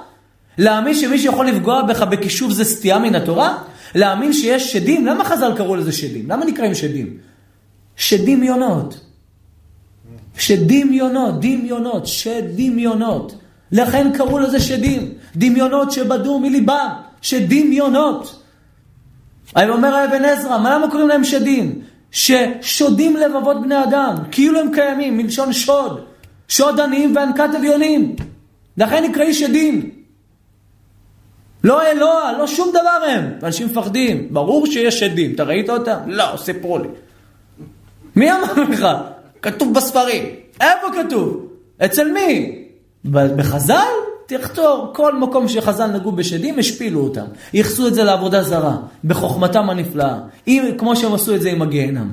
להאמין 0.57 0.93
שמישהו 0.93 1.33
יכול 1.33 1.47
לפגוע 1.47 1.81
בך 1.81 2.01
בכישוף 2.01 2.51
זה 2.51 2.63
סטייה 2.63 2.99
מן 2.99 3.15
התורה? 3.15 3.57
להאמין 3.95 4.33
שיש 4.33 4.73
שדים? 4.73 5.05
למה 5.05 5.23
חז"ל 5.25 5.53
קראו 5.57 5.75
לזה 5.75 5.91
שדים? 5.91 6.29
למה 6.29 6.45
נקראים 6.45 6.75
שדים? 6.75 7.17
שדמיונות. 7.95 8.99
שדמיונות, 10.37 11.39
דמיונות, 11.39 12.07
שדמיונות. 12.07 13.35
לכן 13.71 14.11
קראו 14.13 14.39
לזה 14.39 14.59
שדים. 14.59 15.13
דמיונות 15.35 15.91
שבדו 15.91 16.39
מליבם, 16.39 16.89
שדמיונות. 17.21 18.43
אומר 19.55 20.05
אבן 20.05 20.25
עזרא, 20.25 20.57
מה 20.57 20.75
למה 20.75 20.91
קוראים 20.91 21.07
להם 21.07 21.23
שדים? 21.23 21.81
ששודים 22.11 23.17
לבבות 23.17 23.61
בני 23.61 23.83
אדם, 23.83 24.15
כאילו 24.31 24.59
הם 24.59 24.71
קיימים, 24.73 25.17
מלשון 25.17 25.53
שוד. 25.53 26.05
שוד 26.47 26.79
עניים 26.79 27.15
ואנקת 27.15 27.49
אביונים. 27.57 28.15
לכן 28.77 29.03
נקראי 29.03 29.33
שדים. 29.33 30.00
לא 31.63 31.87
אלוה, 31.87 32.31
לא 32.37 32.47
שום 32.47 32.69
דבר 32.69 33.05
הם. 33.07 33.31
אנשים 33.43 33.67
מפחדים. 33.67 34.27
ברור 34.31 34.65
שיש 34.65 34.99
שדים. 34.99 35.35
אתה 35.35 35.43
ראית 35.43 35.69
אותם? 35.69 35.97
לא, 36.07 36.37
סיפרו 36.37 36.77
לי. 36.77 36.87
מי 38.15 38.31
אמר 38.31 38.53
לך? 38.69 38.87
כתוב 39.41 39.73
בספרים. 39.73 40.23
איפה 40.61 40.87
כתוב? 40.93 41.47
אצל 41.85 42.11
מי? 42.11 42.61
בחז"ל? 43.05 43.75
תכתוב, 44.25 44.89
כל 44.93 45.15
מקום 45.15 45.47
שחז"ל 45.47 45.87
נגעו 45.87 46.11
בשדים, 46.11 46.59
השפילו 46.59 46.99
אותם. 46.99 47.25
ייחסו 47.53 47.87
את 47.87 47.93
זה 47.93 48.03
לעבודה 48.03 48.43
זרה, 48.43 48.77
בחוכמתם 49.03 49.69
הנפלאה. 49.69 50.17
אם, 50.47 50.71
כמו 50.77 50.95
שהם 50.95 51.13
עשו 51.13 51.35
את 51.35 51.41
זה 51.41 51.51
עם 51.51 51.61
הגיהנם. 51.61 52.11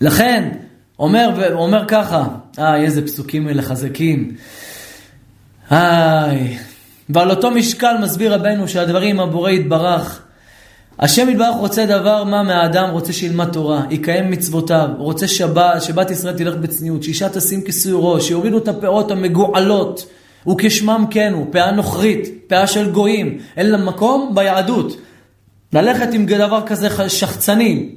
לכן, 0.00 0.50
אומר, 0.98 1.54
אומר 1.54 1.84
ככה, 1.88 2.24
איי, 2.58 2.84
איזה 2.84 3.02
פסוקים 3.02 3.48
אלה 3.48 3.62
חזקים. 3.62 4.36
איי. 5.70 6.58
ועל 7.08 7.30
אותו 7.30 7.50
משקל 7.50 7.96
מסביר 8.02 8.34
רבנו 8.34 8.68
שהדברים 8.68 9.20
הבורא 9.20 9.50
יתברך. 9.50 10.22
השם 10.98 11.28
יתברך 11.28 11.56
רוצה 11.56 11.86
דבר 11.86 12.24
מה 12.24 12.42
מהאדם, 12.42 12.90
רוצה 12.90 13.12
שילמד 13.12 13.52
תורה, 13.52 13.82
יקיים 13.90 14.30
מצוותיו, 14.30 14.88
רוצה 14.98 15.28
שבת, 15.28 15.82
שבת 15.82 16.10
ישראל 16.10 16.36
תלך 16.36 16.54
בצניעות, 16.54 17.02
שאישה 17.02 17.28
תשים 17.28 17.62
כיסוי 17.62 17.92
ראש, 17.96 18.28
שיורידו 18.28 18.58
את 18.58 18.68
הפאות 18.68 19.10
המגועלות, 19.10 20.06
וכשמם 20.48 21.04
כן 21.10 21.32
הוא, 21.32 21.46
פאה 21.50 21.70
נוכרית, 21.70 22.28
פאה 22.46 22.66
של 22.66 22.90
גויים, 22.90 23.38
אין 23.56 23.70
לה 23.70 23.76
מקום 23.78 24.34
ביהדות. 24.34 24.96
ללכת 25.72 26.08
עם 26.12 26.26
דבר 26.26 26.62
כזה 26.66 27.08
שחצני 27.08 27.94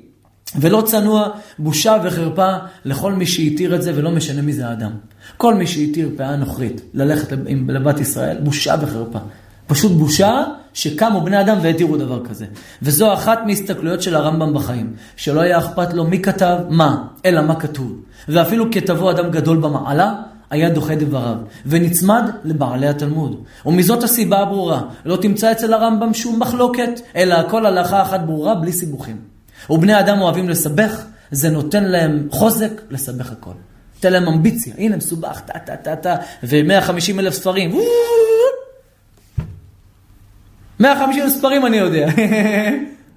ולא 0.56 0.84
צנוע, 0.86 1.30
בושה 1.60 1.98
וחרפה 2.03 2.52
לכל 2.86 3.14
מי 3.14 3.26
שהתיר 3.26 3.76
את 3.76 3.82
זה 3.82 3.91
ולא 3.95 4.11
משנה 4.11 4.41
מי 4.41 4.53
זה 4.53 4.68
האדם. 4.68 4.91
כל 5.38 5.53
מי 5.53 5.68
שהתיר 5.68 6.10
פאה 6.18 6.36
נוכרית 6.36 6.82
ללכת 6.94 7.38
לבת 7.68 7.99
ישראל, 7.99 8.38
בושה 8.44 8.76
וחרפה. 8.82 9.19
פשוט 9.68 9.91
בושה 9.91 10.44
שקמו 10.74 11.22
בני 11.22 11.41
אדם 11.41 11.57
והתירו 11.61 11.98
דבר 11.98 12.26
כזה. 12.26 12.45
וזו 12.82 13.14
אחת 13.14 13.40
מהסתכלויות 13.45 14.02
של 14.02 14.15
הרמב"ם 14.15 14.53
בחיים, 14.53 14.94
שלא 15.15 15.41
היה 15.41 15.57
אכפת 15.57 15.94
לו 15.94 16.03
מי 16.03 16.22
כתב 16.22 16.57
מה, 16.69 17.03
אלא 17.26 17.41
מה 17.41 17.56
כתוב. 17.56 18.02
ואפילו 18.28 18.72
כתבו 18.72 19.11
אדם 19.11 19.32
גדול 19.32 19.57
במעלה, 19.57 20.14
היה 20.49 20.69
דוחה 20.69 20.95
דבריו, 20.95 21.36
ונצמד 21.65 22.24
לבעלי 22.44 22.88
התלמוד. 22.88 23.44
ומזאת 23.65 24.03
הסיבה 24.03 24.40
הברורה, 24.40 24.82
לא 25.06 25.15
תמצא 25.15 25.52
אצל 25.52 25.74
הרמב"ם 25.74 26.14
שום 26.14 26.40
מחלוקת, 26.40 27.02
אלא 27.15 27.34
הכל 27.34 27.65
הלכה 27.65 28.02
אחת 28.02 28.19
ברורה 28.19 28.56
בלי 28.56 28.72
סיבוכים. 28.72 29.37
ובני 29.69 29.99
אדם 29.99 30.22
אוהבים 30.22 30.49
לסבך, 30.49 31.06
זה 31.31 31.49
נותן 31.49 31.84
להם 31.84 32.27
חוזק 32.31 32.81
לסבך 32.89 33.31
הכל. 33.31 33.52
נותן 33.95 34.14
להם 34.14 34.27
אמביציה, 34.27 34.73
הנה 34.77 34.98
מסובך, 34.98 35.39
טה 35.39 35.60
טה 35.60 35.76
טה 35.76 35.95
טה, 35.95 36.15
ו-150 36.44 37.19
אלף 37.19 37.34
ספרים. 37.34 37.73
וואו! 37.73 37.84
150 40.80 41.23
אלף 41.23 41.34
ספרים 41.34 41.65
אני 41.65 41.77
יודע. 41.77 42.07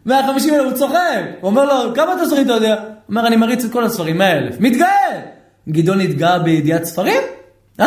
150 0.06 0.54
אלף, 0.54 0.64
הוא 0.64 0.72
צוחק. 0.72 1.22
הוא 1.40 1.50
אומר 1.50 1.64
לו, 1.64 1.94
כמה 1.94 2.14
אתה 2.14 2.26
ספרים 2.26 2.44
אתה 2.44 2.52
יודע? 2.52 2.74
הוא 2.74 2.88
אומר, 3.08 3.26
אני 3.26 3.36
מריץ 3.36 3.64
את 3.64 3.72
כל 3.72 3.84
הספרים, 3.84 4.18
100 4.18 4.38
אלף. 4.38 4.56
מתגאה! 4.60 5.20
גדעון 5.68 6.00
התגאה 6.00 6.38
בידיעת 6.38 6.84
ספרים? 6.84 7.22
אה? 7.80 7.86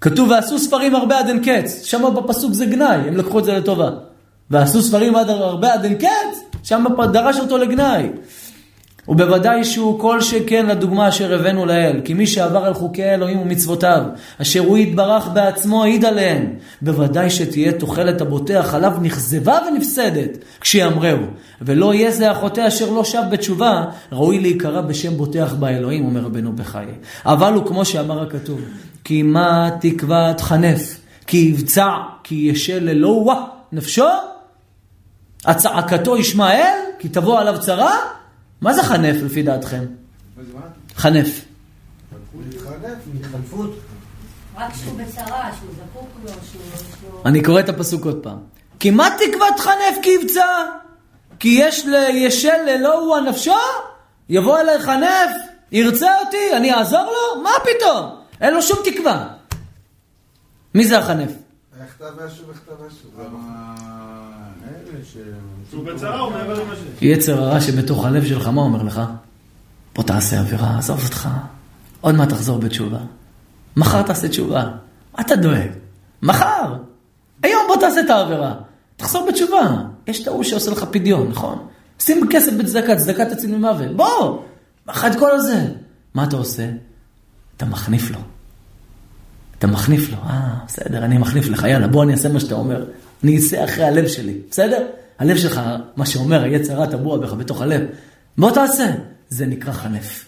כתוב, 0.00 0.30
ועשו 0.30 0.58
ספרים 0.58 0.94
הרבה 0.94 1.18
עד 1.18 1.28
אין 1.28 1.44
קץ. 1.44 1.84
שם 1.84 2.14
בפסוק 2.16 2.52
זה 2.52 2.66
גנאי, 2.66 2.96
הם 2.96 3.16
לקחו 3.16 3.38
את 3.38 3.44
זה 3.44 3.52
לטובה. 3.52 3.90
ועשו 4.50 4.82
ספרים 4.82 5.16
עד 5.16 5.30
הרבה 5.30 5.74
עד 5.74 5.84
אין 5.84 5.94
קץ, 5.94 6.58
שם 6.62 6.84
דרש 7.12 7.40
אותו 7.40 7.58
לגנאי. 7.58 8.08
ובוודאי 9.08 9.64
שהוא 9.64 10.00
כל 10.00 10.20
שכן 10.20 10.66
לדוגמה 10.66 11.08
אשר 11.08 11.34
הבאנו 11.34 11.66
לאל, 11.66 12.00
כי 12.04 12.14
מי 12.14 12.26
שעבר 12.26 12.64
על 12.64 12.74
חוקי 12.74 13.04
אלוהים 13.04 13.38
ומצוותיו, 13.38 14.02
אשר 14.42 14.60
הוא 14.60 14.78
יתברך 14.78 15.28
בעצמו 15.32 15.82
העיד 15.82 16.04
עליהם, 16.04 16.46
בוודאי 16.82 17.30
שתהיה 17.30 17.72
תוחלת 17.72 18.20
הבוטח 18.20 18.74
עליו 18.74 18.92
נכזבה 19.02 19.58
ונפסדת, 19.68 20.38
כשיאמרהו, 20.60 21.26
ולא 21.62 21.94
יהיה 21.94 22.10
זה 22.10 22.30
החוטא 22.30 22.68
אשר 22.68 22.90
לא 22.90 23.04
שב 23.04 23.22
בתשובה, 23.30 23.84
ראוי 24.12 24.40
להיקרא 24.40 24.80
בשם 24.80 25.16
בוטח 25.16 25.54
באלוהים, 25.58 26.04
אומר 26.04 26.20
רבנו 26.20 26.52
בחיי. 26.52 26.94
אבל 27.26 27.52
הוא 27.52 27.66
כמו 27.66 27.84
שאמר 27.84 28.22
הכתוב, 28.22 28.60
כי 29.04 29.22
מה 29.22 29.70
תקווה 29.80 30.34
תחנף, 30.36 31.00
כי 31.26 31.36
יבצע, 31.36 31.90
כי 32.24 32.34
ישל 32.34 32.88
אלוה 32.88 33.44
נפשו, 33.72 34.04
הצעקתו 35.46 36.16
ישמעאל, 36.16 36.78
כי 36.98 37.08
תבוא 37.08 37.40
עליו 37.40 37.60
צרה, 37.60 37.98
מה 38.60 38.72
זה 38.72 38.82
חנף 38.82 39.16
לפי 39.22 39.42
דעתכם? 39.42 39.84
חנף. 40.96 41.44
אני 47.24 47.42
קורא 47.42 47.60
את 47.60 47.68
הפסוק 47.68 48.04
עוד 48.04 48.22
פעם. 48.22 48.38
כי 48.80 48.90
מה 48.90 49.08
תקוות 49.10 49.60
חנף 49.60 49.96
כי 50.02 50.10
יבצע? 50.10 50.46
כי 51.38 51.48
יש 51.48 51.86
לישל 51.86 52.68
אלוהו 52.68 53.16
הנפשו? 53.16 53.54
יבוא 54.28 54.58
אליי 54.60 54.78
חנף, 54.80 55.30
ירצה 55.72 56.18
אותי, 56.24 56.56
אני 56.56 56.74
אעזור 56.74 57.04
לו? 57.04 57.42
מה 57.42 57.50
פתאום? 57.62 58.10
אין 58.40 58.54
לו 58.54 58.62
שום 58.62 58.78
תקווה. 58.84 59.26
מי 60.74 60.86
זה 60.86 60.98
החנף? 60.98 61.30
יצר 67.02 67.42
הרע 67.42 67.60
שבתוך 67.60 68.04
הלב 68.04 68.24
שלך, 68.24 68.48
מה 68.48 68.60
אומר 68.60 68.82
לך? 68.82 69.00
בוא 69.94 70.04
תעשה 70.04 70.40
עבירה, 70.40 70.78
עזוב 70.78 71.04
אותך. 71.04 71.28
עוד 72.00 72.14
מעט 72.14 72.28
תחזור 72.28 72.58
בתשובה. 72.58 72.98
מחר 73.76 74.02
תעשה 74.02 74.28
תשובה. 74.28 74.64
מה 75.14 75.20
אתה 75.20 75.36
דואג? 75.36 75.70
מחר. 76.22 76.76
היום 77.42 77.62
בוא 77.68 77.76
תעשה 77.76 78.00
את 78.00 78.10
העבירה. 78.10 78.54
תחזור 78.96 79.26
בתשובה. 79.28 79.82
יש 80.06 80.22
את 80.22 80.28
ההוא 80.28 80.42
שעושה 80.42 80.70
לך 80.70 80.84
פדיון, 80.84 81.28
נכון? 81.28 81.66
שים 81.98 82.26
כסף 82.30 82.52
בצדקה, 82.52 82.96
צדקה 82.96 83.24
תציל 83.24 83.56
ממוות. 83.56 83.96
בוא! 83.96 84.42
מחר 84.86 85.06
את 85.06 85.18
כל 85.18 85.30
הזה. 85.30 85.64
מה 86.14 86.24
אתה 86.24 86.36
עושה? 86.36 86.70
אתה 87.56 87.66
מחניף 87.66 88.10
לו. 88.10 88.18
אתה 89.58 89.66
מחניף 89.66 90.10
לו, 90.10 90.16
אה, 90.16 90.54
בסדר, 90.66 91.04
אני 91.04 91.18
מחניף 91.18 91.48
לך, 91.48 91.62
יאללה, 91.62 91.88
בוא 91.88 92.02
אני 92.02 92.12
אעשה 92.12 92.28
מה 92.28 92.40
שאתה 92.40 92.54
אומר. 92.54 92.84
אני 93.26 93.38
אצא 93.38 93.64
אחרי 93.64 93.84
הלב 93.84 94.08
שלי, 94.08 94.34
בסדר? 94.50 94.86
הלב 95.18 95.36
שלך, 95.36 95.60
מה 95.96 96.06
שאומר, 96.06 96.42
היצר 96.42 96.74
רע 96.74 96.86
טבוע 96.86 97.18
בך 97.18 97.32
בתוך 97.32 97.62
הלב. 97.62 97.80
בוא 98.38 98.50
תעשה. 98.50 98.90
זה 99.28 99.46
נקרא 99.46 99.72
חנף. 99.72 100.24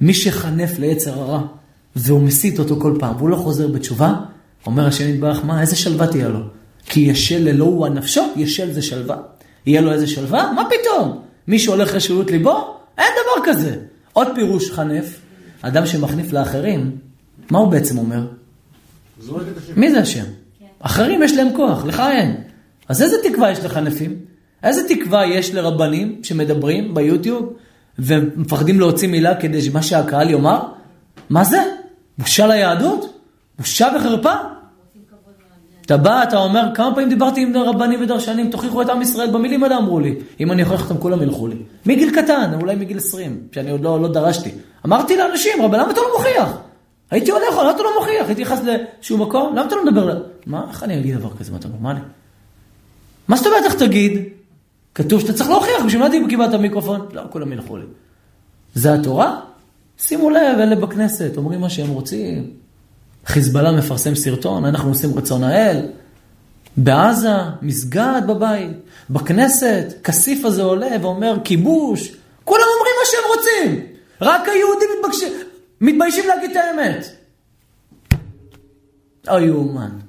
מי 0.00 0.14
שחנף 0.14 0.78
ליצר 0.78 1.20
הרע, 1.20 1.42
והוא 1.96 2.20
מסית 2.20 2.58
אותו 2.58 2.80
כל 2.80 2.96
פעם, 2.98 3.16
והוא 3.16 3.28
לא 3.28 3.36
חוזר 3.36 3.68
בתשובה, 3.68 4.14
אומר 4.66 4.86
השם 4.86 5.08
יתברך, 5.08 5.44
מה, 5.44 5.60
איזה 5.60 5.76
שלווה 5.76 6.06
תהיה 6.06 6.28
לו? 6.28 6.40
כי 6.84 7.00
ישל 7.00 7.48
אלוהו 7.48 7.86
הנפשו, 7.86 8.22
ישל 8.36 8.72
זה 8.72 8.82
שלווה. 8.82 9.16
יהיה 9.66 9.80
לו 9.80 9.92
איזה 9.92 10.06
שלווה? 10.06 10.52
מה 10.52 10.64
פתאום? 10.64 11.22
מי 11.48 11.58
שהולך 11.58 11.94
רשעות 11.94 12.30
ליבו? 12.30 12.76
אין 12.98 13.12
דבר 13.22 13.52
כזה. 13.52 13.76
עוד 14.12 14.28
פירוש 14.34 14.70
חנף, 14.70 15.20
אדם 15.62 15.86
שמחניף 15.86 16.32
לאחרים, 16.32 16.96
מה 17.50 17.58
הוא 17.58 17.68
בעצם 17.68 17.98
אומר? 17.98 18.26
מי 19.76 19.90
זה 19.90 20.00
השם? 20.00 20.24
אחרים 20.80 21.22
יש 21.22 21.36
להם 21.36 21.48
כוח, 21.56 21.84
לך 21.84 22.02
אין. 22.10 22.36
אז 22.88 23.02
איזה 23.02 23.16
תקווה 23.22 23.50
יש 23.50 23.64
לחנפים? 23.64 24.16
איזה 24.62 24.88
תקווה 24.88 25.26
יש 25.26 25.54
לרבנים 25.54 26.20
שמדברים 26.22 26.94
ביוטיוב 26.94 27.52
ומפחדים 27.98 28.80
להוציא 28.80 29.08
מילה 29.08 29.34
כדי 29.34 29.62
שמה 29.62 29.82
שהקהל 29.82 30.30
יאמר? 30.30 30.60
מה 31.30 31.44
זה? 31.44 31.62
בושה 32.18 32.46
ליהדות? 32.46 33.18
בושה 33.58 33.88
וחרפה? 33.96 34.34
אתה 35.88 35.96
בא, 35.96 36.22
אתה 36.22 36.36
אומר, 36.36 36.62
כמה 36.74 36.94
פעמים 36.94 37.08
דיברתי 37.08 37.42
עם 37.42 37.56
רבנים 37.56 38.02
ודרשנים, 38.02 38.50
תוכיחו 38.50 38.82
את 38.82 38.88
עם 38.88 39.02
ישראל 39.02 39.30
במילים 39.30 39.64
האלה 39.64 39.76
אמרו 39.76 40.00
לי. 40.00 40.14
אם 40.40 40.52
אני 40.52 40.62
אוכיח 40.62 40.82
אותם 40.90 41.00
כולם 41.00 41.22
ילכו 41.22 41.46
לי. 41.46 41.56
מגיל 41.86 42.10
קטן, 42.10 42.50
אולי 42.60 42.76
מגיל 42.76 42.96
20, 42.96 43.40
שאני 43.52 43.70
עוד 43.70 43.80
לא, 43.80 44.02
לא 44.02 44.08
דרשתי. 44.08 44.50
אמרתי 44.86 45.16
לאנשים, 45.16 45.62
רבי, 45.62 45.76
למה 45.76 45.90
אתה 45.90 46.00
לא 46.00 46.06
מוכיח? 46.18 46.58
הייתי 47.10 47.30
הולך, 47.30 47.58
למה 47.60 47.70
אתה 47.70 47.82
לא 47.82 47.90
מוכיח? 47.98 48.26
הייתי 48.26 48.42
נכנס 48.42 48.60
לאיזשהו 48.64 49.18
מקום, 49.18 49.56
למה 49.56 49.66
אתה 49.66 49.76
לא 49.76 49.84
מדבר? 49.84 50.22
מה, 50.48 50.64
איך 50.70 50.82
אני 50.82 51.00
אגיד 51.00 51.16
דבר 51.16 51.36
כזה? 51.36 51.52
מה 51.52 51.58
אתה 51.58 51.68
נורמלי? 51.68 52.00
מה 53.28 53.36
זאת 53.36 53.46
אומרת 53.46 53.64
איך 53.64 53.74
תגיד? 53.74 54.22
כתוב 54.94 55.20
שאתה 55.20 55.32
צריך 55.32 55.50
להוכיח, 55.50 55.84
בשביל 55.86 56.02
מה 56.02 56.28
קיבלת 56.28 56.54
מיקרופון? 56.54 57.08
לא, 57.12 57.22
כולם 57.30 57.52
ילכו 57.52 57.76
לי. 57.76 57.84
זה 58.74 58.94
התורה? 58.94 59.40
שימו 59.98 60.30
לב, 60.30 60.58
אלה 60.58 60.76
בכנסת, 60.76 61.36
אומרים 61.36 61.60
מה 61.60 61.70
שהם 61.70 61.88
רוצים. 61.88 62.50
חיזבאללה 63.26 63.72
מפרסם 63.72 64.14
סרטון, 64.14 64.64
אנחנו 64.64 64.88
עושים 64.88 65.14
רצון 65.14 65.44
האל. 65.44 65.86
בעזה, 66.76 67.34
מסגד 67.62 68.22
בבית, 68.28 68.70
בכנסת, 69.10 69.94
כסיף 70.04 70.44
הזה 70.44 70.62
עולה 70.62 70.96
ואומר 71.02 71.36
כיבוש. 71.44 72.12
כולם 72.44 72.64
אומרים 72.78 72.94
מה 73.00 73.06
שהם 73.10 73.36
רוצים. 73.36 73.86
רק 74.20 74.48
היהודים 74.48 74.88
מתבקשים, 74.98 75.32
מתביישים 75.80 76.24
להגיד 76.28 76.50
את 76.50 76.56
האמת. 76.56 77.06
יאומן. 79.40 80.07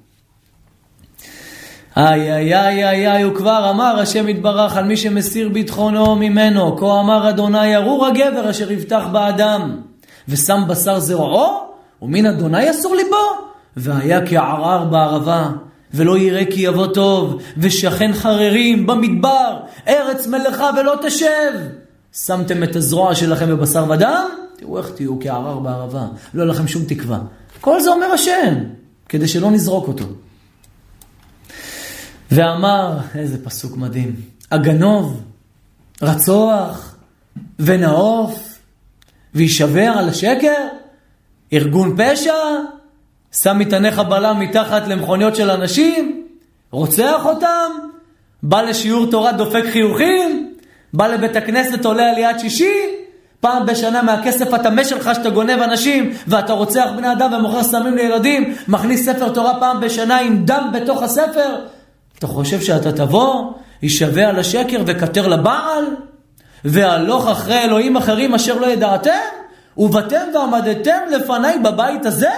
איי 1.98 2.34
איי 2.34 2.56
איי 2.56 2.88
איי 2.88 3.12
איי, 3.12 3.24
הוא 3.24 3.36
כבר 3.36 3.70
אמר 3.70 4.00
השם 4.00 4.30
יתברך 4.30 4.78
על 4.78 4.86
מי 4.86 4.98
שמסיר 4.98 5.50
ביטחונו 5.50 6.16
ממנו. 6.16 6.78
כה 6.78 7.00
אמר 7.00 7.30
אדוני 7.30 7.76
ארור 7.76 8.06
הגבר 8.06 8.50
אשר 8.50 8.72
יבטח 8.72 9.04
באדם, 9.12 9.82
ושם 10.28 10.62
בשר 10.68 11.00
זרועו, 11.00 11.64
ומן 12.02 12.26
אדוני 12.26 12.72
אסור 12.72 12.96
ליבו. 12.96 13.50
והיה 13.78 14.26
כערר 14.26 14.84
בערבה, 14.84 15.50
ולא 15.94 16.18
יראה 16.18 16.46
כי 16.46 16.62
יבוא 16.62 16.88
טוב, 16.88 17.42
ושכן 17.58 18.14
חררים 18.14 18.88
במדבר, 18.88 19.58
ארץ 19.88 20.28
מלאכה 20.28 20.70
ולא 20.80 20.96
תשב. 21.02 21.52
שמתם 22.14 22.64
את 22.64 22.76
הזרוע 22.76 23.16
שלכם 23.16 23.50
בבשר 23.50 23.86
ודם? 23.90 24.26
תראו 24.58 24.78
איך 24.78 24.90
תהיו 24.90 25.20
כערר 25.20 25.60
בערבה, 25.60 26.06
לא 26.34 26.48
לכם 26.48 26.68
שום 26.68 26.84
תקווה. 26.84 27.20
כל 27.62 27.82
זה 27.82 27.92
אומר 27.92 28.06
השם, 28.06 28.54
כדי 29.10 29.28
שלא 29.28 29.52
נזרוק 29.52 29.88
אותו. 29.88 30.06
ואמר, 32.32 32.98
איזה 33.16 33.46
פסוק 33.46 33.78
מדהים, 33.78 34.16
הגנוב, 34.52 35.24
רצוח 36.02 36.96
ונאוף 37.60 38.60
וישבר 39.34 39.92
על 39.98 40.10
השקר, 40.10 40.68
ארגון 41.54 41.96
פשע, 41.98 42.34
שם 43.32 43.60
מטעני 43.60 43.92
חבלה 43.92 44.34
מתחת 44.34 44.88
למכוניות 44.88 45.36
של 45.36 45.52
אנשים, 45.52 46.26
רוצח 46.72 47.26
אותם, 47.26 47.72
בא 48.44 48.62
לשיעור 48.62 49.12
תורה 49.12 49.32
דופק 49.32 49.64
חיוכים, 49.72 50.54
בא 50.94 51.08
לבית 51.08 51.36
הכנסת 51.36 51.86
עולה 51.86 52.10
עליית 52.10 52.40
שישי, 52.40 52.74
פעם 53.40 53.66
בשנה 53.66 54.02
מהכסף 54.02 54.54
הטמא 54.54 54.84
שלך 54.84 55.10
שאתה 55.16 55.30
גונב 55.30 55.62
אנשים 55.62 56.14
ואתה 56.28 56.54
רוצח 56.54 56.90
בני 56.98 57.12
אדם 57.12 57.34
ומוכר 57.34 57.64
סמים 57.64 57.96
לילדים, 57.96 58.56
מכניס 58.68 59.06
ספר 59.06 59.30
תורה 59.30 59.60
פעם 59.60 59.82
בשנה 59.82 60.20
עם 60.20 60.46
דם 60.46 60.72
בתוך 60.74 61.04
הספר, 61.04 61.56
אתה 62.20 62.28
חושב 62.28 62.62
שאתה 62.62 62.92
תבוא, 62.92 63.54
יישבע 63.82 64.28
על 64.28 64.40
השקר 64.40 64.84
וכתר 64.86 65.28
לבעל, 65.28 65.86
והלוך 66.66 67.28
אחרי 67.28 67.64
אלוהים 67.64 67.98
אחרים 67.98 68.36
אשר 68.36 68.60
לא 68.60 68.66
ידעתם, 68.66 69.12
ובאתם 69.78 70.28
ועמדתם 70.34 71.00
לפניי 71.12 71.60
בבית 71.60 72.06
הזה, 72.06 72.32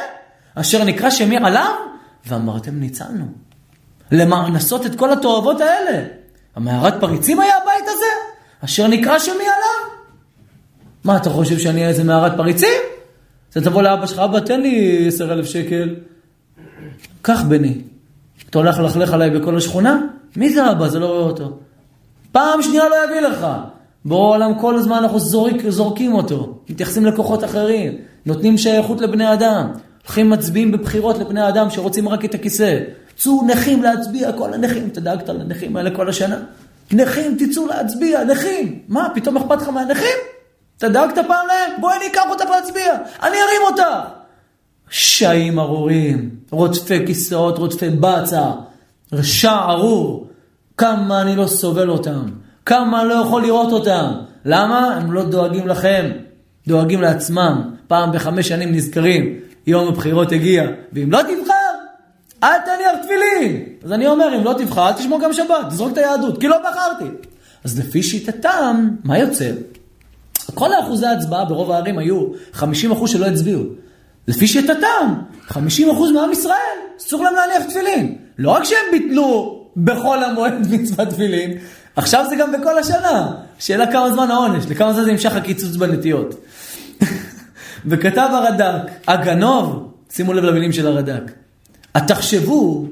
אשר 0.56 0.84
נקרא 0.84 1.10
שמי 1.10 1.38
עליו, 1.38 1.72
ואמרתם 2.26 2.80
ניצלנו. 2.80 3.26
למענסות 4.12 4.86
את 4.86 4.96
כל 4.96 5.12
התועבות 5.14 5.62
האלה. 5.62 6.04
המערת 6.56 6.94
פריצים 7.00 7.40
היה 7.40 7.54
הבית 7.64 7.86
הזה, 7.88 8.06
אשר 8.66 8.88
נקרא 8.88 9.20
שמי 9.20 9.44
עליו. 9.44 9.92
מה, 11.04 11.18
אתה 11.18 11.30
חושב 11.30 11.60
שאני 11.60 11.88
איזה 11.88 12.04
מערת 12.04 12.38
פריצים? 12.38 12.82
אתה 13.50 13.62
תבוא 13.62 13.82
לאבא 13.82 14.06
שלך, 14.06 14.20
אבא 14.20 14.40
תן 14.40 14.62
לי 14.62 15.06
עשר 15.08 15.34
אלף 15.34 15.46
שקל. 15.46 15.96
קח 17.22 17.42
בני, 17.44 17.82
אתה 18.52 18.60
הולך 18.60 18.80
ללכלך 18.80 19.14
עליי 19.14 19.30
בכל 19.30 19.58
השכונה? 19.58 20.02
מי 20.36 20.54
זה 20.54 20.72
אבא? 20.72 20.88
זה 20.88 21.00
לא 21.00 21.06
רואה 21.06 21.20
אותו. 21.20 21.58
פעם 22.32 22.62
שנייה 22.62 22.90
לא 22.90 22.96
יביא 23.06 23.20
לך. 23.20 23.48
בורא 24.06 24.36
עולם 24.36 24.60
כל 24.60 24.76
הזמן 24.76 24.96
אנחנו 24.96 25.20
זורק, 25.20 25.70
זורקים 25.70 26.14
אותו, 26.14 26.58
מתייחסים 26.70 27.06
לכוחות 27.06 27.44
אחרים, 27.44 27.94
נותנים 28.26 28.58
שייכות 28.58 29.02
לבני 29.02 29.34
אדם, 29.34 29.72
הולכים 30.04 30.30
מצביעים 30.30 30.72
בבחירות 30.72 31.20
לבני 31.20 31.48
אדם 31.50 31.70
שרוצים 31.70 32.10
רק 32.10 32.26
את 32.26 32.36
הכיסא. 32.36 32.80
צאו 33.18 33.48
נכים 33.48 33.84
להצביע, 33.84 34.32
כל 34.32 34.54
הנכים, 34.54 34.88
אתה 34.92 35.02
דאגת 35.02 35.30
לנכים 35.30 35.78
האלה 35.78 35.96
כל 35.96 36.10
השנה? 36.10 36.40
נכים, 36.92 37.38
תצאו 37.40 37.68
להצביע, 37.68 38.24
נכים. 38.24 38.80
מה, 38.88 39.08
פתאום 39.16 39.38
אכפת 39.38 39.62
לך 39.62 39.70
מהנכים? 39.70 40.18
אתה 40.78 40.90
דאגת 40.90 41.16
פעם 41.16 41.48
להם? 41.48 41.82
בואי 41.82 41.98
אני 41.98 42.08
אקח 42.08 42.24
אותך 42.30 42.46
להצביע, 42.50 42.94
אני 43.24 43.36
ארים 43.36 43.62
אותך. 43.72 44.21
שעים 44.92 45.60
ארורים, 45.60 46.30
רודפי 46.52 47.06
כיסאות, 47.08 47.58
רודפי 47.58 47.90
בצע, 47.90 48.52
רשע 49.14 49.60
ארור, 49.70 50.28
כמה 50.78 51.22
אני 51.22 51.36
לא 51.36 51.48
סובל 51.48 51.90
אותם, 51.90 52.26
כמה 52.66 53.02
אני 53.02 53.10
לא 53.10 53.14
יכול 53.14 53.42
לראות 53.42 53.72
אותם. 53.72 54.12
למה? 54.46 54.96
הם 54.96 55.12
לא 55.12 55.24
דואגים 55.24 55.68
לכם, 55.68 56.12
דואגים 56.68 57.02
לעצמם. 57.02 57.62
פעם 57.88 58.12
בחמש 58.12 58.48
שנים 58.48 58.72
נזכרים, 58.72 59.40
יום 59.68 59.88
הבחירות 59.88 60.32
הגיע, 60.32 60.68
ואם 60.94 61.12
לא 61.12 61.20
תבחר, 61.22 61.72
אל 62.44 62.58
תניח 62.66 63.06
תפילין. 63.06 63.64
אז 63.84 63.92
אני 63.92 64.08
אומר, 64.08 64.36
אם 64.38 64.44
לא 64.44 64.54
תבחר, 64.58 64.88
אל 64.88 64.94
תשמור 64.94 65.20
גם 65.22 65.34
שבת, 65.34 65.68
תזרוק 65.70 65.92
את 65.92 65.98
היהדות, 65.98 66.40
כי 66.40 66.48
לא 66.48 66.58
בחרתי. 66.58 67.18
אז 67.64 67.80
לפי 67.80 68.04
שיטתם, 68.04 68.90
מה 69.04 69.18
יוצא? 69.18 69.52
כל 70.54 70.74
האחוזי 70.74 71.06
ההצבעה 71.06 71.46
ברוב 71.46 71.72
הערים 71.72 71.98
היו 71.98 72.26
50% 72.54 72.66
שלא 73.08 73.26
הצביעו. 73.26 73.64
לפי 74.32 74.48
שיטתם, 74.48 75.14
50% 75.50 75.54
מעם 76.14 76.32
ישראל, 76.32 76.78
אסור 77.00 77.24
להם 77.24 77.36
להניח 77.36 77.64
תפילין. 77.70 78.16
לא 78.38 78.52
רק 78.52 78.64
שהם 78.64 78.78
ביטלו 78.92 79.60
בחול 79.78 80.24
המועד 80.24 80.68
מצוות 80.72 81.08
תפילין, 81.08 81.58
עכשיו 81.96 82.26
זה 82.30 82.36
גם 82.36 82.52
בכל 82.52 82.78
השנה. 82.78 83.32
שאלה 83.60 83.92
כמה 83.92 84.14
זמן 84.14 84.32
העונש, 84.32 84.66
לכמה 84.70 84.94
זמן 84.94 85.06
זה 85.06 85.12
נמשך 85.12 85.36
הקיצוץ 85.36 85.76
בנטיות. 85.76 86.36
וכתב 87.90 88.30
הרד"ק, 88.32 88.92
הגנוב, 89.08 89.94
שימו 90.10 90.34
לב 90.34 90.44
למילים 90.44 90.72
של 90.72 90.88
הרד"ק, 90.88 91.32
התחשבו 91.96 92.86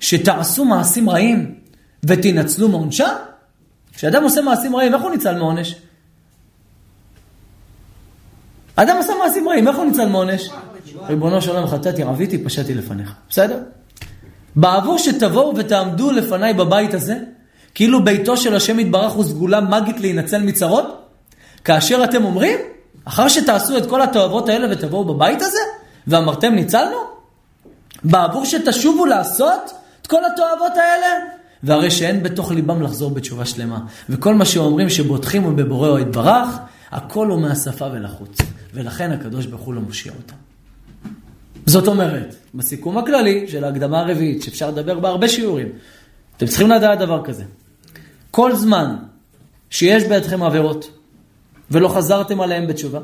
שתעשו 0.00 0.64
מעשים 0.64 1.10
רעים 1.10 1.54
ותנצלו 2.04 2.68
מעונשם? 2.68 3.14
כשאדם 3.92 4.22
עושה 4.22 4.40
מעשים 4.40 4.76
רעים, 4.76 4.94
איך 4.94 5.02
הוא 5.02 5.10
ניצל 5.10 5.38
מעונש? 5.38 5.74
אדם 8.76 8.96
עושה 8.96 9.12
מעשים 9.24 9.48
רעים, 9.48 9.68
איך 9.68 9.76
הוא 9.76 9.84
ניצל 9.84 10.08
מעונש? 10.08 10.50
ריבונו 11.08 11.42
של 11.42 11.50
עולם 11.50 11.66
חטאתי, 11.66 12.02
עוויתי, 12.02 12.44
פשעתי 12.44 12.74
לפניך. 12.74 13.14
בסדר? 13.30 13.58
בעבור 14.56 14.98
שתבואו 14.98 15.56
ותעמדו 15.56 16.10
לפניי 16.10 16.54
בבית 16.54 16.94
הזה, 16.94 17.16
כאילו 17.74 18.04
ביתו 18.04 18.36
של 18.36 18.56
השם 18.56 18.78
יתברך 18.78 19.12
הוא 19.12 19.24
סגולה 19.24 19.60
מגית 19.60 20.00
להינצל 20.00 20.42
מצרות, 20.42 21.08
כאשר 21.64 22.04
אתם 22.04 22.24
אומרים, 22.24 22.58
אחר 23.04 23.28
שתעשו 23.28 23.76
את 23.76 23.86
כל 23.86 24.02
התועבות 24.02 24.48
האלה 24.48 24.66
ותבואו 24.70 25.04
בבית 25.04 25.42
הזה, 25.42 25.58
ואמרתם 26.06 26.54
ניצלנו? 26.54 26.96
בעבור 28.04 28.44
שתשובו 28.44 29.06
לעשות 29.06 29.72
את 30.02 30.06
כל 30.06 30.24
התועבות 30.24 30.72
האלה? 30.72 31.06
והרי 31.62 31.90
שאין 31.90 32.22
בתוך 32.22 32.52
ליבם 32.52 32.82
לחזור 32.82 33.10
בתשובה 33.10 33.44
שלמה. 33.44 33.78
וכל 34.10 34.34
מה 34.34 34.44
שאומרים 34.44 34.90
שבוטחים 34.90 35.42
הוא 35.42 35.52
בבורא 35.52 36.00
יתברך, 36.00 36.48
הכל 36.90 37.26
הוא 37.26 37.40
מהשפה 37.40 37.86
ולחוץ. 37.92 38.38
ולכן 38.74 39.12
הקדוש 39.12 39.46
ברוך 39.46 39.62
הוא 39.62 39.74
לא 39.74 39.80
מושיע 39.80 40.12
אותם. 40.12 40.47
זאת 41.68 41.86
אומרת, 41.88 42.34
בסיכום 42.54 42.98
הכללי 42.98 43.48
של 43.48 43.64
ההקדמה 43.64 44.00
הרביעית, 44.00 44.42
שאפשר 44.42 44.70
לדבר 44.70 44.98
בה 44.98 45.08
הרבה 45.08 45.28
שיעורים, 45.28 45.68
אתם 46.36 46.46
צריכים 46.46 46.70
לדעת 46.70 46.98
דבר 46.98 47.24
כזה. 47.24 47.44
כל 48.30 48.54
זמן 48.54 48.96
שיש 49.70 50.04
בידכם 50.04 50.42
עבירות 50.42 50.90
ולא 51.70 51.88
חזרתם 51.88 52.40
עליהן 52.40 52.66
בתשובה, 52.66 53.00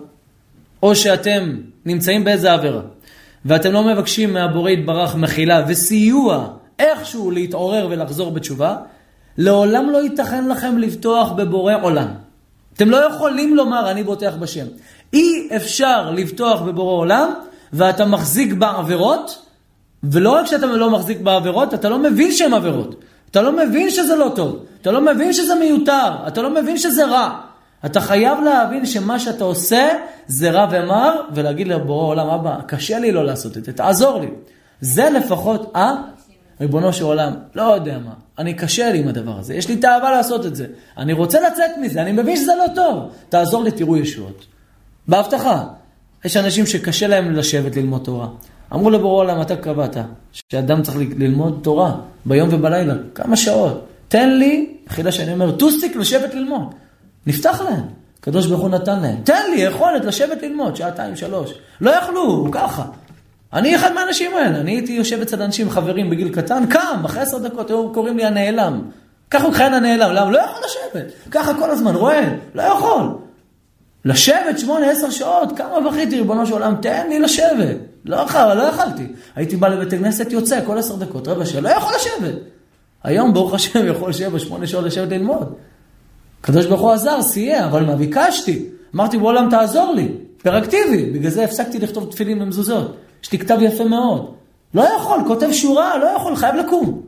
או 0.82 0.96
שאתם 0.96 1.56
נמצאים 1.84 2.24
באיזה 2.24 2.52
עבירה, 2.52 2.80
ואתם 3.44 3.72
לא 3.72 3.84
מבקשים 3.84 4.32
מהבורא 4.32 4.70
יתברך 4.70 5.16
מחילה 5.16 5.64
וסיוע 5.68 6.48
איכשהו 6.78 7.30
להתעורר 7.30 7.88
ולחזור 7.90 8.30
בתשובה, 8.30 8.76
לעולם 9.38 9.90
לא 9.90 10.02
ייתכן 10.02 10.48
לכם 10.48 10.78
לבטוח 10.78 11.32
בבורא 11.32 11.74
עולם. 11.82 12.08
אתם 12.74 12.90
לא 12.90 12.96
יכולים 12.96 13.56
לומר 13.56 13.90
אני 13.90 14.02
בוטח 14.02 14.34
בשם. 14.40 14.66
אי 15.12 15.48
אפשר 15.56 16.10
לבטוח 16.10 16.62
בבורא 16.62 16.92
עולם 16.92 17.30
ואתה 17.74 18.04
מחזיק 18.04 18.52
בעבירות, 18.52 19.46
ולא 20.02 20.30
רק 20.30 20.46
שאתה 20.46 20.66
לא 20.66 20.90
מחזיק 20.90 21.20
בעבירות, 21.20 21.74
אתה 21.74 21.88
לא 21.88 21.98
מבין 21.98 22.32
שהן 22.32 22.54
עבירות. 22.54 22.94
אתה 23.30 23.42
לא 23.42 23.52
מבין 23.56 23.90
שזה 23.90 24.16
לא 24.16 24.32
טוב, 24.34 24.64
אתה 24.82 24.92
לא 24.92 25.00
מבין 25.00 25.32
שזה 25.32 25.54
מיותר, 25.54 26.10
אתה 26.26 26.42
לא 26.42 26.50
מבין 26.50 26.78
שזה 26.78 27.04
רע. 27.04 27.40
אתה 27.86 28.00
חייב 28.00 28.38
להבין 28.40 28.86
שמה 28.86 29.18
שאתה 29.18 29.44
עושה 29.44 29.88
זה 30.26 30.50
רע 30.50 30.66
ומר, 30.70 31.20
ולהגיד 31.34 31.68
לבורא 31.68 32.06
עולם, 32.06 32.28
אבא, 32.28 32.56
קשה 32.66 32.98
לי 32.98 33.12
לא 33.12 33.24
לעשות 33.24 33.56
את 33.56 33.64
זה, 33.64 33.72
תעזור 33.72 34.20
לי. 34.20 34.28
זה 34.80 35.10
לפחות, 35.10 35.72
אה? 35.76 35.94
ריבונו 36.60 36.92
של 36.92 37.04
עולם, 37.04 37.32
לא 37.54 37.62
יודע 37.62 37.98
מה, 37.98 38.12
אני 38.38 38.54
קשה 38.54 38.92
לי 38.92 38.98
עם 38.98 39.08
הדבר 39.08 39.38
הזה, 39.38 39.54
יש 39.54 39.68
לי 39.68 39.76
תאווה 39.76 40.10
לעשות 40.10 40.46
את 40.46 40.56
זה. 40.56 40.66
אני 40.98 41.12
רוצה 41.12 41.40
לצאת 41.40 41.70
מזה, 41.80 42.02
אני 42.02 42.12
מבין 42.12 42.36
שזה 42.36 42.52
לא 42.58 42.74
טוב. 42.74 43.10
תעזור 43.28 43.64
לי, 43.64 43.70
תראו 43.70 43.96
ישועות. 43.96 44.46
בהבטחה. 45.08 45.64
יש 46.24 46.36
אנשים 46.36 46.66
שקשה 46.66 47.06
להם 47.06 47.32
לשבת 47.32 47.76
ללמוד 47.76 48.00
תורה. 48.04 48.28
אמרו 48.72 48.90
לבורא 48.90 49.22
עולם, 49.22 49.42
אתה 49.42 49.56
קבעת 49.56 49.96
שאדם 50.32 50.82
צריך 50.82 50.96
ללמוד 51.18 51.60
תורה 51.62 51.94
ביום 52.24 52.48
ובלילה, 52.52 52.94
כמה 53.14 53.36
שעות. 53.36 53.86
תן 54.08 54.30
לי, 54.30 54.74
חידה 54.88 55.12
שאני 55.12 55.32
אומר, 55.32 55.50
טוסיק 55.50 55.96
לשבת 55.96 56.34
ללמוד. 56.34 56.74
נפתח 57.26 57.60
להם. 57.60 57.82
הקדוש 58.20 58.46
ברוך 58.46 58.60
הוא 58.60 58.68
נתן 58.68 59.00
להם. 59.00 59.16
תן 59.24 59.50
לי 59.50 59.60
יכולת 59.60 60.04
לשבת 60.04 60.42
ללמוד, 60.42 60.76
שעתיים, 60.76 61.16
שלוש. 61.16 61.54
לא 61.80 61.90
יכלו, 61.90 62.46
ככה. 62.52 62.84
אני 63.52 63.76
אחד 63.76 63.92
מהאנשים 63.92 64.34
האלה, 64.34 64.60
אני 64.60 64.70
הייתי 64.70 64.92
יושב 64.92 65.20
אצל 65.20 65.42
אנשים, 65.42 65.70
חברים 65.70 66.10
בגיל 66.10 66.28
קטן, 66.28 66.66
קם, 66.66 67.02
אחרי 67.04 67.22
עשר 67.22 67.38
דקות, 67.38 67.70
היו 67.70 67.92
קוראים 67.92 68.16
לי 68.16 68.24
הנעלם. 68.24 68.82
ככה 69.30 69.44
הוא 69.44 69.52
מכהן 69.52 69.74
הנעלם, 69.74 70.12
למה? 70.12 70.30
לא 70.30 70.38
יכול 70.38 70.62
לשבת. 70.64 71.12
ככה 71.30 71.54
כל 71.54 71.70
הזמן, 71.70 71.94
רואה, 71.94 72.28
לא 72.54 72.62
יכול. 72.62 73.23
לשבת 74.04 74.58
שמונה, 74.58 74.90
עשר 74.90 75.10
שעות, 75.10 75.56
כמה 75.56 75.90
בכיתי, 75.90 76.16
ריבונו 76.16 76.46
של 76.46 76.52
עולם, 76.52 76.74
תן 76.82 77.08
לי 77.08 77.18
לשבת. 77.18 77.76
לא 78.04 78.16
יכול, 78.16 78.54
לא 78.54 78.62
יכלתי. 78.62 79.06
הייתי 79.36 79.56
בא 79.56 79.68
לבית 79.68 79.92
הכנסת, 79.92 80.32
יוצא 80.32 80.60
כל 80.66 80.78
עשר 80.78 80.96
דקות, 80.96 81.28
רבע 81.28 81.46
שעה, 81.46 81.60
לא 81.60 81.68
יכול 81.68 81.92
לשבת. 81.96 82.34
היום, 83.04 83.34
ברוך 83.34 83.54
השם, 83.54 83.86
יכול 83.92 84.12
שבע, 84.12 84.38
שמונה 84.38 84.66
שעות 84.66 84.84
לשבת 84.84 85.12
ללמוד. 85.12 85.54
הקדוש 86.40 86.66
ברוך 86.66 86.80
הוא 86.80 86.92
עזר, 86.92 87.22
סייע, 87.22 87.66
אבל 87.66 87.84
מה, 87.84 87.96
ביקשתי. 87.96 88.64
אמרתי, 88.94 89.18
בעולם 89.18 89.50
תעזור 89.50 89.92
לי, 89.94 90.08
פרקטיבי. 90.42 91.10
בגלל 91.10 91.30
זה 91.30 91.44
הפסקתי 91.44 91.78
לכתוב 91.78 92.10
תפילין 92.10 92.38
במזוזות. 92.38 92.96
יש 93.22 93.32
לי 93.32 93.38
כתב 93.38 93.58
יפה 93.60 93.84
מאוד. 93.84 94.34
לא 94.74 94.82
יכול, 94.82 95.20
כותב 95.26 95.52
שורה, 95.52 95.98
לא 95.98 96.06
יכול, 96.06 96.36
חייב 96.36 96.54
לקום. 96.54 97.02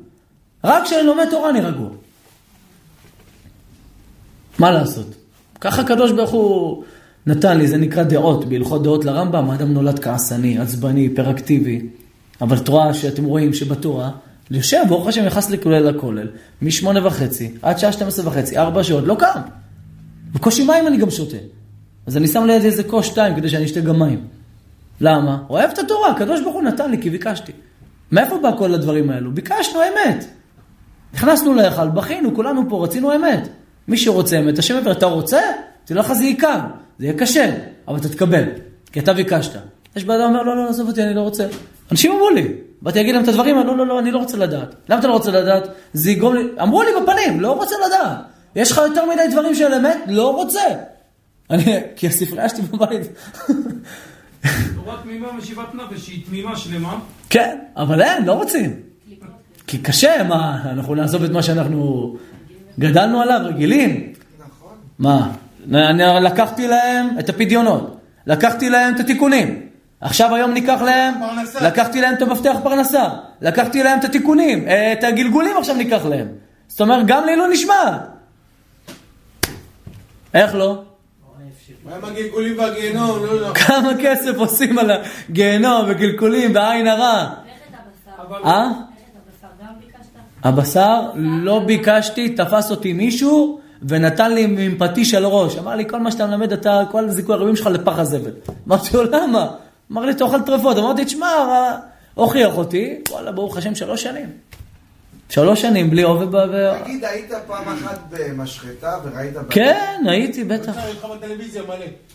רק 0.64 0.84
כשאני 0.84 1.06
לומד 1.06 1.26
תורה 1.30 1.50
אני 1.50 1.60
רגוע. 1.60 1.88
מה 4.58 4.70
לעשות? 4.70 5.06
ככה 5.60 5.82
הקדוש 5.82 6.12
ברוך 6.12 6.30
הוא 6.30 6.84
נתן 7.26 7.58
לי, 7.58 7.68
זה 7.68 7.76
נקרא 7.76 8.02
דעות, 8.02 8.44
בהלכות 8.44 8.82
דעות 8.82 9.04
לרמב"ם, 9.04 9.50
האדם 9.50 9.72
נולד 9.72 9.98
כעסני, 9.98 10.58
עצבני, 10.58 11.00
היפראקטיבי. 11.00 11.80
אבל 12.40 12.56
את 12.56 12.68
רואה 12.68 12.94
שאתם 12.94 13.24
רואים 13.24 13.54
שבתורה, 13.54 14.10
יושב, 14.50 14.82
ברוך 14.88 15.08
השם 15.08 15.24
נכנס 15.24 15.50
לכולל 15.50 15.90
לכולל, 15.90 16.28
משמונה 16.62 17.06
וחצי 17.06 17.52
עד 17.62 17.78
שעה 17.78 17.92
12 17.92 18.26
וחצי, 18.28 18.58
ארבע 18.58 18.84
שעות, 18.84 19.04
לא 19.04 19.16
קם. 19.18 19.40
בקושי 20.32 20.64
מים 20.64 20.86
אני 20.86 20.96
גם 20.96 21.10
שותה. 21.10 21.36
אז 22.06 22.16
אני 22.16 22.26
שם 22.26 22.44
לידי 22.44 22.66
איזה 22.66 22.84
כוס 22.84 23.06
שתיים 23.06 23.36
כדי 23.36 23.48
שאני 23.48 23.64
אשתה 23.64 23.80
גם 23.80 23.98
מים. 23.98 24.24
למה? 25.00 25.38
אוהב 25.50 25.70
את 25.70 25.78
התורה, 25.78 26.10
הקדוש 26.10 26.40
ברוך 26.42 26.54
הוא 26.54 26.62
נתן 26.62 26.90
לי 26.90 27.02
כי 27.02 27.10
ביקשתי. 27.10 27.52
מאיפה 28.12 28.38
בא 28.42 28.50
כל 28.58 28.74
הדברים 28.74 29.10
האלו? 29.10 29.32
ביקשנו 29.32 29.80
אמת. 29.82 30.24
נכנסנו 31.14 31.54
להיכל, 31.54 31.88
בכינו, 31.88 32.34
כולנו 32.34 32.62
פה, 32.68 32.84
רצינו 32.84 33.14
אמת. 33.14 33.48
מי 33.88 33.96
שרוצה 33.96 34.38
אמת, 34.38 34.58
השם 34.58 34.78
אומר, 34.78 34.92
אתה 34.92 35.06
רוצה? 35.06 35.40
תדע 35.84 36.00
לך 36.00 36.12
זה 36.12 36.24
ייקר, 36.24 36.58
זה 36.98 37.04
יהיה 37.06 37.18
קשה, 37.18 37.56
אבל 37.88 37.96
אתה 37.96 38.08
תקבל, 38.08 38.44
כי 38.92 39.00
אתה 39.00 39.12
ביקשת. 39.12 39.52
יש 39.96 40.04
בן 40.04 40.14
אדם 40.14 40.28
אומר, 40.28 40.42
לא, 40.42 40.56
לא, 40.56 40.68
עזוב 40.68 40.88
אותי, 40.88 41.02
אני 41.02 41.14
לא 41.14 41.20
רוצה. 41.20 41.46
אנשים 41.90 42.12
אמרו 42.12 42.30
לי, 42.30 42.48
באתי 42.82 42.98
להגיד 42.98 43.14
להם 43.14 43.24
את 43.24 43.28
הדברים, 43.28 43.56
לא, 43.56 43.76
לא, 43.76 43.86
לא, 43.86 43.98
אני 43.98 44.10
לא 44.10 44.18
רוצה 44.18 44.36
לדעת. 44.36 44.74
למה 44.88 45.00
אתה 45.00 45.08
לא 45.08 45.12
רוצה 45.12 45.30
לדעת? 45.30 45.68
זה 45.92 46.10
יגרום 46.10 46.34
לי, 46.34 46.42
אמרו 46.62 46.82
לי 46.82 46.90
בפנים, 47.02 47.40
לא 47.40 47.52
רוצה 47.52 47.74
לדעת. 47.86 48.18
יש 48.56 48.72
לך 48.72 48.80
יותר 48.86 49.04
מדי 49.06 49.22
דברים 49.30 49.54
של 49.54 49.74
אמת? 49.74 49.98
לא 50.08 50.34
רוצה. 50.34 50.60
אני, 51.50 51.64
כי 51.96 52.06
הספרייה 52.06 52.48
שלי 52.48 52.62
בבית. 52.62 53.02
תורה 54.74 54.96
תמימה 55.02 55.32
משיבת 55.32 55.74
נפש, 55.74 56.06
שהיא 56.06 56.26
תמימה 56.26 56.56
שלמה. 56.56 56.98
כן, 57.30 57.58
אבל 57.76 58.02
אין, 58.02 58.24
לא 58.24 58.32
רוצים. 58.32 58.80
כי 59.66 59.78
קשה, 59.78 60.22
מה, 60.22 60.62
אנחנו 60.70 60.94
נעזוב 60.94 61.22
את 61.22 61.30
מה 61.30 61.42
שאנחנו 61.42 62.16
גדלנו 62.78 63.20
עליו, 63.22 63.40
רגילים. 63.44 64.12
מה, 64.98 65.30
אני 65.72 66.02
לקחתי 66.20 66.68
להם 66.68 67.18
את 67.18 67.28
הפדיונות, 67.28 67.96
לקחתי 68.26 68.70
להם 68.70 68.94
את 68.94 69.00
התיקונים. 69.00 69.62
עכשיו 70.00 70.34
היום 70.34 70.50
ניקח 70.50 70.80
להם, 70.82 71.14
לקחתי 71.62 72.00
להם 72.00 72.14
את 72.14 72.22
המפתח 72.22 72.56
פרנסה, 72.62 73.08
לקחתי 73.40 73.82
להם 73.82 73.98
את 73.98 74.04
התיקונים, 74.04 74.64
את 74.68 75.04
הגלגולים 75.04 75.56
עכשיו 75.56 75.74
ניקח 75.76 76.04
להם. 76.04 76.28
זאת 76.68 76.80
אומרת, 76.80 77.06
גם 77.06 77.24
לעילוי 77.26 77.48
נשמע. 77.52 77.98
איך 80.34 80.54
לא? 80.54 80.82
מה 81.84 81.96
עם 81.96 82.04
הגלגולים 82.04 82.58
והגיהנום? 82.58 83.24
לא, 83.24 83.40
לא. 83.40 83.54
כמה 83.54 83.92
כסף 84.02 84.36
עושים 84.36 84.78
על 84.78 84.90
הגיהנום 85.30 85.84
וגלגולים 85.88 86.52
בעין 86.52 86.86
הרע? 86.86 87.34
אה? 88.44 88.68
הבשר 90.46 91.00
לא 91.16 91.58
ביקשתי, 91.58 92.28
תפס 92.28 92.70
אותי 92.70 92.92
מישהו 92.92 93.60
ונתן 93.82 94.32
לי 94.32 94.44
עם 94.44 94.78
פטיש 94.78 95.14
על 95.14 95.24
הראש. 95.24 95.58
אמר 95.58 95.74
לי, 95.74 95.88
כל 95.88 96.00
מה 96.00 96.10
שאתה 96.10 96.26
מלמד, 96.26 96.52
אתה, 96.52 96.82
כל 96.90 97.08
זיכוי 97.08 97.34
הרבים 97.34 97.56
שלך 97.56 97.66
לפח 97.66 97.98
הזבל. 97.98 98.30
אמרתי 98.68 98.96
לו, 98.96 99.04
למה? 99.04 99.50
אמר 99.92 100.06
לי, 100.06 100.14
תאכל 100.14 100.42
טרפות. 100.42 100.78
אמרתי, 100.78 101.04
תשמע, 101.04 101.28
הוכיח 102.14 102.56
אותי, 102.56 102.98
וואלה, 103.10 103.32
ברוך 103.32 103.56
השם, 103.56 103.74
שלוש 103.74 104.02
שנים. 104.02 104.30
שלוש 105.28 105.62
שנים 105.62 105.90
בלי 105.90 106.02
עובד 106.02 106.26
ב... 106.30 106.72
תגיד, 106.84 107.04
היית 107.04 107.32
פעם 107.46 107.68
אחת 107.68 107.98
במשחטה 108.10 108.98
וראית... 109.04 109.34
כן, 109.50 110.02
הייתי, 110.06 110.44
בטח. 110.44 110.72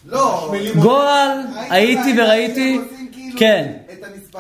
לא. 0.06 0.54
גועל, 0.82 1.38
הייתי 1.70 2.22
וראיתי, 2.22 2.80
כן, 3.38 3.74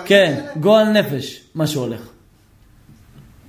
כן, 0.05 0.41
גועל 0.59 0.89
נפש, 0.89 1.41
מה 1.55 1.67
שהולך. 1.67 2.10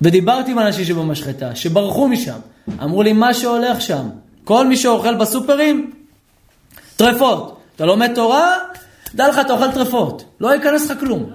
ודיברתי 0.03 0.51
עם 0.51 0.59
אנשים 0.59 0.85
שבמשחטה, 0.85 1.55
שברחו 1.55 2.07
משם. 2.07 2.39
אמרו 2.83 3.03
לי, 3.03 3.13
מה 3.13 3.33
שהולך 3.33 3.81
שם, 3.81 4.09
כל 4.43 4.67
מי 4.67 4.77
שאוכל 4.77 5.15
בסופרים, 5.15 5.91
טרפות. 6.95 7.59
אתה 7.75 7.85
לומד 7.85 8.11
תורה, 8.15 8.57
דע 9.15 9.29
לך, 9.29 9.39
אתה 9.39 9.53
אוכל 9.53 9.71
טרפות. 9.71 10.23
לא 10.39 10.53
ייכנס 10.53 10.91
לך 10.91 10.99
כלום. 10.99 11.29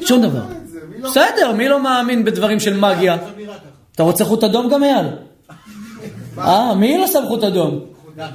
שום 0.00 0.22
דבר. 0.22 0.42
בסדר, 1.02 1.52
מי 1.52 1.68
לא 1.68 1.82
מאמין 1.82 2.24
בדברים 2.24 2.60
של 2.60 2.76
מגיה? 2.76 3.16
אתה 3.94 4.02
רוצה 4.02 4.24
חוט 4.24 4.44
אדום 4.44 4.68
גם, 4.68 4.84
אייל? 4.84 5.06
אה, 6.38 6.74
מי 6.74 6.98
לא 6.98 7.06
שם 7.06 7.22
חוט 7.28 7.44
אדום? 7.44 7.80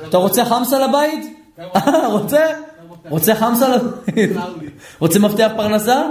אתה 0.10 0.18
רוצה 0.18 0.46
חמסה 0.46 0.88
לבית? 0.88 1.38
אה, 1.76 2.08
רוצה? 2.08 2.46
רוצה 3.10 3.36
חמסה 3.36 3.68
לבית? 3.70 4.32
רוצה 5.00 5.20
מפתח 5.20 5.52
פרנסה? 5.58 6.02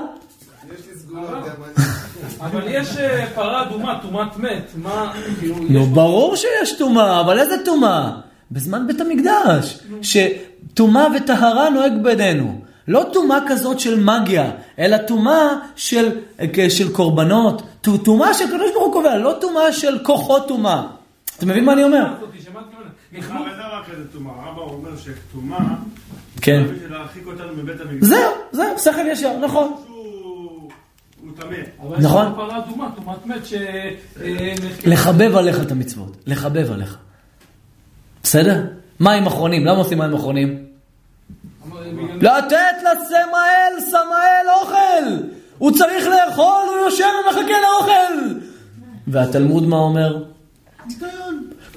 אבל 2.41 2.63
יש 2.69 2.97
אה, 2.97 3.27
פרה 3.35 3.63
אדומה, 3.63 3.99
טומאת 4.03 4.37
מת. 4.37 4.71
מה, 4.77 5.13
כאילו... 5.41 5.55
נו, 5.69 5.87
ברור 5.87 6.37
שיש 6.37 6.73
טומאה, 6.79 7.21
אבל 7.21 7.39
איזה 7.39 7.57
טומאה? 7.65 8.11
בזמן 8.51 8.87
בית 8.87 9.01
המקדש, 9.01 9.79
שטומאה 10.03 11.07
וטהרה 11.17 11.71
נוהג 11.71 11.93
בינינו. 12.03 12.61
לא 12.89 13.05
טומאה 13.13 13.39
כזאת 13.49 13.81
של 13.81 14.05
מגיה, 14.05 14.51
אלא 14.79 14.97
טומאה 14.97 15.49
של, 15.77 16.09
של 16.69 16.93
קורבנות, 16.93 17.63
טומאה 18.05 18.35
שהקדוש 18.35 18.71
ברוך 18.73 18.85
הוא 18.85 18.93
קובע, 18.93 19.17
לא 19.19 19.35
טומאה 19.41 19.73
של 19.73 19.99
כוחות 20.03 20.49
טומאה. 20.49 20.83
אתה 21.37 21.47
מבין 21.47 21.65
מה 21.65 21.73
אני 21.73 21.85
אומר? 21.85 22.05
כן. 26.41 26.65
זהו, 28.01 28.33
זהו, 28.53 28.79
שכל 28.79 29.07
ישר, 29.11 29.39
נכון. 29.39 29.75
טמא. 31.41 31.57
אבל 31.83 31.99
יש 31.99 32.05
נכון. 32.05 32.33
פרה 32.37 32.59
אדומה, 32.59 32.89
טומאת 32.97 33.27
מת, 33.27 33.47
ש... 33.47 33.53
אה, 34.23 34.55
לחבב 34.87 35.37
עליך 35.37 35.63
את 35.63 35.71
המצוות, 35.71 36.17
לחבב 36.27 36.73
עליך. 36.73 36.97
בסדר? 38.23 38.65
מים 39.01 39.27
אחרונים, 39.27 39.65
למה 39.65 39.79
עושים 39.79 39.99
מים 39.99 40.15
אחרונים? 40.15 40.67
לתת 42.21 42.77
לסמאל, 42.83 43.81
סמאל 43.91 44.47
אוכל! 44.61 45.25
הוא 45.59 45.73
צריך 45.73 46.07
לאכול, 46.07 46.65
הוא 46.69 46.77
יושב 46.85 47.05
ומחכה 47.27 47.55
לאוכל! 47.63 48.35
והתלמוד 49.07 49.67
מה 49.67 49.77
אומר? 49.77 50.23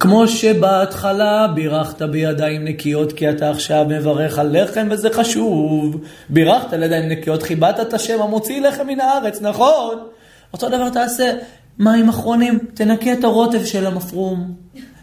כמו 0.00 0.28
שבהתחלה 0.28 1.46
בירכת 1.54 2.02
בידיים 2.02 2.64
נקיות 2.64 3.12
כי 3.12 3.30
אתה 3.30 3.50
עכשיו 3.50 3.86
מברך 3.88 4.38
על 4.38 4.62
לחם 4.62 4.88
וזה 4.90 5.10
חשוב. 5.12 5.96
בירכת 6.28 6.72
על 6.72 6.82
ידיים 6.82 7.08
נקיות, 7.08 7.42
חיבדת 7.42 7.80
את 7.80 7.94
השם 7.94 8.22
המוציא 8.22 8.60
לחם 8.60 8.86
מן 8.86 9.00
הארץ, 9.00 9.42
נכון? 9.42 9.98
אותו 10.52 10.68
דבר 10.68 10.88
תעשה, 10.88 11.32
מים 11.78 12.08
אחרונים, 12.08 12.58
תנקה 12.74 13.12
את 13.12 13.24
הרוטב 13.24 13.64
של 13.64 13.86
המפרום. 13.86 14.54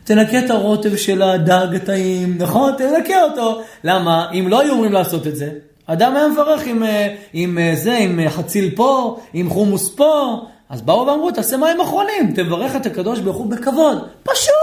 תנקה 0.03 0.40
את 0.40 0.49
הרוטב 0.49 0.95
של 0.95 1.22
הדג 1.22 1.76
הטעים, 1.76 2.38
נכון? 2.40 2.74
תנקה 2.78 3.24
אותו. 3.24 3.61
למה? 3.84 4.28
אם 4.34 4.48
לא 4.48 4.60
היו 4.60 4.74
אומרים 4.74 4.94
לעשות 4.94 5.28
את 5.28 5.36
זה, 5.36 5.49
אדם 5.86 6.15
היה 6.15 6.28
מברך 6.28 6.68
עם, 6.68 6.84
אה, 6.84 7.15
עם 7.34 7.57
אה, 7.57 7.74
זה, 7.76 7.98
עם 7.98 8.19
אה, 8.19 8.30
חציל 8.30 8.76
פה, 8.76 9.19
עם 9.34 9.49
חומוס 9.49 9.95
פה. 9.95 10.41
אז 10.69 10.82
באו 10.82 11.07
ואמרו, 11.07 11.32
תעשה 11.32 11.57
מים 11.57 11.82
אחרונים, 11.82 12.34
תברך 12.36 12.76
את 12.76 12.86
הקדוש 12.86 13.19
ברוך 13.19 13.38
הוא 13.38 13.52
בכבוד. 13.52 14.07
פשוט. 14.24 14.56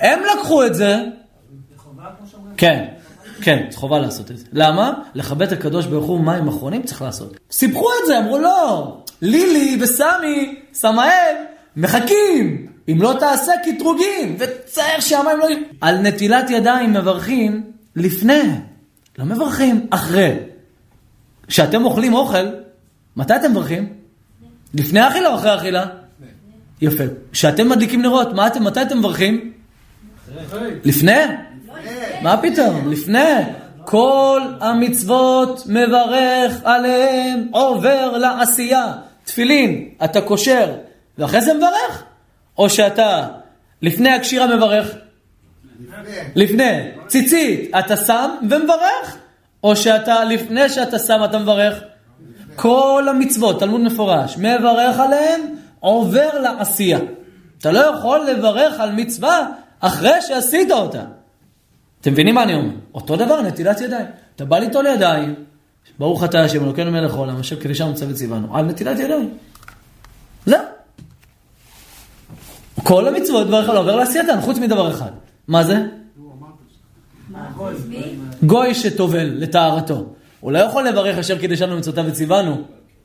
הם 0.00 0.20
לקחו 0.34 0.66
את 0.66 0.74
זה. 0.74 0.96
כן, 2.56 2.84
כן, 3.42 3.68
חובה 3.74 3.98
לעשות 3.98 4.30
את 4.30 4.38
זה. 4.38 4.46
למה? 4.52 4.92
לכבד 5.14 5.46
את 5.46 5.52
הקדוש 5.52 5.86
ברוך 5.86 6.06
הוא 6.06 6.20
מים 6.20 6.48
אחרונים 6.48 6.82
צריך 6.82 7.02
לעשות. 7.02 7.36
סיפחו 7.50 7.86
את 8.02 8.06
זה, 8.06 8.18
אמרו 8.18 8.38
לא. 8.38 8.96
לילי 9.22 9.78
וסמי, 9.80 10.60
סמאל, 10.72 11.34
מחכים. 11.76 12.66
אם 12.88 13.02
לא 13.02 13.14
תעשה 13.20 13.52
קטרוגים, 13.64 14.36
וצער 14.38 15.00
שהמים 15.00 15.38
לא... 15.38 15.46
על 15.80 15.98
נטילת 15.98 16.50
ידיים 16.50 16.92
מברכים 16.92 17.72
לפני, 17.96 18.42
לא 19.18 19.24
מברכים 19.24 19.86
אחרי. 19.90 20.34
כשאתם 21.46 21.84
אוכלים 21.84 22.14
אוכל, 22.14 22.46
מתי 23.16 23.36
אתם 23.36 23.50
מברכים? 23.50 23.92
לפני 24.74 25.00
האכילה 25.00 25.28
או 25.28 25.34
אחרי 25.34 25.50
האכילה? 25.50 25.86
יפה. 26.80 27.04
כשאתם 27.32 27.68
מדליקים 27.68 28.02
נרות, 28.02 28.32
מה 28.32 28.46
אתם, 28.46 28.64
מתי 28.64 28.82
אתם 28.82 28.98
מברכים? 28.98 29.52
לפני? 30.84 31.20
מה 32.22 32.36
פתאום? 32.42 32.92
לפני. 32.92 33.34
כל 33.84 34.42
המצוות 34.60 35.62
מברך 35.66 36.60
עליהם, 36.64 37.48
עובר 37.52 38.16
לעשייה. 38.16 38.92
תפילין, 39.24 39.88
אתה 40.04 40.20
קושר, 40.20 40.74
ואחרי 41.18 41.40
זה 41.40 41.54
מברך? 41.54 42.04
או 42.58 42.70
שאתה 42.70 43.28
לפני 43.82 44.10
הקשירה 44.10 44.56
מברך? 44.56 44.94
לפני. 46.34 46.90
ציצית, 47.06 47.70
אתה 47.78 47.96
שם 47.96 48.30
ומברך? 48.42 49.16
או 49.64 49.76
שאתה, 49.76 50.24
לפני 50.24 50.68
שאתה 50.68 50.98
שם 50.98 51.20
אתה 51.24 51.38
מברך? 51.38 51.80
כל 52.56 53.06
המצוות, 53.10 53.60
תלמוד 53.60 53.80
מפורש, 53.80 54.36
מברך 54.38 55.00
עליהם, 55.00 55.40
עובר 55.80 56.38
לעשייה. 56.40 56.98
אתה 57.58 57.70
לא 57.70 57.78
יכול 57.78 58.26
לברך 58.26 58.80
על 58.80 58.92
מצווה 58.92 59.46
אחרי 59.80 60.22
שעשית 60.28 60.70
אותה. 60.70 61.04
אתם 62.00 62.12
מבינים 62.12 62.34
מה 62.34 62.42
אני 62.42 62.54
אומר? 62.54 62.74
אותו 62.94 63.16
דבר, 63.16 63.42
נטילת 63.42 63.80
ידיים. 63.80 64.06
אתה 64.36 64.44
בא 64.44 64.58
ליטול 64.58 64.86
ידיים, 64.86 65.34
ברוך 65.98 66.24
אתה 66.24 66.44
השם 66.44 66.64
אלוקינו 66.64 66.90
מלך 66.90 67.14
העולם, 67.14 67.36
אשר 67.36 67.60
קדישה 67.60 67.86
מצב 67.86 68.06
וציוונו, 68.08 68.56
על 68.56 68.64
נטילת 68.64 68.98
ידיים. 68.98 69.38
זהו. 70.46 70.60
כל 72.84 73.08
המצוות 73.08 73.46
ברך 73.46 73.68
על 73.68 73.76
עובר 73.76 73.96
לעשייתן, 73.96 74.40
חוץ 74.40 74.58
מדבר 74.58 74.90
אחד. 74.90 75.10
מה 75.48 75.64
זה? 75.64 75.86
גוי 78.42 78.74
שטובל 78.74 79.32
לטהרתו. 79.36 80.06
הוא 80.40 80.52
לא 80.52 80.58
יכול 80.58 80.88
לברך 80.88 81.18
אשר 81.18 81.38
קידשנו 81.38 81.76
מצוותיו 81.76 82.04
וציוונו. 82.08 82.62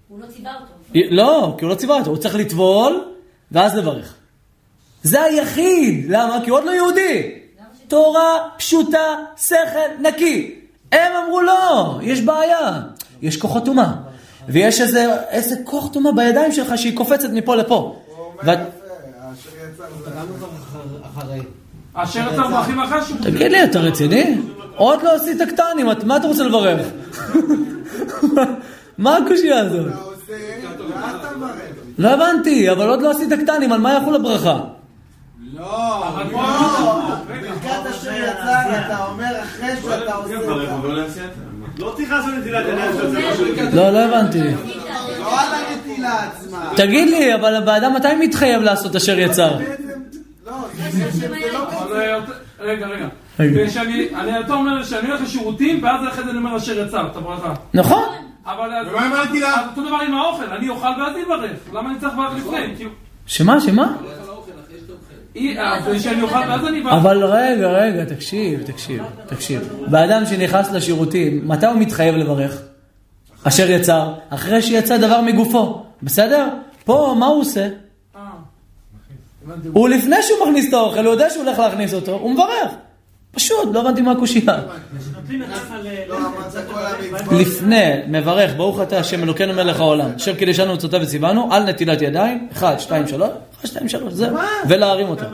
הוא 0.08 0.20
לא 0.20 0.26
ציווה 0.26 0.54
אותו. 0.56 0.74
לא, 1.12 1.56
כי 1.58 1.66
הוא 1.66 1.72
לא 1.72 1.76
ציווה 1.76 1.98
אותו, 1.98 2.10
הוא 2.10 2.18
צריך 2.18 2.36
לטבול 2.36 3.04
ואז 3.52 3.76
לברך. 3.76 4.16
זה 5.06 5.22
היחיד, 5.22 6.06
למה? 6.10 6.40
כי 6.44 6.50
הוא 6.50 6.58
עוד 6.60 6.66
לא 6.66 6.72
יהודי. 6.72 7.32
תורה 7.88 8.38
פשוטה, 8.58 9.04
שכל 9.38 9.56
נקי. 10.02 10.56
הם 10.92 11.12
אמרו 11.26 11.42
לא, 11.42 12.00
יש 12.02 12.22
בעיה, 12.22 12.82
יש 13.22 13.38
כוחות 13.38 13.66
טומאה. 13.66 13.92
ויש 14.50 14.82
איזה, 14.82 15.14
איזה 15.30 15.56
כוח 15.64 15.88
טומאה 15.94 16.12
בידיים 16.12 16.52
שלך 16.52 16.78
שהיא 16.78 16.98
קופצת 16.98 17.30
מפה 17.34 17.56
לפה. 17.56 17.96
ואת- 18.44 18.60
אשר 21.94 22.20
יצר 22.34 22.62
אחרי 22.84 23.02
שהוא... 23.08 23.18
תגיד 23.24 23.52
לי, 23.52 23.64
אתה 23.64 23.80
רציני? 23.80 24.38
עוד 24.76 25.04
לא 25.04 25.16
עשית 25.16 25.42
קטנים, 25.42 25.88
מה 26.06 26.18
אתה 26.18 26.28
רוצה 26.28 26.44
לברך? 26.44 26.88
מה 28.98 29.18
הקושייה 29.18 29.60
הזאת? 29.60 29.94
לא 31.98 32.10
הבנתי, 32.10 32.72
אבל 32.72 32.90
עוד 32.90 33.02
לא 33.02 33.12
עשית 33.12 33.34
קטנים, 33.34 33.72
על 33.72 33.80
מה 33.80 33.94
יחול 33.94 34.16
הברכה? 34.16 34.60
לא, 35.56 36.04
ברכת 37.28 37.70
אשר 37.90 38.12
יצא, 38.14 38.86
אתה 38.86 39.06
אומר 39.06 39.44
אחרי 39.44 39.70
שאתה 39.82 40.14
עושה 40.16 40.36
את 40.36 40.42
לא 41.80 41.94
צריך 41.98 42.12
לעשות 42.12 42.34
נטילת 42.34 42.66
ידיים. 42.66 43.76
לא, 43.76 43.90
לא 43.90 44.00
הבנתי. 44.00 44.40
לא 45.20 45.42
על 45.42 45.48
הנטילה 45.54 46.24
עצמה. 46.24 46.72
תגיד 46.76 47.10
לי, 47.10 47.36
אבל 47.36 47.56
הבן 47.56 47.94
מתי 47.96 48.08
מתחייב 48.20 48.62
לעשות 48.62 48.96
אשר 48.96 49.20
יצר? 49.20 49.58
אה, 49.58 49.66
רגע, 52.60 52.88
רגע. 52.88 53.08
רגע. 53.40 53.62
ושאני, 53.68 54.08
אני- 54.16 54.40
אתה 54.40 54.54
אומר 54.54 54.84
שאני 54.84 55.08
הולך 55.10 55.22
לשירותים, 55.22 55.84
ואז 55.84 56.08
אחרי 56.08 56.24
זה 56.24 56.30
אני 56.30 56.38
אומר 56.38 56.58
אשר 56.58 56.86
יצר, 56.86 57.08
את 57.12 57.16
הברכה. 57.16 57.54
נכון. 57.74 58.04
אבל... 58.46 58.74
אז- 58.74 58.88
ומה 58.88 59.22
הנטילה? 59.22 59.54
אז 59.60 59.66
אותו 59.70 59.88
דבר 59.88 59.98
עם 60.08 60.16
האוכל, 60.16 60.46
אני 60.58 60.70
אוכל 60.70 60.88
ואז 60.88 61.16
אני 61.16 61.24
אברך. 61.24 61.52
למה 61.74 61.90
אני 61.90 62.00
צריך 62.00 62.14
לברך 62.14 62.32
לפני? 62.38 62.74
כאילו, 62.76 62.90
שמה, 63.26 63.62
שמה? 63.62 63.84
אי- 63.84 63.88
אז 63.88 63.94
שאני 64.26 64.30
אוכל 64.30 64.52
ואז 64.52 64.66
אני 64.70 64.78
אברך. 64.88 65.00
אבל 66.92 67.26
רגע, 67.26 67.68
רגע, 67.68 68.06
תקשיב, 68.06 68.64
תקשיב, 68.64 69.04
תקשיב. 69.26 69.70
באדם 69.88 70.26
שנכנס 70.26 70.72
לשירותים, 70.72 71.48
מתי 71.48 71.66
הוא 71.66 71.76
מתחייב 71.80 72.16
לברך? 72.16 72.62
אשר 73.44 73.70
יצר, 73.70 74.14
אחרי 74.30 74.62
שיצא 74.62 74.98
דבר 74.98 75.22
מגופו, 75.22 75.84
בסדר? 76.04 76.48
פה, 76.86 77.16
מה 77.20 77.26
הוא 77.26 77.42
עושה? 77.42 77.68
הוא 79.74 79.90
לפני 79.90 80.16
שהוא 80.22 80.48
מכניס 80.48 80.70
את 80.70 80.74
האוכל, 80.74 81.06
הוא 81.06 81.14
יודע 81.14 81.30
שהוא 81.30 81.44
הולך 81.44 81.60
להכניס 81.60 81.94
אותו, 81.94 82.12
הוא 82.12 82.32
מברך. 82.32 82.72
פשוט, 83.36 83.74
לא 83.74 83.80
הבנתי 83.80 84.02
מה 84.02 84.12
הקושייה. 84.12 84.58
לא. 86.10 86.18
לפני, 87.32 87.92
מברך, 88.08 88.52
ברוך 88.58 88.82
אתה 88.82 89.00
השם 89.00 89.24
אלוקינו 89.24 89.54
מלך 89.54 89.80
העולם, 89.80 90.10
אשר 90.16 90.36
קידשנו 90.36 90.74
מצוותיו 90.74 91.02
וציוונו, 91.04 91.54
על 91.54 91.64
נטילת 91.64 92.02
ידיים, 92.02 92.48
אחד, 92.52 92.80
שתיים, 92.80 93.08
שלוש, 93.08 93.30
אחד, 93.60 93.68
שתיים, 93.68 93.90
שלוש, 93.90 94.14
זהו, 94.14 94.38
ולהרים 94.68 95.08
אותם. 95.08 95.26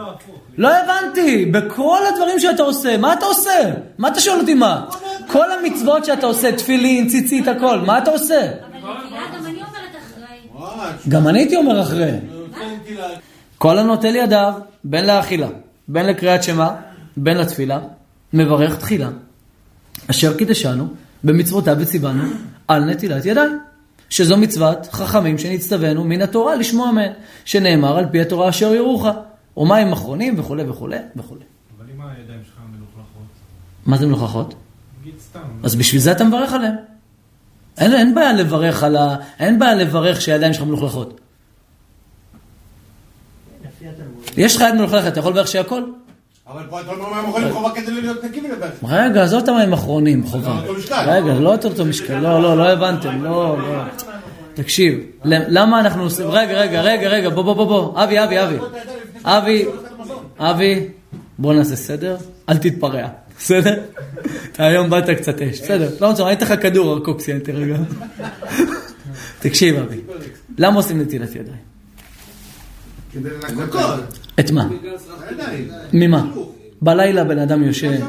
לא 0.58 0.70
הבנתי, 0.76 1.46
בכל 1.46 2.00
הדברים 2.14 2.40
שאתה 2.40 2.64
עושה, 2.64 2.98
מה 2.98 3.14
אתה 3.14 3.26
עושה? 3.26 3.72
מה 3.98 4.08
אתה 4.08 4.20
שואל 4.20 4.40
אותי 4.40 4.54
מה? 4.54 4.86
כל 5.28 5.52
המצוות 5.52 6.06
שאתה 6.06 6.26
עושה, 6.26 6.52
תפילין, 6.52 7.08
ציצית, 7.08 7.48
הכל, 7.48 7.80
מה 7.80 7.98
אתה 7.98 8.12
עושה? 8.12 8.52
גם 11.08 11.28
אני 11.28 11.40
הייתי 11.40 11.56
אומר 11.56 11.82
אחרי. 11.82 12.12
כל 13.58 13.78
הנוטל 13.78 14.16
ידיו, 14.16 14.54
בין 14.84 15.08
לאכילה, 15.08 15.48
בין 15.88 16.06
לקריאת 16.06 16.44
שמע, 16.44 16.70
בין 17.18 17.38
לתפילה, 17.38 17.80
מברך 18.34 18.78
תחילה. 18.78 19.10
אשר 20.08 20.38
קידשנו 20.38 20.88
במצוותיו 21.24 21.76
וציוונו 21.80 22.24
על 22.68 22.84
נטילת 22.86 23.26
ידיים. 23.26 23.60
שזו 24.12 24.38
מצוות 24.38 24.88
חכמים 24.92 25.38
שנצטווינו 25.38 26.04
מן 26.04 26.22
התורה 26.22 26.56
לשמוע 26.56 26.92
מהן, 26.92 27.12
שנאמר 27.46 27.98
על 27.98 28.06
פי 28.12 28.22
התורה 28.22 28.50
אשר 28.50 28.74
יורוך, 28.74 29.06
או 29.58 29.66
מים 29.66 29.92
אחרונים 29.92 30.40
וכולי 30.40 30.64
וכולי 30.70 30.98
וכולי. 31.16 31.42
אבל 31.78 31.86
אם 31.96 32.02
הידיים 32.02 32.40
שלך 32.46 32.56
מלוכלכות, 32.72 33.28
מה 33.86 33.98
זה 33.98 34.08
מלוכחות? 34.08 34.54
נגיד 35.02 35.14
סתם. 35.20 35.40
אז 35.64 35.76
בשביל 35.76 36.02
זה 36.02 36.12
אתה 36.12 36.24
מברך 36.24 36.54
עליהם. 36.54 36.76
אין, 37.78 37.94
אין 37.94 38.16
בעיה 38.16 38.34
לברך 38.34 38.84
על 38.84 38.96
ה... 38.96 39.16
אין 39.40 39.60
בעיה 39.60 39.76
לברך 39.76 40.22
שהידיים 40.22 40.54
שלך 40.54 40.64
מלוכלכות. 40.64 41.20
יש 44.38 44.56
לך 44.56 44.62
יד 44.62 44.76
מלוכלכת, 44.76 45.08
אתה 45.08 45.20
יכול 45.20 45.32
לברך 45.32 45.48
שהכל? 45.48 45.84
אבל 46.48 46.64
פה 46.70 46.82
אתה 46.82 46.92
אומר 46.92 47.10
מה 47.10 47.20
הם 47.20 47.30
יכולים 47.30 47.54
חובה 47.54 47.70
כדי 47.76 47.92
להיות 47.92 48.24
נקי 48.24 48.42
ולברך. 48.42 48.72
רגע, 48.84 49.24
עזוב 49.24 49.44
את 49.44 49.50
המים 49.50 49.74
האחרונים, 49.74 50.24
חובה. 50.24 50.60
אותו 50.62 50.74
משקל. 50.74 51.10
רגע, 51.10 51.34
לא 51.34 51.54
אותו 51.54 51.86
משקל, 51.86 52.20
לא, 52.20 52.42
לא, 52.42 52.58
לא 52.58 52.70
הבנתם, 52.70 53.24
לא, 53.24 53.58
לא. 53.60 53.84
תקשיב, 54.54 55.00
למה 55.26 55.80
אנחנו 55.80 56.04
עושים... 56.04 56.28
רגע, 56.30 56.60
רגע, 56.62 56.82
רגע, 56.82 57.10
רגע, 57.10 57.30
בוא, 57.30 57.44
בוא, 57.44 57.54
בוא, 57.54 58.04
אבי, 58.04 58.24
אבי, 58.24 58.44
אבי. 58.44 58.58
אבי, 59.24 59.66
אבי, 60.38 60.88
בוא 61.40 61.54
נעשה 61.54 61.76
סדר, 61.76 62.18
אל 62.50 62.58
תתפרע, 62.58 63.08
בסדר? 63.40 63.82
אתה 64.52 64.66
היום 64.66 64.90
באת 64.90 65.10
קצת 65.10 65.42
אש, 65.42 65.62
בסדר, 65.62 65.90
לא 66.02 66.08
רוצה, 66.08 66.24
ראיתי 66.24 66.46
לך 66.46 66.54
כדור 66.62 66.94
ארקוקסיה, 66.94 67.40
תרגע. 67.40 67.76
תקשיב, 69.40 69.76
אבי, 69.76 70.02
למה 70.58 70.76
עושים 70.76 71.02
נטילת 71.02 71.36
ידיים? 71.36 71.71
כדי 73.14 73.30
לנקות. 73.30 74.00
את 74.40 74.52
מה? 74.52 74.68
ממה? 75.94 76.26
בלילה 76.82 77.24
בן 77.24 77.40
אדם 77.40 77.64
יושן, 77.64 78.02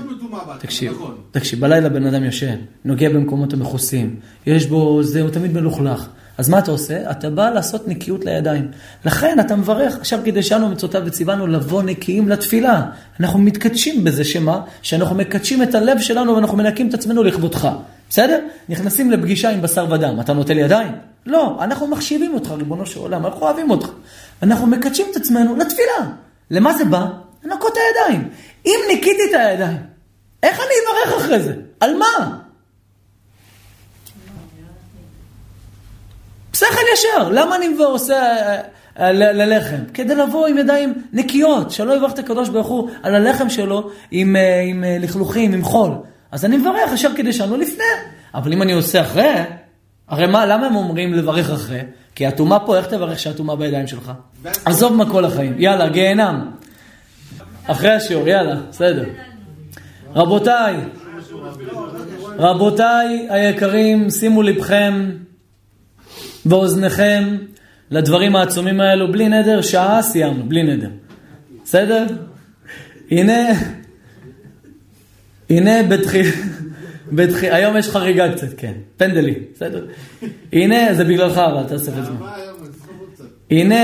תקשיב, 0.59 0.93
נכון. 0.93 1.15
תקשיב, 1.31 1.61
בלילה 1.61 1.89
בן 1.89 2.07
אדם 2.07 2.24
יושן, 2.24 2.57
נוגע 2.85 3.09
במקומות 3.09 3.53
המכוסים, 3.53 4.16
יש 4.47 4.66
בו, 4.66 5.03
זה, 5.03 5.23
הוא 5.23 5.31
תמיד 5.31 5.53
מלוכלך. 5.53 6.09
אז 6.39 6.49
מה 6.49 6.59
אתה 6.59 6.70
עושה? 6.70 7.11
אתה 7.11 7.31
בא 7.31 7.51
לעשות 7.51 7.89
נקיות 7.89 8.24
לידיים. 8.24 8.69
לכן 9.05 9.41
אתה 9.41 9.57
מברך, 9.57 9.97
עכשיו 9.97 10.20
קידשנו 10.24 10.69
מצוותיו 10.69 11.03
וציוונו 11.05 11.47
לבוא 11.47 11.83
נקיים 11.83 12.29
לתפילה. 12.29 12.83
אנחנו 13.20 13.39
מתקדשים 13.39 14.05
בזה 14.05 14.24
שמה? 14.24 14.61
שאנחנו 14.83 15.16
מקדשים 15.16 15.62
את 15.62 15.74
הלב 15.74 15.99
שלנו 15.99 16.35
ואנחנו 16.35 16.57
מנקים 16.57 16.89
את 16.89 16.95
עצמנו 16.95 17.23
לכבודך. 17.23 17.69
בסדר? 18.11 18.39
נכנסים 18.69 19.11
לפגישה 19.11 19.51
עם 19.51 19.62
בשר 19.62 19.87
ודם, 19.91 20.20
אתה 20.20 20.33
נוטל 20.33 20.59
ידיים? 20.59 20.93
לא, 21.27 21.59
אנחנו 21.61 21.87
מחשיבים 21.87 22.35
אותך, 22.35 22.51
ריבונו 22.51 22.87
של 22.87 23.01
עולם, 23.01 23.27
אנחנו 23.27 23.41
אוהבים 23.41 23.70
אותך. 23.70 23.89
אנחנו 24.43 24.66
מקדשים 24.66 25.06
את 25.10 25.16
עצמנו 25.16 25.56
לתפילה. 25.56 26.10
למה 26.51 26.73
זה 26.73 26.85
בא? 26.85 27.06
לנקות 27.44 27.73
הידיים. 27.77 28.28
אם 28.66 28.81
ניקיתי 28.89 29.23
את 29.31 29.40
הידיים, 29.40 29.78
איך 30.43 30.60
אני 30.60 30.74
אברך 31.06 31.23
אחרי 31.23 31.40
זה? 31.40 31.55
על 31.81 31.97
מה? 31.97 32.39
שכל 36.55 36.82
ישר, 36.94 37.28
למה 37.28 37.56
אני 37.56 37.69
מבוא 37.69 37.86
עושה 37.86 38.14
אה, 38.14 38.60
אה, 38.98 39.12
ללחם? 39.12 39.77
כדי 39.94 40.14
לבוא 40.14 40.47
עם 40.47 40.59
ידיים 40.59 40.94
נקיות, 41.12 41.70
שלא 41.70 41.97
יברך 41.97 42.12
את 42.12 42.19
הקדוש 42.19 42.48
ברוך 42.48 42.69
הוא 42.69 42.90
על 43.02 43.14
הלחם 43.14 43.48
שלו 43.48 43.90
עם, 44.10 44.36
אה, 44.36 44.60
עם 44.60 44.85
לכלוכים, 45.01 45.52
עם 45.52 45.64
חול. 45.64 45.93
אז 46.31 46.44
אני 46.44 46.56
מברך 46.56 46.93
אשר 46.94 47.10
כדי 47.16 47.32
שאני 47.32 47.51
לא 47.51 47.59
לפני. 47.59 47.85
אבל 48.35 48.52
אם 48.52 48.62
אני 48.62 48.73
עושה 48.73 49.01
אחרי, 49.01 49.43
הרי 50.12 50.26
מה, 50.26 50.47
למה 50.47 50.66
הם 50.66 50.76
אומרים 50.76 51.14
לברך 51.14 51.51
אחרי? 51.51 51.80
כי 52.14 52.26
הטומאה 52.26 52.59
פה, 52.59 52.76
איך 52.76 52.86
תברך 52.86 53.18
שהטומאה 53.18 53.56
בידיים 53.56 53.86
שלך? 53.86 54.12
עזוב 54.64 54.93
מה 54.93 55.10
כל 55.10 55.24
החיים, 55.24 55.55
יאללה, 55.59 55.89
גיהנם. 55.89 56.51
אחרי 57.66 57.90
השיעור, 57.90 58.28
יאללה, 58.28 58.56
בסדר. 58.70 59.05
רבותיי, 60.14 60.76
רבותיי 62.39 63.26
היקרים, 63.30 64.10
שימו 64.10 64.43
לבכם 64.43 65.10
ואוזניכם 66.47 67.36
לדברים 67.90 68.36
העצומים 68.36 68.80
האלו. 68.80 69.12
בלי 69.12 69.28
נדר, 69.28 69.62
שעה 69.62 70.02
סיימנו, 70.02 70.44
בלי 70.48 70.62
נדר. 70.62 70.90
בסדר? 71.64 72.06
הנה, 73.10 73.48
הנה 75.51 75.82
בתחיל... 75.82 76.26
בתחיל... 77.12 77.52
היום 77.52 77.76
יש 77.76 77.89
חריגה 77.89 78.32
קצת, 78.32 78.47
כן. 78.56 78.72
פנדלים, 78.97 79.34
בסדר? 79.55 79.86
הנה, 80.52 80.94
זה 80.94 81.05
בגללך, 81.05 81.39
אבל 81.39 81.62
תאסף 81.68 81.93
את 81.98 82.05
זה. 82.05 82.12
הנה, 83.51 83.76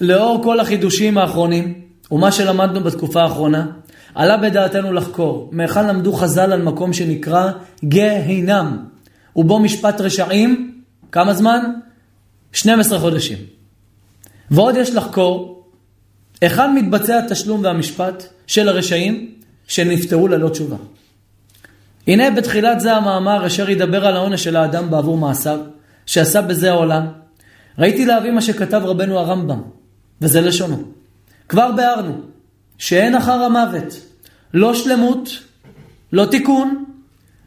לאור 0.00 0.42
כל 0.42 0.60
החידושים 0.60 1.18
האחרונים, 1.18 1.74
ומה 2.10 2.32
שלמדנו 2.32 2.80
בתקופה 2.80 3.22
האחרונה, 3.22 3.66
עלה 4.14 4.36
בדעתנו 4.36 4.92
לחקור, 4.92 5.48
מהיכן 5.52 5.86
למדו 5.86 6.12
חז"ל 6.12 6.52
על 6.52 6.62
מקום 6.62 6.92
שנקרא 6.92 7.50
גיהינם, 7.84 8.76
ובו 9.36 9.58
משפט 9.58 10.00
רשעים, 10.00 10.80
כמה 11.12 11.34
זמן? 11.34 11.72
12 12.52 12.98
חודשים. 12.98 13.38
ועוד 14.50 14.76
יש 14.76 14.90
לחקור, 14.90 15.64
היכן 16.40 16.74
מתבצע 16.74 17.18
התשלום 17.18 17.64
והמשפט 17.64 18.22
של 18.46 18.68
הרשעים 18.68 19.34
שנפטרו 19.68 20.28
ללא 20.28 20.48
תשובה. 20.48 20.76
הנה 22.08 22.30
בתחילת 22.30 22.80
זה 22.80 22.92
המאמר 22.96 23.46
אשר 23.46 23.70
ידבר 23.70 24.06
על 24.06 24.16
העונש 24.16 24.44
של 24.44 24.56
האדם 24.56 24.90
בעבור 24.90 25.18
מעשיו, 25.18 25.58
שעשה 26.06 26.42
בזה 26.42 26.70
העולם. 26.70 27.06
ראיתי 27.78 28.06
להביא 28.06 28.30
מה 28.30 28.40
שכתב 28.40 28.82
רבנו 28.84 29.18
הרמב"ם, 29.18 29.62
וזה 30.20 30.40
לשונו. 30.40 30.82
כבר 31.48 31.72
ביארנו 31.72 32.20
שאין 32.78 33.14
אחר 33.14 33.32
המוות 33.32 34.00
לא 34.54 34.74
שלמות, 34.74 35.28
לא 36.12 36.24
תיקון 36.24 36.84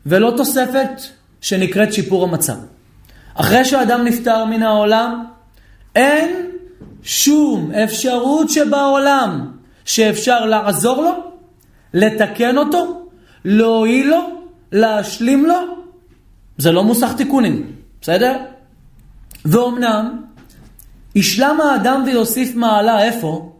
ולא 0.05 0.33
תוספת 0.37 1.01
שנקראת 1.41 1.93
שיפור 1.93 2.23
המצב. 2.23 2.55
אחרי 3.35 3.65
שאדם 3.65 4.05
נפטר 4.05 4.45
מן 4.45 4.63
העולם, 4.63 5.25
אין 5.95 6.49
שום 7.03 7.71
אפשרות 7.71 8.49
שבעולם 8.49 9.51
שאפשר 9.85 10.45
לעזור 10.45 11.01
לו, 11.01 11.11
לתקן 11.93 12.57
אותו, 12.57 13.07
להועיל 13.45 14.07
לו, 14.07 14.40
להשלים 14.71 15.45
לו. 15.45 15.55
זה 16.57 16.71
לא 16.71 16.83
מוסך 16.83 17.13
תיקונים, 17.17 17.71
בסדר? 18.01 18.37
ואומנם, 19.45 20.23
ישלם 21.15 21.61
האדם 21.61 22.03
ויוסיף 22.05 22.55
מעלה 22.55 23.03
איפה? 23.03 23.51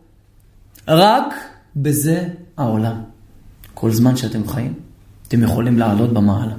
רק 0.88 1.34
בזה 1.76 2.28
העולם. 2.58 3.02
כל 3.74 3.92
זמן 3.92 4.16
שאתם 4.16 4.48
חיים, 4.48 4.74
אתם 5.28 5.44
יכולים 5.44 5.80
לעלות 5.80 6.14
במעלה. 6.14 6.54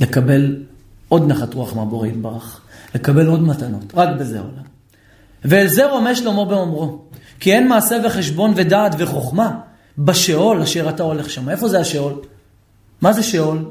לקבל 0.00 0.64
עוד 1.08 1.28
נחת 1.28 1.54
רוח 1.54 1.76
מהבורא 1.76 2.06
יתברך. 2.06 2.60
לקבל 2.94 3.26
עוד 3.26 3.42
מתנות, 3.42 3.94
רק 3.94 4.08
בזה 4.18 4.38
העולם. 4.38 4.62
ואל 5.44 5.68
זה 5.68 5.90
רומש 5.90 6.18
שלמה 6.18 6.44
באומרו, 6.44 6.98
כי 7.40 7.52
אין 7.52 7.68
מעשה 7.68 7.96
וחשבון 8.04 8.52
ודעת 8.56 8.94
וחוכמה 8.98 9.60
בשאול 9.98 10.62
אשר 10.62 10.88
אתה 10.88 11.02
הולך 11.02 11.30
שם. 11.30 11.48
איפה 11.48 11.68
זה 11.68 11.80
השאול? 11.80 12.12
מה 13.00 13.12
זה 13.12 13.22
שאול? 13.22 13.70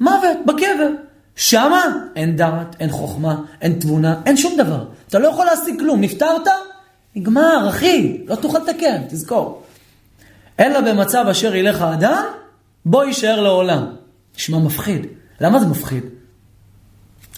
מוות, 0.00 0.38
בקבר. 0.46 0.90
שמה 1.36 1.84
אין 2.16 2.36
דעת, 2.36 2.76
אין 2.80 2.90
חוכמה, 2.90 3.42
אין 3.60 3.72
תבונה, 3.72 4.20
אין 4.26 4.36
שום 4.36 4.56
דבר. 4.58 4.84
אתה 5.08 5.18
לא 5.18 5.28
יכול 5.28 5.46
להשיג 5.46 5.78
כלום. 5.78 6.00
נפטרת? 6.00 6.48
נגמר, 7.16 7.66
אחי, 7.68 8.22
לא 8.26 8.34
תוכל 8.34 8.58
לתקן, 8.58 9.02
תזכור. 9.08 9.62
אלא 10.60 10.80
במצב 10.80 11.24
אשר 11.30 11.54
ילך 11.54 11.82
האדם, 11.82 12.24
בוא 12.84 13.04
יישאר 13.04 13.40
לעולם. 13.40 13.86
נשמע 14.36 14.58
מפחיד. 14.58 15.06
למה 15.40 15.60
זה 15.60 15.66
מפחיד? 15.66 16.02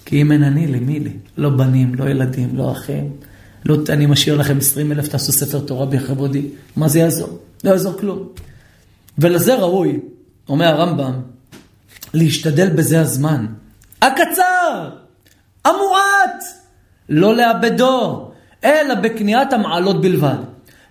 כי 0.05 0.23
אם 0.23 0.32
אין 0.32 0.43
אני 0.43 0.66
לי, 0.66 0.78
מי 0.78 1.01
לי? 1.01 1.12
לא 1.36 1.51
בנים, 1.51 1.94
לא 1.94 2.10
ילדים, 2.10 2.56
לא 2.56 2.73
אחים. 2.73 3.10
לא, 3.65 3.77
אני 3.89 4.06
משאיר 4.06 4.36
לכם 4.36 4.59
20 4.59 4.93
אלף, 4.93 5.09
תעשו 5.09 5.32
ספר 5.32 5.60
תורה 5.60 5.86
בכבודי. 5.86 6.47
מה 6.77 6.89
זה 6.89 6.98
יעזור? 6.98 7.39
לא 7.65 7.70
יעזור 7.70 7.98
כלום. 7.98 8.28
ולזה 9.19 9.55
ראוי, 9.55 10.01
אומר 10.48 10.66
הרמב"ם, 10.66 11.12
להשתדל 12.14 12.68
בזה 12.68 13.00
הזמן. 13.00 13.46
הקצר, 14.02 14.90
המועט, 15.64 16.44
לא 17.08 17.34
לאבדו, 17.34 18.30
אלא 18.64 18.94
בקניית 18.94 19.52
המעלות 19.52 20.00
בלבד. 20.00 20.36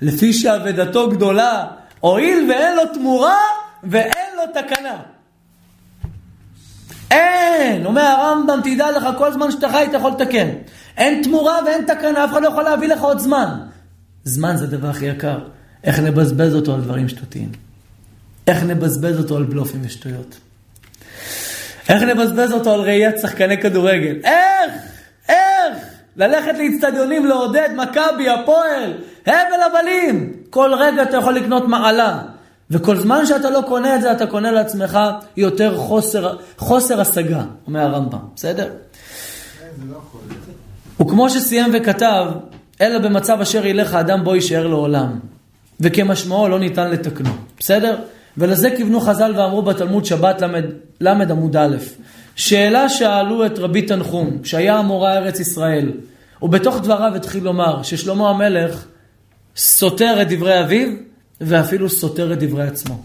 לפי 0.01 0.33
שאבדתו 0.33 1.09
גדולה, 1.09 1.65
הואיל 1.99 2.49
ואין 2.49 2.75
לו 2.75 2.83
תמורה 2.93 3.37
ואין 3.83 4.35
לו 4.37 4.61
תקנה. 4.61 4.99
אין, 7.11 7.85
אומר 7.85 8.01
הרמב"ם, 8.01 8.59
תדע 8.63 8.91
לך, 8.91 9.07
כל 9.17 9.33
זמן 9.33 9.51
שאתה 9.51 9.69
חי 9.69 9.85
אתה 9.89 9.97
יכול 9.97 10.11
לתקן. 10.11 10.47
אין 10.97 11.23
תמורה 11.23 11.59
ואין 11.65 11.85
תקנה, 11.85 12.25
אף 12.25 12.31
אחד 12.31 12.41
לא 12.41 12.47
יכול 12.47 12.63
להביא 12.63 12.87
לך 12.87 13.01
עוד 13.01 13.19
זמן. 13.19 13.59
זמן 14.23 14.57
זה 14.57 14.63
הדבר 14.63 14.89
הכי 14.89 15.05
יקר. 15.05 15.39
איך 15.83 15.99
נבזבז 15.99 16.55
אותו 16.55 16.73
על 16.73 16.81
דברים 16.81 17.09
שטותיים? 17.09 17.66
איך 18.47 18.63
נבזבז 18.63 19.17
אותו 19.17 19.37
על 19.37 19.43
בלופים 19.43 19.81
ושטויות? 19.83 20.37
איך 21.89 22.03
נבזבז 22.03 22.51
אותו 22.51 22.73
על 22.73 22.81
ראיית 22.81 23.15
שחקני 23.21 23.61
כדורגל? 23.61 24.15
איך? 24.23 24.73
איך? 25.29 25.77
ללכת 26.17 26.51
לאצטדיונים 26.57 27.25
לעודד 27.25 27.69
מכבי, 27.75 28.29
הפועל, 28.29 28.93
הבל 29.25 29.61
הבלים. 29.65 30.33
כל 30.49 30.71
רגע 30.79 31.03
אתה 31.03 31.17
יכול 31.17 31.33
לקנות 31.33 31.67
מעלה. 31.67 32.19
וכל 32.71 32.97
זמן 32.97 33.25
שאתה 33.25 33.49
לא 33.49 33.61
קונה 33.67 33.95
את 33.95 34.01
זה, 34.01 34.11
אתה 34.11 34.27
קונה 34.27 34.51
לעצמך 34.51 34.99
יותר 35.37 35.77
חוסר, 35.77 36.37
חוסר 36.57 37.01
השגה, 37.01 37.43
אומר 37.67 37.79
הרמב"ם, 37.79 38.19
בסדר? 38.35 38.69
וכמו 41.01 41.29
שסיים 41.29 41.71
וכתב, 41.73 42.25
אלא 42.81 42.99
במצב 42.99 43.41
אשר 43.41 43.65
ילך 43.65 43.93
האדם 43.93 44.23
בו 44.23 44.35
יישאר 44.35 44.67
לעולם. 44.67 45.19
וכמשמעו 45.79 46.47
לא 46.49 46.59
ניתן 46.59 46.91
לתקנו, 46.91 47.29
בסדר? 47.59 47.97
ולזה 48.37 48.69
כיוונו 48.77 48.99
חז"ל 48.99 49.33
ואמרו 49.35 49.61
בתלמוד 49.61 50.05
שבת 50.05 50.41
ל' 51.01 51.07
עמוד 51.07 51.55
א', 51.57 51.77
שאלה 52.35 52.89
שאלו 52.89 53.45
את 53.45 53.59
רבי 53.59 53.81
תנחום, 53.81 54.43
שהיה 54.43 54.77
המורה 54.77 55.17
ארץ 55.17 55.39
ישראל, 55.39 55.91
ובתוך 56.41 56.77
דבריו 56.77 57.15
התחיל 57.15 57.43
לומר 57.43 57.83
ששלמה 57.83 58.29
המלך 58.29 58.85
סותר 59.55 60.21
את 60.21 60.29
דברי 60.29 60.59
אביו, 60.59 60.87
ואפילו 61.41 61.89
סותר 61.89 62.33
את 62.33 62.39
דברי 62.39 62.63
עצמו. 62.63 63.03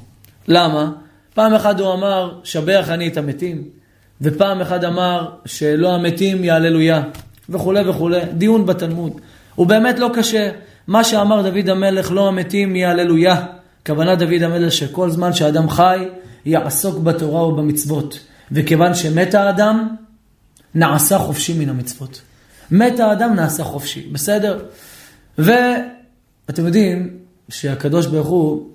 למה? 0.48 0.90
פעם 1.34 1.54
אחת 1.54 1.80
הוא 1.80 1.92
אמר, 1.92 2.38
שבח 2.44 2.88
אני 2.88 3.08
את 3.08 3.16
המתים, 3.16 3.64
ופעם 4.20 4.60
אחת 4.60 4.84
אמר 4.84 5.28
שלא 5.44 5.94
המתים 5.94 6.44
יהללויה, 6.44 7.02
וכולי 7.48 7.88
וכולי. 7.88 8.20
דיון 8.32 8.66
בתלמוד. 8.66 9.20
הוא 9.54 9.66
באמת 9.66 9.98
לא 9.98 10.10
קשה. 10.14 10.50
מה 10.86 11.04
שאמר 11.04 11.42
דוד 11.42 11.68
המלך, 11.68 12.10
לא 12.12 12.28
המתים 12.28 12.76
יהללויה. 12.76 13.46
כוונת 13.86 14.18
דוד 14.18 14.42
המלך 14.42 14.72
שכל 14.72 15.10
זמן 15.10 15.32
שאדם 15.32 15.70
חי, 15.70 16.08
יעסוק 16.44 16.98
בתורה 16.98 17.48
ובמצוות. 17.48 18.20
וכיוון 18.52 18.94
שמת 18.94 19.34
האדם, 19.34 19.88
נעשה 20.74 21.18
חופשי 21.18 21.58
מן 21.58 21.68
המצוות. 21.68 22.20
מת 22.70 23.00
האדם, 23.00 23.34
נעשה 23.34 23.64
חופשי, 23.64 24.08
בסדר? 24.12 24.64
ואתם 25.38 26.66
יודעים 26.66 27.18
שהקדוש 27.48 28.06
ברוך 28.06 28.28
הוא 28.28 28.68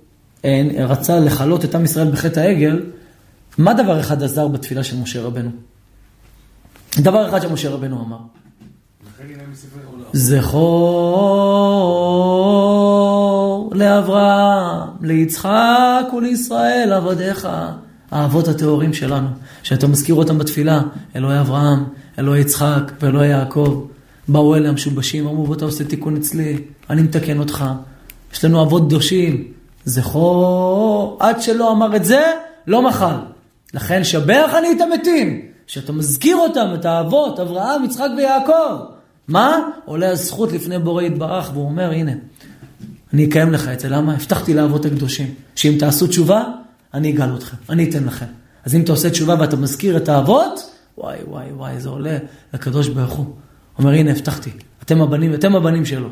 אה, 0.46 0.64
רצה 0.80 1.20
לכלות 1.20 1.66
את 1.66 1.76
עם 1.76 1.86
ישראל 1.86 2.12
בחטא 2.12 2.40
העגל, 2.40 2.82
מה 3.58 3.74
דבר 3.74 4.00
אחד 4.00 4.24
עזר 4.24 4.48
בתפילה 4.48 4.84
של 4.84 4.98
משה 4.98 5.22
רבנו? 5.22 5.50
דבר 6.98 7.30
אחד 7.30 7.42
שמשה 7.42 7.70
רבנו 7.70 8.06
אמר. 8.06 8.18
זכור 10.14 11.28
לאברהם, 13.72 14.90
ליצחק 15.02 16.06
ולישראל 16.18 16.94
עבדיך, 16.94 17.48
האבות 18.12 18.48
הטהורים 18.48 18.94
שלנו, 18.94 19.28
שאתה 19.64 19.88
מזכיר 19.88 20.16
אותם 20.16 20.38
בתפילה, 20.38 20.82
אלוהי 21.16 21.40
אברהם, 21.40 21.84
אלוהי 22.20 22.42
יצחק 22.42 22.92
ואלוהי 23.02 23.30
יעקב, 23.30 23.86
באו 24.28 24.56
אלה 24.56 24.70
המשובשים, 24.70 25.28
אמרו 25.28 25.46
בוא 25.46 25.56
אתה 25.56 25.66
עושה 25.66 25.84
תיקון 25.84 26.18
אצלי, 26.18 26.58
אני 26.90 27.02
מתקן 27.02 27.40
אותך, 27.40 27.66
יש 28.34 28.46
לנו 28.46 28.64
אבות 28.64 28.86
קדושים, 28.88 29.44
זכור, 29.86 31.18
עד 31.20 31.42
שלא 31.42 31.72
אמר 31.72 31.96
את 31.96 32.06
זה, 32.06 32.22
לא 32.68 32.82
מחל. 32.82 33.16
לכן 33.74 34.04
שבח 34.04 34.52
אני 34.58 34.72
את 34.72 34.82
המתים, 34.82 35.42
שאתה 35.68 35.92
מזכיר 35.92 36.38
אותם, 36.38 36.68
את 36.74 36.86
האבות, 36.86 37.40
אברהם, 37.40 37.84
יצחק 37.84 38.10
ויעקב. 38.18 38.76
מה? 39.28 39.70
עולה 39.86 40.10
הזכות 40.10 40.52
לפני 40.52 40.80
בורא 40.80 41.04
יתברך, 41.04 41.52
והוא 41.54 41.66
אומר, 41.66 41.92
הנה, 41.92 42.12
אני 43.14 43.26
אקיים 43.26 43.54
לך 43.54 43.68
את 43.68 43.80
זה. 43.80 43.90
למה? 43.90 44.14
הבטחתי 44.14 44.54
לאבות 44.54 44.86
הקדושים, 44.86 45.34
שאם 45.56 45.76
תעשו 45.80 46.08
תשובה, 46.08 46.44
אני 46.94 47.12
אגאל 47.12 47.36
אתכם, 47.36 47.58
אני 47.70 47.90
אתן 47.90 48.04
לכם. 48.04 48.26
אז 48.66 48.76
אם 48.76 48.82
אתה 48.82 48.92
עושה 48.92 49.10
תשובה 49.10 49.36
ואתה 49.40 49.56
מזכיר 49.56 49.98
את 49.98 50.10
האבות, 50.10 50.72
וואי, 50.98 51.18
וואי, 51.28 51.52
וואי, 51.52 51.80
זה 51.80 51.90
עולה 51.90 52.18
לקדוש 52.54 52.88
ברוך 52.88 53.14
הוא. 53.14 53.36
אומר, 53.80 53.92
הנה, 53.92 54.12
הבטחתי, 54.12 54.50
אתם 54.84 55.02
הבנים, 55.02 55.34
אתם 55.34 55.56
הבנים 55.56 55.86
שלו. 55.86 56.10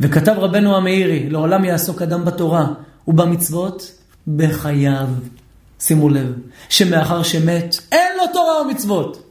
וכתב 0.00 0.34
רבנו 0.36 0.76
המאירי, 0.76 1.30
לעולם 1.30 1.64
יעסוק 1.64 2.02
אדם 2.02 2.24
בתורה 2.24 2.66
ובמצוות 3.08 3.92
בחייו. 4.36 5.08
שימו 5.80 6.08
לב, 6.08 6.32
שמאחר 6.68 7.22
שמת, 7.22 7.76
אין 7.92 8.16
לו 8.16 8.24
תורה 8.32 8.62
ומצוות. 8.62 9.30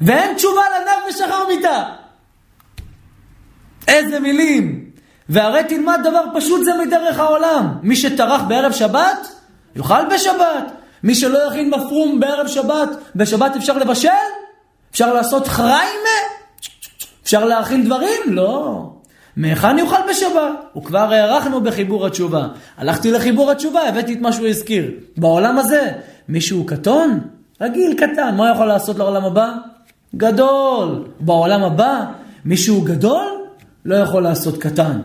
ואין 0.00 0.36
תשובה 0.36 0.60
לנפש 0.76 1.20
אחר 1.20 1.42
מיתה. 1.48 1.84
איזה 3.88 4.20
מילים. 4.20 4.85
והרי 5.28 5.64
תלמד 5.64 6.00
דבר 6.04 6.22
פשוט 6.34 6.64
זה 6.64 6.70
מדרך 6.86 7.18
העולם. 7.18 7.74
מי 7.82 7.96
שטרח 7.96 8.42
בערב 8.48 8.72
שבת, 8.72 9.28
יאכל 9.76 10.14
בשבת. 10.14 10.72
מי 11.02 11.14
שלא 11.14 11.38
יכין 11.38 11.70
בפרום 11.70 12.20
בערב 12.20 12.46
שבת, 12.46 12.88
בשבת 13.16 13.56
אפשר 13.56 13.78
לבשל? 13.78 14.08
אפשר 14.90 15.14
לעשות 15.14 15.48
חריימה? 15.48 16.18
אפשר 17.22 17.44
להכין 17.44 17.84
דברים? 17.84 18.20
לא. 18.26 18.82
מהיכן 19.36 19.78
יאכל 19.78 20.10
בשבת? 20.10 20.76
וכבר 20.76 21.12
הארכנו 21.12 21.60
בחיבור 21.60 22.06
התשובה. 22.06 22.46
הלכתי 22.76 23.10
לחיבור 23.12 23.50
התשובה, 23.50 23.88
הבאתי 23.88 24.12
את 24.14 24.20
מה 24.20 24.32
שהוא 24.32 24.46
הזכיר. 24.48 24.90
בעולם 25.16 25.58
הזה, 25.58 25.92
מישהו 26.28 26.66
קטון? 26.66 27.20
רגיל 27.60 27.94
קטן, 27.94 28.34
מה 28.36 28.50
יכול 28.50 28.66
לעשות 28.66 28.98
לעולם 28.98 29.24
הבא? 29.24 29.52
גדול. 30.16 31.04
בעולם 31.20 31.62
הבא, 31.62 32.04
מישהו 32.44 32.80
גדול? 32.80 33.26
לא 33.84 33.96
יכול 33.96 34.22
לעשות 34.22 34.58
קטן. 34.58 35.00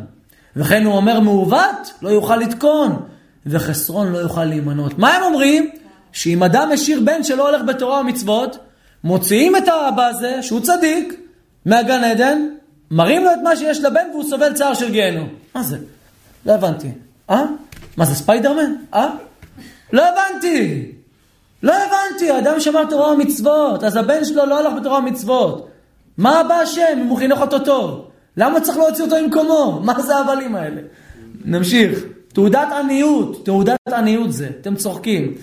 וכן 0.56 0.86
הוא 0.86 0.94
אומר 0.94 1.20
מעוות, 1.20 1.94
לא 2.02 2.10
יוכל 2.10 2.38
לתקון, 2.38 3.06
וחסרון 3.46 4.12
לא 4.12 4.18
יוכל 4.18 4.46
להימנות. 4.46 5.00
מה 5.00 5.16
הם 5.16 5.24
אומרים? 5.24 5.70
שאם 6.12 6.44
אדם 6.44 6.70
השאיר 6.74 7.00
בן 7.06 7.24
שלא 7.24 7.50
הולך 7.50 7.62
בתורה 7.68 8.00
ומצוות, 8.00 8.58
מוציאים 9.04 9.56
את 9.56 9.68
האבא 9.68 10.08
הזה, 10.08 10.44
שהוא 10.44 10.60
צדיק, 10.60 11.20
מהגן 11.66 12.04
עדן, 12.04 12.48
מראים 12.92 13.24
לו 13.24 13.32
את 13.32 13.40
מה 13.44 13.56
שיש 13.56 13.80
לבן 13.80 14.06
והוא 14.12 14.24
סובל 14.30 14.54
צער 14.54 14.74
של 14.74 14.92
גיהנום. 14.92 15.28
מה 15.56 15.64
זה? 15.64 15.78
לא 16.46 16.54
הבנתי. 16.54 16.92
אה? 17.30 17.44
מה 17.98 18.06
זה 18.06 18.16
ספיידרמן? 18.16 18.74
אה? 18.94 19.10
לא 19.94 20.04
הבנתי. 20.10 20.92
לא 21.64 21.74
הבנתי, 21.74 22.32
האדם 22.32 22.60
שמר 22.60 22.86
תורה 22.90 23.14
ומצוות, 23.14 23.84
אז 23.84 23.96
הבן 23.96 24.26
שלו 24.26 24.46
לא 24.46 24.60
הלך 24.60 24.74
בתורה 24.82 25.00
ומצוות. 25.00 25.68
מה 26.18 26.40
הבא 26.40 26.56
השם 26.56 26.98
אם 27.02 27.08
הוא 27.08 27.18
חינוך 27.18 27.42
אותו 27.42 27.60
טוב? 27.60 28.11
למה 28.38 28.62
צריך 28.62 28.78
להוציא 28.78 29.04
אותו 29.04 29.16
ממקומו? 29.24 29.82
מה 29.84 30.02
זה 30.02 30.16
ההבלים 30.16 30.56
האלה? 30.56 30.82
נמשיך. 31.46 32.04
תעודת 32.34 32.68
עניות, 32.80 33.46
תעודת 33.46 33.78
עניות 33.94 34.34
זה, 34.34 34.50
אתם 34.62 34.76
צוחקים. 34.76 35.34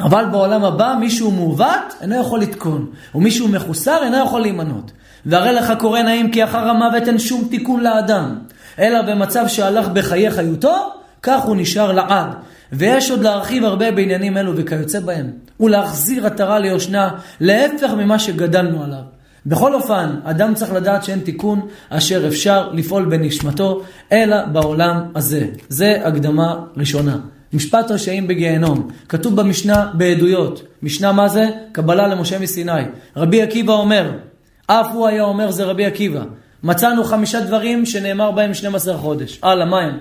אבל 0.00 0.24
בעולם 0.24 0.64
הבא 0.64 0.94
מישהו 1.00 1.30
מעוות 1.30 1.94
אינו 2.00 2.20
יכול 2.20 2.40
לתקון, 2.40 2.90
ומישהו 3.14 3.48
מחוסר 3.48 4.02
אינו 4.02 4.16
יכול 4.16 4.40
להימנות. 4.40 4.92
והרי 5.26 5.52
לך 5.52 5.72
קורא 5.78 6.02
נעים 6.02 6.30
כי 6.30 6.44
אחר 6.44 6.68
המוות 6.68 7.08
אין 7.08 7.18
שום 7.18 7.48
תיקון 7.50 7.80
לאדם, 7.80 8.38
אלא 8.78 9.02
במצב 9.02 9.48
שהלך 9.48 9.88
בחיי 9.88 10.30
חיותו, 10.30 10.92
כך 11.22 11.42
הוא 11.42 11.56
נשאר 11.56 11.92
לעד. 11.92 12.34
ויש 12.72 13.10
עוד 13.10 13.22
להרחיב 13.22 13.64
הרבה 13.64 13.90
בעניינים 13.90 14.36
אלו 14.36 14.52
וכיוצא 14.56 15.00
בהם, 15.00 15.30
ולהחזיר 15.60 16.26
עטרה 16.26 16.58
ליושנה, 16.58 17.10
להפך 17.40 17.90
ממה 17.90 18.18
שגדלנו 18.18 18.84
עליו. 18.84 19.17
בכל 19.46 19.74
אופן, 19.74 20.16
אדם 20.24 20.54
צריך 20.54 20.72
לדעת 20.72 21.04
שאין 21.04 21.20
תיקון 21.20 21.68
אשר 21.88 22.28
אפשר 22.28 22.70
לפעול 22.72 23.04
בנשמתו, 23.04 23.82
אלא 24.12 24.44
בעולם 24.44 25.02
הזה. 25.14 25.46
זה 25.68 26.00
הקדמה 26.04 26.64
ראשונה. 26.76 27.18
משפט 27.52 27.90
רשעים 27.90 28.28
בגיהנום. 28.28 28.88
כתוב 29.08 29.36
במשנה 29.36 29.90
בעדויות. 29.94 30.62
משנה 30.82 31.12
מה 31.12 31.28
זה? 31.28 31.48
קבלה 31.72 32.08
למשה 32.08 32.38
מסיני. 32.38 32.82
רבי 33.16 33.42
עקיבא 33.42 33.72
אומר, 33.72 34.18
אף 34.66 34.86
הוא 34.92 35.06
היה 35.06 35.22
אומר 35.22 35.50
זה 35.50 35.64
רבי 35.64 35.86
עקיבא. 35.86 36.22
מצאנו 36.62 37.04
חמישה 37.04 37.40
דברים 37.40 37.86
שנאמר 37.86 38.30
בהם 38.30 38.54
12 38.54 38.98
חודש. 38.98 39.38
הלאה, 39.42 39.66
מה 39.66 39.80
הם? 39.80 39.98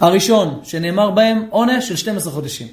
הראשון, 0.00 0.60
שנאמר 0.62 1.10
בהם 1.10 1.46
עונש 1.50 1.88
של 1.88 1.96
12 1.96 2.32
חודשים. 2.32 2.66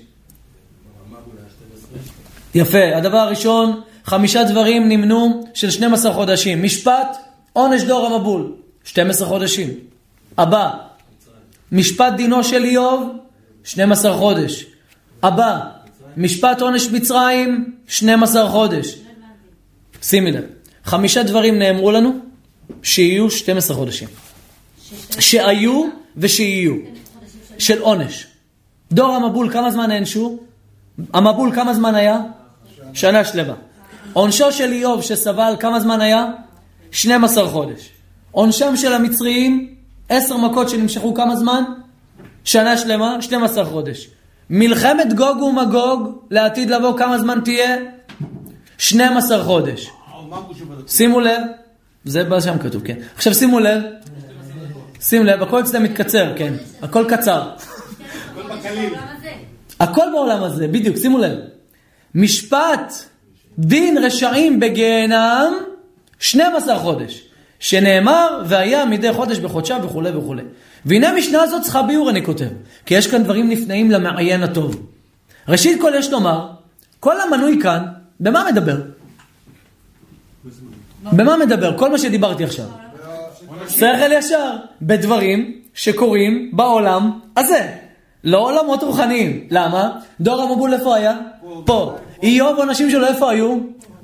יפה. 2.55 2.95
הדבר 2.95 3.17
הראשון, 3.17 3.81
חמישה 4.05 4.43
דברים 4.43 4.89
נמנו 4.89 5.47
של 5.53 5.69
12 5.69 6.13
חודשים. 6.13 6.63
משפט, 6.63 7.17
עונש 7.53 7.81
דור 7.81 8.05
המבול, 8.05 8.51
12 8.83 9.27
חודשים. 9.27 9.69
הבא, 10.37 10.71
משפט 11.71 12.13
דינו 12.13 12.43
של 12.43 12.63
איוב, 12.63 13.11
12 13.63 14.17
חודש. 14.17 14.65
הבא, 15.23 15.59
משפט 16.17 16.61
עונש 16.61 16.87
מצרים, 16.87 17.75
12 17.87 18.49
חודש. 18.49 18.95
שימי 20.01 20.31
לב, 20.31 20.43
חמישה 20.83 21.23
דברים 21.23 21.59
נאמרו 21.59 21.91
לנו 21.91 22.19
שיהיו 22.83 23.31
12 23.31 23.77
חודשים. 23.77 24.07
שהיו 25.19 25.85
ושיהיו. 26.17 26.75
של 27.57 27.81
עונש. 27.81 28.27
דור 28.91 29.15
המבול, 29.15 29.53
כמה 29.53 29.71
זמן 29.71 29.87
נענשו? 29.87 30.39
המבול, 31.13 31.55
כמה 31.55 31.73
זמן 31.73 31.95
היה? 31.95 32.19
שנה 32.93 33.25
שלמה. 33.25 33.53
עונשו 34.15 34.51
של 34.51 34.71
איוב 34.71 35.01
שסבל, 35.01 35.55
כמה 35.59 35.79
זמן 35.79 36.01
היה? 36.01 36.25
12 36.91 37.47
חודש. 37.49 37.89
עונשם 38.31 38.75
של 38.75 38.93
המצריים, 38.93 39.75
10 40.09 40.37
מכות 40.37 40.69
שנמשכו 40.69 41.13
כמה 41.13 41.35
זמן? 41.35 41.63
שנה 42.43 42.77
שלמה, 42.77 43.21
12 43.21 43.65
חודש. 43.65 44.09
מלחמת 44.49 45.13
גוג 45.13 45.41
ומגוג 45.41 46.21
לעתיד 46.31 46.69
לבוא 46.69 46.97
כמה 46.97 47.19
זמן 47.19 47.39
תהיה? 47.43 47.77
12 48.77 49.43
חודש. 49.43 49.89
שימו 50.87 51.19
לב, 51.19 51.41
זה 52.05 52.23
מה 52.23 52.41
שם 52.41 52.57
כתוב, 52.57 52.81
כן. 52.83 52.97
עכשיו 53.15 53.33
שימו 53.33 53.59
לב, 53.59 53.81
שים 55.01 55.25
לב, 55.25 55.41
הכל 55.41 55.59
אצלם 55.59 55.83
מתקצר, 55.83 56.33
כן. 56.37 56.53
הכל 56.81 57.05
קצר. 57.09 57.49
הכל 59.79 60.05
בעולם 60.13 60.43
הזה, 60.43 60.67
בדיוק, 60.67 60.97
שימו 60.97 61.17
לב. 61.17 61.37
משפט 62.15 62.93
דין 63.59 63.97
רשעים 63.97 64.59
בגיהנם 64.59 65.53
12 66.19 66.79
חודש, 66.79 67.23
שנאמר 67.59 68.41
והיה 68.45 68.85
מדי 68.85 69.13
חודש 69.13 69.39
בחודשה 69.39 69.77
וכולי 69.83 70.09
וכולי. 70.09 70.43
והנה 70.85 71.09
המשנה 71.09 71.41
הזאת 71.41 71.61
צריכה 71.61 71.81
ביור, 71.81 72.09
אני 72.09 72.25
כותב, 72.25 72.47
כי 72.85 72.93
יש 72.93 73.07
כאן 73.07 73.23
דברים 73.23 73.49
נפלאים 73.49 73.91
למעיין 73.91 74.43
הטוב. 74.43 74.85
ראשית 75.47 75.81
כל 75.81 75.91
יש 75.95 76.11
לומר, 76.11 76.47
כל 76.99 77.21
המנוי 77.21 77.59
כאן, 77.63 77.85
במה 78.19 78.43
מדבר? 78.51 78.77
במה 81.03 81.37
מדבר? 81.37 81.77
כל 81.77 81.91
מה 81.91 81.97
שדיברתי 81.97 82.43
עכשיו. 82.43 82.65
שכל 83.69 84.11
ישר, 84.11 84.55
בדברים 84.81 85.61
שקורים 85.73 86.51
בעולם 86.53 87.19
הזה. 87.37 87.71
לא 88.23 88.37
עולמות 88.37 88.83
רוחניים. 88.83 89.47
למה? 89.49 89.89
דור 90.21 90.41
המבול 90.41 90.73
איפה 90.73 90.95
היה? 90.95 91.13
פה. 91.65 91.95
איוב 92.25 92.57
עונשים 92.57 92.91
שלו 92.91 93.07
איפה 93.07 93.31
היו? 93.31 93.57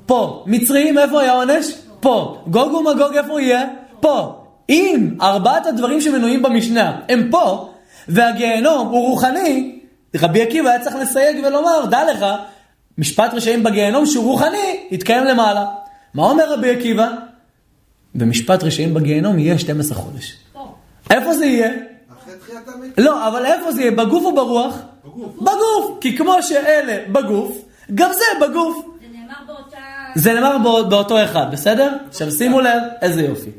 פה. 0.06 0.44
מצרים 0.46 0.98
איפה 0.98 1.20
היה 1.20 1.32
עונש? 1.32 1.66
פה. 2.00 2.42
גוג 2.46 2.74
ומגוג 2.74 3.16
איפה 3.16 3.40
יהיה? 3.40 3.64
פה. 4.00 4.44
אם 4.68 5.08
ארבעת 5.20 5.66
הדברים 5.66 6.00
שמנויים 6.00 6.42
במשנה 6.42 7.00
הם 7.08 7.28
פה, 7.30 7.68
והגיהנום 8.08 8.88
הוא 8.88 9.08
רוחני, 9.08 9.78
רבי 10.16 10.42
עקיבא 10.42 10.70
היה 10.70 10.80
צריך 10.80 10.96
לסייג 10.96 11.44
ולומר, 11.46 11.86
דע 11.90 12.12
לך, 12.12 12.26
משפט 12.98 13.34
רשעים 13.34 13.62
בגיהנום 13.62 14.06
שהוא 14.06 14.24
רוחני, 14.24 14.86
יתקיים 14.90 15.24
למעלה. 15.24 15.66
מה 16.14 16.22
אומר 16.22 16.52
רבי 16.52 16.70
עקיבא? 16.70 17.08
במשפט 18.14 18.62
רשעים 18.62 18.94
בגיהנום 18.94 19.38
יהיה 19.38 19.58
12 19.58 19.98
חודש. 19.98 20.36
איפה 21.10 21.34
זה 21.34 21.46
יהיה? 21.46 21.70
לא, 22.98 23.28
אבל 23.28 23.46
איפה 23.46 23.72
זה 23.72 23.80
יהיה? 23.80 23.90
בגוף 23.90 24.24
או 24.24 24.34
ברוח? 24.34 24.78
בגוף. 25.04 25.36
בגוף. 25.36 25.98
כי 26.00 26.16
כמו 26.16 26.42
שאלה 26.42 26.96
בגוף, 27.12 27.58
גם 27.94 28.10
זה 28.12 28.46
בגוף. 28.46 28.84
זה 29.00 29.06
נאמר 29.12 29.34
באותה... 29.46 29.76
זה 30.14 30.32
נאמר 30.32 30.58
בא, 30.58 30.88
באותו 30.88 31.24
אחד, 31.24 31.46
בסדר? 31.52 31.96
עכשיו 32.08 32.30
שימו 32.30 32.60
לב, 32.60 32.82
איזה 33.02 33.22
יופי. 33.22 33.50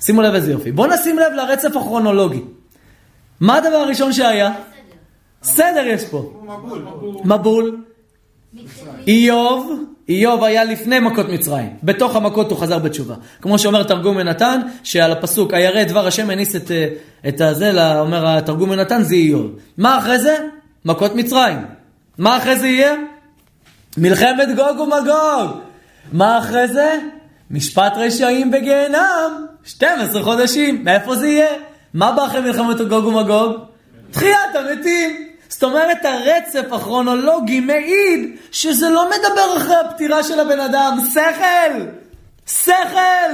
שימו 0.00 0.22
לב 0.22 0.34
איזה 0.34 0.52
יופי. 0.52 0.72
בואו 0.72 0.94
נשים 0.94 1.18
לב 1.18 1.32
לרצף 1.32 1.76
הכרונולוגי. 1.76 2.42
מה 3.40 3.56
הדבר 3.56 3.76
הראשון 3.76 4.12
שהיה? 4.12 4.52
סדר 5.42 5.86
יש 5.86 6.04
פה. 6.04 6.42
מבול. 7.24 7.76
איוב, 9.06 9.72
איוב 10.08 10.44
היה 10.44 10.64
לפני 10.64 11.00
מכות 11.00 11.28
מצרים. 11.28 11.70
בתוך 11.82 12.16
המכות 12.16 12.50
הוא 12.50 12.58
חזר 12.58 12.78
בתשובה. 12.78 13.14
כמו 13.42 13.58
שאומר 13.58 13.82
תרגום 13.82 14.16
מנתן, 14.16 14.60
שעל 14.82 15.12
הפסוק, 15.12 15.54
הירא 15.54 15.84
דבר 15.84 16.06
השם 16.06 16.30
הניס 16.30 16.56
את, 16.56 16.70
אה, 16.70 16.88
את 17.28 17.40
הזה, 17.40 18.00
אומר 18.00 18.26
התרגום 18.26 18.70
מנתן, 18.70 19.02
זה 19.02 19.14
איוב. 19.14 19.50
מה 19.78 19.98
אחרי 19.98 20.18
זה? 20.18 20.36
מכות 20.84 21.14
מצרים. 21.14 21.58
מה 22.18 22.36
אחרי 22.36 22.58
זה 22.58 22.66
יהיה? 22.66 22.94
מלחמת 23.96 24.48
גוג 24.56 24.80
ומגוג. 24.80 25.60
מה 26.12 26.38
אחרי 26.38 26.68
זה? 26.68 26.98
משפט 27.50 27.92
רשעים 27.96 28.50
בגיהנם. 28.50 29.46
12 29.64 30.22
חודשים. 30.22 30.84
מאיפה 30.84 31.16
זה 31.16 31.28
יהיה? 31.28 31.52
מה 31.94 32.12
בא 32.12 32.26
אחרי 32.26 32.40
מלחמת 32.40 32.80
גוג 32.80 33.04
ומגוג? 33.04 33.56
תחיית 34.10 34.54
המתים. 34.54 35.28
זאת 35.48 35.62
אומרת, 35.62 36.04
הרצף 36.04 36.72
הכרונולוגי 36.72 37.60
מעיד 37.60 38.36
שזה 38.52 38.88
לא 38.88 39.06
מדבר 39.10 39.56
אחרי 39.56 39.76
הפטירה 39.76 40.22
של 40.22 40.40
הבן 40.40 40.60
אדם. 40.60 40.98
שכל! 41.12 41.84
שכל! 42.46 43.32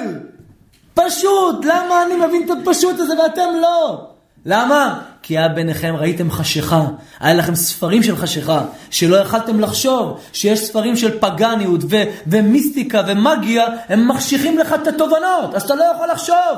פשוט! 0.94 1.64
למה 1.64 2.02
אני 2.02 2.16
מבין 2.16 2.42
את 2.44 2.50
הפשוט 2.50 3.00
הזה 3.00 3.22
ואתם 3.22 3.48
לא? 3.60 4.06
למה? 4.46 5.00
כי 5.22 5.38
היה 5.38 5.48
ביניכם, 5.48 5.94
ראיתם 5.98 6.30
חשיכה, 6.30 6.84
היה 7.20 7.34
לכם 7.34 7.54
ספרים 7.54 8.02
של 8.02 8.16
חשיכה, 8.16 8.62
שלא 8.90 9.16
יכלתם 9.16 9.60
לחשוב 9.60 10.20
שיש 10.32 10.60
ספרים 10.60 10.96
של 10.96 11.20
פגניות 11.20 11.80
ו- 11.90 12.02
ומיסטיקה 12.26 13.02
ומגיה, 13.06 13.66
הם 13.88 14.08
מחשיכים 14.08 14.58
לך 14.58 14.74
את 14.82 14.86
התובנות, 14.86 15.54
אז 15.54 15.62
אתה 15.62 15.74
לא 15.74 15.84
יכול 15.94 16.08
לחשוב. 16.08 16.56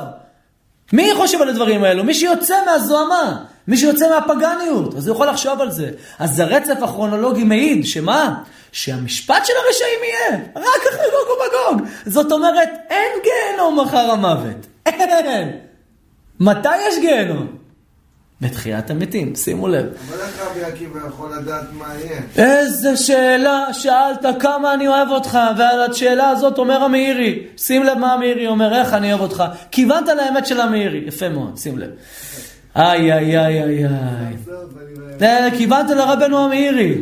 מי 0.93 1.11
חושב 1.15 1.41
על 1.41 1.49
הדברים 1.49 1.83
האלו? 1.83 2.03
מי 2.03 2.13
שיוצא 2.13 2.55
מהזוהמה, 2.65 3.43
מי 3.67 3.77
שיוצא 3.77 4.09
מהפגניות, 4.09 4.95
אז 4.95 5.07
הוא 5.07 5.15
יכול 5.15 5.27
לחשוב 5.27 5.61
על 5.61 5.71
זה. 5.71 5.91
אז 6.19 6.39
הרצף 6.39 6.83
הכרונולוגי 6.83 7.43
מעיד, 7.43 7.85
שמה? 7.85 8.33
שהמשפט 8.71 9.45
של 9.45 9.53
הרשעים 9.65 9.99
יהיה 10.03 10.43
רק 10.55 10.81
אחרי 10.93 11.05
גוג 11.11 11.37
ומגוג. 11.37 11.87
זאת 12.05 12.31
אומרת, 12.31 12.69
אין 12.89 13.11
גיהנום 13.23 13.79
אחר 13.79 14.11
המוות. 14.11 14.67
אין. 14.85 15.51
מתי 16.39 16.77
יש 16.87 16.99
גיהנום? 16.99 17.62
בתחיית 18.43 18.89
המתים, 18.89 19.35
שימו 19.35 19.67
לב. 19.67 19.85
אבל 20.07 20.19
איך 20.19 20.41
רבי 20.41 20.63
עקיבא 20.63 20.99
יכול 21.07 21.31
לדעת 21.37 21.65
מה 21.73 21.85
יהיה? 21.99 22.21
איזה 22.37 22.97
שאלה 22.97 23.73
שאלת, 23.73 24.25
כמה 24.39 24.73
אני 24.73 24.87
אוהב 24.87 25.09
אותך, 25.09 25.39
ועל 25.57 25.91
השאלה 25.91 26.29
הזאת 26.29 26.57
אומר 26.57 26.83
המאירי, 26.83 27.39
שים 27.57 27.83
לב 27.83 27.97
מה 27.97 28.13
המאירי 28.13 28.47
אומר, 28.47 28.73
איך 28.73 28.93
אני 28.93 29.13
אוהב 29.13 29.21
אותך. 29.21 29.43
כיוונת 29.71 30.07
לאמת 30.07 30.45
של 30.45 30.61
המאירי, 30.61 31.03
יפה 31.07 31.29
מאוד, 31.29 31.57
שים 31.57 31.79
לב. 31.79 31.89
איי, 32.75 33.13
איי, 33.13 33.39
איי, 33.39 33.63
איי, 33.63 33.85
איי. 33.85 34.35
אה, 35.21 35.49
כיוונת 35.57 35.89
לרבנו 35.89 36.45
המאירי. 36.45 37.01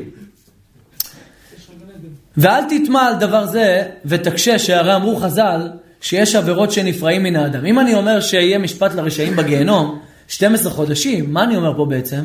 ואל 2.37 2.63
תטמע 2.69 3.01
על 3.01 3.15
דבר 3.15 3.45
זה 3.45 3.83
ותקשה, 4.05 4.59
שהרי 4.59 4.95
אמרו 4.95 5.15
חז"ל 5.15 5.69
שיש 6.01 6.35
עבירות 6.35 6.71
שנפרעים 6.71 7.23
מן 7.23 7.35
האדם. 7.35 7.65
אם 7.65 7.79
אני 7.79 7.93
אומר 7.93 8.21
שיהיה 8.21 8.57
משפט 8.57 8.95
לרשעים 8.95 9.35
בגיהנום, 9.35 9.99
12 10.31 10.71
חודשים, 10.71 11.33
מה 11.33 11.43
אני 11.43 11.55
אומר 11.55 11.77
פה 11.77 11.85
בעצם? 11.85 12.23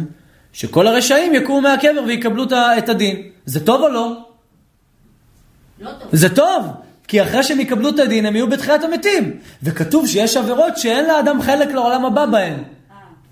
שכל 0.53 0.87
הרשעים 0.87 1.35
יקומו 1.35 1.61
מהקבר 1.61 2.05
ויקבלו 2.07 2.45
את 2.78 2.89
הדין. 2.89 3.23
זה 3.45 3.66
טוב 3.66 3.83
או 3.83 3.89
לא? 3.89 4.19
לא 5.81 5.91
טוב. 5.91 6.09
זה 6.12 6.35
טוב, 6.35 6.66
כי 7.09 7.23
אחרי 7.23 7.43
שהם 7.43 7.61
יקבלו 7.61 7.89
את 7.89 7.99
הדין 7.99 8.27
הם 8.27 8.37
יהיו 8.37 8.49
בתחיית 8.49 8.85
המתים. 8.85 9.37
וכתוב 9.62 10.07
שיש 10.07 10.37
עבירות 10.37 10.78
שאין 10.78 11.05
לאדם 11.07 11.43
חלק 11.43 11.69
לעולם 11.69 12.05
הבא 12.05 12.27
בהן. 12.27 12.55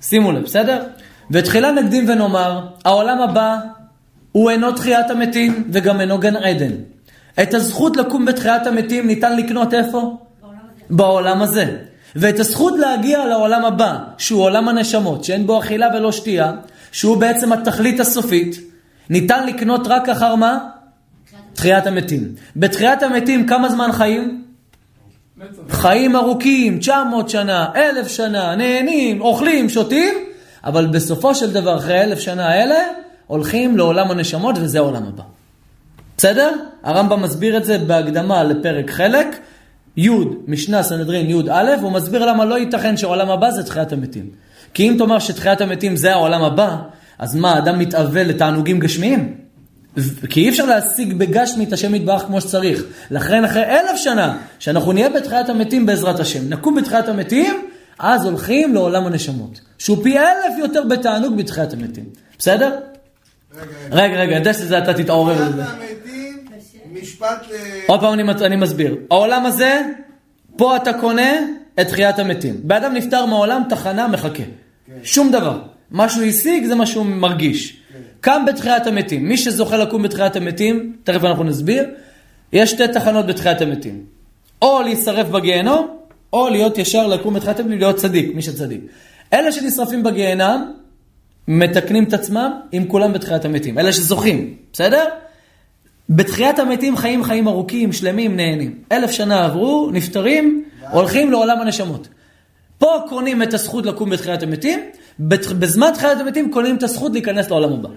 שימו 0.00 0.32
לב, 0.32 0.42
בסדר? 0.42 0.82
ותחילה 1.30 1.72
נקדים 1.72 2.08
ונאמר, 2.08 2.66
העולם 2.84 3.20
הבא 3.20 3.58
הוא 4.32 4.50
אינו 4.50 4.72
תחיית 4.72 5.10
המתים 5.10 5.70
וגם 5.72 6.00
אינו 6.00 6.18
גן 6.18 6.36
עדן. 6.36 6.72
את 7.42 7.54
הזכות 7.54 7.96
לקום 7.96 8.24
בתחיית 8.24 8.66
המתים 8.66 9.06
ניתן 9.06 9.36
לקנות 9.36 9.74
איפה? 9.74 10.16
בעולם 10.90 11.42
הזה. 11.42 11.76
ואת 12.16 12.40
הזכות 12.40 12.74
להגיע 12.78 13.26
לעולם 13.26 13.64
הבא, 13.64 13.98
שהוא 14.18 14.42
עולם 14.42 14.68
הנשמות, 14.68 15.24
שאין 15.24 15.46
בו 15.46 15.58
אכילה 15.58 15.88
ולא 15.94 16.12
שתייה, 16.12 16.52
שהוא 16.92 17.16
בעצם 17.16 17.52
התכלית 17.52 18.00
הסופית, 18.00 18.60
ניתן 19.10 19.46
לקנות 19.46 19.86
רק 19.86 20.08
אחר 20.08 20.34
מה? 20.34 20.58
תחיית 21.54 21.86
המתים. 21.86 22.34
בתחיית 22.56 23.02
המתים 23.02 23.46
כמה 23.46 23.68
זמן 23.68 23.92
חיים? 23.92 24.44
חיים 25.68 26.16
ארוכים, 26.16 26.78
900 26.78 27.28
שנה, 27.28 27.68
אלף 27.76 28.08
שנה, 28.08 28.54
נהנים, 28.54 29.20
אוכלים, 29.20 29.68
שותים, 29.68 30.14
אבל 30.64 30.86
בסופו 30.86 31.34
של 31.34 31.52
דבר, 31.52 31.76
אחרי 31.76 32.02
אלף 32.02 32.18
שנה 32.18 32.48
האלה, 32.48 32.78
הולכים 33.26 33.76
לעולם 33.76 34.10
הנשמות 34.10 34.56
וזה 34.58 34.78
העולם 34.78 35.02
הבא. 35.06 35.22
בסדר? 36.16 36.52
הרמב"ם 36.82 37.22
מסביר 37.22 37.56
את 37.56 37.64
זה 37.64 37.78
בהקדמה 37.78 38.44
לפרק 38.44 38.90
חלק, 38.90 39.26
י', 39.96 40.10
משנה 40.46 40.82
סנהדרין 40.82 41.30
י' 41.30 41.50
א', 41.50 41.70
הוא 41.80 41.92
מסביר 41.92 42.26
למה 42.26 42.44
לא 42.44 42.58
ייתכן 42.58 42.96
שהעולם 42.96 43.30
הבא 43.30 43.50
זה 43.50 43.62
תחיית 43.62 43.92
המתים. 43.92 44.30
כי 44.74 44.88
אם 44.88 44.94
תאמר 44.98 45.18
שתחיית 45.18 45.60
המתים 45.60 45.96
זה 45.96 46.12
העולם 46.12 46.42
הבא, 46.42 46.76
אז 47.18 47.34
מה, 47.34 47.58
אדם 47.58 47.78
מתאבל 47.78 48.22
לתענוגים 48.28 48.78
גשמיים? 48.80 49.34
כי 50.28 50.40
אי 50.40 50.48
אפשר 50.48 50.66
להשיג 50.66 51.12
בגשמי 51.12 51.64
את 51.64 51.72
השם 51.72 51.94
יתברך 51.94 52.22
כמו 52.22 52.40
שצריך. 52.40 52.84
לכן 53.10 53.44
אחרי 53.44 53.64
אלף 53.64 53.96
שנה, 53.96 54.36
שאנחנו 54.58 54.92
נהיה 54.92 55.08
בתחיית 55.08 55.48
המתים 55.48 55.86
בעזרת 55.86 56.20
השם, 56.20 56.48
נקום 56.48 56.74
בתחיית 56.74 57.08
המתים, 57.08 57.62
אז 57.98 58.24
הולכים 58.24 58.74
לעולם 58.74 59.06
הנשמות. 59.06 59.60
שהוא 59.78 60.02
פי 60.02 60.18
אלף 60.18 60.58
יותר 60.58 60.84
בתענוג 60.84 61.36
בתחיית 61.36 61.72
המתים. 61.72 62.04
בסדר? 62.38 62.78
רגע, 63.92 64.20
רגע, 64.20 64.34
יודע 64.34 64.54
שזה 64.54 64.78
אתה 64.78 64.94
תתעורר 64.94 65.50
משפט 67.24 67.50
ל... 67.50 67.54
עוד 67.86 68.00
פעם 68.00 68.12
אני, 68.12 68.22
אני 68.40 68.56
מסביר. 68.56 68.96
העולם 69.10 69.46
הזה, 69.46 69.82
פה 70.56 70.76
אתה 70.76 70.92
קונה 70.92 71.32
את 71.80 71.88
תחיית 71.88 72.18
המתים. 72.18 72.60
באדם 72.62 72.94
נפטר 72.94 73.26
מהעולם, 73.26 73.62
תחנה 73.68 74.08
מחכה. 74.08 74.42
שום 75.02 75.32
דבר. 75.32 75.60
מה 75.90 76.08
שהוא 76.08 76.24
השיג 76.24 76.64
זה 76.64 76.74
מה 76.74 76.86
שהוא 76.86 77.06
מרגיש. 77.06 77.76
קם 78.20 78.44
בתחיית 78.46 78.86
המתים. 78.86 79.28
מי 79.28 79.36
שזוכה 79.36 79.76
לקום 79.76 80.02
בתחיית 80.02 80.36
המתים, 80.36 80.96
תכף 81.04 81.24
אנחנו 81.24 81.44
נסביר, 81.44 81.84
יש 82.52 82.70
שתי 82.70 82.88
תחנות 82.88 83.26
בתחיית 83.26 83.60
המתים. 83.60 84.04
או 84.62 84.82
להישרף 84.82 85.28
בגיהנום, 85.28 85.96
או 86.32 86.48
להיות 86.48 86.78
ישר 86.78 87.06
לקום 87.06 87.34
בתחיית 87.34 87.60
המתים, 87.60 87.78
להיות 87.78 87.96
צדיק, 87.96 88.34
מי 88.34 88.42
שצדיק. 88.42 88.80
אלה 89.32 89.52
שנשרפים 89.52 90.02
בגיהנם, 90.02 90.72
מתקנים 91.48 92.04
את 92.04 92.12
עצמם 92.12 92.50
עם 92.72 92.88
כולם 92.88 93.12
בתחיית 93.12 93.44
המתים. 93.44 93.78
אלה 93.78 93.92
שזוכים, 93.92 94.54
בסדר? 94.72 95.04
בתחיית 96.08 96.58
המתים 96.58 96.96
חיים 96.96 97.24
חיים 97.24 97.48
ארוכים, 97.48 97.92
שלמים, 97.92 98.36
נהנים. 98.36 98.78
אלף 98.92 99.10
שנה 99.10 99.44
עברו, 99.44 99.90
נפטרים, 99.92 100.64
הולכים 100.90 101.30
לעולם 101.30 101.60
הנשמות. 101.60 102.08
פה 102.78 103.02
קונים 103.08 103.42
את 103.42 103.54
הזכות 103.54 103.86
לקום 103.86 104.10
בתחיית 104.10 104.42
המתים, 104.42 104.80
בת- 105.20 105.46
בזמן 105.52 105.90
תחיית 105.94 106.18
המתים 106.20 106.50
קונים 106.52 106.76
את 106.76 106.82
הזכות 106.82 107.12
להיכנס 107.12 107.50
לעולם 107.50 107.72
הבא. 107.72 107.88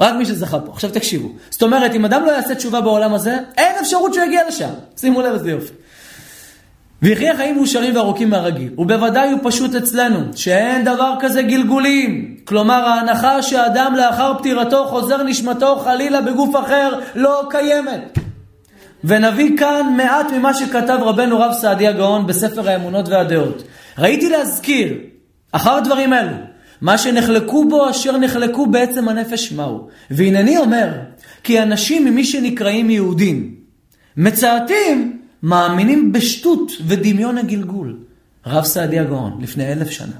רק 0.00 0.14
מי 0.14 0.24
שזכה 0.26 0.60
פה. 0.60 0.72
עכשיו 0.72 0.90
תקשיבו. 0.90 1.28
זאת 1.50 1.62
אומרת, 1.62 1.94
אם 1.94 2.04
אדם 2.04 2.24
לא 2.24 2.30
יעשה 2.32 2.54
תשובה 2.54 2.80
בעולם 2.80 3.14
הזה, 3.14 3.36
אין 3.56 3.74
אפשרות 3.80 4.14
שהוא 4.14 4.24
יגיע 4.26 4.48
לשם. 4.48 4.68
שימו 4.96 5.20
לב 5.22 5.32
איזה 5.32 5.50
יופי. 5.50 5.72
ויחיה 7.02 7.36
חיים 7.36 7.56
מאושרים 7.56 7.96
וארוכים 7.96 8.30
מהרגיל. 8.30 8.72
ובוודאי 8.78 9.30
הוא 9.30 9.40
פשוט 9.42 9.74
אצלנו, 9.74 10.18
שאין 10.36 10.84
דבר 10.84 11.14
כזה 11.20 11.42
גלגולים. 11.42 12.36
כלומר, 12.44 12.84
ההנחה 12.84 13.42
שאדם 13.42 13.94
לאחר 13.96 14.38
פטירתו 14.38 14.86
חוזר 14.86 15.22
נשמתו 15.22 15.76
חלילה 15.76 16.20
בגוף 16.20 16.56
אחר 16.56 17.00
לא 17.14 17.42
קיימת. 17.50 18.18
ונביא 19.04 19.58
כאן 19.58 19.94
מעט 19.96 20.32
ממה 20.32 20.54
שכתב 20.54 20.98
רבנו 21.00 21.38
רב 21.38 21.52
סעדיה 21.52 21.92
גאון 21.92 22.26
בספר 22.26 22.68
האמונות 22.68 23.08
והדעות. 23.08 23.62
ראיתי 23.98 24.28
להזכיר, 24.28 24.94
אחר 25.52 25.74
הדברים 25.74 26.12
אלו, 26.12 26.36
מה 26.80 26.98
שנחלקו 26.98 27.68
בו 27.68 27.90
אשר 27.90 28.16
נחלקו 28.18 28.66
בעצם 28.66 29.08
הנפש 29.08 29.52
מהו. 29.52 29.88
והנני 30.10 30.58
אומר, 30.58 30.88
כי 31.44 31.62
אנשים 31.62 32.04
ממי 32.04 32.24
שנקראים 32.24 32.90
יהודים, 32.90 33.54
מצאתים, 34.16 35.15
מאמינים 35.46 36.12
בשטות 36.12 36.72
ודמיון 36.86 37.38
הגלגול. 37.38 37.96
רב 38.46 38.64
סעדיה 38.64 39.04
גאון, 39.04 39.38
לפני 39.40 39.72
אלף 39.72 39.90
שנה. 39.90 40.16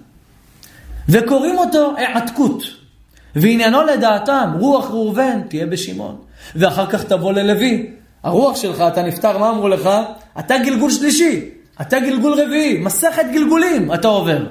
וקוראים 1.09 1.59
אותו 1.59 1.95
העתקות. 1.99 2.63
ועניינו 3.37 3.83
לדעתם, 3.83 4.51
רוח 4.59 4.91
ראובן 4.91 5.41
תהיה 5.49 5.67
בשמעון. 5.67 6.17
ואחר 6.57 6.87
כך 6.87 7.05
תבוא 7.05 7.33
ללוי. 7.33 7.91
הרוח 8.23 8.57
שלך, 8.57 8.81
אתה 8.81 9.03
נפטר, 9.03 9.39
מה 9.39 9.51
אמרו 9.51 9.69
לך? 9.69 9.91
אתה 10.39 10.55
גלגול 10.59 10.91
שלישי, 10.91 11.45
אתה 11.81 12.01
גלגול 12.01 12.33
רביעי, 12.41 12.79
מסכת 12.79 13.25
גלגולים 13.33 13.95
אתה 13.95 14.09
עובר. 14.09 14.47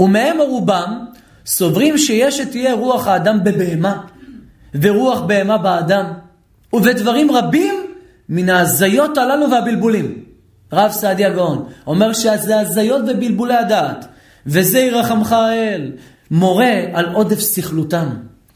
ומהם 0.00 0.40
רובם 0.40 1.04
סוברים 1.46 1.98
שיש 1.98 2.38
שתהיה 2.38 2.74
רוח 2.74 3.06
האדם 3.06 3.44
בבהמה, 3.44 4.00
ורוח 4.74 5.20
בהמה 5.20 5.58
באדם, 5.58 6.06
ובדברים 6.72 7.30
רבים 7.30 7.81
מן 8.32 8.50
ההזיות 8.50 9.18
הללו 9.18 9.50
והבלבולים. 9.50 10.24
רב 10.72 10.90
סעדיה 10.90 11.30
גאון 11.30 11.68
אומר 11.86 12.12
שזה 12.12 12.60
הזיות 12.60 13.02
ובלבולי 13.08 13.54
הדעת, 13.54 14.06
וזה 14.46 14.78
ירחמך 14.78 15.32
האל, 15.32 15.92
מורה 16.30 16.72
על 16.92 17.06
עודף 17.12 17.40
סכלותם. 17.40 18.08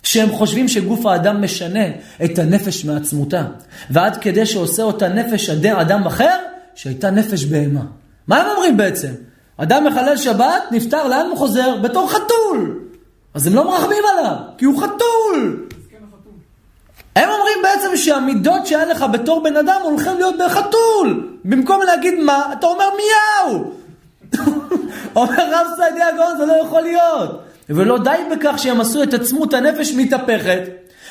שהם 0.02 0.32
חושבים 0.32 0.68
שגוף 0.68 1.06
האדם 1.06 1.42
משנה 1.42 1.84
את 2.24 2.38
הנפש 2.38 2.84
מעצמותה, 2.84 3.44
ועד 3.90 4.16
כדי 4.16 4.46
שעושה 4.46 4.82
אותה 4.82 5.08
נפש 5.08 5.50
אדם 5.50 6.06
אחר, 6.06 6.38
שהייתה 6.74 7.10
נפש 7.10 7.44
בהמה. 7.44 7.84
מה 8.26 8.36
הם 8.36 8.46
אומרים 8.54 8.76
בעצם? 8.76 9.12
אדם 9.56 9.84
מחלל 9.84 10.16
שבת, 10.16 10.62
נפטר, 10.70 11.08
לאן 11.08 11.26
הוא 11.30 11.38
חוזר? 11.38 11.76
בתור 11.82 12.10
חתול. 12.10 12.80
אז 13.34 13.46
הם 13.46 13.54
לא 13.54 13.70
מרחמים 13.70 14.02
עליו, 14.12 14.36
כי 14.58 14.64
הוא 14.64 14.82
חתול. 14.82 15.66
הם 17.16 17.28
אומרים 17.30 17.58
בעצם 17.62 17.96
שהמידות 17.96 18.66
שהיה 18.66 18.84
לך 18.84 19.04
בתור 19.12 19.42
בן 19.42 19.56
אדם 19.56 19.80
הולכים 19.82 20.14
להיות 20.14 20.34
בחתול. 20.38 21.30
במקום 21.44 21.82
להגיד 21.82 22.14
מה, 22.14 22.52
אתה 22.52 22.66
אומר 22.66 22.88
מיהו. 22.96 23.72
אומר 25.16 25.50
רב 25.52 25.66
סעדיה 25.76 26.12
גאון, 26.16 26.36
זה 26.38 26.46
לא 26.46 26.52
יכול 26.52 26.80
להיות. 26.80 27.42
ולא 27.68 27.98
די 27.98 28.16
בכך 28.30 28.54
שהם 28.58 28.80
עשו 28.80 29.02
את 29.02 29.14
עצמות 29.14 29.54
הנפש 29.54 29.92
מתהפכת, 29.92 30.60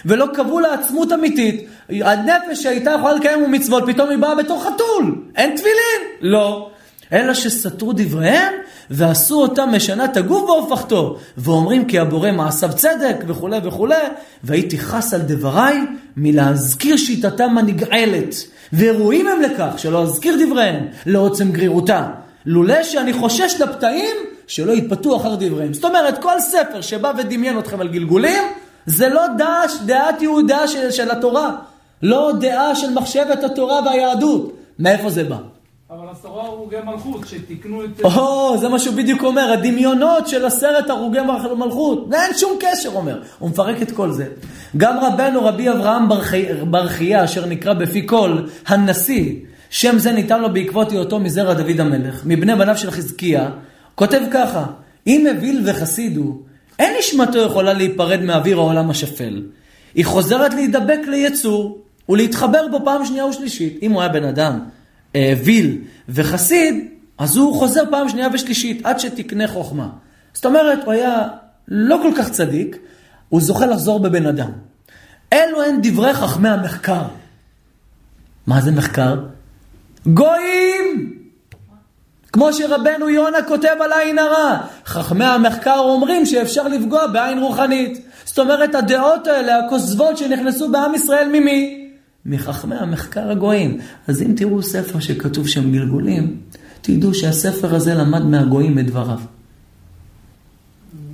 ולא 0.05 0.25
קבעו 0.33 0.59
לה 0.59 0.73
עצמות 0.73 1.13
אמיתית. 1.13 1.67
הנפש 1.89 2.63
שהייתה 2.63 2.91
יכולה 2.91 3.13
לקיים 3.13 3.51
מצוות, 3.51 3.83
פתאום 3.87 4.09
היא 4.09 4.17
באה 4.17 4.35
בתור 4.35 4.63
חתול. 4.63 5.15
אין 5.35 5.55
תפילין? 5.55 6.01
לא. 6.21 6.69
אלא 7.13 7.33
שסתרו 7.33 7.93
דבריהם 7.93 8.53
ועשו 8.89 9.41
אותם 9.41 9.69
משנת 9.75 10.17
הגוף 10.17 10.49
והופכתו, 10.49 11.17
ואומרים 11.37 11.85
כי 11.85 11.99
הבורא 11.99 12.31
מעשיו 12.31 12.69
צדק 12.75 13.15
וכולי 13.27 13.57
וכולי, 13.63 14.03
והייתי 14.43 14.77
חס 14.77 15.13
על 15.13 15.21
דבריי 15.21 15.77
מלהזכיר 16.17 16.97
שיטתם 16.97 17.57
הנגעלת, 17.57 18.35
וראויים 18.73 19.27
הם 19.27 19.41
לכך 19.41 19.79
שלא 19.79 20.03
אזכיר 20.03 20.35
דבריהם 20.45 20.85
לעוצם 21.05 21.51
גרירותה, 21.51 22.07
לולא 22.45 22.83
שאני 22.83 23.13
חושש 23.13 23.61
לפתאים 23.61 24.15
שלא 24.47 24.71
יתפתו 24.71 25.17
אחר 25.17 25.35
דבריהם. 25.35 25.73
זאת 25.73 25.85
אומרת, 25.85 26.21
כל 26.21 26.39
ספר 26.39 26.81
שבא 26.81 27.11
ודמיין 27.17 27.59
אתכם 27.59 27.81
על 27.81 27.87
גלגולים, 27.87 28.43
זה 28.85 29.09
לא 29.09 29.21
דעה, 29.37 29.63
דעת 29.85 30.21
יהודה 30.21 30.67
של, 30.67 30.91
של 30.91 31.11
התורה, 31.11 31.55
לא 32.01 32.31
דעה 32.39 32.75
של 32.75 32.93
מחשבת 32.93 33.43
התורה 33.43 33.79
והיהדות. 33.85 34.57
מאיפה 34.79 35.09
זה 35.09 35.23
בא? 35.23 35.37
אבל 35.89 36.09
עשרה 36.11 36.45
הרוגי 36.45 36.75
מלכות, 36.85 37.27
שתיקנו 37.27 37.85
את... 37.85 38.01
או, 38.03 38.57
זה 38.57 38.69
מה 38.69 38.79
שהוא 38.79 38.95
בדיוק 38.95 39.23
אומר, 39.23 39.51
הדמיונות 39.51 40.27
של 40.27 40.45
עשרת 40.45 40.89
הרוגי 40.89 41.19
מלכות. 41.57 42.13
אין 42.13 42.37
שום 42.37 42.57
קשר, 42.59 42.89
אומר. 42.95 43.21
הוא 43.39 43.49
מפרק 43.49 43.81
את 43.81 43.91
כל 43.91 44.11
זה. 44.11 44.27
גם 44.77 44.97
רבנו 44.99 45.45
רבי 45.45 45.69
אברהם 45.69 46.09
ברכיה, 46.71 47.23
אשר 47.23 47.45
נקרא 47.45 47.73
בפי 47.73 48.07
כל 48.07 48.37
הנשיא, 48.67 49.35
שם 49.69 49.99
זה 49.99 50.11
ניתן 50.11 50.41
לו 50.41 50.53
בעקבות 50.53 50.91
היותו 50.91 51.19
מזרע 51.19 51.53
דוד 51.53 51.79
המלך, 51.79 52.21
מבני 52.25 52.55
בניו 52.55 52.77
של 52.77 52.91
חזקיה, 52.91 53.49
כותב 53.95 54.21
ככה, 54.31 54.65
אם 55.07 55.27
אוויל 55.35 55.61
וחסיד 55.65 56.17
הוא, 56.17 56.41
אין 56.79 56.93
נשמתו 56.99 57.39
יכולה 57.39 57.73
להיפרד 57.73 58.21
מאוויר 58.21 58.57
העולם 58.57 58.89
השפל. 58.89 59.43
היא 59.95 60.05
חוזרת 60.05 60.53
להידבק 60.53 60.99
ליצור 61.07 61.77
ולהתחבר 62.09 62.67
בו 62.71 62.79
פעם 62.85 63.05
שנייה 63.05 63.25
ושלישית. 63.25 63.79
אם 63.81 63.91
הוא 63.91 64.01
היה 64.01 64.09
בן 64.09 64.23
אדם 64.23 64.59
אוויל 65.15 65.77
וחסיד, 66.09 66.87
אז 67.17 67.37
הוא 67.37 67.59
חוזר 67.59 67.83
פעם 67.91 68.09
שנייה 68.09 68.27
ושלישית 68.33 68.85
עד 68.85 68.99
שתקנה 68.99 69.47
חוכמה. 69.47 69.89
זאת 70.33 70.45
אומרת, 70.45 70.83
הוא 70.83 70.93
היה 70.93 71.27
לא 71.67 71.99
כל 72.01 72.11
כך 72.17 72.29
צדיק, 72.29 72.77
הוא 73.29 73.41
זוכה 73.41 73.65
לחזור 73.65 73.99
בבן 73.99 74.25
אדם. 74.25 74.51
אלו 75.33 75.63
הן 75.63 75.79
דברי 75.81 76.13
חכמי 76.13 76.49
המחקר. 76.49 77.03
מה 78.47 78.61
זה 78.61 78.71
מחקר? 78.71 79.15
גויים! 80.07 81.13
כמו 82.33 82.53
שרבנו 82.53 83.09
יונה 83.09 83.43
כותב 83.43 83.75
על 83.79 83.93
עין 83.93 84.19
הרע, 84.19 84.57
חכמי 84.85 85.25
המחקר 85.25 85.79
אומרים 85.79 86.25
שאפשר 86.25 86.67
לפגוע 86.67 87.07
בעין 87.07 87.39
רוחנית. 87.39 88.07
זאת 88.25 88.39
אומרת, 88.39 88.75
הדעות 88.75 89.27
האלה, 89.27 89.65
הכוזבות 89.65 90.17
שנכנסו 90.17 90.71
בעם 90.71 90.95
ישראל 90.95 91.27
ממי? 91.33 91.84
מחכמי 92.25 92.75
המחקר 92.75 93.31
הגויים. 93.31 93.79
אז 94.07 94.21
אם 94.21 94.33
תראו 94.37 94.63
ספר 94.63 94.99
שכתוב 94.99 95.47
שם 95.47 95.71
גלגולים, 95.71 96.37
תדעו 96.81 97.13
שהספר 97.13 97.75
הזה 97.75 97.93
למד 97.93 98.25
מהגויים 98.25 98.79
את 98.79 98.85
דבריו. 98.85 99.19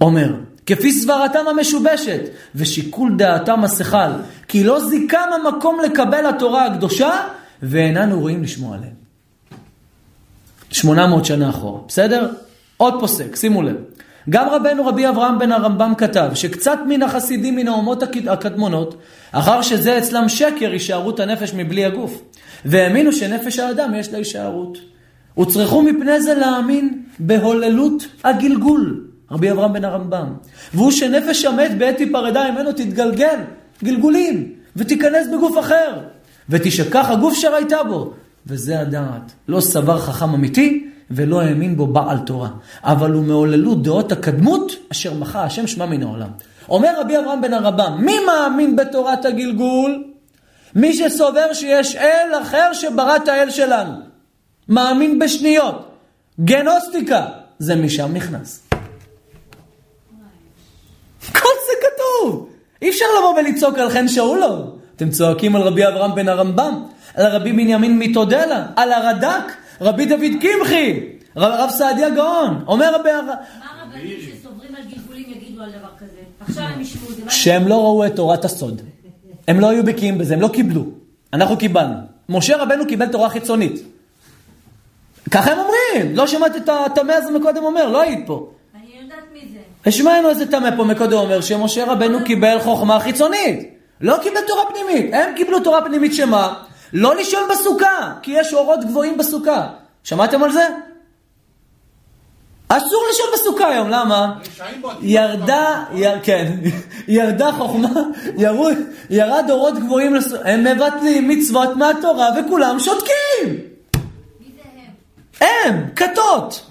אומר, 0.01 0.35
כפי 0.65 0.91
סברתם 0.91 1.47
המשובשת 1.49 2.21
ושיקול 2.55 3.17
דעתם 3.17 3.63
השכל, 3.63 4.11
כי 4.47 4.63
לא 4.63 4.89
זיקם 4.89 5.29
המקום 5.35 5.77
לקבל 5.85 6.25
התורה 6.25 6.65
הקדושה, 6.65 7.11
ואיננו 7.63 8.19
רואים 8.19 8.43
לשמוע 8.43 8.75
עליהם. 8.75 9.01
800 10.71 11.25
שנה 11.25 11.49
אחורה, 11.49 11.81
בסדר? 11.87 12.31
עוד 12.77 12.93
פוסק, 12.99 13.35
שימו 13.35 13.61
לב. 13.61 13.75
גם 14.29 14.49
רבנו 14.49 14.85
רבי 14.85 15.09
אברהם 15.09 15.39
בן 15.39 15.51
הרמב"ם 15.51 15.93
כתב 15.97 16.29
שקצת 16.33 16.79
מן 16.87 17.03
החסידים 17.03 17.55
מן 17.55 17.67
האומות 17.67 18.03
הקדמונות, 18.27 18.95
אחר 19.31 19.61
שזה 19.61 19.97
אצלם 19.97 20.29
שקר 20.29 20.71
הישארות 20.71 21.19
הנפש 21.19 21.53
מבלי 21.53 21.85
הגוף, 21.85 22.21
והאמינו 22.65 23.13
שנפש 23.13 23.59
האדם 23.59 23.95
יש 23.95 24.11
לה 24.11 24.17
הישארות. 24.17 24.77
וצרכו 25.39 25.83
מפני 25.83 26.21
זה 26.21 26.33
להאמין 26.33 27.03
בהוללות 27.19 28.07
הגלגול, 28.23 29.07
רבי 29.31 29.51
אברהם 29.51 29.73
בן 29.73 29.85
הרמב"ם. 29.85 30.33
והוא 30.73 30.91
שנפש 30.91 31.45
המת 31.45 31.77
בעת 31.77 31.99
היפרדה 31.99 32.51
ממנו 32.51 32.71
תתגלגל, 32.71 33.39
גלגולים, 33.83 34.53
ותיכנס 34.75 35.27
בגוף 35.27 35.59
אחר, 35.59 35.99
ותשכח 36.49 37.09
הגוף 37.09 37.33
שראיתה 37.33 37.83
בו. 37.83 38.13
וזה 38.47 38.79
הדעת. 38.79 39.31
לא 39.47 39.61
סבר 39.61 39.97
חכם 39.97 40.33
אמיתי, 40.33 40.90
ולא 41.11 41.41
האמין 41.41 41.77
בו 41.77 41.87
בעל 41.87 42.17
תורה. 42.19 42.49
אבל 42.83 43.11
הוא 43.11 43.23
מעוללות 43.23 43.83
דעות 43.83 44.11
הקדמות, 44.11 44.71
אשר 44.91 45.13
מחה 45.13 45.43
השם 45.43 45.67
שמה 45.67 45.85
מן 45.85 46.03
העולם. 46.03 46.29
אומר 46.69 47.01
רבי 47.01 47.17
אברהם 47.17 47.41
בן 47.41 47.53
הרבם, 47.53 47.97
מי 47.99 48.15
מאמין 48.25 48.75
בתורת 48.75 49.25
הגלגול? 49.25 50.03
מי 50.75 50.93
שסובר 50.93 51.53
שיש 51.53 51.95
אל 51.95 52.41
אחר 52.41 52.73
שברא 52.73 53.15
את 53.15 53.27
האל 53.27 53.49
שלנו. 53.49 53.91
מאמין 54.69 55.19
בשניות. 55.19 55.91
גנוסטיקה. 56.39 57.25
זה 57.59 57.75
משם 57.75 58.13
נכנס. 58.13 58.67
כל 61.33 61.55
זה 61.67 61.73
כתוב. 61.81 62.49
אי 62.81 62.89
אפשר 62.89 63.05
לבוא 63.19 63.39
ולצעוק 63.39 63.77
על 63.77 63.89
חן 63.89 64.07
שאולו. 64.07 64.81
אתם 64.95 65.09
צועקים 65.09 65.55
על 65.55 65.61
רבי 65.61 65.87
אברהם 65.87 66.15
בן 66.15 66.29
הרמב"ם, 66.29 66.83
על 67.15 67.25
רבי 67.25 67.51
בנימין 67.51 67.99
מתודלה, 67.99 68.65
על 68.75 68.93
הרד"ק, 68.93 69.51
רבי 69.81 70.05
דוד 70.05 70.31
קמחי, 70.41 70.99
רב, 71.35 71.69
סעדיה 71.69 72.09
גאון, 72.09 72.63
אומר 72.67 72.95
רבי... 72.95 73.09
מה 73.11 73.35
רבנים 73.83 74.17
שסוברים 74.21 74.75
על 74.75 74.83
גלגולים 74.83 75.25
יגידו 75.27 75.63
על 75.63 75.69
דבר 75.69 75.89
כזה? 75.99 76.21
עכשיו 76.39 76.63
הם 76.63 76.81
ישמעו 76.81 77.11
את 77.11 77.15
זה. 77.15 77.21
שהם 77.29 77.67
לא 77.67 77.75
ראו 77.75 78.05
את 78.05 78.15
תורת 78.15 78.45
הסוד. 78.45 78.81
הם 79.47 79.59
לא 79.59 79.69
היו 79.69 79.83
בקיאים 79.83 80.17
בזה, 80.17 80.33
הם 80.33 80.41
לא 80.41 80.47
קיבלו. 80.47 80.85
אנחנו 81.33 81.57
קיבלנו. 81.57 81.95
משה 82.29 82.57
רבנו 82.57 82.87
קיבל 82.87 83.07
תורה 83.07 83.29
חיצונית. 83.29 83.81
ככה 85.31 85.51
הם 85.51 85.57
אומרים. 85.59 86.15
לא 86.15 86.27
שמעת 86.27 86.55
את 86.55 86.69
הטמא 86.69 87.11
הזה 87.11 87.31
מקודם 87.31 87.63
אומר, 87.63 87.89
לא 87.89 88.01
היית 88.01 88.19
פה. 88.27 88.49
אני 88.75 89.01
יודעת 89.01 89.19
מי 89.33 89.39
זה. 89.53 89.59
השמענו 89.85 90.29
איזה 90.29 90.51
טמא 90.51 90.75
פה 90.77 90.83
מקודם 90.83 91.17
אומר 91.17 91.41
שמשה 91.41 91.85
רבנו 91.85 92.23
קיבל 92.25 92.59
חוכמה 92.59 92.99
חיצונית. 92.99 93.69
לא 94.01 94.17
קיבל 94.23 94.39
תורה 94.47 94.63
פנימית. 94.69 95.13
הם 95.13 95.35
קיבלו 95.35 95.59
תורה 95.59 95.85
פנימית 95.85 96.13
שמה? 96.13 96.63
לא 96.93 97.15
לישון 97.15 97.43
בסוכה, 97.51 98.13
כי 98.21 98.31
יש 98.31 98.53
אורות 98.53 98.79
גבוהים 98.85 99.17
בסוכה. 99.17 99.67
שמעתם 100.03 100.43
על 100.43 100.51
זה? 100.51 100.67
אסור 102.67 103.03
לישון 103.09 103.25
בסוכה 103.33 103.67
היום, 103.67 103.89
למה? 103.89 104.33
ירדה, 105.01 105.83
יר, 105.93 106.19
כן, 106.23 106.53
ירדה 107.07 107.51
חוכמה, 107.51 107.89
ירו, 108.37 108.69
ירד 109.09 109.45
אורות 109.49 109.79
גבוהים, 109.79 110.15
לס... 110.15 110.33
הם 110.43 110.63
מבטלים 110.63 111.29
מצוות 111.29 111.75
מהתורה 111.75 112.29
וכולם 112.39 112.79
שותקים. 112.79 113.57
הם, 115.41 115.89
כתות. 115.95 116.65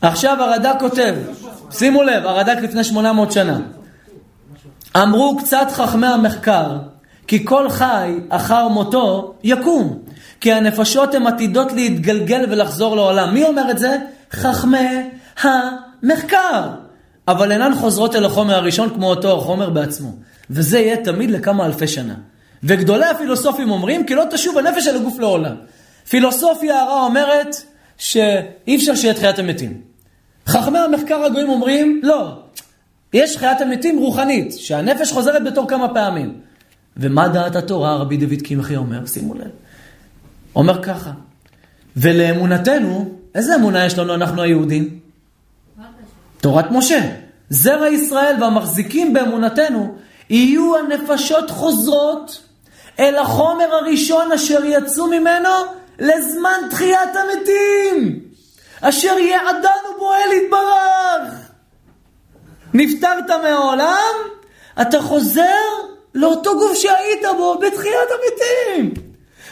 עכשיו 0.00 0.36
הרד"ק 0.42 0.76
כותב, 0.80 1.14
שימו 1.70 2.02
לב, 2.02 2.26
הרד"ק 2.26 2.58
לפני 2.62 2.84
800 2.84 3.32
שנה. 3.32 3.58
אמרו 4.96 5.36
קצת 5.38 5.66
חכמי 5.70 6.06
המחקר, 6.06 6.76
כי 7.28 7.44
כל 7.44 7.68
חי 7.68 8.14
אחר 8.28 8.68
מותו 8.68 9.34
יקום. 9.44 9.98
כי 10.40 10.52
הנפשות 10.52 11.14
הן 11.14 11.26
עתידות 11.26 11.72
להתגלגל 11.72 12.44
ולחזור 12.48 12.96
לעולם. 12.96 13.34
מי 13.34 13.44
אומר 13.44 13.70
את 13.70 13.78
זה? 13.78 13.96
חכמי 14.32 15.08
המחקר. 15.40 16.68
אבל 17.28 17.52
אינן 17.52 17.74
חוזרות 17.74 18.14
אל 18.16 18.24
החומר 18.24 18.54
הראשון 18.54 18.90
כמו 18.94 19.10
אותו 19.10 19.38
החומר 19.38 19.70
בעצמו. 19.70 20.12
וזה 20.50 20.78
יהיה 20.78 20.96
תמיד 20.96 21.30
לכמה 21.30 21.66
אלפי 21.66 21.88
שנה. 21.88 22.14
וגדולי 22.62 23.06
הפילוסופים 23.06 23.70
אומרים 23.70 24.06
כי 24.06 24.14
לא 24.14 24.24
תשוב 24.30 24.58
הנפש 24.58 24.86
אל 24.86 24.96
הגוף 24.96 25.18
לעולם. 25.18 25.54
פילוסופיה 26.08 26.82
הרע 26.82 27.02
אומרת 27.02 27.56
שאי 27.98 28.76
אפשר 28.76 28.94
שיהיה 28.94 29.14
תחיית 29.14 29.38
המתים. 29.38 29.80
חכמי 30.46 30.78
המחקר 30.78 31.24
הגויים 31.24 31.48
אומרים 31.48 32.00
לא, 32.04 32.32
יש 33.12 33.36
תחיית 33.36 33.60
המתים 33.60 33.98
רוחנית, 33.98 34.52
שהנפש 34.52 35.12
חוזרת 35.12 35.44
בתור 35.44 35.68
כמה 35.68 35.94
פעמים. 35.94 36.47
ומה 36.98 37.28
דעת 37.28 37.56
התורה, 37.56 37.96
רבי 37.96 38.16
דוד 38.16 38.42
קמחי 38.44 38.76
אומר? 38.76 39.06
שימו 39.06 39.34
לב. 39.34 39.50
אומר 40.56 40.82
ככה, 40.82 41.10
ולאמונתנו, 41.96 43.14
איזה 43.34 43.54
אמונה 43.54 43.84
יש 43.84 43.98
לנו 43.98 44.14
אנחנו 44.14 44.42
היהודים? 44.42 44.98
תורת 46.40 46.70
משה. 46.70 47.10
זרע 47.50 47.88
ישראל 47.88 48.36
והמחזיקים 48.40 49.12
באמונתנו 49.12 49.96
יהיו 50.30 50.76
הנפשות 50.76 51.50
חוזרות 51.50 52.42
אל 52.98 53.16
החומר 53.16 53.74
הראשון 53.74 54.32
אשר 54.32 54.64
יצאו 54.64 55.06
ממנו 55.06 55.48
לזמן 55.98 56.60
תחיית 56.70 57.10
המתים, 57.16 58.20
אשר 58.80 59.18
יעדנו 59.18 59.98
בו 59.98 60.12
אל 60.14 60.32
יתברך. 60.32 61.48
נפטרת 62.74 63.30
מהעולם, 63.42 64.14
אתה 64.80 65.02
חוזר 65.02 65.88
לאותו 66.14 66.58
גוף 66.58 66.74
שהיית 66.74 67.36
בו 67.36 67.58
בתחיית 67.58 68.08
המתים. 68.10 68.94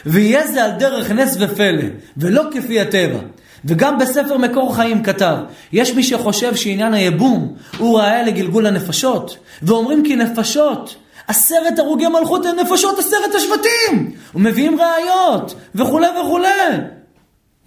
ויהיה 0.05 0.47
זה 0.47 0.63
על 0.63 0.71
דרך 0.71 1.11
נס 1.11 1.37
ופלא, 1.39 1.83
ולא 2.17 2.43
כפי 2.51 2.79
הטבע. 2.79 3.19
וגם 3.65 3.97
בספר 3.97 4.37
מקור 4.37 4.75
חיים 4.75 5.03
כתב, 5.03 5.35
יש 5.71 5.93
מי 5.93 6.03
שחושב 6.03 6.55
שעניין 6.55 6.93
היבום 6.93 7.55
הוא 7.77 7.99
ראיה 7.99 8.23
לגלגול 8.23 8.65
הנפשות, 8.65 9.37
ואומרים 9.61 10.03
כי 10.03 10.15
נפשות, 10.15 10.95
עשרת 11.27 11.79
הרוגי 11.79 12.07
מלכות 12.07 12.45
הן 12.45 12.59
נפשות 12.59 12.99
עשרת 12.99 13.35
השבטים, 13.35 14.11
ומביאים 14.35 14.77
ראיות, 14.81 15.55
וכולי 15.75 16.07
וכולי. 16.21 16.49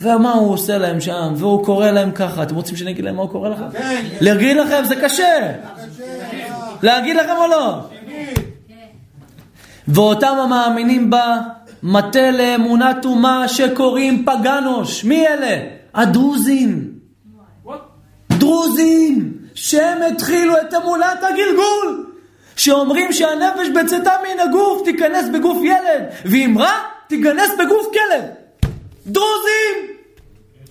ומה 0.01 0.33
הוא 0.33 0.53
עושה 0.53 0.79
להם 0.79 1.01
שם, 1.01 1.33
והוא 1.37 1.65
קורא 1.65 1.91
להם 1.91 2.11
ככה. 2.11 2.43
אתם 2.43 2.55
רוצים 2.55 2.77
שאני 2.77 2.91
אגיד 2.91 3.05
להם 3.05 3.17
מה 3.17 3.23
הוא 3.23 3.31
קורא 3.31 3.49
לכם? 3.49 3.71
כן. 3.73 4.05
להגיד 4.21 4.57
לכם, 4.57 4.85
זה 4.85 4.97
קשה. 4.97 5.53
להגיד 6.83 7.17
לכם 7.17 7.35
או 7.37 7.47
לא? 7.47 7.77
ואותם 9.95 10.35
המאמינים 10.43 11.11
בה, 11.11 11.39
מטה 11.83 12.31
לאמונת 12.31 13.05
אומה 13.05 13.49
שקוראים 13.49 14.25
פגנוש. 14.25 15.05
מי 15.05 15.27
אלה? 15.29 15.57
הדרוזים. 15.95 16.91
דרוזים, 18.31 19.33
שהם 19.55 20.03
התחילו 20.03 20.55
את 20.57 20.75
אמונת 20.75 21.23
הגלגול. 21.23 22.07
שאומרים 22.57 23.13
שהנפש 23.13 23.69
בצאתה 23.69 24.13
מן 24.23 24.41
הגוף 24.41 24.83
תיכנס 24.85 25.29
בגוף 25.33 25.59
ילד, 25.65 26.03
ואם 26.25 26.57
רע, 26.59 26.73
תיכנס 27.07 27.51
בגוף 27.59 27.87
כלב. 27.93 28.25
דרוזים, 29.07 29.77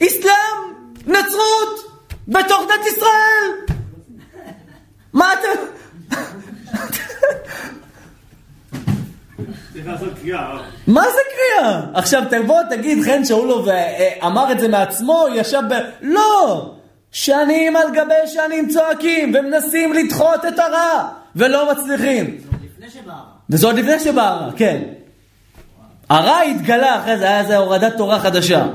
אסלאם, 0.03 0.73
נצרות, 1.07 2.03
בתוך 2.27 2.61
דת 2.67 2.85
ישראל. 2.87 3.75
מה 5.13 5.33
אתם... 5.33 5.61
מה 10.87 11.03
זה 11.03 11.21
קריאה? 11.31 11.81
עכשיו 11.93 12.23
תבוא 12.29 12.61
תגיד 12.69 13.03
חן 13.03 13.25
שאולוב 13.25 13.67
אמר 14.25 14.51
את 14.51 14.59
זה 14.59 14.67
מעצמו, 14.67 15.25
ישב 15.35 15.61
ב... 15.69 15.73
לא! 16.01 16.71
שנים 17.11 17.75
על 17.75 17.87
גבי 17.93 18.27
שנים 18.27 18.69
צועקים 18.69 19.33
ומנסים 19.35 19.93
לדחות 19.93 20.45
את 20.45 20.59
הרע 20.59 21.09
ולא 21.35 21.71
מצליחים. 21.71 22.37
וזה 23.49 23.67
עוד 23.67 23.75
לפני 23.75 23.99
שבא 23.99 24.29
הרע, 24.29 24.51
כן. 24.55 24.81
הרע 26.09 26.39
התגלה 26.39 26.99
אחרי 26.99 27.17
זה, 27.17 27.23
היה 27.23 27.39
איזה 27.39 27.57
הורדת 27.57 27.97
תורה 27.97 28.19
חדשה. 28.19 28.65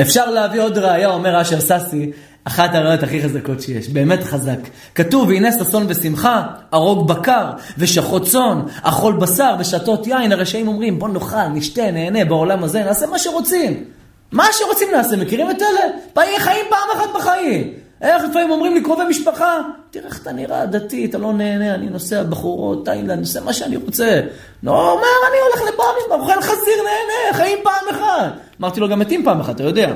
אפשר 0.00 0.30
להביא 0.30 0.60
עוד 0.60 0.78
ראייה, 0.78 1.08
אומר 1.08 1.40
אשר 1.40 1.60
ססי, 1.60 2.10
אחת 2.44 2.74
הראיות 2.74 3.02
הכי 3.02 3.22
חזקות 3.22 3.60
שיש, 3.60 3.88
באמת 3.88 4.24
חזק. 4.24 4.58
כתוב, 4.94 5.28
והנה 5.28 5.52
ששון 5.52 5.86
ושמחה, 5.88 6.42
הרוג 6.72 7.08
בקר, 7.08 7.50
ושחוט 7.78 8.28
צאן, 8.28 8.62
אכול 8.82 9.16
בשר 9.16 9.54
ושתות 9.58 10.06
יין, 10.06 10.32
הרשעים 10.32 10.68
אומרים, 10.68 10.98
בוא 10.98 11.08
נאכל, 11.08 11.48
נשתה, 11.54 11.90
נהנה 11.90 12.24
בעולם 12.24 12.64
הזה, 12.64 12.84
נעשה 12.84 13.06
מה 13.06 13.18
שרוצים. 13.18 13.84
מה 14.32 14.44
שרוצים 14.52 14.88
נעשה, 14.92 15.16
מכירים 15.16 15.50
את 15.50 15.62
אלה? 15.62 15.80
פעמים 16.12 16.38
חיים 16.38 16.66
פעם 16.70 16.88
אחת 16.96 17.08
בחיים. 17.14 17.72
איך 18.02 18.22
לפעמים 18.30 18.50
אומרים 18.50 18.74
לי 18.74 18.82
קרובי 18.82 19.04
משפחה, 19.08 19.58
תראה 19.90 20.06
איך 20.06 20.22
אתה 20.22 20.32
נראה 20.32 20.66
דתי, 20.66 21.04
אתה 21.04 21.18
לא 21.18 21.32
נהנה, 21.32 21.74
אני 21.74 21.86
נוסע 21.86 22.22
בחורות, 22.22 22.84
תאילנד, 22.84 23.20
עושה 23.20 23.40
מה 23.40 23.52
שאני 23.52 23.76
רוצה. 23.76 24.20
לא, 24.62 24.92
אומר, 24.92 25.02
אני 25.30 25.36
הולך 25.40 25.72
לברים, 25.72 26.20
אוכל 26.22 26.42
חזיר, 26.42 26.76
נהנה, 26.76 27.36
חיים 27.36 27.58
פעם 27.62 27.94
אחת. 27.94 28.32
אמרתי 28.60 28.80
לו, 28.80 28.88
גם 28.88 28.98
מתים 28.98 29.24
פעם 29.24 29.40
אחת, 29.40 29.54
אתה 29.54 29.62
יודע. 29.62 29.92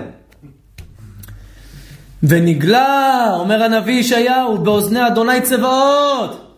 ונגלה, 2.29 3.31
אומר 3.35 3.63
הנביא 3.63 3.95
ישעיהו, 3.95 4.59
באוזני 4.59 5.07
אדוני 5.07 5.41
צבאות. 5.41 6.57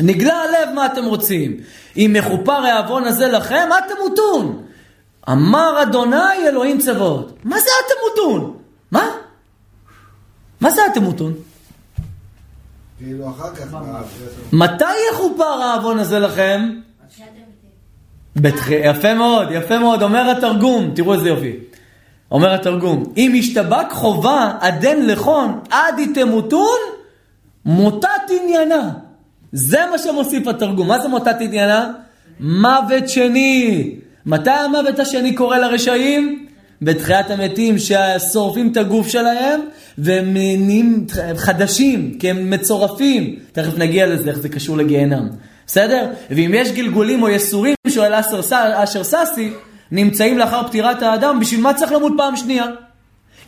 נגלה 0.00 0.34
הלב 0.34 0.74
מה 0.74 0.86
אתם 0.86 1.04
רוצים. 1.04 1.56
אם 1.96 2.16
מכופר 2.18 2.52
העוון 2.52 3.04
הזה 3.04 3.28
לכם, 3.28 3.66
מה 3.68 3.76
תמותון? 3.88 4.62
אמר 5.30 5.82
אדוני 5.82 6.48
אלוהים 6.48 6.78
צבאות. 6.78 7.38
מה 7.44 7.56
זה 7.58 7.70
התמותון? 7.86 8.56
מה? 8.90 9.04
מה 10.60 10.70
זה? 10.70 10.82
כאילו 12.98 13.30
אחר 13.30 13.54
כך... 13.54 13.76
מתי 14.52 14.84
יכופר 15.12 15.44
העוון 15.44 15.98
הזה 15.98 16.18
לכם? 16.18 16.70
בתח... 18.36 18.70
יפה 18.70 19.14
מאוד, 19.14 19.48
יפה 19.50 19.78
מאוד, 19.78 20.02
אומר 20.02 20.30
התרגום, 20.30 20.92
תראו 20.94 21.14
איזה 21.14 21.28
יופי. 21.28 21.56
אומר 22.30 22.54
התרגום, 22.54 23.04
אם 23.16 23.32
ישתבק 23.34 23.86
חובה 23.90 24.52
עדן 24.60 25.06
לכון 25.06 25.60
עד 25.70 25.98
יתמותון, 25.98 26.78
מותת 27.64 28.08
עניינה. 28.42 28.90
זה 29.52 29.78
מה 29.90 29.98
שמוסיף 29.98 30.46
התרגום. 30.46 30.88
מה 30.88 30.98
זה 30.98 31.08
מותת 31.08 31.36
עניינה? 31.40 31.92
מוות 32.40 33.08
שני. 33.08 33.94
מתי 34.26 34.50
המוות 34.50 34.98
השני 34.98 35.34
קורה 35.34 35.58
לרשעים? 35.58 36.46
בתחיית 36.82 37.30
המתים 37.30 37.76
ששורפים 37.78 38.72
את 38.72 38.76
הגוף 38.76 39.08
שלהם 39.08 39.60
והם 39.98 40.32
נהיים 40.32 41.06
חדשים, 41.36 42.14
כי 42.18 42.30
הם 42.30 42.50
מצורפים. 42.50 43.36
תכף 43.52 43.78
נגיע 43.78 44.06
לזה, 44.06 44.30
איך 44.30 44.38
זה 44.38 44.48
קשור 44.48 44.76
לגיהנם. 44.76 45.28
בסדר? 45.66 46.06
ואם 46.30 46.50
יש 46.54 46.72
גלגולים 46.72 47.22
או 47.22 47.28
יסורים, 47.28 47.74
שואל 47.88 48.14
אשר 48.74 49.04
ססי, 49.04 49.50
נמצאים 49.92 50.38
לאחר 50.38 50.68
פטירת 50.68 51.02
האדם, 51.02 51.40
בשביל 51.40 51.60
מה 51.60 51.74
צריך 51.74 51.92
למות 51.92 52.12
פעם 52.16 52.36
שנייה? 52.36 52.66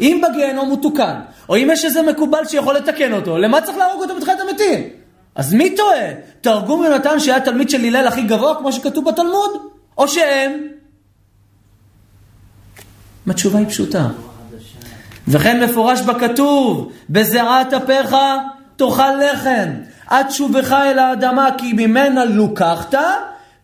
אם 0.01 0.23
בגיהנום 0.29 0.69
הוא 0.69 0.83
תוקן, 0.83 1.21
או 1.49 1.57
אם 1.57 1.69
יש 1.73 1.85
איזה 1.85 2.03
מקובל 2.03 2.45
שיכול 2.49 2.75
לתקן 2.75 3.13
אותו, 3.13 3.39
למה 3.39 3.61
צריך 3.61 3.79
להרוג 3.79 4.03
אותו 4.03 4.17
בתחיית 4.17 4.39
המתים? 4.41 4.89
אז 5.35 5.55
מי 5.55 5.77
טועה? 5.77 6.09
תרגום 6.41 6.85
יונתן 6.85 7.21
שהיה 7.21 7.41
תלמיד 7.41 7.71
של 7.71 7.85
הלל 7.85 8.07
הכי 8.07 8.23
גבוה, 8.23 8.55
כמו 8.55 8.73
שכתוב 8.73 9.11
בתלמוד? 9.11 9.51
או 9.99 10.09
שהם? 10.09 10.53
התשובה 13.27 13.59
היא 13.59 13.69
פשוטה. 13.69 14.09
וכן 15.29 15.65
מפורש 15.65 16.01
בכתוב, 16.01 16.93
בזיעת 17.11 17.73
אפיך 17.73 18.17
תאכל 18.77 19.15
לחם, 19.17 19.71
עד 20.07 20.31
שובך 20.31 20.73
אל 20.73 20.99
האדמה, 20.99 21.49
כי 21.59 21.73
ממנה 21.73 22.25
לוקחת, 22.25 22.95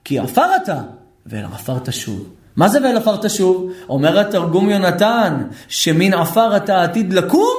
כי 0.04 0.18
עפר 0.18 0.56
אתה, 0.56 0.80
ואל 1.26 1.44
עפר 1.44 1.78
תשוב. 1.78 2.37
מה 2.58 2.68
זה 2.68 2.78
ואל 2.82 2.96
עפר 2.96 3.16
תשוב? 3.16 3.72
אומר 3.88 4.20
התרגום 4.20 4.70
יונתן, 4.70 5.42
שמן 5.68 6.14
עפר 6.14 6.56
אתה 6.56 6.82
עתיד 6.82 7.12
לקום, 7.12 7.56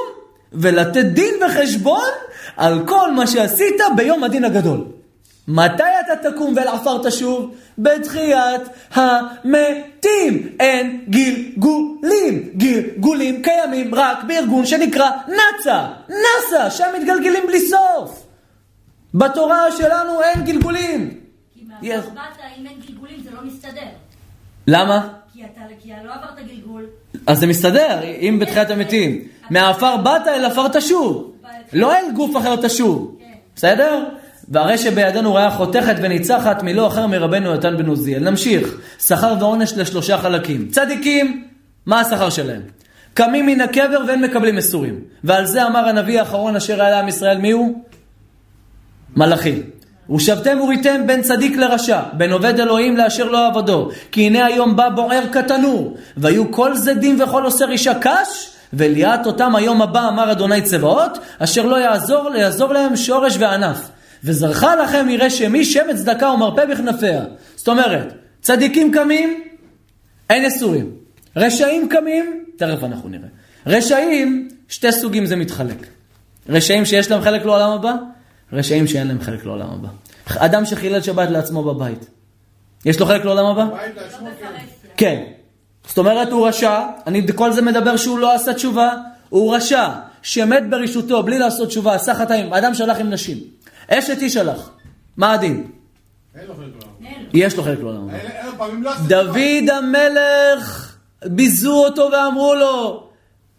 ולתת 0.53 1.05
דין 1.05 1.33
וחשבון 1.45 2.09
על 2.57 2.87
כל 2.87 3.11
מה 3.11 3.27
שעשית 3.27 3.75
ביום 3.95 4.23
הדין 4.23 4.45
הגדול. 4.45 4.85
מתי 5.47 5.83
אתה 5.83 6.31
תקום 6.31 6.53
ואל 6.55 6.67
עפר 6.67 7.03
תשוב? 7.03 7.55
בתחיית 7.77 8.61
המתים. 8.93 10.55
אין 10.59 11.05
גלגולים. 11.09 12.49
גלגולים 12.57 13.41
קיימים 13.41 13.95
רק 13.95 14.23
בארגון 14.23 14.65
שנקרא 14.65 15.09
נאצה. 15.27 15.87
נאסא, 16.09 16.69
שהם 16.69 17.01
מתגלגלים 17.01 17.43
בלי 17.47 17.67
סוף. 17.67 18.25
בתורה 19.13 19.71
שלנו 19.77 20.21
אין 20.21 20.43
גלגולים. 20.43 21.19
כי 21.53 21.65
באת, 21.81 22.03
אם 22.59 22.65
אין 22.65 22.79
גלגולים 22.87 23.19
זה 23.23 23.29
לא 23.31 23.41
מסתדר. 23.43 23.98
למה? 24.67 25.07
כי 25.33 25.43
אתה 25.43 25.61
כי 25.79 25.89
לא 26.05 26.13
עברת 26.13 26.47
גלגול. 26.47 26.85
אז 27.27 27.39
זה 27.39 27.47
מסתדר, 27.47 27.99
אם 28.03 28.39
בתחיית 28.41 28.69
המתים. 28.69 29.21
מהעפר 29.49 29.97
באת 29.97 30.27
אל 30.27 30.45
עפר 30.45 30.67
תשוב. 30.67 31.31
לא 31.73 31.93
אל 31.93 32.11
גוף 32.15 32.37
אחר 32.37 32.55
תשוב. 32.55 33.17
בסדר? 33.55 34.03
והרי 34.49 34.77
שבידינו 34.77 35.33
ראיה 35.33 35.51
חותכת 35.51 35.95
וניצחת 36.01 36.63
מלא 36.63 36.87
אחר 36.87 37.07
מרבנו 37.07 37.49
יותן 37.49 37.77
בן 37.77 37.85
עוזיאל. 37.85 38.29
נמשיך. 38.29 38.77
שכר 38.99 39.35
ועונש 39.39 39.73
לשלושה 39.73 40.17
חלקים. 40.17 40.67
צדיקים, 40.71 41.47
מה 41.85 41.99
השכר 41.99 42.29
שלהם? 42.29 42.61
קמים 43.13 43.45
מן 43.45 43.61
הקבר 43.61 43.99
ואין 44.07 44.21
מקבלים 44.21 44.55
מסורים. 44.55 44.99
ועל 45.23 45.45
זה 45.45 45.67
אמר 45.67 45.87
הנביא 45.89 46.19
האחרון 46.19 46.55
אשר 46.55 46.81
היה 46.81 46.91
לעם 46.91 47.07
ישראל, 47.07 47.37
מי 47.37 47.51
הוא? 47.51 47.83
מלאכי. 49.15 49.61
ושבתם 50.15 50.61
וריתם 50.61 51.07
בין 51.07 51.21
צדיק 51.21 51.57
לרשע, 51.57 51.99
בין 52.13 52.31
עובד 52.31 52.59
אלוהים 52.59 52.97
לאשר 52.97 53.29
לא 53.29 53.47
עבדו. 53.47 53.89
כי 54.11 54.21
הנה 54.21 54.45
היום 54.45 54.75
בא 54.75 54.89
בוער 54.89 55.23
כתנור, 55.31 55.97
והיו 56.17 56.51
כל 56.51 56.75
זדים 56.75 57.21
וכל 57.21 57.45
עושה 57.45 57.65
רישה 57.65 57.93
קש, 58.01 58.49
וליאת 58.73 59.25
אותם 59.25 59.55
היום 59.55 59.81
הבא 59.81 60.07
אמר 60.07 60.31
אדוני 60.31 60.61
צבאות, 60.61 61.17
אשר 61.39 61.65
לא 61.65 61.75
יעזור, 61.75 62.35
יעזור 62.35 62.73
להם 62.73 62.95
שורש 62.95 63.35
וענף. 63.39 63.77
וזרחה 64.23 64.75
לכם 64.75 65.09
יראה 65.09 65.29
שמי 65.29 65.65
שמן 65.65 65.95
צדקה 65.95 66.29
ומרפא 66.29 66.65
בכנפיה. 66.65 67.21
זאת 67.55 67.67
אומרת, 67.67 68.13
צדיקים 68.41 68.91
קמים, 68.91 69.43
אין 70.29 70.45
יסורים. 70.45 70.91
רשעים 71.35 71.89
קמים, 71.89 72.43
תכף 72.57 72.83
אנחנו 72.83 73.09
נראה. 73.09 73.27
רשעים, 73.67 74.49
שתי 74.67 74.91
סוגים 74.91 75.25
זה 75.25 75.35
מתחלק. 75.35 75.87
רשעים 76.49 76.85
שיש 76.85 77.11
להם 77.11 77.21
חלק 77.21 77.45
לעולם 77.45 77.71
הבא, 77.71 77.93
רשעים 78.53 78.87
שאין 78.87 79.07
להם 79.07 79.21
חלק 79.21 79.45
לעולם 79.45 79.69
הבא. 79.69 79.89
אדם 80.37 80.65
שחילל 80.65 81.01
שבת 81.01 81.29
לעצמו 81.29 81.63
בבית, 81.63 82.05
יש 82.85 82.99
לו 82.99 83.05
חלק 83.05 83.25
לעולם 83.25 83.45
הבא? 83.45 83.65
כן. 84.97 85.23
זאת 85.87 85.97
אומרת, 85.97 86.31
הוא 86.31 86.47
רשע, 86.47 86.79
אני 87.07 87.27
כל 87.35 87.51
זה 87.51 87.61
מדבר 87.61 87.97
שהוא 87.97 88.19
לא 88.19 88.35
עשה 88.35 88.53
תשובה, 88.53 88.93
הוא 89.29 89.55
רשע, 89.55 89.89
שמת 90.21 90.69
ברשותו 90.69 91.23
בלי 91.23 91.39
לעשות 91.39 91.67
תשובה, 91.67 91.95
עשה 91.95 92.15
חטאים, 92.15 92.53
אדם 92.53 92.73
שהלך 92.73 92.99
עם 92.99 93.09
נשים. 93.09 93.37
אשת 93.87 94.17
איש 94.21 94.37
הלך, 94.37 94.69
מה 95.17 95.33
הדין? 95.33 95.71
יש 97.33 97.57
לו 97.57 97.63
חלק 97.63 97.79
לעולם 97.79 98.09
הבא. 98.09 98.17
דוד 99.07 99.69
המלך, 99.73 100.95
ביזו 101.25 101.85
אותו 101.85 102.09
ואמרו 102.13 102.55
לו, 102.55 103.09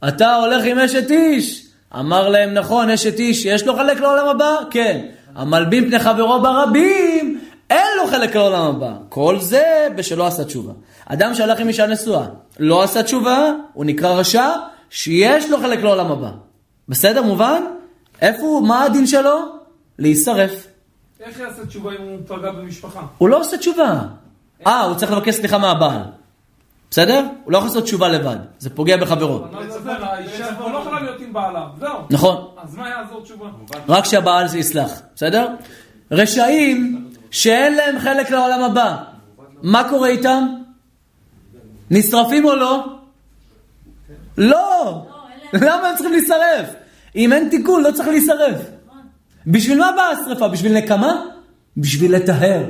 אתה 0.09 0.35
הולך 0.35 0.65
עם 0.65 0.79
אשת 0.79 1.11
איש? 1.11 1.70
אמר 1.99 2.29
להם, 2.29 2.55
נכון, 2.55 2.91
אשת 2.91 3.19
איש, 3.19 3.45
יש 3.45 3.67
לו 3.67 3.77
חלק 3.77 4.01
לעולם 4.01 4.27
הבא? 4.27 4.57
כן. 4.71 5.07
המלבין 5.35 5.89
פני 5.89 5.99
חברו 5.99 6.41
ברבים, 6.43 7.41
אין 7.71 7.87
לו 7.97 8.07
חלק 8.07 8.37
לעולם 8.37 8.63
הבא. 8.63 8.93
כל 9.09 9.39
זה 9.39 9.89
בשלא 9.97 10.27
עשה 10.27 10.45
תשובה. 10.45 10.73
אדם 11.07 11.35
שהלך 11.35 11.61
עם 11.61 11.69
אישה 11.69 11.87
נשואה, 11.87 12.27
לא 12.59 12.83
עשה 12.83 13.03
תשובה, 13.03 13.53
הוא 13.73 13.85
נקרא 13.85 14.11
רשע, 14.11 14.49
שיש 14.91 15.51
לו 15.51 15.59
חלק 15.59 15.83
לעולם 15.83 16.13
הבא. 16.13 16.31
בסדר? 16.89 17.23
מובן? 17.23 17.63
איפה 18.23 18.43
הוא? 18.43 18.69
מה 18.69 18.83
הדין 18.83 19.07
שלו? 19.07 19.39
להישרף. 19.99 20.67
איך 21.21 21.41
יעשה 21.41 21.67
תשובה 21.67 21.91
אם 21.91 22.03
הוא 22.03 22.19
פגע 22.27 22.53
במשפחה? 22.53 23.01
הוא 23.19 23.29
לא 23.29 23.41
עושה 23.41 23.59
תשובה. 23.59 24.01
אה, 24.67 24.85
הוא 24.85 24.95
צריך 24.95 25.13
לבקש 25.13 25.35
סליחה 25.35 25.59
מהבעל. 25.59 26.03
בסדר? 26.91 27.25
הוא 27.45 27.53
לא 27.53 27.59
יכול 27.59 27.69
לעשות 27.69 27.85
תשובה 27.85 28.09
לבד. 28.09 28.37
זה 28.59 28.71
פוגע 28.71 28.97
בחברו. 28.97 29.45
לא. 31.81 32.07
נכון. 32.11 32.47
אז 32.63 32.77
מה 32.77 32.89
יעזור 32.89 33.23
תשובה? 33.23 33.47
רק 33.89 34.05
שהבעל 34.05 34.49
זה 34.49 34.59
יסלח, 34.59 35.01
בסדר? 35.15 35.49
רשעים 36.11 37.09
שאין 37.31 37.75
להם 37.75 37.99
חלק 37.99 38.31
לעולם 38.31 38.63
הבא, 38.63 38.97
מה 39.63 39.89
קורה 39.89 40.09
איתם? 40.09 40.47
נשרפים 41.91 42.45
או 42.45 42.57
לא? 42.57 42.85
לא! 44.39 45.07
למה 45.53 45.89
הם 45.89 45.97
צריכים 45.97 46.13
להישרף? 46.13 46.75
אם 47.17 47.33
אין 47.33 47.49
תיקון, 47.49 47.83
לא 47.83 47.91
צריך 47.91 48.09
להישרף. 48.09 48.61
בשביל 49.47 49.79
מה 49.79 49.93
באה 49.97 50.11
השרפה? 50.11 50.49
בשביל 50.49 50.73
נקמה? 50.73 51.23
בשביל 51.77 52.17
לטהר. 52.17 52.65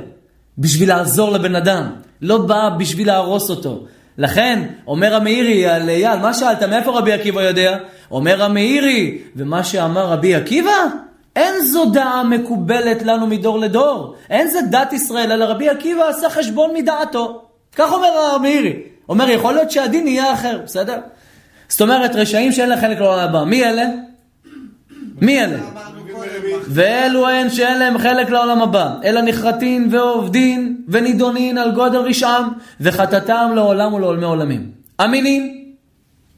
בשביל 0.57 0.89
לעזור 0.89 1.31
לבן 1.31 1.55
אדם. 1.55 1.91
לא 2.21 2.37
באה 2.37 2.69
בשביל 2.69 3.07
להרוס 3.07 3.49
אותו. 3.49 3.85
לכן, 4.21 4.59
אומר 4.87 5.15
המאירי 5.15 5.67
על 5.67 5.89
אייל, 5.89 6.19
מה 6.19 6.33
שאלת, 6.33 6.63
מאיפה 6.63 6.91
רבי 6.97 7.13
עקיבא 7.13 7.41
יודע? 7.41 7.77
אומר 8.11 8.43
המאירי, 8.43 9.17
ומה 9.35 9.63
שאמר 9.63 10.05
רבי 10.05 10.35
עקיבא, 10.35 10.71
אין 11.35 11.65
זו 11.65 11.85
דעה 11.85 12.23
מקובלת 12.23 13.01
לנו 13.01 13.27
מדור 13.27 13.59
לדור. 13.59 14.15
אין 14.29 14.49
זה 14.49 14.59
דת 14.71 14.93
ישראל, 14.93 15.31
אלא 15.31 15.45
רבי 15.45 15.69
עקיבא 15.69 16.03
עשה 16.09 16.29
חשבון 16.29 16.73
מדעתו. 16.73 17.41
כך 17.75 17.93
אומר 17.93 18.07
המאירי. 18.35 18.73
אומר, 19.09 19.29
יכול 19.29 19.53
להיות 19.53 19.71
שהדין 19.71 20.07
יהיה 20.07 20.33
אחר, 20.33 20.59
בסדר? 20.65 20.97
זאת 21.69 21.81
אומרת, 21.81 22.15
רשעים 22.15 22.51
שאין 22.51 22.69
להם 22.69 22.79
חלק 22.79 22.99
לעולם 22.99 23.19
הבא. 23.19 23.43
מי 23.43 23.65
אלה? 23.65 23.85
מי 25.21 25.43
אלה? 25.43 25.57
ואלו 26.67 27.29
הן 27.29 27.49
שאין 27.49 27.79
להם 27.79 27.97
חלק 27.97 28.29
לעולם 28.29 28.61
הבא, 28.61 28.95
אלא 29.03 29.21
נחרטין 29.21 29.87
ועובדין 29.91 30.77
ונידונין 30.87 31.57
על 31.57 31.71
גודל 31.71 31.97
רשעם, 31.97 32.49
וחטאתם 32.81 33.51
לעולם 33.55 33.93
ולעולמי 33.93 34.25
עולמים. 34.25 34.71
אמינים, 35.03 35.65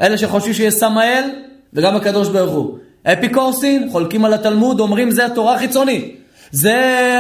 אלה 0.02 0.18
שחושבים 0.18 0.54
שיש 0.54 0.74
סמאל, 0.74 1.30
וגם 1.74 1.96
הקדוש 1.96 2.30
ברוך 2.30 2.54
הוא. 2.54 2.78
אפיקורסין, 3.04 3.90
חולקים 3.92 4.26
על 4.26 4.34
התלמוד, 4.34 4.80
אומרים 4.80 5.12
זה 5.12 5.28
תורה 5.36 5.58
חיצונית. 5.58 6.20
זה 6.52 6.78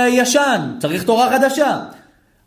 ישן, 0.09 0.61
צריך 0.79 1.03
תורה 1.03 1.29
חדשה. 1.29 1.79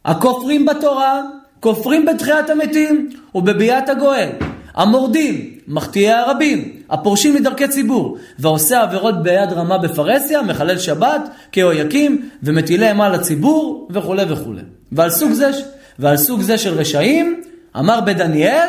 הכופרים 0.05 0.67
בתורה, 0.67 1.23
כופרים 1.61 2.07
בתחיית 2.07 2.51
המתים 2.51 3.11
ובביאת 3.35 3.89
הגואל. 3.89 4.29
המורדים, 4.75 5.56
מחטיאי 5.69 6.13
הרבים, 6.13 6.73
הפורשים 6.91 7.35
מדרכי 7.35 7.69
ציבור, 7.69 8.19
והעושה 8.39 8.83
עבירות 8.83 9.23
ביד 9.23 9.53
רמה 9.53 9.79
בפרהסיה, 9.79 10.43
מחלל 10.43 10.79
שבת, 10.79 11.21
כהויקים, 11.53 12.29
ומטילי 12.43 12.89
אימה 12.89 13.09
לציבור, 13.09 13.89
וכולי 13.91 14.25
וכולי. 14.29 14.63
ועל 14.93 15.11
סוג 15.11 15.33
זה, 15.33 15.51
ועל 15.99 16.17
סוג 16.17 16.41
זה 16.41 16.59
של 16.59 16.75
רשעים, 16.75 17.43
אמר 17.79 18.01
בדניאל, 18.01 18.69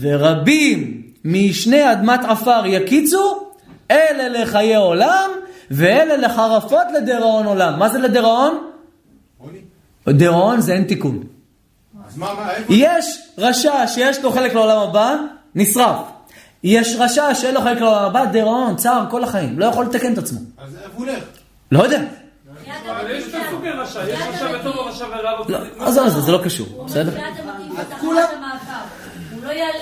ורבים 0.00 1.02
משני 1.24 1.92
אדמת 1.92 2.20
עפר 2.24 2.62
יקיצו, 2.66 3.52
אלה 3.90 4.28
לחיי 4.28 4.74
עולם, 4.74 5.30
ואלה 5.70 6.16
לחרפות 6.16 6.86
לדיראון 6.94 7.46
עולם. 7.46 7.78
מה 7.78 7.88
זה 7.88 7.98
לדיראון? 7.98 8.58
דיראון 10.08 10.60
זה 10.60 10.72
אין 10.72 10.84
תיקון. 10.84 11.22
אז 12.08 12.18
מה, 12.18 12.34
מה, 12.34 12.54
איפה? 12.54 12.72
יש 12.76 13.18
רשע 13.38 13.86
שיש 13.86 14.22
לו 14.22 14.32
חלק 14.32 14.54
לעולם 14.54 14.78
הבא, 14.78 15.16
נשרף. 15.54 16.11
יש 16.64 16.96
רשע 16.98 17.34
שאין 17.34 17.54
לו 17.54 17.60
חלק 17.60 17.80
לעולם 17.80 18.04
הבא, 18.04 18.24
דיראון, 18.24 18.76
צער 18.76 19.04
כל 19.10 19.24
החיים, 19.24 19.58
לא 19.58 19.64
יכול 19.64 19.84
לתקן 19.84 20.12
את 20.12 20.18
עצמו. 20.18 20.40
אז 20.58 20.76
איפה 20.76 20.88
הוא 20.94 21.06
הולך? 21.06 21.24
לא 21.72 21.82
יודע. 21.82 22.02
אבל 22.90 23.10
יש 23.10 23.24
שני 23.24 23.40
סוגי 23.50 23.68
רשע, 23.70 24.08
יש 24.08 24.18
רשע 24.34 24.46
וטוב 24.60 24.76
ורשע 24.76 25.04
ורע 25.04 25.22
לא 25.22 25.44
לא, 25.48 25.58
צדיק. 25.58 25.72
עזוב, 25.80 26.08
זה 26.08 26.20
זה 26.20 26.32
לא 26.32 26.40
קשור, 26.44 26.84
בסדר? 26.86 27.18
לא. 28.02 28.20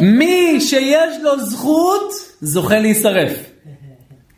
מי 0.00 0.60
שיש 0.60 1.14
לו 1.22 1.40
זכות, 1.40 2.12
זוכה 2.40 2.78
להישרף. 2.78 3.32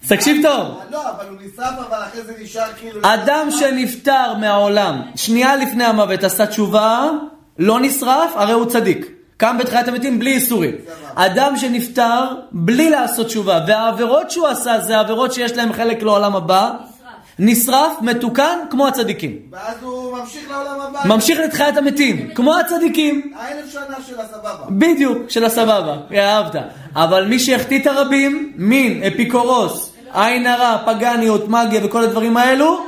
תקשיב 0.08 0.42
טוב. 0.42 0.68
לא, 0.90 1.10
אבל 1.10 1.28
הוא 1.28 1.36
נשרף, 1.40 1.74
אבל 1.88 1.98
אחרי 2.08 2.22
זה 2.22 2.32
נשאר 2.42 2.72
כאילו... 2.80 3.00
אדם 3.02 3.48
שנפטר 3.50 4.34
מהעולם, 4.40 5.02
שנייה 5.16 5.56
לפני 5.56 5.84
המוות 5.84 6.24
עשה 6.24 6.46
תשובה, 6.46 7.10
לא 7.58 7.80
נשרף, 7.80 8.30
הרי 8.34 8.52
הוא 8.52 8.66
צדיק. 8.66 9.21
קם 9.42 9.58
בתחיית 9.58 9.88
המתים 9.88 10.18
בלי 10.18 10.32
איסורים. 10.32 10.70
אדם 11.14 11.56
שנפטר 11.56 12.24
בלי 12.52 12.90
לעשות 12.90 13.26
תשובה, 13.26 13.60
והעבירות 13.66 14.30
שהוא 14.30 14.46
עשה 14.46 14.80
זה 14.80 14.98
עבירות 14.98 15.32
שיש 15.32 15.52
להם 15.52 15.72
חלק 15.72 16.02
לעולם 16.02 16.36
הבא, 16.36 16.70
נשרף, 17.38 17.92
מתוקן, 18.00 18.58
כמו 18.70 18.86
הצדיקים. 18.86 19.38
ואז 19.50 19.76
הוא 19.82 20.18
ממשיך 20.18 20.50
לעולם 20.50 20.80
הבא. 20.80 21.00
ממשיך 21.04 21.38
לתחיית 21.38 21.76
המתים, 21.76 22.34
כמו 22.34 22.56
הצדיקים. 22.56 23.32
האלף 23.36 23.72
שנה 23.72 23.96
של 24.08 24.20
הסבבה. 24.20 24.64
בדיוק, 24.70 25.18
של 25.28 25.44
הסבבה, 25.44 25.96
אהבת. 26.14 26.54
אבל 26.96 27.26
מי 27.26 27.38
שהחטיא 27.38 27.80
את 27.80 27.86
הרבים, 27.86 28.52
מין, 28.56 29.02
אפיקורוס, 29.02 29.92
עין 30.14 30.46
הרע, 30.46 30.78
פגניות, 30.86 31.48
מגיה 31.48 31.80
וכל 31.84 32.04
הדברים 32.04 32.36
האלו, 32.36 32.80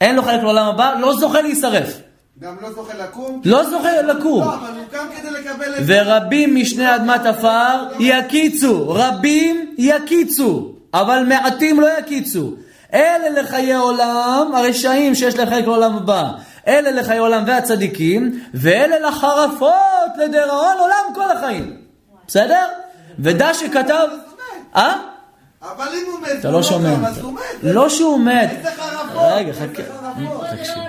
אין 0.00 0.16
לו 0.16 0.22
חלק 0.22 0.42
לעולם 0.42 0.66
הבא, 0.66 0.94
לא 1.00 1.16
זוכה 1.16 1.40
להישרף. 1.40 2.11
גם 2.42 2.56
לא 2.62 2.72
זוכה 2.72 2.94
לקום. 2.94 3.40
לא 3.44 3.70
זוכה 3.70 4.02
לקום. 4.02 4.44
לא, 4.44 4.54
אבל 4.54 4.70
הוא 4.76 4.84
קם 4.90 5.06
כדי 5.16 5.30
לקבל 5.30 5.74
את... 5.74 5.82
ורבים 5.86 6.54
משני 6.54 6.94
אדמת 6.94 7.26
עפר 7.26 7.84
יקיצו, 7.98 8.88
רבים 8.88 9.74
יקיצו, 9.78 10.72
אבל 10.94 11.24
מעטים 11.28 11.80
לא 11.80 11.98
יקיצו. 11.98 12.52
אלה 12.94 13.40
לחיי 13.42 13.74
עולם, 13.74 14.50
הרשעים 14.54 15.14
שיש 15.14 15.36
להם 15.36 15.50
חלק 15.50 15.64
לעולם 15.66 15.96
הבא. 15.96 16.30
אלה 16.68 16.90
לחיי 16.90 17.18
עולם 17.18 17.44
והצדיקים, 17.46 18.40
ואלה 18.54 19.08
לחרפות 19.08 20.12
לדיראון 20.18 20.76
עולם 20.78 21.14
כל 21.14 21.30
החיים. 21.30 21.76
בסדר? 22.26 22.66
ודע 23.18 23.54
שכתב... 23.54 24.06
אה? 24.76 24.96
אבל 25.62 25.88
אם 25.94 26.12
הוא 26.12 26.20
מת, 26.20 26.28
אתה 26.40 26.48
הוא 26.48 26.56
לא 26.56 26.62
שומע. 26.62 26.94
לא 27.62 27.88
שהוא 27.88 28.20
מת. 28.20 28.50
איזה 28.50 28.70
חרפות. 28.70 29.22
רגע, 29.32 29.52
חכה. 29.52 29.82
תקשיב. 30.56 30.82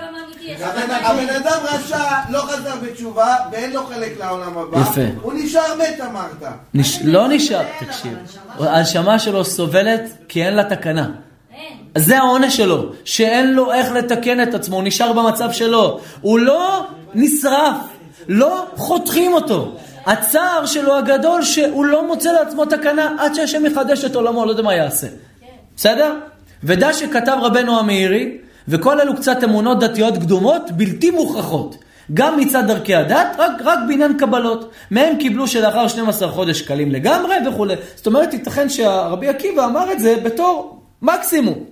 הבן 0.90 1.30
אדם 1.30 1.60
רשע, 1.64 2.04
לא 2.30 2.40
חזר 2.40 2.76
בתשובה, 2.82 3.36
ואין 3.52 3.72
לו 3.72 3.86
חלק 3.86 4.20
לעולם 4.20 4.58
הבא. 4.58 4.82
יפה. 4.82 5.02
הוא 5.22 5.34
נשאר 5.36 5.76
מת, 5.80 6.02
אמרת. 6.02 6.54
נש... 6.74 7.00
לא 7.04 7.28
נשאר, 7.28 7.64
תקשיב. 7.80 8.14
הנשמה 8.60 9.20
שלו 9.20 9.46
סובלת 9.46 10.02
כי 10.28 10.46
אין 10.46 10.54
לה 10.54 10.64
תקנה. 10.64 11.10
זה 11.98 12.18
העונש 12.18 12.58
שלו, 12.58 12.92
שאין 13.06 13.54
לו 13.54 13.74
איך 13.74 13.92
לתקן 13.92 14.44
את 14.44 14.54
עצמו, 14.54 14.76
הוא 14.76 14.84
נשאר 14.84 15.14
במצב 15.14 15.52
שלו. 15.52 16.00
הוא 16.22 16.40
לא 16.40 16.88
נשרף, 17.14 17.76
לא 18.28 18.66
חותכים 18.76 19.34
אותו. 19.34 19.76
הצער 20.06 20.66
שלו 20.66 20.98
הגדול 20.98 21.44
שהוא 21.44 21.86
לא 21.86 22.08
מוצא 22.08 22.32
לעצמו 22.32 22.66
תקנה 22.66 23.16
עד 23.20 23.36
שהשם 23.36 23.66
יחדש 23.66 24.06
את 24.06 24.16
עולמו, 24.16 24.46
לא 24.46 24.52
יודע 24.52 24.64
מה 24.64 24.76
יעשה. 24.76 25.08
בסדר? 25.76 26.16
ודע 26.64 26.94
שכתב 26.94 27.38
רבנו 27.42 27.80
המאירי, 27.80 28.38
וכל 28.68 29.02
אלו 29.02 29.16
קצת 29.16 29.44
אמונות 29.44 29.80
דתיות 29.80 30.18
קדומות, 30.18 30.72
בלתי 30.72 31.12
מוכרחות. 31.12 31.76
גם 32.14 32.38
מצד 32.40 32.64
דרכי 32.68 32.96
הדת, 32.96 33.28
רק, 33.38 33.52
רק 33.64 33.80
בעניין 33.88 34.18
קבלות. 34.18 34.72
מהם 34.92 35.18
קיבלו 35.18 35.48
שלאחר 35.48 35.88
12 35.88 36.30
חודש 36.30 36.62
קלים 36.62 36.92
לגמרי 36.92 37.36
וכולי. 37.48 37.74
זאת 37.96 38.08
אומרת, 38.08 38.34
ייתכן 38.34 38.70
שהרבי 38.70 39.28
עקיבא 39.28 39.66
אמר 39.66 39.92
את 39.92 40.00
זה 40.00 40.16
בתור 40.24 40.82
מקסימום. 41.02 41.64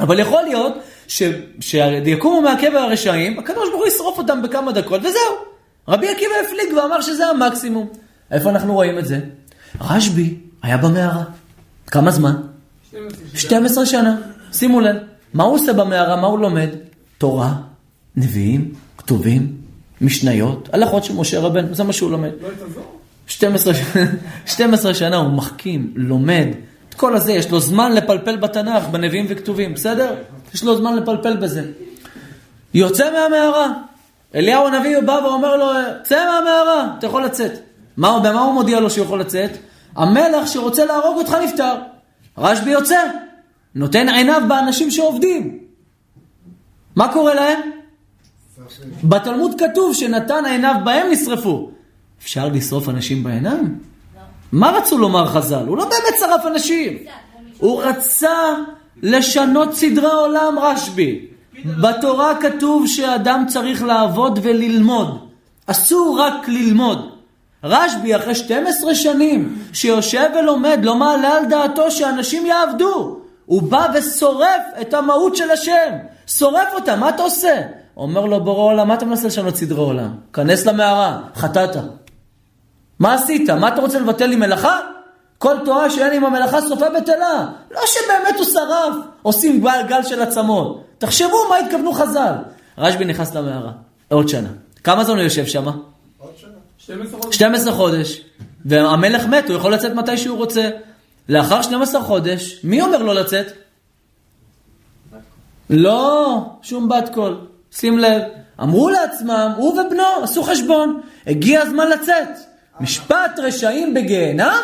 אבל 0.00 0.18
יכול 0.18 0.42
להיות 0.42 0.74
ש- 1.08 1.22
שיקומו 1.60 2.40
מהקבר 2.42 2.78
הרשעים, 2.78 3.38
הקדוש 3.38 3.68
ברוך 3.68 3.80
הוא 3.82 3.88
ישרוף 3.88 4.18
אותם 4.18 4.42
בכמה 4.42 4.72
דקות, 4.72 5.00
וזהו. 5.00 5.34
רבי 5.88 6.08
עקיבא 6.08 6.32
הפליג 6.46 6.76
ואמר 6.76 7.00
שזה 7.00 7.26
המקסימום. 7.26 7.88
איפה 8.30 8.50
אנחנו 8.50 8.74
רואים 8.74 8.98
את 8.98 9.06
זה? 9.06 9.20
רשב"י 9.80 10.34
היה 10.62 10.76
במערה. 10.76 11.22
כמה 11.86 12.10
זמן? 12.10 12.34
12 13.34 13.86
שנה. 13.86 14.16
שימו 14.52 14.80
לב, 14.80 14.96
מה 15.34 15.44
הוא 15.44 15.54
עושה 15.54 15.72
במערה? 15.72 16.16
מה 16.16 16.26
הוא 16.26 16.38
לומד? 16.38 16.68
תורה, 17.18 17.52
נביאים, 18.16 18.72
כתובים, 18.98 19.56
משניות, 20.00 20.68
הלכות 20.72 21.04
של 21.04 21.14
משה 21.14 21.40
רבנו, 21.40 21.74
זה 21.74 21.84
מה 21.84 21.92
שהוא 21.92 22.10
לומד. 22.10 22.30
12, 23.26 23.74
ש- 23.74 23.78
12 24.46 24.94
שנה 24.94 25.16
הוא 25.16 25.32
מחכים, 25.32 25.92
לומד, 25.96 26.46
את 26.88 26.94
כל 26.94 27.16
הזה, 27.16 27.32
יש 27.32 27.50
לו 27.50 27.60
זמן 27.60 27.92
לפלפל 27.92 28.36
בתנ"ך, 28.36 28.88
בנביאים 28.88 29.26
וכתובים, 29.28 29.74
בסדר? 29.74 30.14
יש 30.54 30.64
לו 30.64 30.76
זמן 30.76 30.96
לפלפל 30.96 31.36
בזה. 31.36 31.64
יוצא 32.74 33.10
מהמערה, 33.12 33.72
אליהו 34.34 34.66
הנביא 34.66 35.00
בא 35.00 35.20
ואומר 35.24 35.56
לו, 35.56 35.66
צא 36.02 36.24
מהמערה, 36.24 36.94
אתה 36.98 37.06
יכול 37.06 37.24
לצאת. 37.24 37.52
מה, 37.96 38.20
במה 38.24 38.40
הוא 38.40 38.54
מודיע 38.54 38.80
לו 38.80 38.90
שהוא 38.90 39.04
יכול 39.04 39.20
לצאת? 39.20 39.50
המלך 39.96 40.48
שרוצה 40.48 40.84
להרוג 40.84 41.16
אותך 41.18 41.36
נפטר. 41.44 41.74
רשב"י 42.38 42.70
יוצא, 42.70 42.96
נותן 43.74 44.08
עיניו 44.08 44.42
באנשים 44.48 44.90
שעובדים. 44.90 45.58
מה 46.96 47.12
קורה 47.12 47.34
להם? 47.34 47.60
בתלמוד 49.04 49.54
כתוב 49.60 49.94
שנתן 49.94 50.44
עיניו 50.46 50.74
בהם 50.84 51.06
נשרפו. 51.10 51.70
אפשר 52.22 52.48
לשרוף 52.48 52.88
אנשים 52.88 53.24
בעיניים? 53.24 53.78
מה 54.52 54.70
רצו 54.70 54.98
לומר 54.98 55.26
חז"ל? 55.26 55.64
הוא 55.66 55.76
לא 55.76 55.84
באמת 55.84 56.18
שרף 56.18 56.46
אנשים. 56.46 56.98
הוא 57.58 57.82
רצה 57.82 58.54
לשנות 59.02 59.74
סדרי 59.74 60.12
עולם, 60.12 60.58
רשב"י. 60.58 61.26
בתורה 61.64 62.34
כתוב 62.40 62.86
שאדם 62.86 63.44
צריך 63.48 63.82
לעבוד 63.82 64.38
וללמוד. 64.42 65.26
אסור 65.66 66.20
רק 66.20 66.48
ללמוד. 66.48 67.10
רשב"י 67.64 68.16
אחרי 68.16 68.34
12 68.34 68.94
שנים 68.94 69.58
שיושב 69.72 70.30
ולומד 70.38 70.78
לא 70.82 70.96
מעלה 70.96 71.36
על 71.36 71.46
דעתו 71.46 71.90
שאנשים 71.90 72.46
יעבדו. 72.46 73.19
הוא 73.50 73.62
בא 73.62 73.86
ושורף 73.94 74.62
את 74.80 74.94
המהות 74.94 75.36
של 75.36 75.50
השם. 75.50 75.90
שורף 76.26 76.68
אותה, 76.74 76.96
מה 76.96 77.08
אתה 77.08 77.22
עושה? 77.22 77.60
אומר 77.96 78.26
לו 78.26 78.44
בורא 78.44 78.72
עולם, 78.72 78.88
מה 78.88 78.94
אתה 78.94 79.04
מנסה 79.04 79.26
לשנות 79.26 79.56
סדרי 79.56 79.80
עולם? 79.80 80.10
כנס 80.32 80.66
למערה, 80.66 81.20
חטאת. 81.34 81.76
מה 82.98 83.14
עשית? 83.14 83.50
מה 83.50 83.68
אתה 83.68 83.80
רוצה 83.80 84.00
לבטל 84.00 84.26
לי 84.26 84.36
מלאכה? 84.36 84.80
כל 85.38 85.56
תורה 85.64 85.90
שאין 85.90 86.12
עם 86.12 86.24
המלאכה 86.24 86.60
סופה 86.60 86.86
בטלה. 86.90 87.46
לא 87.70 87.80
שבאמת 87.86 88.34
הוא 88.38 88.44
שרף, 88.44 88.94
עושים 89.22 89.60
גל, 89.60 89.82
גל 89.88 90.02
של 90.02 90.22
עצמות. 90.22 90.84
תחשבו 90.98 91.48
מה 91.48 91.56
התכוונו 91.56 91.92
חז"ל. 91.92 92.34
רשב"י 92.78 93.04
נכנס 93.04 93.34
למערה, 93.34 93.72
עוד 94.08 94.28
שנה. 94.28 94.48
כמה 94.84 95.04
זמן 95.04 95.14
הוא 95.14 95.22
יושב 95.22 95.46
שם? 95.46 95.64
12 97.30 97.72
חודש. 97.72 98.20
והמלך 98.64 99.26
מת, 99.26 99.48
הוא 99.48 99.56
יכול 99.56 99.74
לצאת 99.74 99.94
מתי 99.94 100.16
שהוא 100.16 100.38
רוצה. 100.38 100.70
לאחר 101.30 101.62
12 101.62 102.02
חודש, 102.02 102.60
מי 102.64 102.80
אומר 102.82 103.02
לו 103.02 103.12
לצאת? 103.14 103.46
לא, 105.70 106.38
שום 106.62 106.88
בת 106.88 107.08
קול. 107.14 107.40
שים 107.72 107.98
לב, 107.98 108.22
אמרו 108.62 108.88
לעצמם, 108.90 109.52
הוא 109.56 109.80
ובנו 109.80 110.02
עשו 110.22 110.42
חשבון, 110.42 111.00
הגיע 111.26 111.62
הזמן 111.62 111.88
לצאת. 111.90 112.28
משפט 112.80 113.38
רשעים 113.38 113.94
בגיהנם, 113.94 114.60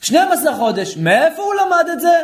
12 0.00 0.56
חודש. 0.56 0.96
מאיפה 0.96 1.42
הוא 1.42 1.54
למד 1.54 1.84
את 1.92 2.00
זה? 2.00 2.16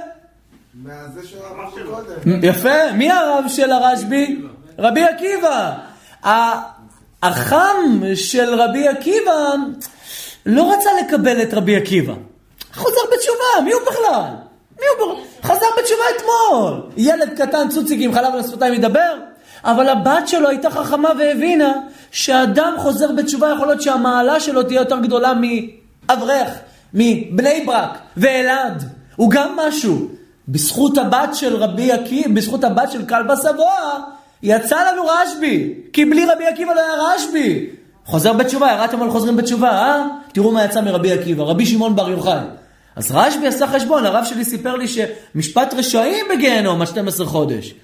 מהזה 0.74 1.20
שאמרנו 1.28 1.94
קודם. 1.94 2.44
יפה, 2.44 2.92
מי 2.92 3.10
הרב 3.10 3.44
של 3.48 3.72
הרשב"י? 3.72 4.42
רבי 4.78 5.04
עקיבא. 5.04 5.72
ה- 6.26 6.62
החם 7.22 8.02
של 8.14 8.54
רבי 8.54 8.88
עקיבא 8.88 9.54
לא 10.46 10.72
רצה 10.72 10.90
לקבל 11.04 11.42
את 11.42 11.54
רבי 11.54 11.76
עקיבא. 11.76 12.14
חוזר 12.76 13.00
בתשובה, 13.12 13.64
מי 13.64 13.72
הוא 13.72 13.82
בכלל? 13.82 14.30
מי 14.80 14.86
הוא 14.86 15.12
בכלל? 15.12 15.24
חזר 15.42 15.66
בתשובה 15.78 16.04
אתמול. 16.16 16.82
ילד 16.96 17.30
קטן 17.36 17.68
צוציק 17.68 17.98
עם 18.02 18.14
חלב 18.14 18.32
על 18.32 18.40
השפתיים 18.40 18.74
ידבר? 18.74 19.14
אבל 19.64 19.88
הבת 19.88 20.28
שלו 20.28 20.48
הייתה 20.48 20.70
חכמה 20.70 21.10
והבינה 21.18 21.72
שאדם 22.10 22.74
חוזר 22.78 23.12
בתשובה 23.12 23.52
יכול 23.54 23.66
להיות 23.66 23.82
שהמעלה 23.82 24.40
שלו 24.40 24.62
תהיה 24.62 24.80
יותר 24.80 24.98
גדולה 24.98 25.32
מאברך, 25.34 26.48
מבני 26.94 27.62
ברק 27.66 27.98
ואלעד. 28.16 28.82
הוא 29.16 29.30
גם 29.30 29.56
משהו. 29.56 30.08
בזכות 30.48 30.98
הבת 30.98 31.34
של 31.34 31.56
רבי 31.56 31.92
עקיבא, 31.92 32.34
בזכות 32.34 32.64
הבת 32.64 32.90
של 32.92 33.06
כלבא 33.06 33.36
סבואה, 33.36 33.98
יצא 34.42 34.76
לנו 34.90 35.02
רשב"י. 35.06 35.74
כי 35.92 36.04
בלי 36.04 36.26
רבי 36.26 36.46
עקיבא 36.46 36.74
לא 36.74 36.80
היה 36.80 37.14
רשב"י. 37.14 37.66
חוזר 38.04 38.32
בתשובה, 38.32 38.68
ירדתם 38.72 39.02
על 39.02 39.10
חוזרים 39.10 39.36
בתשובה, 39.36 39.70
אה? 39.70 40.06
תראו 40.32 40.52
מה 40.52 40.64
יצא 40.64 40.80
מרבי 40.80 41.12
עקיבא, 41.12 41.44
רבי 41.44 41.66
שמעון 41.66 41.96
בר 41.96 42.10
יוחאי. 42.10 42.38
אז 42.96 43.10
רשב"י 43.10 43.46
עשה 43.46 43.66
חשבון, 43.66 44.06
הרב 44.06 44.24
שלי 44.24 44.44
סיפר 44.44 44.76
לי 44.76 44.86
שמשפט 44.88 45.74
רשעים 45.74 46.26
בגיהנום 46.30 46.82
עד 46.82 46.88
12 46.88 47.26
חודש. 47.26 47.74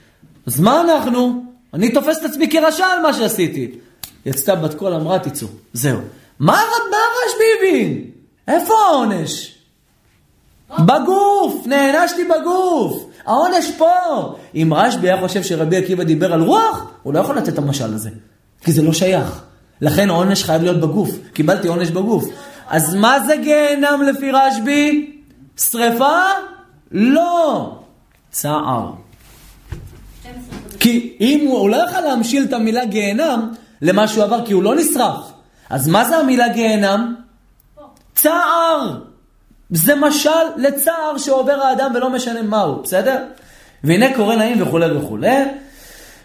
אז 0.46 0.60
מה 0.60 0.80
אנחנו? 0.80 1.44
אני 1.74 1.92
תופס 1.92 2.18
את 2.18 2.24
עצמי 2.24 2.50
כרשע 2.50 2.86
על 2.86 3.02
מה 3.02 3.12
שעשיתי. 3.12 3.70
יצתה 4.26 4.54
בת 4.54 4.74
קול 4.74 4.94
אמרה 4.94 5.18
תצאו, 5.18 5.48
זהו. 5.72 6.00
מה, 6.38 6.60
מה 6.90 6.96
רשב"י 7.26 7.44
הבין? 7.58 8.04
איפה 8.48 8.74
העונש? 8.88 9.54
בגוף, 10.78 11.66
נענשתי 11.66 12.24
בגוף. 12.24 13.04
העונש 13.26 13.70
פה. 13.78 13.88
אם 14.54 14.72
רשב"י 14.76 15.10
היה 15.10 15.20
חושב 15.20 15.42
שרבי 15.42 15.76
עקיבא 15.76 16.04
דיבר 16.04 16.32
על 16.32 16.42
רוח, 16.42 16.90
הוא 17.02 17.14
לא 17.14 17.18
יכול 17.18 17.36
לתת 17.36 17.48
את 17.48 17.58
המשל 17.58 17.94
הזה. 17.94 18.10
כי 18.64 18.72
זה 18.72 18.82
לא 18.82 18.92
שייך. 18.92 19.42
לכן 19.80 20.10
העונש 20.10 20.44
חייב 20.44 20.62
להיות 20.62 20.80
בגוף. 20.80 21.10
קיבלתי 21.32 21.68
עונש 21.68 21.90
בגוף. 21.90 22.24
אז 22.72 22.94
מה 22.94 23.20
זה 23.26 23.36
גיהנם 23.36 24.02
לפי 24.02 24.30
רשב"י? 24.30 25.16
שרפה? 25.56 26.20
לא. 26.92 27.70
צער. 28.30 28.92
כי 30.80 31.16
אם 31.20 31.46
הוא, 31.48 31.58
הוא 31.58 31.70
לא 31.70 31.76
יכול 31.76 32.00
להמשיל 32.00 32.44
את 32.44 32.52
המילה 32.52 32.84
גיהנם 32.84 33.52
למה 33.82 34.08
שהוא 34.08 34.24
עבר, 34.24 34.46
כי 34.46 34.52
הוא 34.52 34.62
לא 34.62 34.74
נשרף. 34.74 35.32
אז 35.70 35.88
מה 35.88 36.04
זה 36.04 36.16
המילה 36.16 36.48
גיהנם? 36.48 37.14
צער. 38.14 38.98
זה 39.70 39.94
משל 39.94 40.30
לצער 40.56 41.18
שעובר 41.18 41.62
האדם 41.62 41.92
ולא 41.94 42.10
משנה 42.10 42.42
מהו, 42.42 42.82
בסדר? 42.82 43.24
והנה 43.84 44.14
קורא 44.16 44.36
נעים 44.36 44.62
וכולי 44.62 44.96
וכולי. 44.96 45.44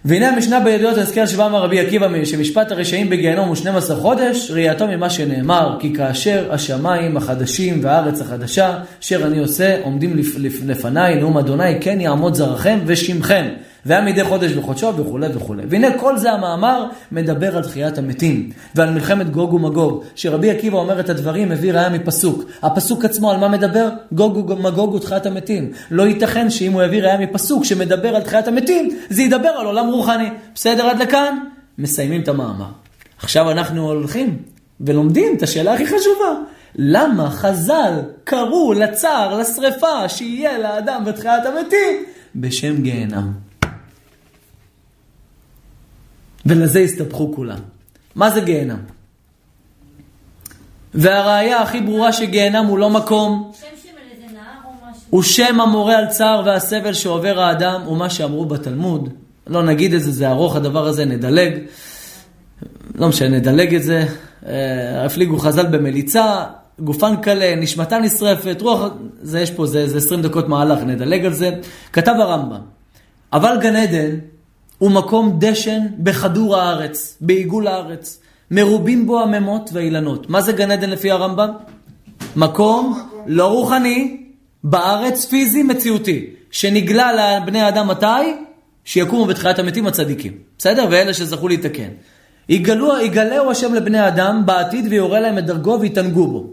והנה 0.06 0.30
המשנה 0.30 0.60
בידיעות 0.60 0.98
הזכר 0.98 1.26
שבא 1.26 1.46
אמר 1.46 1.64
רבי 1.64 1.80
עקיבא 1.80 2.26
שמשפט 2.26 2.72
הרשעים 2.72 3.10
בגיהנום 3.10 3.48
הוא 3.48 3.56
12 3.56 3.98
חודש, 3.98 4.52
ראייתו 4.52 4.88
ממה 4.88 5.10
שנאמר, 5.10 5.78
כי 5.80 5.94
כאשר 5.94 6.54
השמיים 6.54 7.18
החדשים 7.18 7.80
והארץ 7.84 8.22
החדשה, 8.22 8.80
אשר 9.02 9.28
אני 9.28 9.40
עושה, 9.40 9.78
עומדים 9.84 10.18
לפ, 10.18 10.36
לפ, 10.38 10.54
לפניי, 10.66 11.16
נאום 11.16 11.38
אדוני, 11.38 11.82
כן 11.82 12.02
יעמוד 12.02 12.34
זרעכם 12.34 12.80
ושמכם. 12.86 13.48
והיה 13.88 14.02
מדי 14.02 14.24
חודש 14.24 14.52
בחודשו 14.52 14.98
וכולי 14.98 15.28
וכולי. 15.34 15.64
והנה 15.70 15.98
כל 15.98 16.18
זה 16.18 16.32
המאמר 16.32 16.86
מדבר 17.12 17.58
על 17.58 17.64
תחיית 17.64 17.98
המתים 17.98 18.50
ועל 18.76 18.90
מלחמת 18.90 19.30
גוג 19.30 19.54
ומגוג. 19.54 20.04
שרבי 20.16 20.52
עקיבא 20.52 20.78
אומר 20.78 21.00
את 21.00 21.10
הדברים, 21.10 21.50
מביא 21.50 21.74
ראיה 21.74 21.90
מפסוק. 21.90 22.44
הפסוק 22.62 23.06
עצמו 23.06 23.32
על 23.32 23.38
מה 23.38 23.48
מדבר? 23.48 23.90
גוג 24.12 24.50
ומגוג 24.50 24.94
ותחיית 24.94 25.26
המתים. 25.26 25.72
לא 25.92 26.04
ייתכן 26.04 26.50
שאם 26.50 26.72
הוא 26.72 26.84
יביא 26.84 27.02
ראיה 27.02 27.18
מפסוק 27.18 27.66
שמדבר 27.66 28.16
על 28.16 28.22
תחיית 28.22 28.48
המתים, 28.48 28.90
זה 29.10 29.22
ידבר 29.22 29.50
על 29.50 29.66
עולם 29.66 29.88
רוחני. 29.88 30.30
בסדר 30.56 30.86
עד 30.86 31.02
לכאן? 31.02 31.38
מסיימים 31.78 32.22
את 32.22 32.28
המאמר. 32.28 32.70
עכשיו 33.20 33.52
אנחנו 33.52 33.88
הולכים 33.88 34.38
ולומדים 34.82 35.36
את 35.38 35.44
השאלה 35.44 35.74
הכי 35.74 35.86
חשובה. 35.86 36.34
למה 36.76 37.30
חז"ל 37.30 37.94
קראו 38.24 38.74
לצער, 38.74 39.40
לשרפה, 39.40 40.10
שיהיה 40.10 40.58
לאדם 40.58 41.06
בתחיית 41.06 41.44
המתים, 41.46 42.04
בשם 42.36 42.82
גיהנם? 42.82 43.47
ולזה 46.48 46.80
הסתבכו 46.80 47.34
כולם. 47.36 47.60
מה 48.16 48.30
זה 48.30 48.42
גיהנם? 48.42 48.80
והראיה 50.94 51.62
הכי 51.62 51.82
ברורה 51.82 52.14
שגיהנם 52.14 52.66
הוא 52.66 52.78
לא 52.78 52.90
מקום, 52.90 53.52
שם 53.60 53.68
שם. 53.84 53.88
הוא 55.10 55.24
שם 55.24 55.62
המורה 55.62 55.98
על 55.98 56.06
צער 56.08 56.42
והסבל 56.46 56.94
שעובר 56.94 57.40
האדם, 57.40 57.82
הוא 57.86 57.98
מה 57.98 58.10
שאמרו 58.10 58.46
בתלמוד. 58.46 59.10
לא 59.48 59.64
נגיד 59.64 59.94
את 59.94 60.04
זה, 60.04 60.12
זה 60.12 60.30
ארוך 60.30 60.56
הדבר 60.56 60.88
הזה, 60.88 61.06
נדלג. 61.06 61.60
לא 62.96 63.08
משנה, 63.08 63.30
נדלג 63.30 63.76
את 63.76 63.84
זה. 63.84 64.06
אה, 64.48 65.06
הפליגו 65.06 65.38
חז"ל 65.38 65.66
במליצה, 65.66 66.44
גופן 66.80 67.16
קלה, 67.22 67.56
נשמתה 67.56 68.00
נשרפת, 68.00 68.62
רוח, 68.62 68.82
זה 69.22 69.40
יש 69.40 69.52
פה, 69.52 69.66
זה, 69.66 69.88
זה 69.88 69.98
20 69.98 70.22
דקות 70.22 70.48
מהלך, 70.50 70.80
נדלג 70.80 71.26
על 71.26 71.34
זה. 71.34 71.52
כתב 71.94 72.14
הרמב"ם, 72.20 72.62
אבל 73.34 73.58
גן 73.62 73.76
עדן 73.76 74.16
הוא 74.78 74.92
מקום 74.92 75.36
דשן 75.40 75.80
בכדור 75.98 76.58
הארץ, 76.58 77.18
בעיגול 77.22 77.68
הארץ. 77.68 78.20
מרובים 78.52 79.08
בו 79.08 79.22
הממות 79.22 79.70
והאילנות. 79.74 80.30
מה 80.30 80.42
זה 80.42 80.52
גן 80.52 80.72
עדן 80.72 80.90
לפי 80.90 81.12
הרמב"ם? 81.12 81.50
מקום 82.36 83.10
לא 83.28 83.48
רוחני, 83.48 84.24
בארץ 84.64 85.26
פיזי 85.26 85.64
מציאותי, 85.64 86.26
שנגלה 86.52 87.40
לבני 87.40 87.62
האדם 87.62 87.88
מתי? 87.88 88.36
שיקומו 88.86 89.26
בתחיית 89.26 89.60
המתים 89.60 89.88
הצדיקים. 89.88 90.34
בסדר? 90.58 90.88
ואלה 90.92 91.14
שזכו 91.14 91.48
להתקן. 91.48 91.90
יגלו, 92.50 93.00
יגלהו 93.00 93.52
השם 93.52 93.74
לבני 93.74 94.00
האדם 94.00 94.42
בעתיד 94.46 94.88
ויורה 94.90 95.20
להם 95.20 95.38
את 95.38 95.46
דרגו 95.46 95.78
ויתענגו 95.82 96.28
בו. 96.28 96.48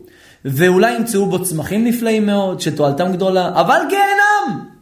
ואולי 0.44 0.96
ימצאו 0.96 1.26
בו 1.26 1.42
צמחים 1.42 1.84
נפלאים 1.84 2.26
מאוד, 2.26 2.60
שתועלתם 2.60 3.12
גדולה, 3.12 3.48
אבל 3.55 3.78
גיהנם! 3.88 4.73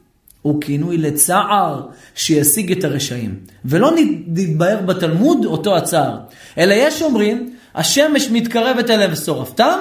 הוא 0.43 0.61
כינוי 0.61 0.99
לצער 0.99 1.87
שישיג 2.15 2.73
את 2.73 2.85
הרשעים. 2.85 3.39
ולא 3.65 3.91
נתבהר 4.27 4.81
בתלמוד 4.81 5.45
אותו 5.45 5.77
הצער. 5.77 6.19
אלא 6.59 6.75
יש 6.77 7.03
אומרים, 7.03 7.55
השמש 7.75 8.31
מתקרבת 8.31 8.91
אליהם 8.91 9.13
ושורפתם, 9.13 9.79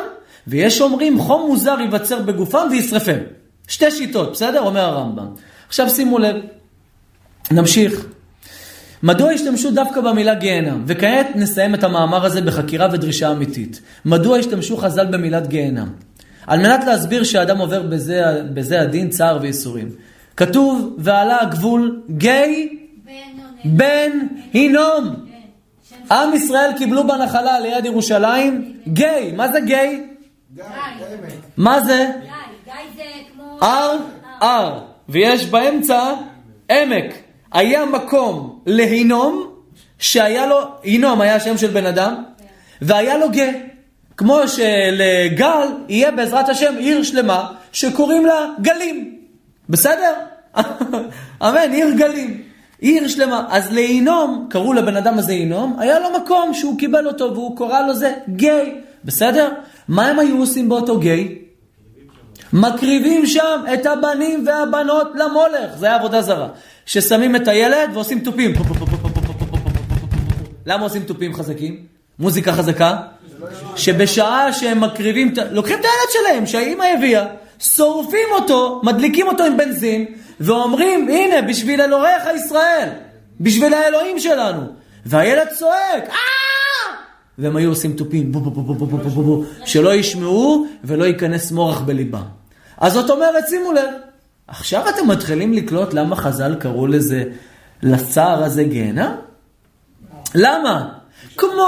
ויש 0.48 0.82
אומרים, 0.82 1.20
חום 1.20 1.48
מוזר 1.48 1.76
ייווצר 1.80 2.22
בגופם 2.22 2.68
וישרפם. 2.72 3.18
שתי 3.68 3.92
שיטות, 3.92 4.32
בסדר? 4.32 4.62
אומר 4.62 4.82
הרמב"ם. 4.82 5.28
עכשיו 5.68 5.90
שימו 5.90 6.20
לב, 6.20 6.36
נמשיך. 7.52 8.06
מדוע 9.04 9.32
השתמשו 9.32 9.72
דווקא 9.72 10.02
במילה 10.02 10.36
גיהנם? 10.36 10.84
וכעת 10.88 11.28
נסיים 11.36 11.76
את 11.76 11.84
המאמר 11.84 12.26
הזה 12.26 12.42
בחקירה 12.42 12.88
ודרישה 12.92 13.32
אמיתית. 13.32 13.82
מדוע 14.06 14.38
השתמשו 14.38 14.78
חז"ל 14.78 15.06
במילת 15.06 15.48
גיהנם? 15.48 15.90
על 16.48 16.60
מנת 16.60 16.84
להסביר 16.88 17.24
שהאדם 17.24 17.58
עובר 17.58 17.82
בזה, 17.82 18.24
בזה 18.54 18.82
הדין 18.82 19.10
צער 19.10 19.38
וייסורים. 19.42 19.90
כתוב, 20.38 20.96
ועלה 20.98 21.42
הגבול 21.42 22.02
גיא 22.10 22.68
בן 23.66 24.12
הינום. 24.54 25.16
עם 26.12 26.34
ישראל 26.34 26.72
קיבלו 26.78 27.08
בנחלה 27.08 27.60
ליד 27.60 27.86
ירושלים 27.86 28.74
גיי. 28.88 29.32
מה 29.32 29.52
זה 29.52 29.60
גיי? 29.60 30.04
מה 31.58 31.80
זה? 31.80 32.12
גיא. 32.66 32.74
הר, 33.62 33.98
הר. 34.40 34.80
ויש 35.10 35.46
באמצע 35.46 36.14
עמק. 36.72 37.14
היה 37.52 37.86
מקום 37.86 38.60
להינום, 38.66 39.52
שהיה 40.00 40.46
לו, 40.46 40.60
הינום 40.84 41.22
היה 41.22 41.40
שם 41.40 41.58
של 41.58 41.68
בן 41.68 41.86
אדם, 41.86 42.24
והיה 42.82 43.18
לו 43.18 43.32
גה. 43.32 43.50
כמו 44.18 44.40
שלגל 44.48 45.68
יהיה 45.90 46.12
בעזרת 46.12 46.50
השם 46.50 46.78
עיר 46.78 47.04
שלמה 47.04 47.52
שקוראים 47.72 48.26
לה 48.26 48.46
גלים. 48.62 49.21
בסדר? 49.70 50.14
אמן, 51.44 51.72
עיר 51.72 51.90
גלים. 51.98 52.42
עיר 52.80 53.08
שלמה. 53.08 53.46
אז 53.50 53.72
להינום, 53.72 54.48
קראו 54.50 54.74
לבן 54.74 54.96
אדם 54.96 55.20
הזה 55.20 55.32
הינום, 55.32 55.76
היה 55.80 56.00
לו 56.00 56.08
מקום 56.24 56.54
שהוא 56.54 56.80
קיבל 56.80 57.08
אותו 57.08 57.34
והוא 57.34 57.58
קורא 57.58 57.82
לו 57.82 57.94
זה 57.94 58.14
גיי. 58.30 58.82
בסדר? 59.06 59.52
מה 59.88 60.08
הם 60.08 60.20
היו 60.20 60.38
עושים 60.38 60.70
באותו 60.70 61.00
גיי? 61.00 61.38
מקריבים 62.54 63.26
שם 63.26 63.64
את 63.74 63.86
הבנים 63.86 64.48
והבנות 64.48 65.08
למולך, 65.16 65.78
זה 65.78 65.86
היה 65.86 65.96
עבודה 65.96 66.22
זרה. 66.22 66.48
ששמים 66.86 67.36
את 67.36 67.48
הילד 67.48 67.90
ועושים 67.94 68.20
תופים. 68.20 68.54
למה 70.66 70.84
עושים 70.84 71.04
תופים 71.04 71.34
חזקים? 71.34 71.86
מוזיקה 72.20 72.54
חזקה? 72.54 72.98
שבשעה 73.76 74.54
שהם 74.54 74.82
מקריבים, 74.82 75.34
לוקחים 75.52 75.80
את 75.80 75.86
הילד 75.86 76.12
שלהם 76.28 76.46
שהאימא 76.46 76.84
הביאה, 76.98 77.26
שורפים 77.62 78.28
אותו, 78.32 78.82
מדליקים 78.84 79.28
אותו 79.28 79.44
עם 79.44 79.58
בנזין, 79.58 80.06
ואומרים, 80.40 81.08
הנה, 81.10 81.42
בשביל 81.42 81.82
אלוהיך 81.82 82.24
ישראל, 82.36 82.90
בשביל 83.40 83.74
האלוהים 83.74 84.20
שלנו. 84.20 84.62
והילד 85.06 85.48
צועק, 85.58 86.10
אה! 86.10 86.16
והם 87.38 87.56
היו 87.56 87.70
עושים 87.70 87.94
תופים, 87.94 88.32
בו 88.32 88.40
בו 88.40 88.52
בו 88.52 88.64
בו 88.64 88.76
בו 88.76 88.98
בו 88.98 89.10
בו 89.10 89.24
בו 89.24 89.44
שלא 89.66 89.96
ישמעו 89.96 90.66
ולא 90.84 91.06
ייכנס 91.06 91.52
מורח 91.52 91.82
בליבם. 91.82 92.24
אז 92.78 92.94
זאת 92.94 93.10
אומרת, 93.10 93.48
שימו 93.50 93.72
לב, 93.72 93.90
עכשיו 94.48 94.90
אתם 94.90 95.08
מתחילים 95.08 95.54
לקלוט 95.54 95.94
למה 95.94 96.16
חז"ל 96.16 96.56
קראו 96.60 96.88
לזה, 96.88 97.24
לצער 97.84 98.44
הזה? 98.44 98.66
למה? 100.36 100.90
כמו 101.38 101.64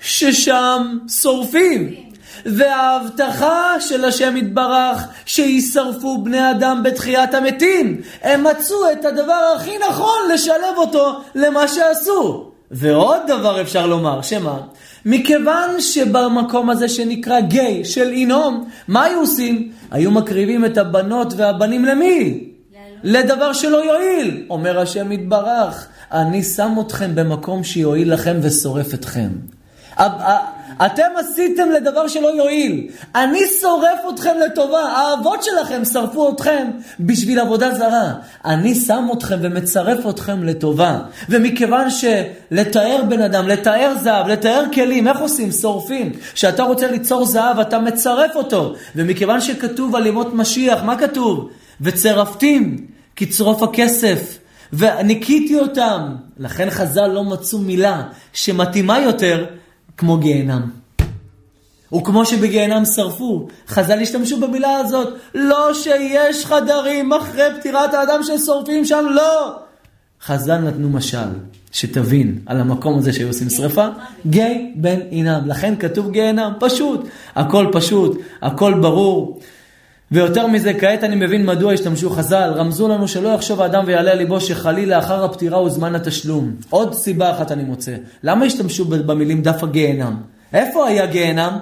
ששם 0.00 0.98
שורפים. 1.08 2.03
וההבטחה 2.46 3.80
של 3.80 4.04
השם 4.04 4.36
יתברך 4.36 5.04
שישרפו 5.26 6.18
בני 6.18 6.50
אדם 6.50 6.82
בתחיית 6.84 7.34
המתים. 7.34 8.00
הם 8.22 8.44
מצאו 8.44 8.92
את 8.92 9.04
הדבר 9.04 9.54
הכי 9.56 9.78
נכון 9.88 10.18
לשלב 10.34 10.76
אותו 10.76 11.20
למה 11.34 11.68
שעשו. 11.68 12.50
ועוד 12.70 13.22
דבר 13.26 13.60
אפשר 13.60 13.86
לומר, 13.86 14.22
שמה? 14.22 14.58
מכיוון 15.04 15.80
שבמקום 15.80 16.70
הזה 16.70 16.88
שנקרא 16.88 17.40
גיי, 17.40 17.84
של 17.84 18.08
אינום, 18.10 18.68
מה 18.88 19.04
היו 19.04 19.20
עושים? 19.20 19.72
היו 19.90 20.10
מקריבים 20.10 20.64
את 20.64 20.78
הבנות 20.78 21.34
והבנים 21.36 21.84
למי? 21.84 22.44
לדבר 23.02 23.52
שלא 23.52 23.84
יועיל. 23.84 24.46
אומר 24.50 24.78
השם 24.78 25.12
יתברך, 25.12 25.88
אני 26.12 26.42
שם 26.42 26.74
אתכם 26.80 27.14
במקום 27.14 27.64
שיועיל 27.64 28.12
לכם 28.12 28.36
ושורף 28.42 28.94
אתכם. 28.94 29.28
אתם 30.86 31.08
עשיתם 31.16 31.70
לדבר 31.70 32.08
שלא 32.08 32.28
יועיל. 32.28 32.88
אני 33.14 33.40
שורף 33.60 33.98
אתכם 34.14 34.34
לטובה. 34.46 34.82
האבות 34.82 35.42
שלכם 35.42 35.84
שרפו 35.84 36.30
אתכם 36.30 36.70
בשביל 37.00 37.40
עבודה 37.40 37.74
זרה. 37.74 38.12
אני 38.44 38.74
שם 38.74 39.08
אתכם 39.12 39.36
ומצרף 39.42 40.06
אתכם 40.10 40.44
לטובה. 40.44 40.98
ומכיוון 41.28 41.86
שלתאר 41.90 43.02
בן 43.08 43.22
אדם, 43.22 43.48
לתאר 43.48 43.94
זהב, 44.02 44.28
לתאר 44.28 44.64
כלים, 44.74 45.08
איך 45.08 45.18
עושים? 45.18 45.52
שורפים. 45.52 46.12
כשאתה 46.34 46.62
רוצה 46.62 46.90
ליצור 46.90 47.24
זהב, 47.24 47.58
אתה 47.60 47.78
מצרף 47.78 48.36
אותו. 48.36 48.74
ומכיוון 48.96 49.40
שכתוב 49.40 49.96
על 49.96 50.06
ימות 50.06 50.34
משיח, 50.34 50.82
מה 50.82 50.98
כתוב? 50.98 51.50
וצרפתים, 51.80 52.86
כצרוף 53.16 53.62
הכסף. 53.62 54.38
וניקיתי 54.72 55.58
אותם. 55.58 56.14
לכן 56.38 56.70
חז"ל 56.70 57.06
לא 57.06 57.24
מצאו 57.24 57.58
מילה 57.58 58.02
שמתאימה 58.32 59.00
יותר 59.00 59.44
כמו 59.96 60.18
גיהנם. 60.18 60.70
וכמו 61.94 62.26
שבגיהנם 62.26 62.84
שרפו, 62.84 63.48
חז"ל 63.68 63.98
השתמשו 64.02 64.40
במילה 64.40 64.76
הזאת, 64.76 65.14
לא 65.34 65.74
שיש 65.74 66.46
חדרים 66.46 67.12
אחרי 67.12 67.44
פטירת 67.58 67.94
האדם 67.94 68.20
ששורפים 68.22 68.84
שם, 68.84 69.04
לא. 69.10 69.56
חז"ל 70.22 70.58
נתנו 70.58 70.90
משל, 70.90 71.28
שתבין 71.72 72.38
על 72.46 72.60
המקום 72.60 72.98
הזה 72.98 73.12
שהיו 73.12 73.28
עושים 73.28 73.50
שרפה, 73.50 73.86
גיא 74.26 74.44
בן 74.74 75.00
אינם. 75.10 75.40
לכן 75.46 75.74
כתוב 75.76 76.10
גיהנם, 76.10 76.52
פשוט. 76.60 77.06
הכל 77.34 77.66
פשוט, 77.72 78.20
הכל 78.42 78.74
ברור. 78.74 79.40
ויותר 80.12 80.46
מזה, 80.46 80.74
כעת 80.74 81.04
אני 81.04 81.16
מבין 81.16 81.46
מדוע 81.46 81.72
השתמשו 81.72 82.10
חז"ל, 82.10 82.52
רמזו 82.56 82.88
לנו 82.88 83.08
שלא 83.08 83.28
יחשוב 83.28 83.62
האדם 83.62 83.84
ויעלה 83.86 84.10
על 84.10 84.18
ליבו 84.18 84.40
שחלילה 84.40 84.96
לאחר 84.96 85.24
הפטירה 85.24 85.58
הוא 85.58 85.70
זמן 85.70 85.94
התשלום. 85.94 86.54
עוד 86.70 86.94
סיבה 86.94 87.30
אחת 87.30 87.52
אני 87.52 87.62
מוצא. 87.62 87.94
למה 88.22 88.44
השתמשו 88.44 88.84
במילים 88.84 89.42
דף 89.42 89.62
הגיהנם? 89.62 90.16
איפה 90.52 90.88
היה 90.88 91.06
גיהנם? 91.06 91.58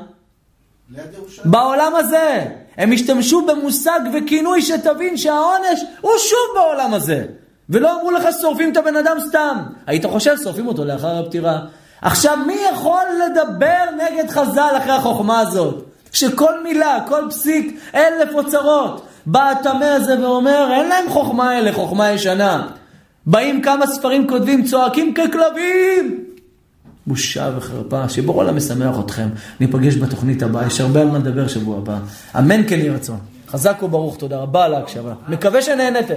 בעולם 1.44 1.92
הזה. 1.96 2.44
הם 2.76 2.92
השתמשו 2.92 3.46
במושג 3.46 4.00
וכינוי 4.14 4.62
שתבין 4.62 5.16
שהעונש 5.16 5.80
הוא 6.00 6.12
שוב 6.18 6.38
בעולם 6.54 6.94
הזה. 6.94 7.24
ולא 7.70 7.94
אמרו 7.94 8.10
לך 8.10 8.28
שורפים 8.40 8.72
את 8.72 8.76
הבן 8.76 8.96
אדם 8.96 9.16
סתם. 9.28 9.56
היית 9.86 10.06
חושב 10.06 10.36
שורפים 10.42 10.66
אותו 10.66 10.84
לאחר 10.84 11.18
הפטירה. 11.18 11.58
עכשיו 12.02 12.38
מי 12.46 12.56
יכול 12.72 13.02
לדבר 13.24 13.84
נגד 13.96 14.30
חז"ל 14.30 14.74
אחרי 14.78 14.92
החוכמה 14.92 15.40
הזאת? 15.40 15.91
שכל 16.12 16.62
מילה, 16.62 16.98
כל 17.08 17.22
פסיק, 17.30 17.80
אלף 17.94 18.34
אוצרות. 18.34 19.06
בא 19.26 19.50
הטמא 19.50 19.84
הזה 19.84 20.20
ואומר, 20.20 20.68
אין 20.72 20.88
להם 20.88 21.08
חוכמה 21.08 21.58
אלה, 21.58 21.72
חוכמה 21.72 22.10
ישנה. 22.10 22.68
באים 23.26 23.62
כמה 23.62 23.86
ספרים 23.86 24.28
כותבים, 24.28 24.64
צועקים 24.64 25.14
ככלבים. 25.14 26.24
בושה 27.06 27.50
וחרפה, 27.56 28.08
שבורא 28.08 28.44
עולם 28.44 28.56
משמח 28.56 28.96
אתכם. 29.00 29.28
ניפגש 29.60 29.96
בתוכנית 29.96 30.42
הבאה, 30.42 30.66
יש 30.66 30.80
הרבה 30.80 31.00
על 31.00 31.08
מה 31.08 31.18
לדבר 31.18 31.48
שבוע 31.48 31.78
הבא. 31.78 31.98
אמן 32.38 32.68
כן 32.68 32.78
יהי 32.78 32.90
רצון. 32.90 33.18
חזק 33.48 33.82
וברוך, 33.82 34.16
תודה 34.16 34.36
רבה 34.36 34.64
על 34.64 34.74
ההקשבה. 34.74 35.12
מקווה 35.28 35.62
שנהנתם. 35.62 36.14